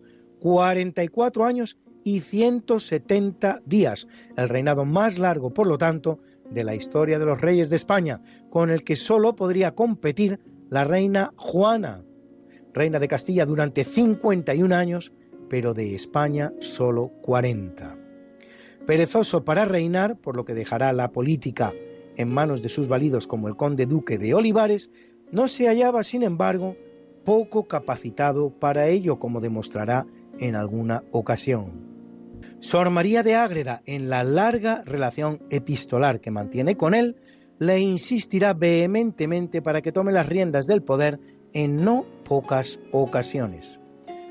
44 0.41 1.45
años 1.45 1.79
y 2.03 2.19
170 2.21 3.61
días, 3.65 4.09
el 4.37 4.49
reinado 4.49 4.85
más 4.85 5.21
largo, 5.21 5.55
por 5.55 5.69
lo 5.69 5.79
tanto, 5.79 6.19
de 6.51 6.65
la 6.65 6.75
historia 6.75 7.21
de 7.21 7.27
los 7.27 7.41
reyes 7.41 7.71
de 7.71 7.77
España, 7.77 8.21
con 8.51 8.71
el 8.71 8.83
que 8.83 8.97
solo 8.97 9.37
podría 9.37 9.77
competir 9.77 10.41
la 10.71 10.83
reina 10.83 11.33
Juana, 11.37 12.03
reina 12.75 12.99
de 12.99 13.07
Castilla 13.07 13.47
durante 13.47 13.85
51 13.85 14.75
años, 14.75 15.13
pero 15.49 15.73
de 15.73 15.95
España 15.95 16.51
solo 16.59 17.13
40 17.23 18.02
perezoso 18.87 19.45
para 19.45 19.65
reinar, 19.65 20.17
por 20.19 20.37
lo 20.37 20.45
que 20.45 20.55
dejará 20.55 20.93
la 20.93 21.13
política 21.13 21.73
en 22.17 22.31
manos 22.31 22.63
de 22.63 22.69
sus 22.69 22.89
validos 22.89 23.27
como 23.27 23.49
el 23.49 23.57
conde 23.57 23.87
duque 23.87 24.19
de 24.19 24.35
Olivares, 24.35 24.91
no 25.31 25.49
se 25.49 25.67
hallaba, 25.67 26.05
sin 26.05 26.23
embargo, 26.23 26.77
poco 27.25 27.67
capacitado 27.67 28.51
para 28.51 28.89
ello, 28.89 29.19
como 29.19 29.41
demostrará 29.41 30.07
en 30.39 30.57
alguna 30.57 31.05
ocasión. 31.11 31.93
Sor 32.59 32.91
María 32.91 33.23
de 33.23 33.35
Ágreda, 33.35 33.83
en 33.87 34.11
la 34.11 34.25
larga 34.25 34.83
relación 34.85 35.41
epistolar 35.51 36.21
que 36.21 36.31
mantiene 36.31 36.77
con 36.77 36.95
él, 36.95 37.17
le 37.59 37.81
insistirá 37.81 38.55
vehementemente 38.55 39.63
para 39.63 39.83
que 39.83 39.93
tome 39.93 40.13
las 40.13 40.29
riendas 40.29 40.67
del 40.67 40.83
poder 40.83 41.21
en 41.53 41.85
no 41.85 42.05
pocas 42.25 42.81
ocasiones. 42.91 43.81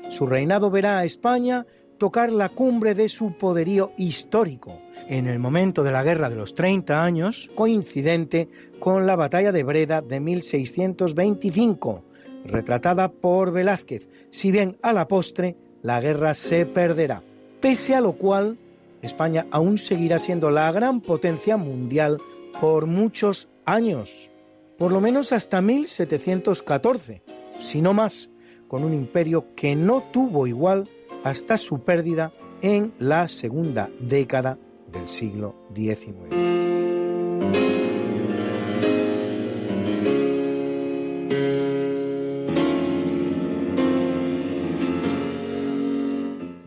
Su 0.08 0.26
reinado 0.26 0.70
verá 0.70 0.98
a 0.98 1.04
España 1.04 1.66
tocar 2.02 2.32
la 2.32 2.48
cumbre 2.48 2.96
de 2.96 3.08
su 3.08 3.34
poderío 3.34 3.92
histórico, 3.96 4.80
en 5.08 5.28
el 5.28 5.38
momento 5.38 5.84
de 5.84 5.92
la 5.92 6.02
Guerra 6.02 6.28
de 6.28 6.34
los 6.34 6.52
30 6.52 7.00
años, 7.00 7.48
coincidente 7.54 8.48
con 8.80 9.06
la 9.06 9.14
Batalla 9.14 9.52
de 9.52 9.62
Breda 9.62 10.02
de 10.02 10.18
1625, 10.18 12.02
retratada 12.44 13.08
por 13.08 13.52
Velázquez, 13.52 14.08
si 14.30 14.50
bien 14.50 14.78
a 14.82 14.92
la 14.92 15.06
postre 15.06 15.54
la 15.80 16.00
guerra 16.00 16.34
se 16.34 16.66
perderá, 16.66 17.22
pese 17.60 17.94
a 17.94 18.00
lo 18.00 18.14
cual 18.14 18.58
España 19.00 19.46
aún 19.52 19.78
seguirá 19.78 20.18
siendo 20.18 20.50
la 20.50 20.72
gran 20.72 21.02
potencia 21.02 21.56
mundial 21.56 22.18
por 22.60 22.86
muchos 22.86 23.48
años, 23.64 24.28
por 24.76 24.90
lo 24.90 25.00
menos 25.00 25.30
hasta 25.30 25.62
1714, 25.62 27.22
si 27.60 27.80
no 27.80 27.94
más, 27.94 28.28
con 28.66 28.82
un 28.82 28.92
imperio 28.92 29.54
que 29.54 29.76
no 29.76 30.02
tuvo 30.12 30.48
igual 30.48 30.88
hasta 31.24 31.58
su 31.58 31.80
pérdida 31.80 32.32
en 32.60 32.92
la 32.98 33.28
segunda 33.28 33.90
década 34.00 34.58
del 34.90 35.08
siglo 35.08 35.54
XIX. 35.74 36.52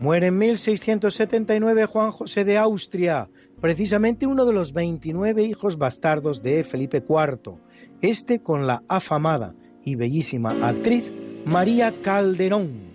Muere 0.06 0.28
en 0.28 0.38
1679 0.38 1.86
Juan 1.86 2.12
José 2.12 2.44
de 2.44 2.58
Austria, 2.58 3.28
precisamente 3.60 4.28
uno 4.28 4.44
de 4.44 4.52
los 4.52 4.72
29 4.72 5.42
hijos 5.42 5.78
bastardos 5.78 6.44
de 6.44 6.62
Felipe 6.62 6.98
IV, 6.98 7.58
este 8.02 8.40
con 8.40 8.68
la 8.68 8.84
afamada 8.86 9.56
y 9.82 9.96
bellísima 9.96 10.54
actriz 10.62 11.10
María 11.44 11.92
Calderón, 12.02 12.85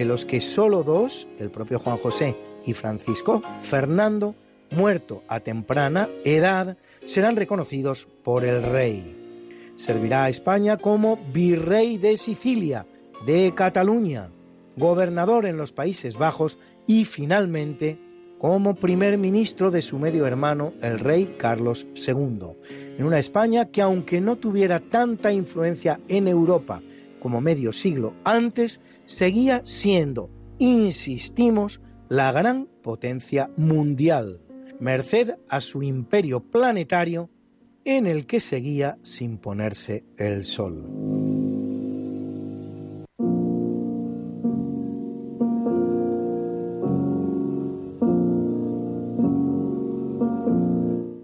de 0.00 0.06
los 0.06 0.24
que 0.24 0.40
solo 0.40 0.82
dos, 0.82 1.28
el 1.38 1.50
propio 1.50 1.78
Juan 1.78 1.98
José 1.98 2.34
y 2.64 2.72
Francisco 2.72 3.42
Fernando, 3.60 4.34
muerto 4.70 5.22
a 5.28 5.40
temprana 5.40 6.08
edad, 6.24 6.78
serán 7.04 7.36
reconocidos 7.36 8.08
por 8.24 8.46
el 8.46 8.62
rey. 8.62 9.14
Servirá 9.76 10.24
a 10.24 10.28
España 10.30 10.78
como 10.78 11.18
virrey 11.34 11.98
de 11.98 12.16
Sicilia, 12.16 12.86
de 13.26 13.52
Cataluña, 13.54 14.30
gobernador 14.78 15.44
en 15.44 15.58
los 15.58 15.72
Países 15.72 16.16
Bajos 16.16 16.56
y 16.86 17.04
finalmente 17.04 17.98
como 18.38 18.76
primer 18.76 19.18
ministro 19.18 19.70
de 19.70 19.82
su 19.82 19.98
medio 19.98 20.26
hermano, 20.26 20.72
el 20.80 20.98
rey 20.98 21.34
Carlos 21.36 21.86
II, 21.94 22.56
en 22.96 23.04
una 23.04 23.18
España 23.18 23.66
que 23.66 23.82
aunque 23.82 24.22
no 24.22 24.36
tuviera 24.36 24.80
tanta 24.80 25.30
influencia 25.30 26.00
en 26.08 26.26
Europa 26.26 26.80
como 27.20 27.40
medio 27.40 27.72
siglo 27.72 28.14
antes, 28.24 28.80
seguía 29.04 29.62
siendo, 29.64 30.30
insistimos, 30.58 31.80
la 32.08 32.32
gran 32.32 32.66
potencia 32.82 33.50
mundial, 33.56 34.40
merced 34.80 35.34
a 35.48 35.60
su 35.60 35.84
imperio 35.84 36.40
planetario 36.40 37.30
en 37.84 38.06
el 38.06 38.26
que 38.26 38.40
seguía 38.40 38.98
sin 39.02 39.38
ponerse 39.38 40.04
el 40.16 40.44
sol. 40.44 40.84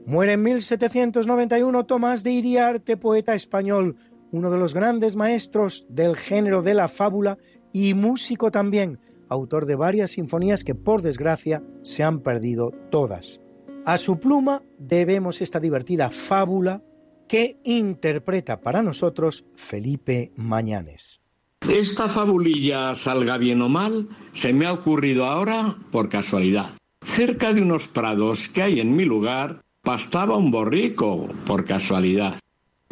Muere 0.07 0.33
en 0.33 0.43
1791 0.45 1.85
Tomás 1.85 2.25
de 2.25 2.31
Iriarte, 2.31 2.97
poeta 2.97 3.35
español, 3.35 3.97
uno 4.33 4.51
de 4.51 4.59
los 4.59 4.75
grandes 4.75 5.17
maestros 5.17 5.87
del 5.89 6.17
género 6.17 6.63
de 6.63 6.75
la 6.75 6.89
fábula 6.89 7.39
y 7.73 7.95
músico 7.95 8.51
también, 8.51 8.99
autor 9.29 9.67
de 9.67 9.77
varias 9.77 10.13
sinfonías 10.13 10.65
que 10.65 10.75
por 10.75 11.03
desgracia 11.03 11.63
se 11.83 12.03
han 12.03 12.21
perdido 12.21 12.73
todas. 12.91 13.41
A 13.85 13.99
su 13.99 14.19
pluma 14.19 14.63
debemos 14.79 15.41
esta 15.41 15.61
divertida 15.61 16.11
fábula 16.11 16.83
que 17.29 17.59
interpreta 17.65 18.61
para 18.61 18.83
nosotros 18.83 19.45
Felipe 19.55 20.33
Mañanes. 20.37 21.21
Esta 21.69 22.09
fabulilla, 22.09 22.95
salga 22.95 23.39
bien 23.39 23.61
o 23.63 23.69
mal, 23.69 24.09
se 24.33 24.53
me 24.53 24.67
ha 24.67 24.73
ocurrido 24.73 25.25
ahora 25.25 25.77
por 25.91 26.09
casualidad. 26.09 26.71
Cerca 27.05 27.53
de 27.53 27.63
unos 27.63 27.89
prados 27.89 28.49
que 28.49 28.63
hay 28.63 28.81
en 28.81 28.95
mi 28.95 29.05
lugar, 29.05 29.63
pastaba 29.83 30.37
un 30.37 30.51
borrico, 30.51 31.29
por 31.47 31.65
casualidad. 31.65 32.39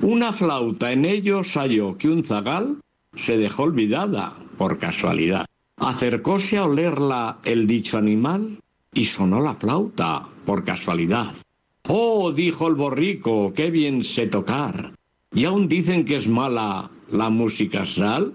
Una 0.02 0.32
flauta 0.32 0.92
en 0.92 1.04
ellos 1.04 1.54
halló 1.54 1.96
que 1.96 2.08
un 2.08 2.24
zagal 2.24 2.80
se 3.14 3.38
dejó 3.38 3.62
olvidada, 3.62 4.34
por 4.58 4.78
casualidad. 4.78 5.46
Acercóse 5.76 6.58
a 6.58 6.66
olerla 6.66 7.38
el 7.44 7.66
dicho 7.66 7.96
animal 7.96 8.58
y 8.92 9.04
sonó 9.04 9.40
la 9.40 9.54
flauta, 9.54 10.28
por 10.44 10.64
casualidad. 10.64 11.34
Oh, 11.88 12.32
dijo 12.32 12.68
el 12.68 12.74
borrico, 12.74 13.52
qué 13.54 13.70
bien 13.70 14.04
sé 14.04 14.26
tocar. 14.26 14.94
¿Y 15.32 15.44
aún 15.44 15.68
dicen 15.68 16.04
que 16.04 16.16
es 16.16 16.28
mala 16.28 16.90
la 17.10 17.30
música 17.30 17.86
sal? 17.86 18.34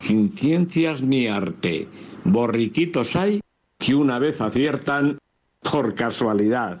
Sin 0.00 0.30
ciencias 0.30 1.02
ni 1.02 1.26
arte, 1.26 1.88
borriquitos 2.24 3.16
hay 3.16 3.40
que 3.78 3.94
una 3.94 4.18
vez 4.18 4.40
aciertan 4.40 5.18
por 5.62 5.94
casualidad 5.94 6.80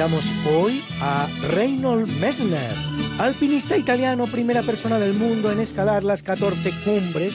felicitamos 0.00 0.30
hoy 0.46 0.82
a 1.02 1.28
Reynold 1.50 2.08
Messner, 2.20 2.72
alpinista 3.18 3.76
italiano, 3.76 4.26
primera 4.26 4.62
persona 4.62 4.98
del 4.98 5.12
mundo 5.12 5.52
en 5.52 5.60
escalar 5.60 6.04
las 6.04 6.22
14 6.22 6.70
cumbres 6.84 7.34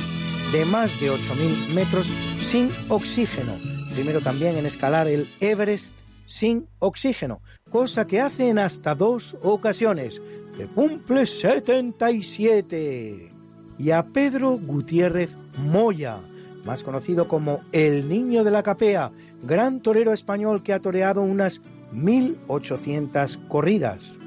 de 0.52 0.66
más 0.66 1.00
de 1.00 1.12
8.000 1.12 1.76
metros 1.76 2.08
sin 2.40 2.72
oxígeno. 2.90 3.54
Primero 3.94 4.20
también 4.22 4.58
en 4.58 4.66
escalar 4.66 5.08
el 5.08 5.28
Everest 5.40 5.94
sin 6.26 6.68
oxígeno, 6.80 7.40
cosa 7.70 8.08
que 8.08 8.20
hace 8.20 8.50
en 8.50 8.58
hasta 8.58 8.96
dos 8.96 9.38
ocasiones, 9.44 10.20
que 10.58 10.66
cumple 10.66 11.28
77. 11.28 13.30
Y 13.78 13.92
a 13.92 14.02
Pedro 14.02 14.58
Gutiérrez 14.58 15.36
Moya, 15.60 16.18
más 16.66 16.84
conocido 16.84 17.28
como 17.28 17.62
el 17.74 18.10
Niño 18.10 18.44
de 18.44 18.50
la 18.50 18.64
Capea, 18.64 19.12
gran 19.44 19.82
torero 19.82 20.14
español 20.14 20.64
que 20.64 20.74
ha 20.74 20.80
toreado 20.80 21.22
unas 21.22 21.62
1.800 21.96 23.48
corridas. 23.48 24.18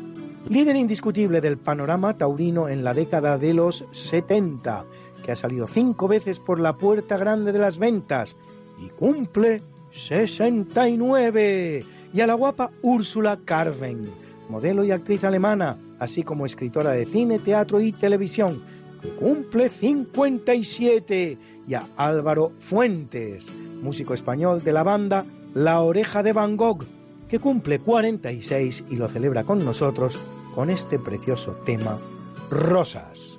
Líder 0.48 0.76
indiscutible 0.76 1.40
del 1.40 1.58
panorama 1.58 2.16
taurino 2.16 2.68
en 2.68 2.82
la 2.82 2.94
década 2.94 3.36
de 3.36 3.52
los 3.52 3.84
70, 3.92 4.84
que 5.24 5.32
ha 5.32 5.36
salido 5.36 5.66
cinco 5.66 6.08
veces 6.08 6.38
por 6.38 6.58
la 6.58 6.72
puerta 6.72 7.18
grande 7.18 7.52
de 7.52 7.58
las 7.58 7.78
ventas 7.78 8.34
y 8.82 8.88
cumple 8.88 9.60
69. 9.90 11.84
Y 12.14 12.20
a 12.20 12.26
la 12.26 12.34
guapa 12.34 12.70
Úrsula 12.80 13.38
Carven, 13.44 14.08
modelo 14.48 14.84
y 14.84 14.90
actriz 14.90 15.24
alemana, 15.24 15.76
así 15.98 16.22
como 16.22 16.46
escritora 16.46 16.92
de 16.92 17.04
cine, 17.04 17.38
teatro 17.38 17.80
y 17.80 17.92
televisión, 17.92 18.62
que 19.02 19.08
cumple 19.10 19.68
57. 19.68 21.36
Y 21.68 21.74
a 21.74 21.82
Álvaro 21.98 22.52
Fuentes, 22.58 23.48
músico 23.82 24.14
español 24.14 24.64
de 24.64 24.72
la 24.72 24.82
banda 24.82 25.26
La 25.54 25.82
Oreja 25.82 26.22
de 26.22 26.32
Van 26.32 26.56
Gogh, 26.56 26.86
que 27.28 27.38
cumple 27.38 27.78
46 27.78 28.84
y 28.90 28.96
lo 28.96 29.08
celebra 29.08 29.44
con 29.44 29.64
nosotros 29.64 30.18
con 30.54 30.70
este 30.70 30.98
precioso 30.98 31.52
tema, 31.64 31.98
Rosas. 32.50 33.37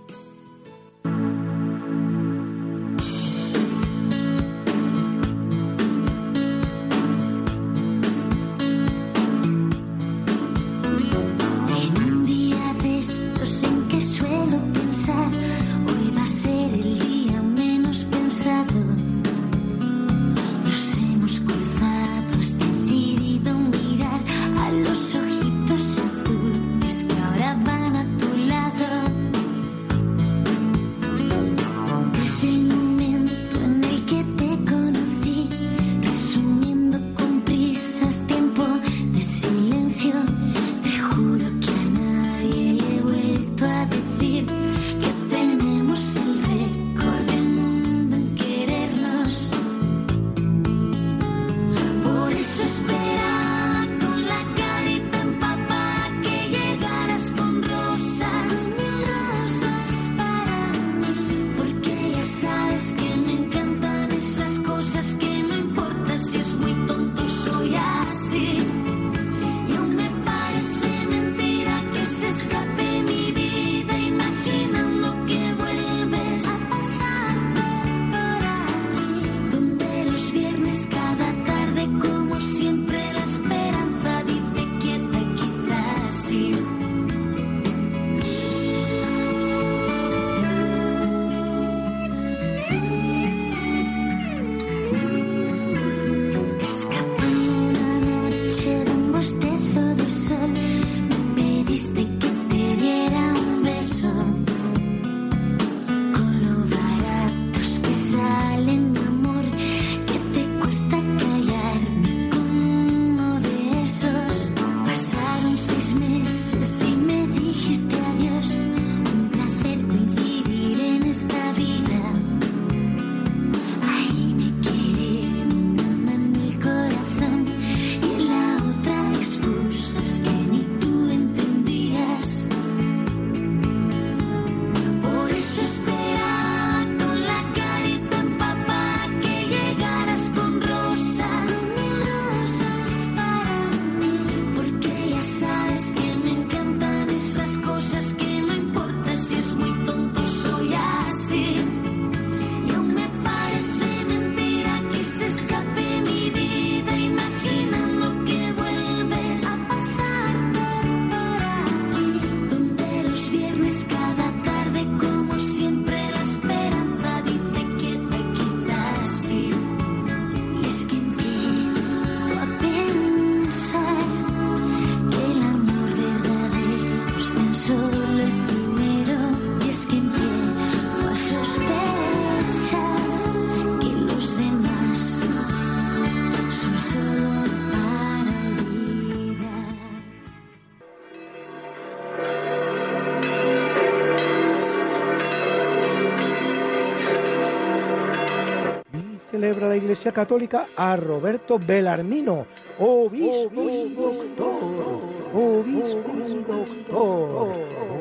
Celebra 199.39 199.69
la 199.69 199.77
Iglesia 199.77 200.11
Católica 200.11 200.67
a 200.75 200.97
Roberto 200.97 201.57
Belarmino, 201.57 202.45
obispo 202.77 203.69
y 203.69 203.93
doctor, 203.95 205.01
obispo 205.33 206.11
y 206.13 206.43
doctor, 206.43 207.47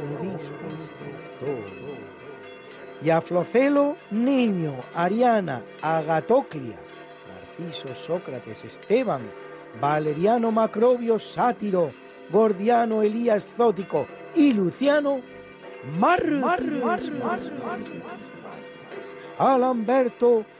obispo 0.08 0.64
y 0.66 1.46
doctor. 1.46 1.78
Y 3.00 3.10
a 3.10 3.20
Flocelo, 3.20 3.96
Niño, 4.10 4.74
Ariana, 4.96 5.62
Agatoclia, 5.80 6.76
Narciso, 7.28 7.94
Sócrates, 7.94 8.64
Esteban, 8.64 9.22
Valeriano 9.80 10.50
Macrobio, 10.50 11.20
Sátiro, 11.20 11.92
Gordiano, 12.32 13.02
Elías 13.02 13.46
Zótico 13.56 14.08
y 14.34 14.54
Luciano, 14.54 15.20
Mar, 16.00 16.28
Mar, 16.32 16.60
Mar, 16.62 17.00
Mar, 17.12 17.40
Mar, 17.62 17.78
Alamberto, 19.38 20.38
obispo, 20.38 20.57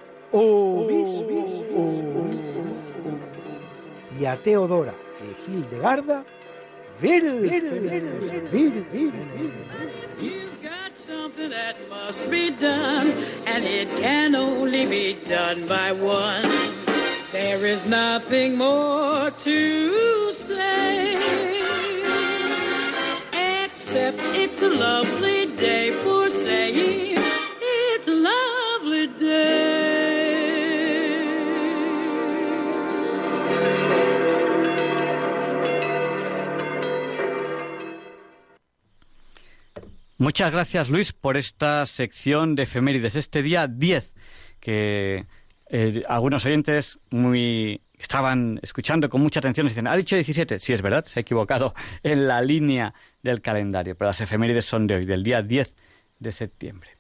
y 4.20 4.26
a 4.26 4.36
Teodora 4.36 4.94
e 5.20 5.50
Hildegarda, 5.50 6.24
vir, 7.00 7.22
vir, 7.22 7.62
vir, 7.62 8.02
vir, 8.50 8.72
vir, 8.92 9.12
You've 10.20 10.62
got 10.62 10.96
something 10.98 11.50
that 11.50 11.76
must 11.88 12.30
be 12.30 12.50
done, 12.50 13.12
and 13.46 13.64
it 13.64 13.88
can 13.96 14.34
only 14.34 14.86
be 14.86 15.16
done 15.28 15.66
by 15.66 15.92
one. 15.92 16.42
There 17.32 17.64
is 17.64 17.86
nothing 17.86 18.56
more 18.56 19.30
to 19.30 20.32
say, 20.32 21.16
except 23.64 24.18
it's 24.34 24.62
a 24.62 24.68
lovely 24.68 25.46
day 25.56 25.92
for 25.92 26.28
saying 26.28 27.17
Muchas 40.20 40.50
gracias, 40.50 40.88
Luis, 40.88 41.12
por 41.12 41.36
esta 41.36 41.86
sección 41.86 42.56
de 42.56 42.64
efemérides. 42.64 43.14
Este 43.14 43.40
día 43.40 43.68
10, 43.68 44.16
que 44.58 45.26
eh, 45.68 46.02
algunos 46.08 46.44
oyentes 46.44 46.98
muy 47.12 47.82
estaban 47.96 48.58
escuchando 48.60 49.08
con 49.08 49.20
mucha 49.20 49.38
atención 49.38 49.66
y 49.66 49.68
dicen, 49.68 49.86
ha 49.86 49.94
dicho 49.94 50.16
17. 50.16 50.58
Sí, 50.58 50.72
es 50.72 50.82
verdad, 50.82 51.04
se 51.04 51.20
ha 51.20 51.22
equivocado 51.22 51.72
en 52.02 52.26
la 52.26 52.42
línea 52.42 52.94
del 53.22 53.40
calendario, 53.40 53.96
pero 53.96 54.08
las 54.08 54.20
efemérides 54.20 54.64
son 54.64 54.88
de 54.88 54.96
hoy, 54.96 55.04
del 55.04 55.22
día 55.22 55.40
10 55.40 55.76
de 56.18 56.32
septiembre. 56.32 56.90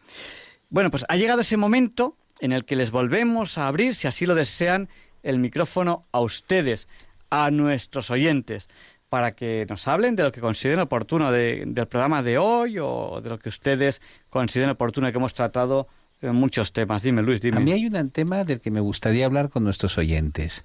Bueno, 0.70 0.88
pues 0.88 1.04
ha 1.08 1.16
llegado 1.16 1.40
ese 1.40 1.56
momento 1.56 2.16
en 2.38 2.52
el 2.52 2.64
que 2.64 2.76
les 2.76 2.92
volvemos 2.92 3.58
a 3.58 3.66
abrir, 3.66 3.96
si 3.96 4.06
así 4.06 4.26
lo 4.26 4.36
desean, 4.36 4.88
el 5.24 5.40
micrófono 5.40 6.06
a 6.12 6.20
ustedes, 6.20 6.86
a 7.30 7.50
nuestros 7.50 8.12
oyentes 8.12 8.68
para 9.08 9.32
que 9.32 9.66
nos 9.68 9.88
hablen 9.88 10.16
de 10.16 10.22
lo 10.24 10.32
que 10.32 10.40
consideren 10.40 10.80
oportuno 10.80 11.32
de- 11.32 11.64
del 11.66 11.86
programa 11.86 12.22
de 12.22 12.38
hoy 12.38 12.78
o 12.80 13.20
de 13.22 13.30
lo 13.30 13.38
que 13.38 13.48
ustedes 13.48 14.00
consideren 14.30 14.70
oportuno 14.70 15.10
que 15.10 15.16
hemos 15.18 15.34
tratado 15.34 15.88
en 16.20 16.34
muchos 16.34 16.72
temas. 16.72 17.02
Dime, 17.02 17.22
Luis, 17.22 17.40
dime. 17.40 17.56
A 17.58 17.60
mí 17.60 17.72
hay 17.72 17.86
un 17.86 18.10
tema 18.10 18.44
del 18.44 18.60
que 18.60 18.70
me 18.70 18.80
gustaría 18.80 19.24
hablar 19.24 19.50
con 19.50 19.64
nuestros 19.64 19.96
oyentes, 19.98 20.64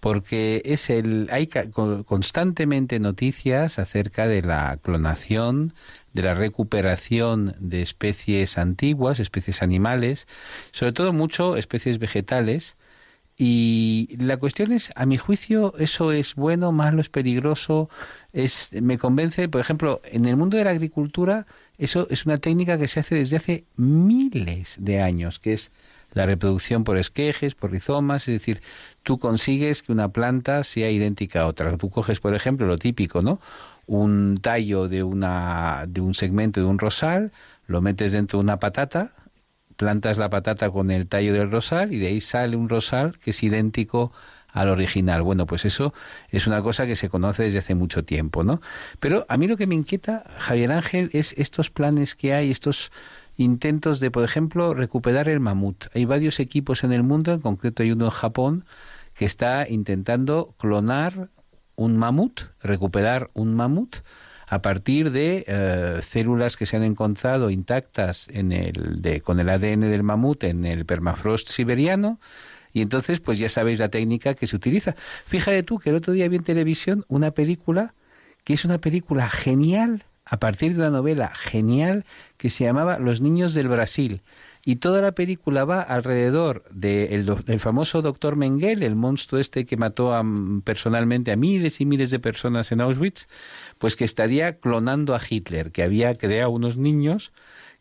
porque 0.00 0.62
es 0.64 0.90
el 0.90 1.28
hay 1.32 1.48
constantemente 2.04 2.98
noticias 3.00 3.78
acerca 3.78 4.26
de 4.26 4.42
la 4.42 4.78
clonación, 4.80 5.74
de 6.12 6.22
la 6.22 6.34
recuperación 6.34 7.56
de 7.58 7.82
especies 7.82 8.58
antiguas, 8.58 9.20
especies 9.20 9.62
animales, 9.62 10.26
sobre 10.70 10.92
todo 10.92 11.12
mucho 11.12 11.56
especies 11.56 11.98
vegetales. 11.98 12.76
Y 13.44 14.16
la 14.20 14.36
cuestión 14.36 14.70
es, 14.70 14.92
a 14.94 15.04
mi 15.04 15.16
juicio, 15.16 15.74
eso 15.76 16.12
es 16.12 16.36
bueno, 16.36 16.70
malo, 16.70 17.00
es 17.00 17.08
peligroso, 17.08 17.90
es 18.32 18.68
me 18.72 18.98
convence, 18.98 19.48
por 19.48 19.60
ejemplo, 19.60 20.00
en 20.04 20.26
el 20.26 20.36
mundo 20.36 20.58
de 20.58 20.62
la 20.62 20.70
agricultura, 20.70 21.44
eso 21.76 22.06
es 22.08 22.24
una 22.24 22.38
técnica 22.38 22.78
que 22.78 22.86
se 22.86 23.00
hace 23.00 23.16
desde 23.16 23.38
hace 23.38 23.64
miles 23.74 24.76
de 24.78 25.00
años, 25.00 25.40
que 25.40 25.54
es 25.54 25.72
la 26.12 26.24
reproducción 26.24 26.84
por 26.84 26.98
esquejes, 26.98 27.56
por 27.56 27.72
rizomas, 27.72 28.28
es 28.28 28.34
decir, 28.34 28.62
tú 29.02 29.18
consigues 29.18 29.82
que 29.82 29.90
una 29.90 30.10
planta 30.10 30.62
sea 30.62 30.92
idéntica 30.92 31.40
a 31.40 31.46
otra. 31.48 31.76
Tú 31.76 31.90
coges, 31.90 32.20
por 32.20 32.36
ejemplo, 32.36 32.68
lo 32.68 32.78
típico, 32.78 33.22
¿no? 33.22 33.40
Un 33.88 34.38
tallo 34.40 34.86
de 34.86 35.02
una 35.02 35.86
de 35.88 36.00
un 36.00 36.14
segmento 36.14 36.60
de 36.60 36.66
un 36.66 36.78
rosal, 36.78 37.32
lo 37.66 37.80
metes 37.80 38.12
dentro 38.12 38.38
de 38.38 38.44
una 38.44 38.60
patata, 38.60 39.10
plantas 39.82 40.16
la 40.16 40.30
patata 40.30 40.70
con 40.70 40.92
el 40.92 41.08
tallo 41.08 41.32
del 41.32 41.50
rosal 41.50 41.92
y 41.92 41.98
de 41.98 42.06
ahí 42.06 42.20
sale 42.20 42.54
un 42.54 42.68
rosal 42.68 43.18
que 43.18 43.30
es 43.32 43.42
idéntico 43.42 44.12
al 44.46 44.68
original. 44.68 45.22
Bueno, 45.22 45.44
pues 45.44 45.64
eso 45.64 45.92
es 46.30 46.46
una 46.46 46.62
cosa 46.62 46.86
que 46.86 46.94
se 46.94 47.08
conoce 47.08 47.42
desde 47.42 47.58
hace 47.58 47.74
mucho 47.74 48.04
tiempo, 48.04 48.44
¿no? 48.44 48.60
Pero 49.00 49.26
a 49.28 49.36
mí 49.36 49.48
lo 49.48 49.56
que 49.56 49.66
me 49.66 49.74
inquieta, 49.74 50.22
Javier 50.38 50.70
Ángel, 50.70 51.10
es 51.12 51.34
estos 51.36 51.70
planes 51.70 52.14
que 52.14 52.32
hay, 52.32 52.52
estos 52.52 52.92
intentos 53.36 53.98
de, 53.98 54.12
por 54.12 54.22
ejemplo, 54.22 54.72
recuperar 54.72 55.28
el 55.28 55.40
mamut. 55.40 55.86
Hay 55.96 56.04
varios 56.04 56.38
equipos 56.38 56.84
en 56.84 56.92
el 56.92 57.02
mundo, 57.02 57.32
en 57.32 57.40
concreto 57.40 57.82
hay 57.82 57.90
uno 57.90 58.04
en 58.04 58.12
Japón, 58.12 58.64
que 59.14 59.24
está 59.24 59.68
intentando 59.68 60.54
clonar 60.58 61.28
un 61.74 61.96
mamut, 61.96 62.42
recuperar 62.62 63.30
un 63.34 63.56
mamut, 63.56 63.96
a 64.52 64.60
partir 64.60 65.12
de 65.12 65.46
eh, 65.48 66.00
células 66.02 66.58
que 66.58 66.66
se 66.66 66.76
han 66.76 66.84
encontrado 66.84 67.48
intactas 67.48 68.28
en 68.28 68.52
el 68.52 69.00
de, 69.00 69.22
con 69.22 69.40
el 69.40 69.48
ADN 69.48 69.80
del 69.80 70.02
mamut 70.02 70.44
en 70.44 70.66
el 70.66 70.84
permafrost 70.84 71.48
siberiano. 71.48 72.20
Y 72.74 72.82
entonces, 72.82 73.18
pues 73.18 73.38
ya 73.38 73.48
sabéis 73.48 73.78
la 73.78 73.88
técnica 73.88 74.34
que 74.34 74.46
se 74.46 74.54
utiliza. 74.54 74.94
Fíjate 75.24 75.62
tú 75.62 75.78
que 75.78 75.88
el 75.88 75.96
otro 75.96 76.12
día 76.12 76.28
vi 76.28 76.36
en 76.36 76.42
televisión 76.44 77.06
una 77.08 77.30
película 77.30 77.94
que 78.44 78.52
es 78.52 78.66
una 78.66 78.76
película 78.76 79.30
genial, 79.30 80.04
a 80.26 80.38
partir 80.38 80.72
de 80.74 80.80
una 80.80 80.90
novela 80.90 81.32
genial 81.34 82.04
que 82.36 82.50
se 82.50 82.64
llamaba 82.64 82.98
Los 82.98 83.20
niños 83.22 83.54
del 83.54 83.68
Brasil. 83.68 84.20
Y 84.64 84.76
toda 84.76 85.02
la 85.02 85.10
película 85.12 85.64
va 85.64 85.80
alrededor 85.82 86.62
de 86.70 87.14
el 87.14 87.26
do- 87.26 87.34
del 87.44 87.58
famoso 87.58 88.00
doctor 88.00 88.36
Mengele, 88.36 88.86
el 88.86 88.94
monstruo 88.94 89.40
este 89.40 89.66
que 89.66 89.76
mató 89.76 90.14
a, 90.14 90.22
mm, 90.22 90.62
personalmente 90.62 91.32
a 91.32 91.36
miles 91.36 91.80
y 91.80 91.86
miles 91.86 92.10
de 92.12 92.20
personas 92.20 92.70
en 92.70 92.80
Auschwitz, 92.80 93.26
pues 93.82 93.96
que 93.96 94.04
estaría 94.04 94.60
clonando 94.60 95.12
a 95.16 95.20
Hitler, 95.28 95.72
que 95.72 95.82
había 95.82 96.14
creado 96.14 96.50
unos 96.50 96.76
niños 96.76 97.32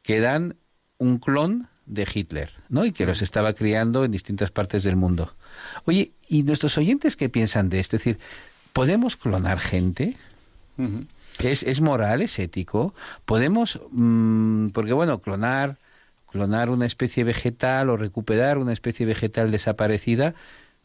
que 0.02 0.19
dan 0.19 0.56
un 0.98 1.19
clon 1.19 1.68
de 1.86 2.07
Hitler, 2.11 2.52
¿no? 2.69 2.86
Y 2.86 2.91
que 2.91 3.06
los 3.06 3.22
estaba 3.22 3.53
criando 3.53 4.03
en 4.03 4.10
distintas 4.10 4.49
partes 4.49 4.82
del 4.82 4.95
mundo. 4.95 5.36
Oye, 5.86 6.14
¿y 6.28 6.41
nuestros 6.41 6.76
oyentes 6.80 7.15
qué 7.15 7.30
piensan 7.30 7.69
de 7.69 7.80
esto? 7.80 7.98
Es 7.98 8.03
decir, 8.03 8.19
¿podemos 8.73 9.15
clonar 9.15 9.60
gente? 9.60 10.18
¿Es, 11.38 11.61
es 11.61 11.82
moral, 11.82 12.23
es 12.23 12.40
ético? 12.40 12.95
¿Podemos, 13.26 13.80
mm, 13.91 14.69
porque 14.69 14.94
bueno, 14.94 15.22
clonar, 15.22 15.78
clonar 16.32 16.72
una 16.72 16.88
especie 16.88 17.23
vegetal 17.23 17.91
o 17.91 17.95
recuperar 17.95 18.57
una 18.57 18.73
especie 18.73 19.06
vegetal 19.06 19.52
desaparecida, 19.52 20.34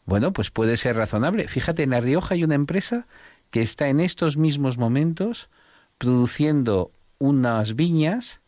bueno, 0.05 0.31
pues 0.31 0.51
puede 0.51 0.77
ser 0.77 0.95
razonable. 0.95 1.47
Fíjate, 1.47 1.81
en 1.81 1.89
La 1.89 2.01
Rioja 2.01 2.35
hay 2.35 2.43
una 2.43 2.53
empresa 2.53 3.07
que 3.51 3.61
está 3.61 3.89
en 3.89 3.99
estos 3.99 4.37
mismos 4.37 4.77
momentos 4.77 5.49
produciendo 5.97 6.91
unas 7.19 7.75
viñas 7.75 8.41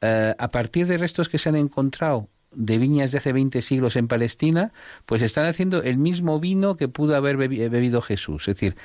eh, 0.00 0.34
a 0.38 0.48
partir 0.48 0.86
de 0.86 0.98
restos 0.98 1.28
que 1.28 1.38
se 1.38 1.48
han 1.48 1.56
encontrado 1.56 2.28
de 2.52 2.78
viñas 2.78 3.10
de 3.10 3.18
hace 3.18 3.32
20 3.32 3.62
siglos 3.62 3.96
en 3.96 4.06
Palestina, 4.06 4.72
pues 5.06 5.22
están 5.22 5.46
haciendo 5.46 5.82
el 5.82 5.98
mismo 5.98 6.38
vino 6.38 6.76
que 6.76 6.86
pudo 6.86 7.16
haber 7.16 7.36
bebi- 7.36 7.68
bebido 7.68 8.00
Jesús. 8.00 8.46
Es 8.46 8.54
decir, 8.54 8.76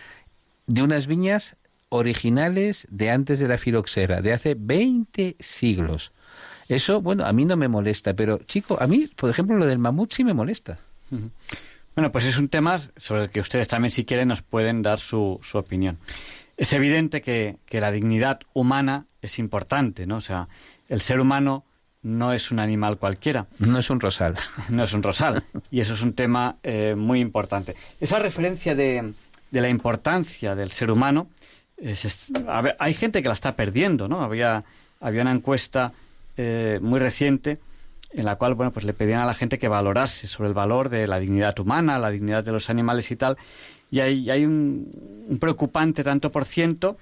de 0.66 0.82
unas 0.82 1.06
viñas 1.06 1.56
originales 1.90 2.88
de 2.90 3.12
antes 3.12 3.40
de 3.40 3.48
la 3.48 3.58
filoxera, 3.58 4.22
de 4.22 4.34
hace 4.34 4.56
20 4.58 5.36
siglos. 5.40 6.12
Eso, 6.68 7.02
bueno, 7.02 7.26
a 7.26 7.34
mí 7.34 7.46
no 7.46 7.58
me 7.58 7.68
molesta, 7.68 8.16
pero 8.16 8.40
chico, 8.48 8.78
a 8.80 8.88
mí, 8.88 9.08
por 9.16 9.30
ejemplo, 9.30 9.56
lo 9.58 9.66
del 9.66 9.80
mamut 9.80 10.14
sí 10.14 10.24
me 10.24 10.34
molesta. 10.34 10.80
Bueno, 12.00 12.14
pues 12.14 12.24
es 12.28 12.38
un 12.38 12.48
tema 12.48 12.80
sobre 12.96 13.24
el 13.24 13.30
que 13.30 13.42
ustedes 13.42 13.68
también, 13.68 13.92
si 13.92 14.06
quieren, 14.06 14.30
nos 14.30 14.42
pueden 14.42 14.82
dar 14.82 15.00
su, 15.00 15.38
su 15.44 15.58
opinión. 15.58 15.98
Es 16.56 16.72
evidente 16.72 17.22
que, 17.22 17.58
que 17.66 17.82
la 17.82 17.92
dignidad 17.92 18.40
humana 18.54 19.06
es 19.22 19.38
importante, 19.38 20.08
¿no? 20.08 20.16
O 20.16 20.22
sea, 20.22 20.48
el 20.88 21.02
ser 21.02 21.20
humano 21.20 21.66
no 22.02 22.32
es 22.32 22.52
un 22.52 22.60
animal 22.60 22.98
cualquiera. 23.00 23.48
No 23.60 23.80
es 23.80 23.90
un 23.90 24.00
rosal. 24.00 24.36
No 24.70 24.86
es 24.86 24.94
un 24.94 25.04
rosal. 25.04 25.44
Y 25.72 25.82
eso 25.82 25.94
es 25.94 26.02
un 26.02 26.14
tema 26.14 26.56
eh, 26.64 26.96
muy 26.98 27.20
importante. 27.20 27.76
Esa 28.00 28.18
referencia 28.18 28.76
de, 28.76 29.12
de 29.52 29.60
la 29.62 29.68
importancia 29.68 30.56
del 30.56 30.72
ser 30.72 30.92
humano, 30.92 31.28
es- 31.76 32.06
es- 32.06 32.32
a 32.48 32.62
ver, 32.62 32.78
hay 32.80 32.94
gente 32.94 33.22
que 33.22 33.28
la 33.28 33.34
está 33.34 33.58
perdiendo, 33.58 34.08
¿no? 34.08 34.22
Había, 34.22 34.64
había 35.02 35.22
una 35.24 35.34
encuesta 35.34 35.92
eh, 36.38 36.80
muy 36.82 37.00
reciente 37.02 37.58
en 38.12 38.26
la 38.26 38.36
cual, 38.36 38.56
bueno, 38.56 38.72
pues 38.72 38.86
le 38.86 38.94
pedían 38.94 39.22
a 39.22 39.26
la 39.26 39.34
gente 39.34 39.60
que 39.60 39.68
valorase 39.68 40.28
sobre 40.28 40.50
el 40.50 40.56
valor 40.56 40.90
de 40.90 41.08
la 41.08 41.20
dignidad 41.20 41.60
humana, 41.60 42.00
la 42.00 42.10
dignidad 42.10 42.44
de 42.44 42.52
los 42.52 42.70
animales 42.70 43.12
y 43.12 43.16
tal. 43.16 43.38
Y 43.92 44.00
hay, 44.00 44.46
un, 44.46 44.90
un 45.28 45.40
preocupante 45.40 46.04
tanto 46.04 46.32
por 46.32 46.46
ciento 46.46 46.98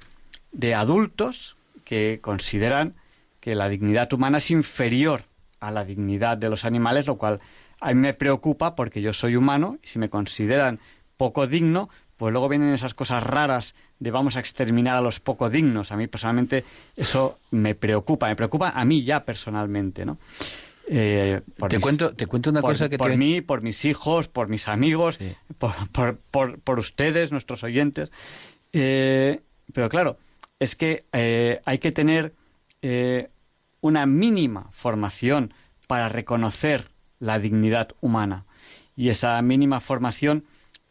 de 0.52 0.76
adultos 0.76 1.58
que 1.84 2.20
consideran 2.22 2.96
que 3.40 3.56
la 3.56 3.70
dignidad 3.70 4.12
humana 4.12 4.40
es 4.40 4.52
inferior 4.52 5.24
a 5.60 5.72
la 5.72 5.86
dignidad 5.86 6.38
de 6.38 6.50
los 6.50 6.66
animales, 6.66 7.08
lo 7.08 7.18
cual 7.18 7.40
a 7.80 7.94
mí 7.94 7.96
me 7.96 8.14
preocupa 8.14 8.76
porque 8.76 9.02
yo 9.02 9.14
soy 9.14 9.36
humano 9.36 9.78
y 9.84 9.88
si 9.88 10.00
me 10.00 10.10
consideran 10.10 10.80
poco 11.18 11.48
digno, 11.48 11.90
pues 12.18 12.32
luego 12.32 12.50
vienen 12.50 12.74
esas 12.74 12.94
cosas 12.94 13.24
raras 13.24 13.76
de 14.00 14.12
vamos 14.12 14.36
a 14.36 14.40
exterminar 14.40 14.98
a 14.98 15.02
los 15.02 15.20
poco 15.20 15.50
dignos. 15.50 15.92
A 15.92 15.98
mí 15.98 16.08
personalmente 16.08 16.64
eso 16.96 17.40
me 17.52 17.76
preocupa, 17.76 18.28
me 18.28 18.36
preocupa 18.36 18.70
a 18.70 18.86
mí 18.86 19.04
ya 19.04 19.22
personalmente, 19.22 20.06
¿no? 20.06 20.18
Eh, 20.90 21.42
te, 21.68 21.80
cuento, 21.80 22.14
te 22.14 22.28
cuento 22.28 22.50
una 22.50 22.62
cosa 22.62 22.88
que 22.88 22.98
por 22.98 23.16
mí, 23.18 23.42
por 23.42 23.62
mis 23.62 23.84
hijos, 23.84 24.30
por 24.30 24.50
mis 24.50 24.70
amigos, 24.70 25.20
por, 25.58 26.18
por, 26.18 26.60
por, 26.60 26.80
ustedes, 26.80 27.32
nuestros 27.32 27.64
oyentes. 27.64 28.10
Eh, 28.72 29.42
pero 29.74 29.90
claro, 29.90 30.18
es 30.60 30.76
que 30.76 31.06
eh, 31.12 31.62
hay 31.66 31.80
que 31.80 31.92
tener 31.92 32.34
una 33.82 34.06
mínima 34.06 34.70
formación 34.72 35.54
para 35.88 36.08
reconocer 36.08 36.90
la 37.20 37.38
dignidad 37.38 37.90
humana. 38.00 38.46
Y 38.96 39.10
esa 39.10 39.42
mínima 39.42 39.82
formación, 39.82 40.46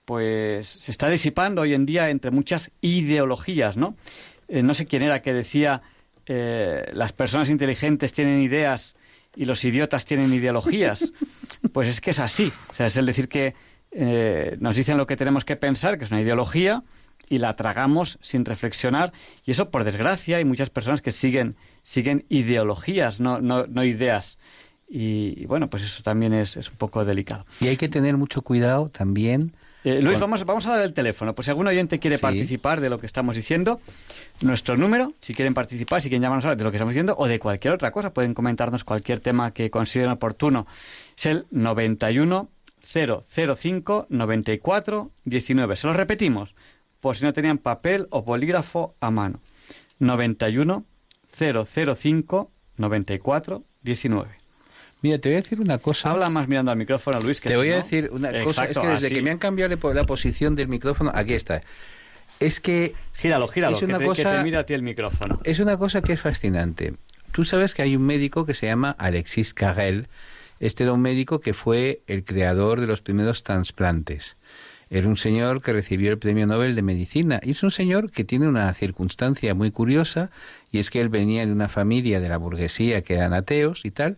pues, 0.05 0.67
se 0.67 0.91
está 0.91 1.09
disipando 1.09 1.63
hoy 1.63 1.73
en 1.73 1.87
día 1.87 2.11
entre 2.11 2.31
muchas 2.31 2.71
ideologías, 2.83 3.79
¿no? 3.79 3.97
no 4.49 4.75
sé 4.75 4.85
quién 4.85 5.03
era 5.03 5.23
que 5.23 5.33
decía, 5.33 5.81
las 6.27 7.13
personas 7.15 7.49
inteligentes 7.49 8.13
tienen 8.13 8.43
ideas 8.43 8.95
y 9.37 9.45
los 9.45 9.65
idiotas 9.65 10.05
tienen 10.05 10.33
ideologías. 10.33 11.13
Pues 11.73 11.89
es 11.89 12.01
que 12.01 12.11
es 12.11 12.21
así. 12.21 12.51
O 12.71 12.75
sea, 12.75 12.87
es 12.87 12.97
el 12.97 13.05
decir 13.05 13.29
que 13.29 13.55
eh, 13.91 14.57
nos 14.61 14.77
dicen 14.77 14.97
lo 14.97 15.07
que 15.07 15.17
tenemos 15.17 15.45
que 15.45 15.57
pensar, 15.57 15.99
que 15.99 16.05
es 16.05 16.11
una 16.11 16.23
ideología, 16.23 16.85
y 17.29 17.39
la 17.39 17.55
tragamos 17.57 18.19
sin 18.23 18.45
reflexionar. 18.47 19.13
Y 19.45 19.51
eso, 19.51 19.71
por 19.71 19.85
desgracia, 19.85 20.39
hay 20.39 20.45
muchas 20.47 20.71
personas 20.71 21.03
que 21.03 21.13
siguen, 21.13 21.57
siguen 21.83 22.25
ideologías, 22.31 23.21
no, 23.21 23.41
no, 23.41 23.67
no 23.67 23.85
ideas. 23.85 24.39
Y, 24.89 25.45
bueno, 25.47 25.69
pues 25.69 25.83
eso 25.83 26.03
también 26.03 26.33
es, 26.33 26.57
es 26.57 26.71
un 26.71 26.77
poco 26.77 27.05
delicado. 27.05 27.45
Y 27.61 27.69
hay 27.69 27.77
que 27.77 27.89
tener 27.89 28.17
mucho 28.17 28.43
cuidado 28.43 28.89
también 28.89 29.53
eh, 29.87 30.03
Luis, 30.03 30.19
vamos, 30.19 30.45
vamos 30.45 30.67
a 30.67 30.73
dar 30.73 30.81
el 30.81 30.93
teléfono. 30.93 31.33
Pues 31.33 31.45
si 31.45 31.51
algún 31.53 31.69
oyente 31.69 32.01
quiere 32.01 32.19
participar 32.19 32.81
de 32.81 32.91
lo 32.91 32.99
que 32.99 33.07
estamos 33.07 33.37
diciendo, 33.37 33.81
nuestro 34.41 34.77
número, 34.77 35.13
si 35.21 35.33
quieren 35.33 35.55
participar, 35.55 36.03
si 36.03 36.09
quieren 36.09 36.23
llamarnos 36.23 36.59
de 36.59 36.65
lo 36.65 36.73
que 36.73 36.77
estamos 36.77 36.93
diciendo 36.93 37.15
o 37.17 37.29
de 37.29 37.39
cualquier 37.39 37.73
otra 37.73 37.93
cosa, 37.93 38.13
pueden 38.13 38.35
comentarnos 38.35 38.83
cualquier 38.83 39.21
tema 39.21 39.53
que 39.53 39.71
consideren 39.71 40.11
oportuno. 40.11 40.67
Es 41.17 41.27
el 41.27 41.47
91 41.53 42.49
005 42.83 44.07
94 44.09 45.11
19. 45.25 45.77
Se 45.77 45.87
lo 45.87 45.93
repetimos, 45.93 46.57
por 46.99 47.17
si 47.17 47.25
no 47.25 47.33
tenían 47.33 47.59
papel 47.59 48.09
o 48.11 48.23
bolígrafo 48.23 48.97
a 49.01 49.13
mano. 49.13 49.39
91 50.01 50.85
005 51.33 52.51
94 52.77 53.63
19. 53.83 54.46
Mira, 55.03 55.19
te 55.19 55.29
voy 55.29 55.35
a 55.35 55.41
decir 55.41 55.61
una 55.61 55.79
cosa. 55.79 56.11
Habla 56.11 56.31
más 56.31 56.49
mirando 56.49 56.71
al 56.71 56.79
micrófono, 56.79 57.21
Luis. 57.21 57.41
Que 57.41 57.51
te 57.51 57.57
voy 57.57 57.71
a 57.71 57.77
decir 57.77 58.11
una 58.13 58.31
cosa. 58.43 58.65
Es 58.65 58.79
que 58.79 58.87
desde 58.87 59.11
que 59.11 59.23
me 59.23 59.31
han 59.31 59.39
cambiado 59.39 59.77
la 59.93 60.05
posición 60.05 60.57
del 60.57 60.69
micrófono, 60.69 61.13
aquí 61.15 61.35
está. 61.35 61.63
Es 62.41 62.61
que. 62.61 62.95
Gíralo, 63.15 63.49
gíralo. 63.49 63.77
Es 63.77 63.83
una 63.83 64.01
cosa, 64.01 64.39
que 64.39 64.45
mira 64.45 64.61
a 64.61 64.67
ti 64.67 64.75
el 64.75 64.83
micrófono. 64.83 65.41
Es 65.45 65.61
una 65.61 65.77
cosa 65.77 66.03
que 66.03 66.13
es 66.15 66.21
fascinante. 66.21 66.95
Tú 67.33 67.45
sabes 67.45 67.75
que 67.75 67.83
hay 67.83 67.97
un 67.97 68.03
médico 68.03 68.47
que 68.47 68.55
se 68.55 68.67
llama 68.67 68.97
Alexis 68.99 69.55
Carrel. 69.55 70.09
Este 70.59 70.85
era 70.85 70.93
un 70.95 71.03
médico 71.03 71.41
que 71.41 71.53
fue 71.53 72.01
el 72.07 72.25
creador 72.25 72.81
de 72.81 72.87
los 72.87 73.03
primeros 73.03 73.43
trasplantes. 73.43 74.37
Era 74.89 75.09
un 75.09 75.17
señor 75.17 75.63
que 75.63 75.73
recibió 75.73 76.11
el 76.11 76.19
premio 76.19 76.47
Nobel 76.47 76.77
de 76.77 76.83
Medicina 76.83 77.41
y 77.43 77.51
es 77.51 77.63
un 77.63 77.73
señor 77.73 78.11
que 78.11 78.25
tiene 78.25 78.47
una 78.47 78.73
circunstancia 78.73 79.53
muy 79.55 79.73
curiosa 79.73 80.31
y 80.71 80.79
es 80.79 80.91
que 80.91 81.01
él 81.01 81.09
venía 81.09 81.45
de 81.45 81.53
una 81.53 81.69
familia 81.69 82.21
de 82.21 82.29
la 82.29 82.37
burguesía 82.37 83.03
que 83.03 83.15
eran 83.15 83.35
ateos 83.35 83.85
y 83.85 83.91
tal, 83.91 84.17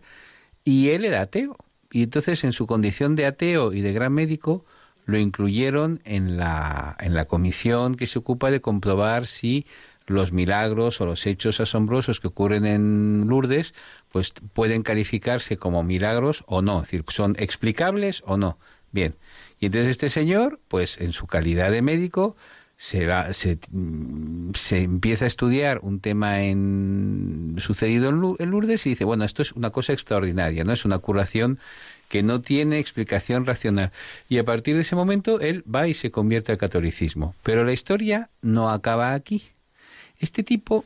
y 0.63 0.89
él 0.89 1.05
era 1.05 1.21
ateo. 1.21 1.57
Y 1.91 2.03
entonces, 2.03 2.43
en 2.43 2.53
su 2.53 2.67
condición 2.67 3.15
de 3.15 3.25
ateo 3.25 3.73
y 3.73 3.81
de 3.81 3.93
gran 3.93 4.13
médico, 4.13 4.65
lo 5.05 5.17
incluyeron 5.17 6.01
en 6.05 6.37
la, 6.37 6.95
en 6.99 7.13
la 7.13 7.25
comisión 7.25 7.95
que 7.95 8.07
se 8.07 8.19
ocupa 8.19 8.51
de 8.51 8.61
comprobar 8.61 9.25
si 9.25 9.65
los 10.05 10.31
milagros 10.31 11.01
o 11.01 11.05
los 11.05 11.25
hechos 11.25 11.59
asombrosos 11.59 12.19
que 12.19 12.27
ocurren 12.27 12.65
en 12.65 13.25
Lourdes, 13.27 13.73
pues 14.11 14.33
pueden 14.53 14.83
calificarse 14.83 15.57
como 15.57 15.83
milagros 15.83 16.43
o 16.47 16.61
no, 16.61 16.77
es 16.77 16.83
decir, 16.83 17.05
son 17.09 17.35
explicables 17.39 18.23
o 18.25 18.37
no. 18.37 18.57
Bien. 18.91 19.15
Y 19.59 19.67
entonces 19.67 19.91
este 19.91 20.09
señor, 20.09 20.59
pues 20.67 20.99
en 20.99 21.13
su 21.13 21.27
calidad 21.27 21.71
de 21.71 21.81
médico, 21.81 22.35
se, 22.81 23.05
va, 23.05 23.33
se, 23.33 23.59
se, 24.53 24.81
empieza 24.81 25.25
a 25.25 25.27
estudiar 25.27 25.79
un 25.83 25.99
tema 25.99 26.43
en, 26.43 27.57
sucedido 27.57 28.07
en 28.39 28.49
Lourdes 28.49 28.85
y 28.85 28.91
dice, 28.91 29.03
bueno, 29.03 29.25
esto 29.25 29.41
es 29.41 29.51
una 29.51 29.71
cosa 29.71 29.91
extraordinaria, 29.91 30.63
¿no? 30.63 30.71
Es 30.71 30.85
una 30.85 30.99
curación 30.99 31.59
que 32.07 32.23
no 32.23 32.39
tiene 32.39 32.79
explicación 32.79 33.45
racional. 33.45 33.91
Y 34.29 34.37
a 34.37 34.45
partir 34.45 34.75
de 34.75 34.83
ese 34.83 34.95
momento 34.95 35.41
él 35.41 35.61
va 35.63 35.89
y 35.89 35.93
se 35.93 36.09
convierte 36.09 36.53
al 36.53 36.57
catolicismo. 36.57 37.35
Pero 37.43 37.65
la 37.65 37.73
historia 37.73 38.29
no 38.41 38.69
acaba 38.69 39.13
aquí. 39.13 39.43
Este 40.17 40.41
tipo 40.43 40.85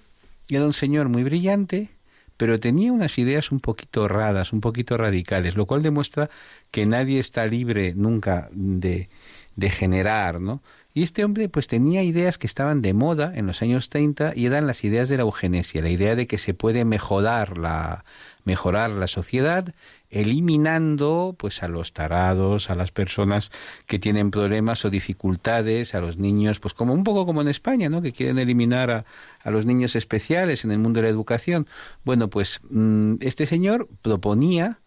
era 0.49 0.65
un 0.65 0.73
señor 0.73 1.09
muy 1.09 1.23
brillante, 1.23 1.89
pero 2.37 2.59
tenía 2.59 2.91
unas 2.91 3.19
ideas 3.19 3.51
un 3.51 3.59
poquito 3.59 4.07
raras, 4.07 4.51
un 4.51 4.61
poquito 4.61 4.97
radicales, 4.97 5.55
lo 5.55 5.67
cual 5.67 5.83
demuestra 5.83 6.31
que 6.71 6.87
nadie 6.87 7.19
está 7.19 7.45
libre 7.45 7.93
nunca 7.95 8.49
de, 8.51 9.09
de 9.55 9.69
generar, 9.69 10.41
¿no? 10.41 10.63
Y 10.93 11.01
este 11.01 11.25
hombre 11.25 11.49
pues 11.49 11.67
tenía 11.67 12.03
ideas 12.03 12.37
que 12.37 12.45
estaban 12.45 12.81
de 12.81 12.93
moda 12.93 13.31
en 13.35 13.47
los 13.47 13.61
años 13.61 13.89
30 13.89 14.33
y 14.35 14.45
eran 14.45 14.67
las 14.67 14.83
ideas 14.83 15.09
de 15.09 15.17
la 15.17 15.23
eugenesia, 15.23 15.81
la 15.81 15.89
idea 15.89 16.15
de 16.15 16.27
que 16.27 16.37
se 16.37 16.53
puede 16.53 16.85
mejorar 16.85 17.57
la 17.57 18.05
mejorar 18.45 18.89
la 18.89 19.07
sociedad 19.07 19.73
eliminando 20.09 21.35
pues 21.37 21.63
a 21.63 21.67
los 21.67 21.93
tarados, 21.93 22.69
a 22.69 22.75
las 22.75 22.91
personas 22.91 23.51
que 23.87 23.99
tienen 23.99 24.29
problemas 24.29 24.85
o 24.85 24.89
dificultades, 24.89 25.95
a 25.95 26.01
los 26.01 26.17
niños, 26.17 26.59
pues 26.59 26.73
como 26.73 26.93
un 26.93 27.03
poco 27.03 27.25
como 27.25 27.41
en 27.41 27.47
España, 27.47 27.89
¿no? 27.89 28.01
que 28.01 28.11
quieren 28.11 28.37
eliminar 28.37 28.91
a, 28.91 29.05
a 29.43 29.49
los 29.49 29.65
niños 29.65 29.95
especiales 29.95 30.65
en 30.65 30.71
el 30.71 30.77
mundo 30.77 30.97
de 30.97 31.03
la 31.03 31.09
educación. 31.09 31.67
Bueno, 32.03 32.29
pues 32.29 32.61
mm, 32.69 33.15
este 33.21 33.47
señor 33.47 33.87
proponía 34.01 34.79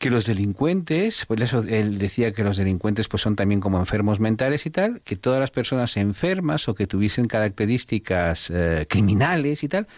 que 0.00 0.08
los 0.08 0.24
delincuentes, 0.24 1.26
pues 1.26 1.52
él 1.52 1.98
decía 1.98 2.32
que 2.32 2.42
los 2.42 2.56
delincuentes 2.56 3.06
pues 3.06 3.22
son 3.22 3.36
también 3.36 3.60
como 3.60 3.78
enfermos 3.78 4.18
mentales 4.18 4.64
y 4.64 4.70
tal, 4.70 5.02
que 5.02 5.14
todas 5.14 5.40
las 5.40 5.50
personas 5.50 5.98
enfermas 5.98 6.70
o 6.70 6.74
que 6.74 6.86
tuviesen 6.86 7.26
características 7.26 8.48
eh, 8.48 8.86
criminales 8.88 9.62
y 9.62 9.68
tal, 9.68 9.88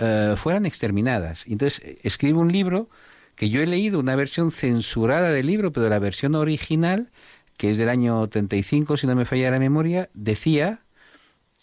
eh, 0.00 0.34
fueran 0.36 0.66
exterminadas. 0.66 1.44
Entonces 1.46 1.80
escribe 2.02 2.40
un 2.40 2.50
libro 2.50 2.90
que 3.36 3.50
yo 3.50 3.62
he 3.62 3.66
leído, 3.66 4.00
una 4.00 4.16
versión 4.16 4.50
censurada 4.50 5.30
del 5.30 5.46
libro, 5.46 5.72
pero 5.72 5.88
la 5.88 6.00
versión 6.00 6.34
original, 6.34 7.12
que 7.56 7.70
es 7.70 7.76
del 7.76 7.88
año 7.88 8.28
35, 8.28 8.96
si 8.96 9.06
no 9.06 9.14
me 9.14 9.26
falla 9.26 9.52
la 9.52 9.60
memoria, 9.60 10.10
decía 10.12 10.80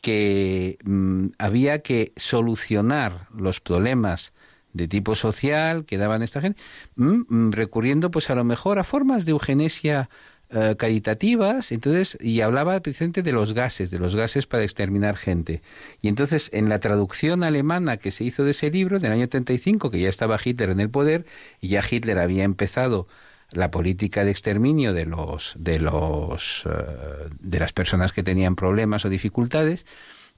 que 0.02 0.78
mm, 0.86 1.32
había 1.38 1.80
que 1.80 2.14
solucionar 2.16 3.28
los 3.36 3.60
problemas 3.60 4.32
de 4.80 4.88
tipo 4.88 5.16
social 5.16 5.86
que 5.86 5.98
daban 5.98 6.24
esta 6.24 6.42
gente, 6.42 6.60
mm, 6.96 7.22
mm, 7.28 7.52
recurriendo 7.52 8.12
pues 8.12 8.30
a 8.30 8.36
lo 8.36 8.44
mejor 8.44 8.80
a 8.80 8.84
formas 8.84 9.26
de 9.26 9.32
eugenesia 9.32 10.10
eh, 10.52 10.76
caritativas, 10.80 11.72
entonces, 11.72 12.18
y 12.20 12.42
hablaba 12.42 12.80
precisamente 12.80 13.22
de 13.22 13.32
los 13.32 13.54
gases, 13.54 13.92
de 13.92 14.00
los 14.00 14.16
gases 14.16 14.48
para 14.48 14.64
exterminar 14.64 15.16
gente. 15.16 15.62
Y 16.02 16.08
entonces, 16.08 16.50
en 16.54 16.70
la 16.70 16.80
traducción 16.80 17.44
alemana 17.44 17.98
que 17.98 18.10
se 18.10 18.24
hizo 18.24 18.44
de 18.44 18.52
ese 18.52 18.72
libro, 18.72 18.98
en 18.98 19.06
el 19.06 19.12
año 19.12 19.30
35, 19.30 19.92
que 19.92 20.00
ya 20.00 20.10
estaba 20.10 20.40
Hitler 20.44 20.72
en 20.72 20.80
el 20.80 20.90
poder, 20.90 21.28
y 21.62 21.68
ya 21.70 21.84
Hitler 21.88 22.18
había 22.18 22.46
empezado 22.46 23.08
la 23.52 23.70
política 23.70 24.26
de 24.26 24.32
exterminio 24.32 24.94
de 24.94 25.06
los 25.06 25.54
de 25.58 25.80
los 25.80 26.66
eh, 26.66 27.30
de 27.40 27.60
las 27.60 27.74
personas 27.74 28.14
que 28.14 28.24
tenían 28.24 28.56
problemas 28.56 29.06
o 29.06 29.10
dificultades 29.10 29.86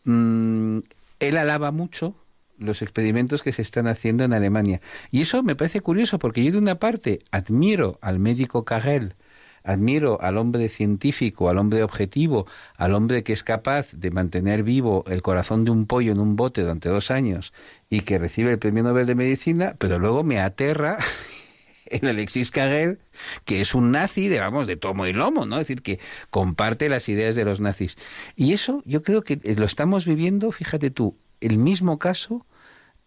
mm, 0.05 0.79
él 1.19 1.37
alaba 1.37 1.71
mucho 1.71 2.15
los 2.61 2.81
experimentos 2.81 3.41
que 3.41 3.51
se 3.51 3.61
están 3.61 3.87
haciendo 3.87 4.23
en 4.23 4.33
Alemania. 4.33 4.81
Y 5.09 5.21
eso 5.21 5.43
me 5.43 5.55
parece 5.55 5.81
curioso 5.81 6.19
porque 6.19 6.43
yo 6.43 6.51
de 6.51 6.57
una 6.57 6.75
parte 6.75 7.19
admiro 7.31 7.97
al 8.01 8.19
médico 8.19 8.63
Kagel, 8.65 9.15
admiro 9.63 10.21
al 10.21 10.37
hombre 10.37 10.69
científico, 10.69 11.49
al 11.49 11.57
hombre 11.57 11.83
objetivo, 11.83 12.47
al 12.77 12.93
hombre 12.93 13.23
que 13.23 13.33
es 13.33 13.43
capaz 13.43 13.91
de 13.93 14.11
mantener 14.11 14.63
vivo 14.63 15.03
el 15.07 15.21
corazón 15.21 15.65
de 15.65 15.71
un 15.71 15.85
pollo 15.85 16.11
en 16.11 16.19
un 16.19 16.35
bote 16.35 16.61
durante 16.61 16.89
dos 16.89 17.11
años 17.11 17.53
y 17.89 18.01
que 18.01 18.17
recibe 18.17 18.51
el 18.51 18.59
premio 18.59 18.83
Nobel 18.83 19.07
de 19.07 19.15
Medicina, 19.15 19.75
pero 19.77 19.99
luego 19.99 20.23
me 20.23 20.39
aterra 20.39 20.97
en 21.85 22.07
Alexis 22.07 22.51
Kagel, 22.51 22.99
que 23.45 23.61
es 23.61 23.75
un 23.75 23.91
nazi, 23.91 24.29
digamos, 24.29 24.67
de 24.67 24.77
tomo 24.77 25.05
y 25.05 25.13
lomo, 25.13 25.45
¿no? 25.45 25.57
Es 25.57 25.67
decir, 25.67 25.81
que 25.81 25.99
comparte 26.29 26.89
las 26.89 27.09
ideas 27.09 27.35
de 27.35 27.45
los 27.45 27.59
nazis. 27.59 27.97
Y 28.35 28.53
eso 28.53 28.81
yo 28.85 29.03
creo 29.03 29.23
que 29.23 29.39
lo 29.55 29.65
estamos 29.65 30.05
viviendo, 30.05 30.51
fíjate 30.51 30.89
tú, 30.89 31.17
el 31.41 31.57
mismo 31.57 31.99
caso 31.99 32.45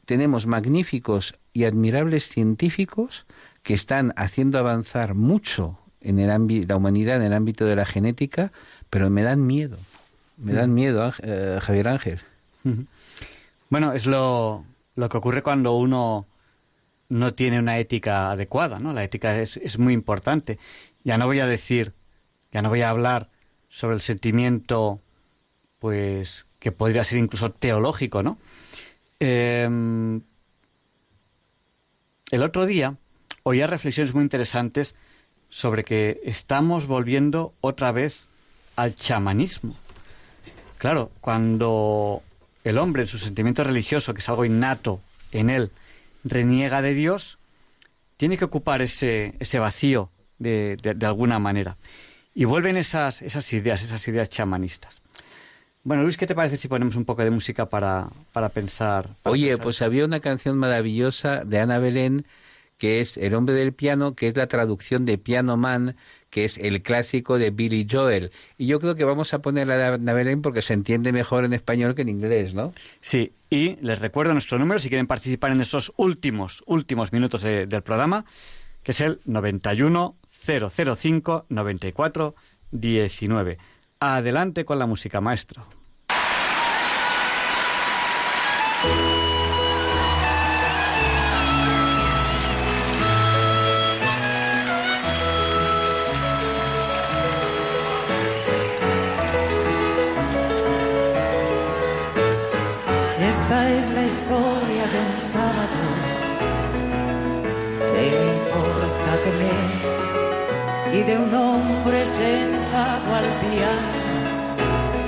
tenemos 0.04 0.46
magníficos 0.46 1.34
y 1.52 1.64
admirables 1.64 2.28
científicos 2.28 3.26
que 3.62 3.74
están 3.74 4.12
haciendo 4.16 4.58
avanzar 4.58 5.14
mucho 5.14 5.78
en 6.00 6.18
el 6.18 6.30
ámbito, 6.30 6.66
la 6.68 6.76
humanidad 6.76 7.16
en 7.16 7.22
el 7.22 7.32
ámbito 7.32 7.64
de 7.64 7.76
la 7.76 7.86
genética, 7.86 8.52
pero 8.90 9.10
me 9.10 9.22
dan 9.22 9.46
miedo. 9.46 9.78
Me 10.36 10.52
dan 10.52 10.74
miedo, 10.74 11.12
eh, 11.22 11.58
Javier 11.62 11.88
Ángel. 11.88 12.20
Bueno, 13.70 13.92
es 13.92 14.04
lo, 14.04 14.64
lo 14.96 15.08
que 15.08 15.16
ocurre 15.16 15.42
cuando 15.42 15.74
uno 15.76 16.26
no 17.08 17.34
tiene 17.34 17.58
una 17.58 17.78
ética 17.78 18.32
adecuada, 18.32 18.78
¿no? 18.78 18.92
La 18.92 19.04
ética 19.04 19.38
es, 19.38 19.56
es 19.58 19.78
muy 19.78 19.94
importante. 19.94 20.58
Ya 21.04 21.18
no 21.18 21.26
voy 21.26 21.40
a 21.40 21.46
decir, 21.46 21.92
ya 22.52 22.62
no 22.62 22.68
voy 22.68 22.82
a 22.82 22.90
hablar 22.90 23.30
sobre 23.68 23.94
el 23.94 24.02
sentimiento, 24.02 25.00
pues, 25.78 26.46
que 26.58 26.72
podría 26.72 27.04
ser 27.04 27.18
incluso 27.18 27.50
teológico, 27.50 28.22
¿no? 28.22 28.38
Em, 29.26 30.20
el 32.30 32.42
otro 32.42 32.66
día 32.66 32.98
oía 33.42 33.66
reflexiones 33.66 34.12
muy 34.12 34.22
interesantes 34.22 34.94
sobre 35.48 35.82
que 35.82 36.20
estamos 36.24 36.86
volviendo 36.86 37.54
otra 37.62 37.90
vez 37.90 38.26
al 38.76 38.94
chamanismo. 38.94 39.78
Claro, 40.76 41.10
cuando 41.22 42.22
el 42.64 42.76
hombre 42.76 43.02
en 43.02 43.08
su 43.08 43.16
sentimiento 43.18 43.64
religioso, 43.64 44.12
que 44.12 44.20
es 44.20 44.28
algo 44.28 44.44
innato 44.44 45.00
en 45.32 45.48
él, 45.48 45.70
reniega 46.22 46.82
de 46.82 46.92
Dios, 46.92 47.38
tiene 48.18 48.36
que 48.36 48.44
ocupar 48.44 48.82
ese, 48.82 49.36
ese 49.38 49.58
vacío 49.58 50.10
de, 50.38 50.76
de, 50.82 51.06
alguna 51.06 51.38
manera. 51.38 51.78
Y 52.34 52.44
vuelven 52.44 52.76
esas, 52.76 53.22
esas 53.22 53.50
ideas, 53.54 53.82
esas 53.82 54.06
ideas 54.06 54.28
chamanistas. 54.28 55.00
Bueno, 55.84 56.02
Luis, 56.02 56.16
¿qué 56.16 56.26
te 56.26 56.34
parece 56.34 56.56
si 56.56 56.66
ponemos 56.66 56.96
un 56.96 57.04
poco 57.04 57.22
de 57.22 57.30
música 57.30 57.68
para, 57.68 58.08
para 58.32 58.48
pensar? 58.48 59.10
Oye, 59.24 59.58
pues 59.58 59.82
había 59.82 60.06
una 60.06 60.20
canción 60.20 60.56
maravillosa 60.58 61.44
de 61.44 61.60
Ana 61.60 61.78
Belén 61.78 62.26
que 62.78 63.00
es 63.00 63.16
El 63.16 63.34
hombre 63.34 63.54
del 63.54 63.72
piano, 63.72 64.14
que 64.14 64.26
es 64.26 64.36
la 64.36 64.46
traducción 64.46 65.06
de 65.06 65.18
Piano 65.18 65.56
Man, 65.56 65.96
que 66.30 66.44
es 66.44 66.58
el 66.58 66.82
clásico 66.82 67.38
de 67.38 67.50
Billy 67.50 67.86
Joel. 67.90 68.32
Y 68.58 68.66
yo 68.66 68.80
creo 68.80 68.96
que 68.96 69.04
vamos 69.04 69.32
a 69.32 69.40
poner 69.40 69.68
la 69.68 69.76
de 69.76 69.84
Ana 69.84 70.12
Belén 70.12 70.42
porque 70.42 70.62
se 70.62 70.74
entiende 70.74 71.12
mejor 71.12 71.44
en 71.44 71.52
español 71.52 71.94
que 71.94 72.02
en 72.02 72.08
inglés, 72.08 72.54
¿no? 72.54 72.72
Sí, 73.00 73.32
y 73.48 73.76
les 73.76 74.00
recuerdo 74.00 74.32
nuestro 74.32 74.58
número 74.58 74.78
si 74.78 74.88
quieren 74.88 75.06
participar 75.06 75.52
en 75.52 75.60
esos 75.60 75.92
últimos, 75.96 76.62
últimos 76.66 77.12
minutos 77.12 77.42
del 77.42 77.82
programa, 77.82 78.24
que 78.82 78.92
es 78.92 79.00
el 79.00 79.20
91 79.24 80.14
005 80.30 81.46
94 81.48 82.34
19. 82.72 83.58
Adelante 84.00 84.64
con 84.64 84.78
la 84.78 84.86
música, 84.86 85.20
maestro. 85.20 85.66
Esta 103.20 103.72
es 103.72 103.90
la 103.92 104.04
historia 104.04 104.86
de 104.86 105.00
un 105.12 105.20
sábado, 105.20 105.80
que 107.94 108.33
de 111.06 111.18
un 111.18 111.34
hombre 111.34 112.06
sentado 112.06 113.14
al 113.14 113.24
piano, 113.40 113.92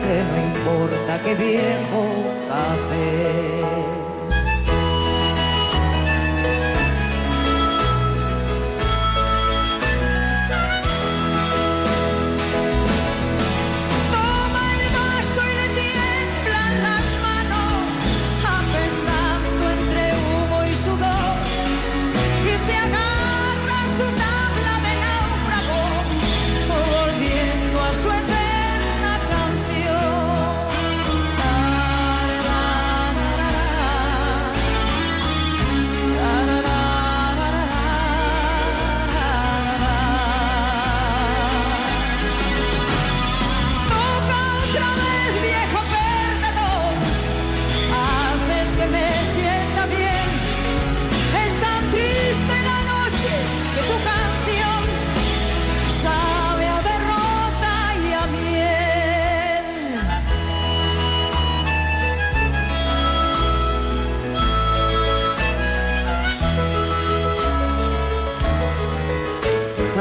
que 0.03 0.17
no 0.29 0.37
importa 0.49 1.23
qué 1.23 1.35
viejo 1.35 2.03
café. 2.49 3.96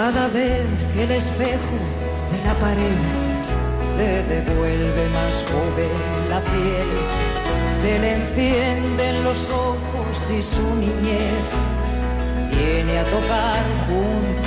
Cada 0.05 0.27
vez 0.27 0.85
que 0.93 1.03
el 1.05 1.11
espejo 1.13 1.77
de 2.31 2.37
la 2.45 2.53
pared 2.59 2.99
le 3.97 4.21
devuelve 4.35 5.09
más 5.09 5.43
joven 5.49 5.89
la 6.29 6.41
piel, 6.41 6.89
se 7.67 7.97
le 7.97 8.13
encienden 8.13 9.23
los 9.23 9.49
ojos 9.49 10.29
y 10.29 10.43
su 10.43 10.61
niñez 10.75 11.45
viene 12.51 12.99
a 12.99 13.03
tocar 13.05 13.63
junto 13.87 14.44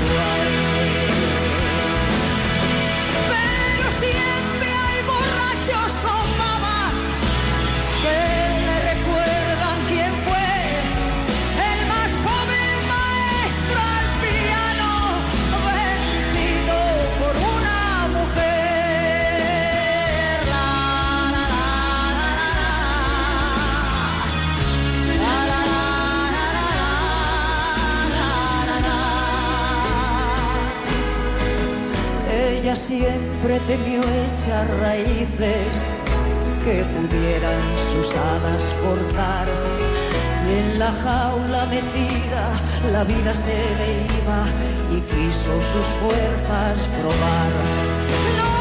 que 36.64 36.84
pudieran 36.84 37.62
sus 37.90 38.14
alas 38.14 38.74
cortar. 38.84 39.46
Y 40.48 40.58
en 40.60 40.78
la 40.78 40.92
jaula 40.92 41.66
metida 41.66 42.50
la 42.92 43.02
vida 43.04 43.34
se 43.34 43.50
le 43.78 44.04
iba 44.20 44.44
y 44.96 45.00
quiso 45.00 45.60
sus 45.60 45.86
fuerzas 46.00 46.88
probar. 47.00 47.52
No 48.36 48.57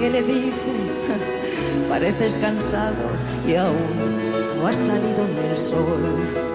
que 0.00 0.08
le 0.08 0.22
dice, 0.22 0.72
pareces 1.86 2.38
cansado 2.38 3.04
y 3.46 3.54
aún 3.54 4.56
no 4.56 4.66
has 4.66 4.76
salido 4.76 5.26
del 5.26 5.58
sol. 5.58 6.49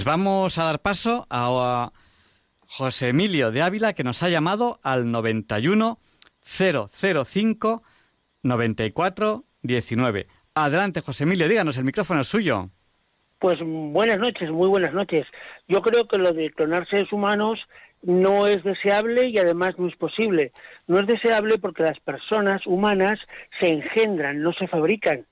Pues 0.00 0.06
vamos 0.06 0.56
a 0.56 0.64
dar 0.64 0.80
paso 0.80 1.26
a 1.28 1.92
José 2.66 3.08
Emilio 3.08 3.50
de 3.50 3.60
Ávila 3.60 3.92
que 3.92 4.02
nos 4.02 4.22
ha 4.22 4.30
llamado 4.30 4.80
al 4.82 5.12
91 5.12 5.98
005 6.42 7.82
94 8.42 9.44
19. 9.60 10.26
Adelante, 10.54 11.02
José 11.02 11.24
Emilio, 11.24 11.48
díganos, 11.48 11.76
el 11.76 11.84
micrófono 11.84 12.22
es 12.22 12.28
suyo. 12.28 12.70
Pues 13.40 13.58
buenas 13.62 14.16
noches, 14.16 14.50
muy 14.50 14.68
buenas 14.68 14.94
noches. 14.94 15.26
Yo 15.68 15.82
creo 15.82 16.08
que 16.08 16.16
lo 16.16 16.32
de 16.32 16.48
clonar 16.48 16.88
seres 16.88 17.12
humanos 17.12 17.58
no 18.00 18.46
es 18.46 18.64
deseable 18.64 19.28
y 19.28 19.36
además 19.36 19.74
no 19.76 19.86
es 19.86 19.96
posible. 19.96 20.52
No 20.86 20.98
es 20.98 21.06
deseable 21.06 21.58
porque 21.58 21.82
las 21.82 22.00
personas 22.00 22.66
humanas 22.66 23.20
se 23.58 23.68
engendran, 23.68 24.40
no 24.40 24.54
se 24.54 24.66
fabrican. 24.66 25.26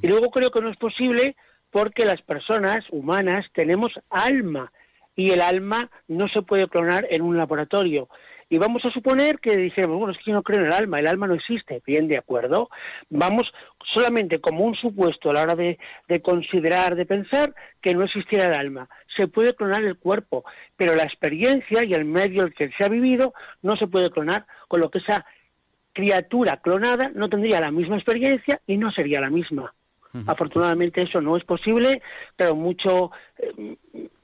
Y 0.00 0.06
luego 0.06 0.30
creo 0.30 0.52
que 0.52 0.60
no 0.60 0.70
es 0.70 0.76
posible 0.76 1.34
porque 1.72 2.04
las 2.04 2.22
personas 2.22 2.84
humanas 2.90 3.46
tenemos 3.52 3.90
alma 4.10 4.70
y 5.16 5.32
el 5.32 5.40
alma 5.40 5.90
no 6.06 6.28
se 6.28 6.42
puede 6.42 6.68
clonar 6.68 7.06
en 7.10 7.22
un 7.22 7.36
laboratorio. 7.36 8.08
Y 8.50 8.58
vamos 8.58 8.84
a 8.84 8.90
suponer 8.90 9.38
que 9.38 9.56
dijéramos, 9.56 9.96
bueno, 9.96 10.12
es 10.12 10.18
que 10.18 10.30
yo 10.30 10.34
no 10.34 10.42
creo 10.42 10.60
en 10.60 10.66
el 10.66 10.72
alma, 10.74 11.00
el 11.00 11.06
alma 11.06 11.26
no 11.26 11.32
existe. 11.32 11.82
Bien, 11.86 12.06
de 12.06 12.18
acuerdo. 12.18 12.68
Vamos 13.08 13.50
solamente 13.94 14.42
como 14.42 14.64
un 14.64 14.74
supuesto 14.74 15.30
a 15.30 15.32
la 15.32 15.42
hora 15.42 15.54
de, 15.54 15.78
de, 16.06 16.20
considerar, 16.20 16.94
de 16.94 17.06
pensar 17.06 17.54
que 17.80 17.94
no 17.94 18.04
existiera 18.04 18.44
el 18.44 18.52
alma. 18.52 18.90
Se 19.16 19.26
puede 19.26 19.54
clonar 19.54 19.82
el 19.82 19.96
cuerpo, 19.96 20.44
pero 20.76 20.94
la 20.94 21.04
experiencia 21.04 21.82
y 21.82 21.94
el 21.94 22.04
medio 22.04 22.42
en 22.42 22.48
el 22.48 22.54
que 22.54 22.70
se 22.76 22.84
ha 22.84 22.88
vivido 22.88 23.32
no 23.62 23.76
se 23.76 23.86
puede 23.86 24.10
clonar, 24.10 24.44
con 24.68 24.80
lo 24.80 24.90
que 24.90 24.98
esa 24.98 25.24
criatura 25.94 26.58
clonada 26.58 27.10
no 27.14 27.30
tendría 27.30 27.60
la 27.60 27.70
misma 27.70 27.96
experiencia 27.96 28.60
y 28.66 28.76
no 28.76 28.90
sería 28.92 29.22
la 29.22 29.30
misma. 29.30 29.72
Afortunadamente 30.26 31.02
eso 31.02 31.20
no 31.20 31.36
es 31.36 31.44
posible, 31.44 32.02
pero 32.36 32.54
mucho, 32.54 33.10
eh, 33.38 33.76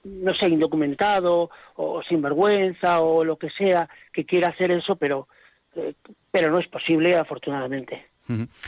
no 0.05 0.35
sé, 0.35 0.49
indocumentado 0.49 1.51
o 1.77 2.03
sinvergüenza 2.03 3.01
o 3.01 3.25
lo 3.25 3.37
que 3.37 3.51
sea 3.51 3.89
que 4.13 4.25
quiera 4.25 4.49
hacer 4.49 4.71
eso, 4.71 4.97
pero, 4.97 5.29
eh, 5.77 5.95
pero 6.31 6.51
no 6.51 6.59
es 6.59 6.69
posible, 6.69 7.17
afortunadamente. 7.17 8.07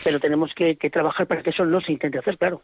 Pero 0.03 0.19
tenemos 0.19 0.55
que, 0.55 0.75
trabajar 0.91 1.27
para 1.27 1.43
que 1.43 1.51
eso 1.51 1.67
no 1.67 1.83
se 1.83 1.93
intente 1.93 2.19
hacer, 2.19 2.39
claro. 2.39 2.63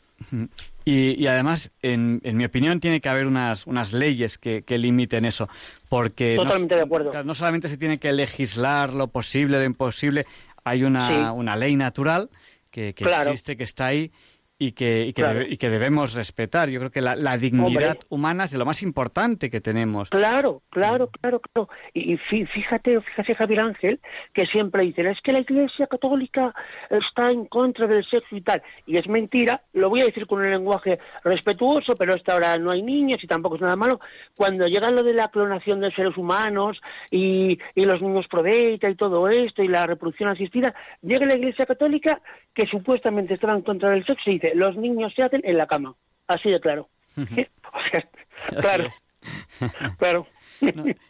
y, 0.86 1.22
y, 1.22 1.26
además, 1.26 1.70
en, 1.82 2.22
en, 2.24 2.38
mi 2.38 2.46
opinión, 2.46 2.80
tiene 2.80 3.02
que 3.02 3.10
haber 3.10 3.26
unas, 3.26 3.66
unas 3.66 3.92
leyes 3.92 4.38
que, 4.38 4.62
que 4.62 4.78
limiten 4.78 5.26
eso. 5.26 5.46
Porque 5.90 6.36
Totalmente 6.36 6.74
no, 6.74 6.78
de 6.78 6.84
acuerdo. 6.84 7.24
No 7.24 7.34
solamente 7.34 7.68
se 7.68 7.76
tiene 7.76 7.98
que 7.98 8.12
legislar 8.14 8.94
lo 8.94 9.08
posible, 9.08 9.58
lo 9.58 9.64
imposible, 9.64 10.24
hay 10.64 10.84
una, 10.84 11.08
Sí. 11.08 11.38
una 11.38 11.54
ley 11.56 11.76
natural 11.76 12.30
que, 12.70 12.94
que 12.94 13.04
Claro. 13.04 13.30
existe, 13.30 13.58
que 13.58 13.64
está 13.64 13.86
ahí 13.86 14.10
y 14.58 14.72
que, 14.72 15.02
y 15.02 15.12
que, 15.12 15.22
Claro. 15.22 15.40
debe- 15.40 15.52
y 15.52 15.56
que 15.58 15.68
debemos 15.68 16.14
respetar. 16.14 16.68
Yo 16.70 16.78
creo 16.80 16.90
que 16.90 17.02
la, 17.02 17.14
la 17.14 17.36
dignidad 17.36 17.66
Hombre. 17.66 18.06
humana 18.08 18.44
es 18.44 18.50
de 18.52 18.58
lo 18.58 18.64
más 18.64 18.82
importante 18.82 19.50
que 19.50 19.60
tenemos. 19.60 20.08
Claro, 20.10 20.62
claro, 20.70 21.08
claro, 21.20 21.40
claro. 21.40 21.68
Y 21.92 22.14
y 22.14 22.18
fí- 22.18 22.46
fíjate, 22.48 23.00
fíjate 23.02 23.34
Javier 23.34 23.60
Ángel, 23.60 24.00
que 24.32 24.46
siempre 24.46 24.82
dicen, 24.84 25.06
es 25.08 25.20
que 25.20 25.32
la 25.32 25.40
Iglesia 25.40 25.86
Católica 25.86 26.54
está 26.88 27.30
en 27.30 27.46
contra 27.46 27.86
del 27.86 28.04
sexo 28.04 28.34
y 28.36 28.40
tal. 28.40 28.62
Y 28.86 28.96
es 28.96 29.06
mentira, 29.08 29.62
lo 29.74 29.90
voy 29.90 30.00
a 30.02 30.06
decir 30.06 30.26
con 30.26 30.40
un 30.40 30.50
lenguaje 30.50 30.98
respetuoso, 31.24 31.94
pero 31.98 32.14
hasta 32.14 32.32
ahora 32.32 32.56
no 32.56 32.70
hay 32.70 32.82
niños 32.82 33.22
y 33.22 33.26
tampoco 33.26 33.56
es 33.56 33.60
nada 33.62 33.76
malo. 33.76 34.00
Cuando 34.36 34.66
llega 34.66 34.90
lo 34.90 35.02
de 35.02 35.12
la 35.14 35.28
clonación 35.28 35.80
de 35.80 35.90
seres 35.92 36.16
humanos 36.16 36.80
y, 37.10 37.58
y 37.74 37.84
los 37.84 38.00
niños 38.00 38.26
pro 38.28 38.42
beta 38.42 38.88
y 38.88 38.94
todo 38.94 39.28
esto 39.28 39.62
y 39.62 39.68
la 39.68 39.86
reproducción 39.86 40.30
asistida, 40.30 40.74
llega 41.02 41.26
la 41.26 41.34
Iglesia 41.36 41.66
Católica 41.66 42.20
que 42.54 42.66
supuestamente 42.66 43.34
estaba 43.34 43.52
en 43.54 43.62
contra 43.62 43.90
del 43.90 44.06
sexo 44.06 44.30
y 44.30 44.34
dice, 44.34 44.45
los 44.55 44.77
niños 44.77 45.12
se 45.14 45.23
hacen 45.23 45.40
en 45.44 45.56
la 45.59 45.66
cama. 45.66 45.94
Así 46.27 46.51
de 46.51 46.60
claro. 46.60 46.89
Sea, 47.14 47.24
claro, 48.60 48.89
claro. 49.98 50.27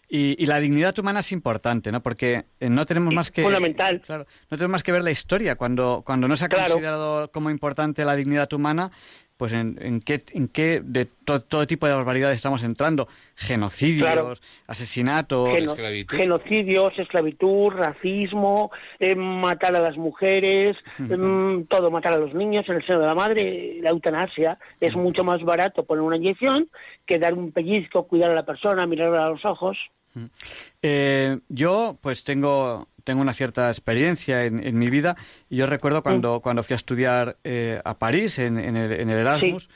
Y, 0.09 0.43
y 0.43 0.47
la 0.47 0.59
dignidad 0.59 0.99
humana 0.99 1.21
es 1.21 1.31
importante, 1.31 1.93
¿no? 1.93 2.03
Porque 2.03 2.47
eh, 2.59 2.69
no 2.69 2.85
tenemos 2.85 3.15
más 3.15 3.31
que 3.31 3.43
fundamental. 3.43 4.01
Claro, 4.01 4.27
no 4.51 4.57
tenemos 4.57 4.73
más 4.73 4.83
que 4.83 4.93
ver 4.93 5.05
la 5.05 5.11
historia 5.13 5.55
cuando 5.57 6.03
cuando 6.05 6.27
no 6.27 6.35
se 6.37 6.47
ha 6.47 6.49
Claro. 6.49 6.71
considerado 6.75 7.31
como 7.31 7.51
importante 7.51 8.05
la 8.05 8.17
dignidad 8.17 8.53
humana, 8.53 8.91
pues 9.37 9.53
en, 9.53 9.77
en 9.81 10.01
qué 10.01 10.23
en 10.33 10.49
qué 10.49 10.81
de 10.83 11.05
to- 11.25 11.41
todo 11.43 11.67
tipo 11.67 11.87
de 11.87 11.95
barbaridades 11.95 12.37
estamos 12.37 12.63
entrando, 12.63 13.07
genocidios, 13.35 14.11
Claro. 14.11 14.35
asesinatos, 14.67 15.51
Geno- 15.59 15.75
genocidios, 16.09 16.99
esclavitud, 16.99 17.71
racismo, 17.73 18.71
eh, 18.99 19.15
matar 19.15 19.77
a 19.77 19.81
las 19.81 19.97
mujeres, 19.97 20.77
em, 20.99 21.67
todo, 21.67 21.91
matar 21.91 22.15
a 22.15 22.19
los 22.19 22.33
niños 22.35 22.67
en 22.69 22.77
el 22.77 22.87
seno 22.87 23.01
de 23.01 23.07
la 23.07 23.15
madre, 23.15 23.79
la 23.83 23.91
eutanasia. 23.91 24.59
Es 24.81 24.97
mucho 24.97 25.23
más 25.25 25.43
barato 25.43 25.85
poner 25.85 26.03
una 26.03 26.17
inyección 26.17 26.69
que 27.07 27.19
dar 27.19 27.35
un 27.35 27.53
pellizco, 27.53 28.07
cuidar 28.07 28.31
a 28.31 28.35
la 28.35 28.47
persona, 28.47 28.87
mirarla 28.87 29.27
a 29.27 29.31
los 29.31 29.45
ojos. 29.45 29.77
Eh, 30.83 31.39
yo, 31.49 31.99
pues 32.01 32.25
tengo, 32.25 32.89
tengo 33.07 33.23
una 33.23 33.33
cierta 33.33 33.70
experiencia 33.70 34.45
en, 34.45 34.62
en 34.66 34.77
mi 34.78 34.91
vida 34.91 35.15
y 35.49 35.57
yo 35.57 35.66
recuerdo 35.66 36.03
cuando, 36.03 36.41
cuando 36.41 36.62
fui 36.65 36.74
a 36.74 36.77
estudiar 36.77 37.37
eh, 37.45 37.81
a 37.85 37.95
París 37.95 38.39
en, 38.41 38.59
en 38.59 38.77
el, 38.77 38.93
en 38.93 39.09
el 39.09 39.19
Erasmus, 39.19 39.70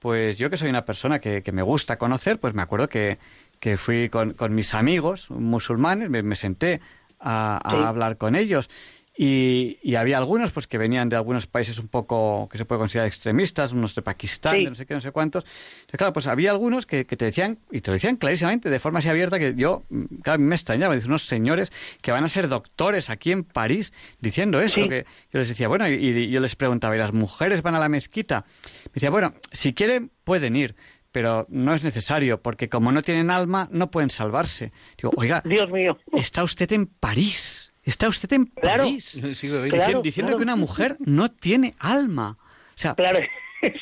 pues 0.00 0.36
yo 0.36 0.50
que 0.50 0.56
soy 0.56 0.68
una 0.68 0.84
persona 0.84 1.20
que, 1.20 1.42
que 1.44 1.52
me 1.52 1.62
gusta 1.62 1.96
conocer, 1.96 2.40
pues 2.40 2.54
me 2.54 2.62
acuerdo 2.62 2.88
que, 2.88 3.18
que 3.60 3.76
fui 3.76 4.08
con, 4.08 4.30
con 4.30 4.52
mis 4.52 4.74
amigos 4.74 5.30
musulmanes, 5.30 6.10
me, 6.10 6.22
me 6.24 6.34
senté 6.34 6.80
a, 7.20 7.60
a 7.64 7.70
Sí. 7.70 7.76
hablar 7.84 8.16
con 8.16 8.34
ellos. 8.34 8.68
Y, 9.14 9.78
y 9.82 9.96
había 9.96 10.16
algunos 10.16 10.52
pues 10.52 10.66
que 10.66 10.78
venían 10.78 11.10
de 11.10 11.16
algunos 11.16 11.46
países 11.46 11.78
un 11.78 11.88
poco 11.88 12.48
que 12.50 12.56
se 12.56 12.64
puede 12.64 12.78
considerar 12.78 13.06
extremistas, 13.06 13.72
unos 13.72 13.94
de 13.94 14.00
Pakistán, 14.00 14.56
Sí. 14.56 14.64
de 14.64 14.70
no 14.70 14.74
sé 14.74 14.86
qué, 14.86 14.94
no 14.94 15.02
sé 15.02 15.10
cuántos. 15.12 15.44
Entonces, 15.44 15.98
claro, 15.98 16.12
pues 16.14 16.26
había 16.26 16.50
algunos 16.50 16.86
que, 16.86 17.04
que 17.04 17.16
te 17.18 17.26
decían, 17.26 17.58
y 17.70 17.82
te 17.82 17.90
lo 17.90 17.94
decían 17.94 18.16
clarísimamente, 18.16 18.70
de 18.70 18.78
forma 18.80 19.00
así 19.00 19.10
abierta, 19.10 19.38
que 19.38 19.54
yo, 19.54 19.82
claro, 20.22 20.38
me 20.40 20.54
extrañaba, 20.54 20.94
dice, 20.94 21.08
unos 21.08 21.26
señores 21.26 21.70
que 22.00 22.10
van 22.10 22.24
a 22.24 22.28
ser 22.28 22.48
doctores 22.48 23.10
aquí 23.10 23.32
en 23.32 23.44
París 23.44 23.92
diciendo 24.20 24.60
esto, 24.62 24.80
Sí. 24.82 24.88
que 24.88 25.04
yo 25.30 25.38
les 25.40 25.48
decía, 25.50 25.68
bueno, 25.68 25.86
y, 25.88 25.92
y 25.94 26.30
yo 26.30 26.40
les 26.40 26.56
preguntaba, 26.56 26.96
¿y 26.96 26.98
las 26.98 27.12
mujeres 27.12 27.60
van 27.60 27.74
a 27.74 27.78
la 27.80 27.90
mezquita? 27.90 28.46
Me 28.86 28.92
decía, 28.94 29.10
bueno, 29.10 29.34
si 29.52 29.74
quieren, 29.74 30.10
pueden 30.24 30.56
ir. 30.56 30.74
Pero 31.12 31.44
no 31.50 31.74
es 31.74 31.84
necesario, 31.84 32.40
porque 32.40 32.70
como 32.70 32.90
no 32.90 33.02
tienen 33.02 33.30
alma, 33.30 33.68
no 33.70 33.90
pueden 33.90 34.08
salvarse. 34.08 34.72
Digo, 34.96 35.12
oiga, 35.18 35.42
Dios 35.44 35.70
mío. 35.70 35.98
está 36.14 36.42
usted 36.42 36.72
en 36.72 36.86
París. 36.86 37.61
Está 37.84 38.08
usted 38.08 38.32
en 38.32 38.46
Claro. 38.46 38.84
París. 38.84 39.12
Claro, 39.20 40.02
diciendo 40.02 40.02
claro. 40.32 40.36
que 40.36 40.42
una 40.42 40.56
mujer 40.56 40.96
no 41.00 41.30
tiene 41.30 41.74
alma. 41.78 42.38
O 42.74 42.78
sea, 42.78 42.94
Claro, 42.94 43.18
es, 43.62 43.72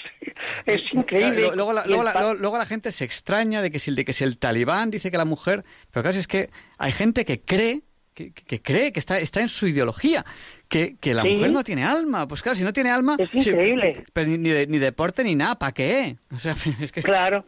es 0.67 0.83
increíble. 0.93 1.39
Claro, 1.41 1.55
luego, 1.57 1.73
la, 1.73 1.87
luego 1.87 2.03
la- 2.03 2.13
luego- 2.15 2.35
luego 2.35 2.59
la 2.59 2.67
gente 2.67 2.93
se 2.93 3.05
extraña 3.05 3.63
de 3.63 3.71
que 3.71 3.79
si, 3.79 3.95
de 3.95 4.05
que 4.05 4.13
si 4.13 4.25
el 4.25 4.39
talibán 4.39 4.91
dice 4.91 5.11
que 5.11 5.19
la 5.19 5.25
mujer... 5.25 5.65
Pero 5.91 6.03
claro, 6.05 6.19
es 6.19 6.27
que 6.27 6.51
hay 6.79 6.93
gente 6.93 7.25
que 7.25 7.41
cree, 7.41 7.83
que, 8.15 8.33
cree, 8.63 8.93
que 8.93 8.99
está, 9.01 9.19
está 9.19 9.41
en 9.41 9.49
su 9.49 9.67
ideología, 9.69 10.25
que, 10.69 10.97
que 11.01 11.15
la 11.15 11.23
Sí. 11.23 11.31
mujer 11.33 11.53
no 11.53 11.65
tiene 11.65 11.85
alma. 11.85 12.27
Pues 12.29 12.43
claro, 12.43 12.57
si 12.57 12.65
no 12.65 12.73
tiene 12.73 12.91
alma... 12.91 13.17
Es 13.19 13.31
sí, 13.31 13.39
increíble. 13.39 14.05
pero 14.13 14.29
ni, 14.31 14.39
ni 14.39 14.51
de- 14.51 14.67
ni 14.67 14.79
deporte 14.79 15.25
ni 15.25 15.35
nada, 15.35 15.59
¿para 15.59 15.73
qué? 15.73 16.17
O 16.35 16.39
sea, 16.39 16.55
es 16.81 16.93
que... 16.93 17.03
Claro, 17.03 17.45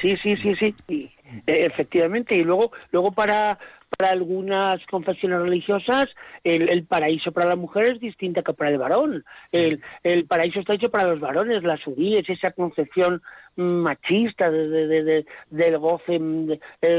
sí, 0.00 0.16
sí, 0.22 0.34
sí, 0.36 0.54
sí. 0.56 0.74
Y, 0.88 1.10
Eh, 1.48 1.66
efectivamente, 1.66 2.36
y 2.36 2.44
luego, 2.44 2.70
luego 2.92 3.10
para, 3.10 3.58
para 3.96 4.12
algunas 4.12 4.84
confesiones 4.86 5.40
religiosas, 5.40 6.06
el, 6.42 6.68
el, 6.68 6.84
paraíso 6.84 7.32
para 7.32 7.48
la 7.48 7.56
mujer 7.56 7.92
es 7.92 8.00
distinto 8.00 8.42
que 8.42 8.52
para 8.52 8.70
el 8.70 8.78
varón. 8.78 9.24
El, 9.52 9.80
el 10.02 10.26
paraíso 10.26 10.60
está 10.60 10.74
hecho 10.74 10.90
para 10.90 11.08
los 11.08 11.20
varones, 11.20 11.62
la 11.62 11.74
es 11.74 12.28
esa 12.28 12.52
concepción 12.52 13.22
machista 13.56 14.50
de, 14.50 14.68
de, 14.68 15.26
del 15.50 15.78
goce 15.78 16.18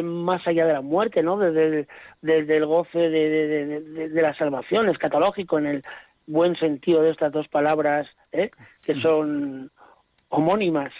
más 0.03 0.47
allá 0.47 0.65
de 0.65 0.73
la 0.73 0.81
muerte, 0.81 1.21
¿no? 1.21 1.37
Desde 1.37 1.87
el 2.21 2.65
goce 2.65 2.97
de, 2.97 4.09
la 4.13 4.33
salvación 4.35 4.89
escatológico 4.89 5.59
en 5.59 5.65
el 5.67 5.81
buen 6.27 6.55
sentido 6.55 7.01
de 7.01 7.11
estas 7.11 7.31
dos 7.31 7.47
palabras, 7.47 8.07
¿eh? 8.31 8.49
que 8.85 8.95
son 8.95 9.71
homónimas. 10.29 10.91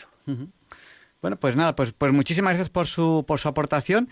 Bueno, 1.22 1.38
pues 1.38 1.56
nada, 1.56 1.76
pues, 1.76 1.94
pues 1.94 2.12
muchísimas 2.12 2.52
gracias 2.52 2.70
por 2.70 2.88
su, 2.88 3.24
por 3.28 3.40
su 3.40 3.48
aportación 3.48 4.10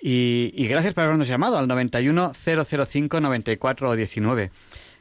y, 0.00 0.52
y 0.54 0.66
gracias 0.68 0.94
por 0.94 1.04
habernos 1.04 1.28
llamado 1.28 1.58
al 1.58 1.68
91 1.68 2.32
005 2.34 3.20
94 3.20 3.96
19. 3.96 4.50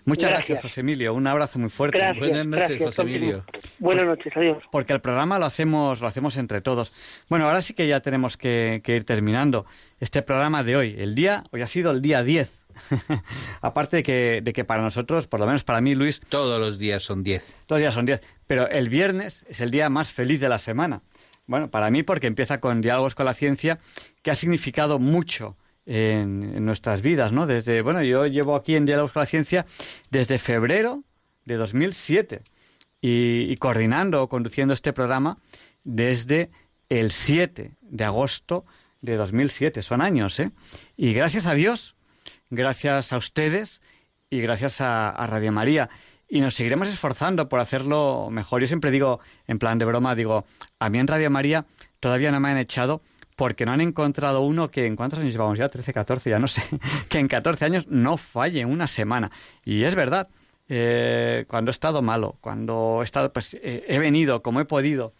Muchas 0.05 0.29
gracias. 0.29 0.61
José 0.61 0.81
Emilio. 0.81 1.13
Un 1.15 1.25
abrazo 1.25 1.57
muy 1.57 1.69
fuerte. 1.69 1.99
Buenas 2.19 2.45
noches, 2.45 2.77
José 2.79 3.01
Emilio. 3.01 3.43
Buenas 3.79 4.05
noches, 4.05 4.31
adiós. 4.35 4.63
Porque 4.71 4.93
el 4.93 5.01
programa 5.01 5.39
lo 5.39 5.45
hacemos, 5.45 5.99
lo 5.99 6.07
hacemos 6.07 6.37
entre 6.37 6.61
todos. 6.61 6.93
Bueno, 7.27 7.45
ahora 7.45 7.61
sí 7.61 7.73
que 7.73 7.87
ya 7.87 7.99
tenemos 8.01 8.37
que, 8.37 8.81
ir 8.85 9.03
terminando 9.03 9.65
este 9.99 10.21
programa 10.21 10.63
de 10.63 10.75
hoy. 10.75 10.95
El 10.97 11.15
día, 11.15 11.43
hoy 11.51 11.63
ha 11.63 11.67
sido 11.67 11.89
el 11.89 12.03
día 12.03 12.23
10. 12.23 12.65
Aparte 13.61 13.97
de 13.97 14.03
que, 14.03 14.41
de 14.43 14.53
que 14.53 14.63
para 14.63 14.83
nosotros, 14.83 15.27
por 15.27 15.39
lo 15.39 15.47
menos 15.47 15.63
para 15.63 15.81
mí, 15.81 15.95
Luis... 15.95 16.19
Todos 16.29 16.59
los 16.59 16.77
días 16.77 17.01
son 17.01 17.23
10. 17.23 17.43
Todos 17.65 17.79
los 17.79 17.79
días 17.79 17.93
son 17.95 18.05
10. 18.05 18.21
Pero 18.45 18.69
el 18.69 18.89
viernes 18.89 19.43
es 19.49 19.59
el 19.61 19.71
día 19.71 19.89
más 19.89 20.11
feliz 20.11 20.39
de 20.39 20.49
la 20.49 20.59
semana. 20.59 21.01
Bueno, 21.47 21.69
para 21.69 21.91
mí 21.91 22.03
porque 22.03 22.27
empieza 22.27 22.59
con 22.59 22.81
Diálogos 22.81 23.15
con 23.15 23.25
la 23.25 23.33
Ciencia, 23.33 23.77
que 24.21 24.31
ha 24.31 24.35
significado 24.35 24.99
mucho 24.99 25.57
en, 25.85 26.65
nuestras 26.65 27.01
vidas, 27.01 27.31
¿no? 27.31 27.45
Desde, 27.45 27.81
bueno, 27.81 28.01
yo 28.01 28.25
llevo 28.25 28.55
aquí 28.55 28.75
en 28.75 28.85
Diálogos 28.85 29.11
con 29.11 29.21
la 29.21 29.27
Ciencia 29.27 29.65
desde 30.09 30.39
febrero 30.39 31.03
de 31.45 31.55
2007 31.55 32.41
y, 33.01 33.47
y 33.49 33.55
coordinando 33.57 34.23
o 34.23 34.29
conduciendo 34.29 34.73
este 34.73 34.93
programa 34.93 35.37
desde 35.83 36.49
el 36.89 37.11
7 37.11 37.75
de 37.81 38.03
agosto 38.03 38.65
de 39.01 39.15
2007. 39.15 39.83
Son 39.83 40.01
años, 40.01 40.39
¿eh? 40.39 40.51
Y 40.97 41.13
gracias 41.13 41.45
a 41.45 41.53
Dios, 41.53 41.95
gracias 42.49 43.13
a 43.13 43.17
ustedes 43.17 43.81
y 44.29 44.41
gracias 44.41 44.81
a, 44.81 45.09
a 45.09 45.27
Radio 45.27 45.51
María 45.51 45.89
y 46.27 46.41
nos 46.41 46.55
seguiremos 46.55 46.87
esforzando 46.87 47.47
por 47.49 47.59
hacerlo 47.59 48.29
mejor. 48.31 48.61
Yo 48.61 48.67
siempre 48.67 48.91
digo, 48.91 49.19
en 49.47 49.59
plan 49.59 49.77
de 49.77 49.85
broma, 49.85 50.15
digo, 50.15 50.45
a 50.79 50.89
mí 50.89 50.99
en 50.99 51.07
Radio 51.07 51.29
María 51.29 51.65
todavía 51.99 52.31
no 52.31 52.39
me 52.39 52.49
han 52.49 52.57
echado 52.57 53.01
porque 53.35 53.65
no 53.65 53.73
han 53.73 53.81
encontrado 53.81 54.41
uno 54.41 54.69
que, 54.69 54.85
¿en 54.85 54.95
cuántos 54.95 55.19
años 55.19 55.33
llevamos 55.33 55.57
ya? 55.57 55.69
13, 55.69 55.93
14, 55.93 56.29
ya 56.29 56.39
no 56.39 56.47
sé, 56.47 56.63
que 57.09 57.19
en 57.19 57.27
14 57.27 57.65
años 57.65 57.87
no 57.87 58.17
falle 58.17 58.65
una 58.65 58.87
semana. 58.87 59.31
Y 59.63 59.83
es 59.83 59.95
verdad, 59.95 60.27
eh, 60.69 61.45
cuando 61.47 61.69
he 61.69 61.73
estado 61.73 62.01
malo, 62.01 62.37
cuando 62.41 62.99
he 63.01 63.03
estado, 63.03 63.31
pues 63.31 63.53
eh, 63.55 63.85
he 63.87 63.99
venido 63.99 64.41
como 64.41 64.59
he 64.59 64.65
podido. 64.65 65.11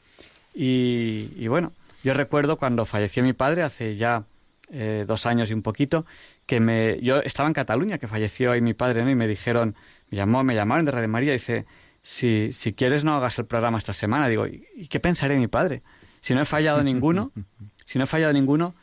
Y, 0.53 1.47
bueno, 1.49 1.73
yo 2.03 2.13
recuerdo 2.13 2.57
cuando 2.57 2.85
falleció 2.85 3.21
mi 3.23 3.33
padre 3.33 3.63
hace 3.63 3.97
ya 3.97 4.23
eh, 4.71 5.03
dos 5.05 5.25
años 5.25 5.49
y 5.49 5.53
un 5.53 5.61
poquito, 5.61 6.05
que 6.45 6.61
me, 6.61 6.99
yo 7.01 7.19
estaba 7.19 7.47
en 7.47 7.53
Cataluña, 7.53 7.97
que 7.97 8.07
falleció 8.07 8.53
ahí 8.53 8.61
mi 8.61 8.73
padre, 8.73 9.03
¿no? 9.03 9.09
Y 9.09 9.15
me 9.15 9.27
dijeron, 9.27 9.75
me 10.09 10.17
llamó, 10.17 10.43
me 10.43 10.55
llamaron 10.55 10.85
de 10.85 10.91
Radio 10.91 11.09
María 11.09 11.31
y 11.31 11.37
dice, 11.37 11.65
si, 12.01 12.51
si 12.51 12.73
quieres 12.73 13.03
no 13.03 13.15
hagas 13.15 13.39
el 13.39 13.45
programa 13.45 13.77
esta 13.77 13.93
semana. 13.93 14.27
Digo, 14.27 14.45
¿y 14.47 14.87
qué 14.89 14.99
pensaré 14.99 15.37
mi 15.37 15.47
padre? 15.47 15.81
Si 16.21 16.33
no 16.33 16.41
he 16.41 16.45
fallado 16.45 16.83
ninguno, 16.83 17.31
si 17.85 17.97
no 17.97 18.03
he 18.05 18.07
fallado 18.07 18.33
ninguno, 18.33 18.75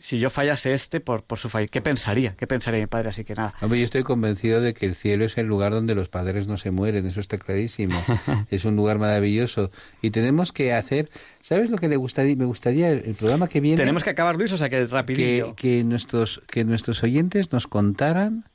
si 0.00 0.18
yo 0.18 0.30
fallase 0.30 0.72
este 0.72 0.98
por, 0.98 1.24
por 1.24 1.38
su 1.38 1.50
fallo, 1.50 1.66
¿qué 1.70 1.82
pensaría? 1.82 2.34
¿Qué 2.34 2.46
pensaría 2.46 2.80
mi 2.80 2.86
padre? 2.86 3.10
Así 3.10 3.22
que 3.22 3.34
nada. 3.34 3.54
Hombre, 3.60 3.78
yo 3.78 3.84
estoy 3.84 4.02
convencido 4.02 4.60
de 4.62 4.72
que 4.72 4.86
el 4.86 4.94
cielo 4.94 5.26
es 5.26 5.36
el 5.36 5.46
lugar 5.46 5.72
donde 5.72 5.94
los 5.94 6.08
padres 6.08 6.46
no 6.46 6.56
se 6.56 6.70
mueren, 6.70 7.06
eso 7.06 7.20
está 7.20 7.36
clarísimo. 7.36 8.02
es 8.50 8.64
un 8.64 8.76
lugar 8.76 8.98
maravilloso. 8.98 9.68
Y 10.00 10.10
tenemos 10.10 10.52
que 10.52 10.72
hacer, 10.72 11.10
¿sabes 11.42 11.70
lo 11.70 11.76
que 11.76 11.88
le 11.88 11.96
gustaría? 11.96 12.34
Me 12.34 12.46
gustaría 12.46 12.90
el, 12.90 13.14
programa 13.14 13.46
que 13.46 13.60
viene. 13.60 13.76
Tenemos 13.76 14.02
que 14.02 14.10
acabar, 14.10 14.36
Luis, 14.36 14.52
o 14.52 14.56
sea 14.56 14.70
que 14.70 14.86
rapidito. 14.86 15.54
Que, 15.54 15.82
que, 15.82 15.84
nuestros, 15.84 16.40
que 16.50 16.64
nuestros 16.64 17.02
oyentes 17.02 17.52
nos 17.52 17.66
contaran 17.66 18.49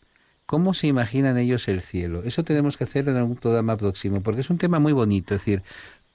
cómo 0.45 0.73
se 0.73 0.87
imaginan 0.87 1.37
ellos 1.37 1.67
el 1.67 1.81
cielo. 1.81 2.23
Eso 2.23 2.43
tenemos 2.43 2.77
que 2.77 2.83
hacer 2.83 3.09
en 3.09 3.17
algún 3.17 3.37
programa 3.37 3.77
próximo, 3.77 4.21
porque 4.21 4.41
es 4.41 4.49
un 4.49 4.57
tema 4.57 4.79
muy 4.79 4.93
bonito. 4.93 5.35
Es 5.35 5.41
decir, 5.41 5.63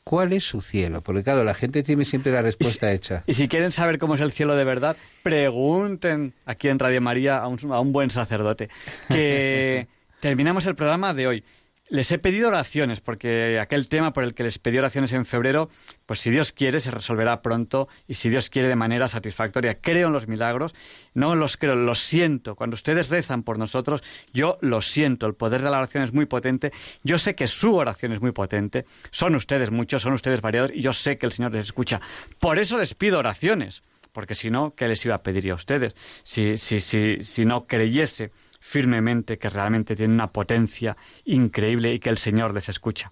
¿Cuál 0.02 0.32
es 0.32 0.44
su 0.44 0.62
cielo? 0.62 1.02
Porque 1.02 1.22
claro, 1.22 1.44
la 1.44 1.54
gente 1.54 1.82
tiene 1.82 2.04
siempre 2.04 2.32
la 2.32 2.42
respuesta 2.42 2.90
hecha. 2.90 3.22
Y 3.26 3.34
si 3.34 3.48
quieren 3.48 3.70
saber 3.70 3.98
cómo 3.98 4.14
es 4.14 4.20
el 4.20 4.32
cielo 4.32 4.56
de 4.56 4.64
verdad, 4.64 4.96
pregunten 5.22 6.32
aquí 6.46 6.68
en 6.68 6.78
Radio 6.78 7.00
María 7.00 7.38
a 7.38 7.46
un, 7.46 7.58
a 7.70 7.80
un 7.80 7.92
buen 7.92 8.10
sacerdote. 8.10 8.70
Que 9.08 9.86
terminamos 10.20 10.64
el 10.66 10.74
programa 10.74 11.12
de 11.12 11.26
hoy. 11.26 11.44
Les 11.90 12.12
he 12.12 12.18
pedido 12.18 12.46
oraciones, 12.46 13.00
porque 13.00 13.58
aquel 13.60 13.88
tema 13.88 14.12
por 14.12 14.22
el 14.22 14.32
que 14.32 14.44
les 14.44 14.60
pedí 14.60 14.78
oraciones 14.78 15.12
en 15.12 15.26
febrero, 15.26 15.68
pues 16.06 16.20
si 16.20 16.30
Dios 16.30 16.52
quiere, 16.52 16.78
se 16.78 16.92
resolverá 16.92 17.42
pronto 17.42 17.88
y 18.06 18.14
si 18.14 18.30
Dios 18.30 18.48
quiere 18.48 18.68
de 18.68 18.76
manera 18.76 19.08
satisfactoria. 19.08 19.80
Creo 19.80 20.06
en 20.06 20.12
los 20.12 20.28
milagros, 20.28 20.72
no 21.14 21.34
los 21.34 21.56
creo, 21.56 21.74
los 21.74 21.98
siento. 21.98 22.54
Cuando 22.54 22.74
ustedes 22.74 23.08
rezan 23.08 23.42
por 23.42 23.58
nosotros, 23.58 24.04
yo 24.32 24.56
lo 24.60 24.82
siento. 24.82 25.26
El 25.26 25.34
poder 25.34 25.62
de 25.62 25.70
la 25.70 25.78
oración 25.78 26.04
es 26.04 26.12
muy 26.12 26.26
potente. 26.26 26.70
Yo 27.02 27.18
sé 27.18 27.34
que 27.34 27.48
su 27.48 27.74
oración 27.74 28.12
es 28.12 28.20
muy 28.20 28.30
potente. 28.30 28.84
Son 29.10 29.34
ustedes 29.34 29.72
muchos, 29.72 30.02
son 30.02 30.12
ustedes 30.12 30.40
variados 30.42 30.70
y 30.72 30.82
yo 30.82 30.92
sé 30.92 31.18
que 31.18 31.26
el 31.26 31.32
Señor 31.32 31.54
les 31.54 31.64
escucha. 31.64 32.00
Por 32.38 32.60
eso 32.60 32.78
les 32.78 32.94
pido 32.94 33.18
oraciones, 33.18 33.82
porque 34.12 34.36
si 34.36 34.48
no, 34.48 34.76
¿qué 34.76 34.86
les 34.86 35.04
iba 35.04 35.16
a 35.16 35.24
pedir 35.24 35.50
a 35.50 35.56
ustedes? 35.56 35.96
Si, 36.22 36.56
si, 36.56 36.80
si, 36.80 37.24
si 37.24 37.44
no 37.44 37.66
creyese 37.66 38.30
firmemente 38.60 39.38
que 39.38 39.48
realmente 39.48 39.96
tiene 39.96 40.14
una 40.14 40.28
potencia 40.28 40.96
increíble 41.24 41.94
y 41.94 41.98
que 41.98 42.10
el 42.10 42.18
Señor 42.18 42.54
les 42.54 42.68
escucha. 42.68 43.10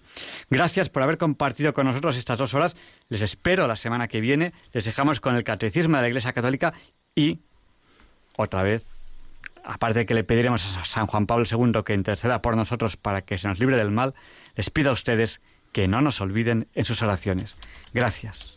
Gracias 0.51 0.91
por 0.91 1.03
haber 1.03 1.19
compartido 1.19 1.73
con 1.73 1.87
nosotros 1.87 2.16
estas 2.16 2.39
dos 2.39 2.55
horas. 2.55 2.77
Les 3.09 3.23
espero 3.23 3.66
la 3.66 3.77
semana 3.77 4.07
que 4.07 4.20
viene. 4.20 4.53
Les 4.73 4.85
dejamos 4.85 5.20
con 5.20 5.35
el 5.35 5.45
Catecismo 5.45 5.97
de 5.97 6.03
la 6.03 6.09
Iglesia 6.09 6.33
Católica 6.33 6.75
y, 7.15 7.41
otra 8.37 8.62
vez, 8.62 8.85
aparte 9.65 10.01
de 10.01 10.07
que 10.07 10.15
le 10.15 10.25
pediremos 10.25 10.65
a 10.77 10.85
San 10.85 11.07
Juan 11.07 11.27
Pablo 11.27 11.45
II 11.51 11.83
que 11.85 11.95
interceda 11.95 12.43
por 12.43 12.57
nosotros 12.57 12.97
para 12.97 13.23
que 13.23 13.39
se 13.39 13.49
nos 13.49 13.59
libre 13.59 13.77
del 13.77 13.91
mal, 13.91 14.15
les 14.55 14.70
pido 14.70 14.91
a 14.91 14.93
ustedes 14.93 15.41
que 15.73 15.89
no 15.89 16.01
nos 16.01 16.20
olviden 16.20 16.69
en 16.75 16.85
sus 16.85 17.03
oraciones. 17.03 17.57
Gracias. 17.93 18.57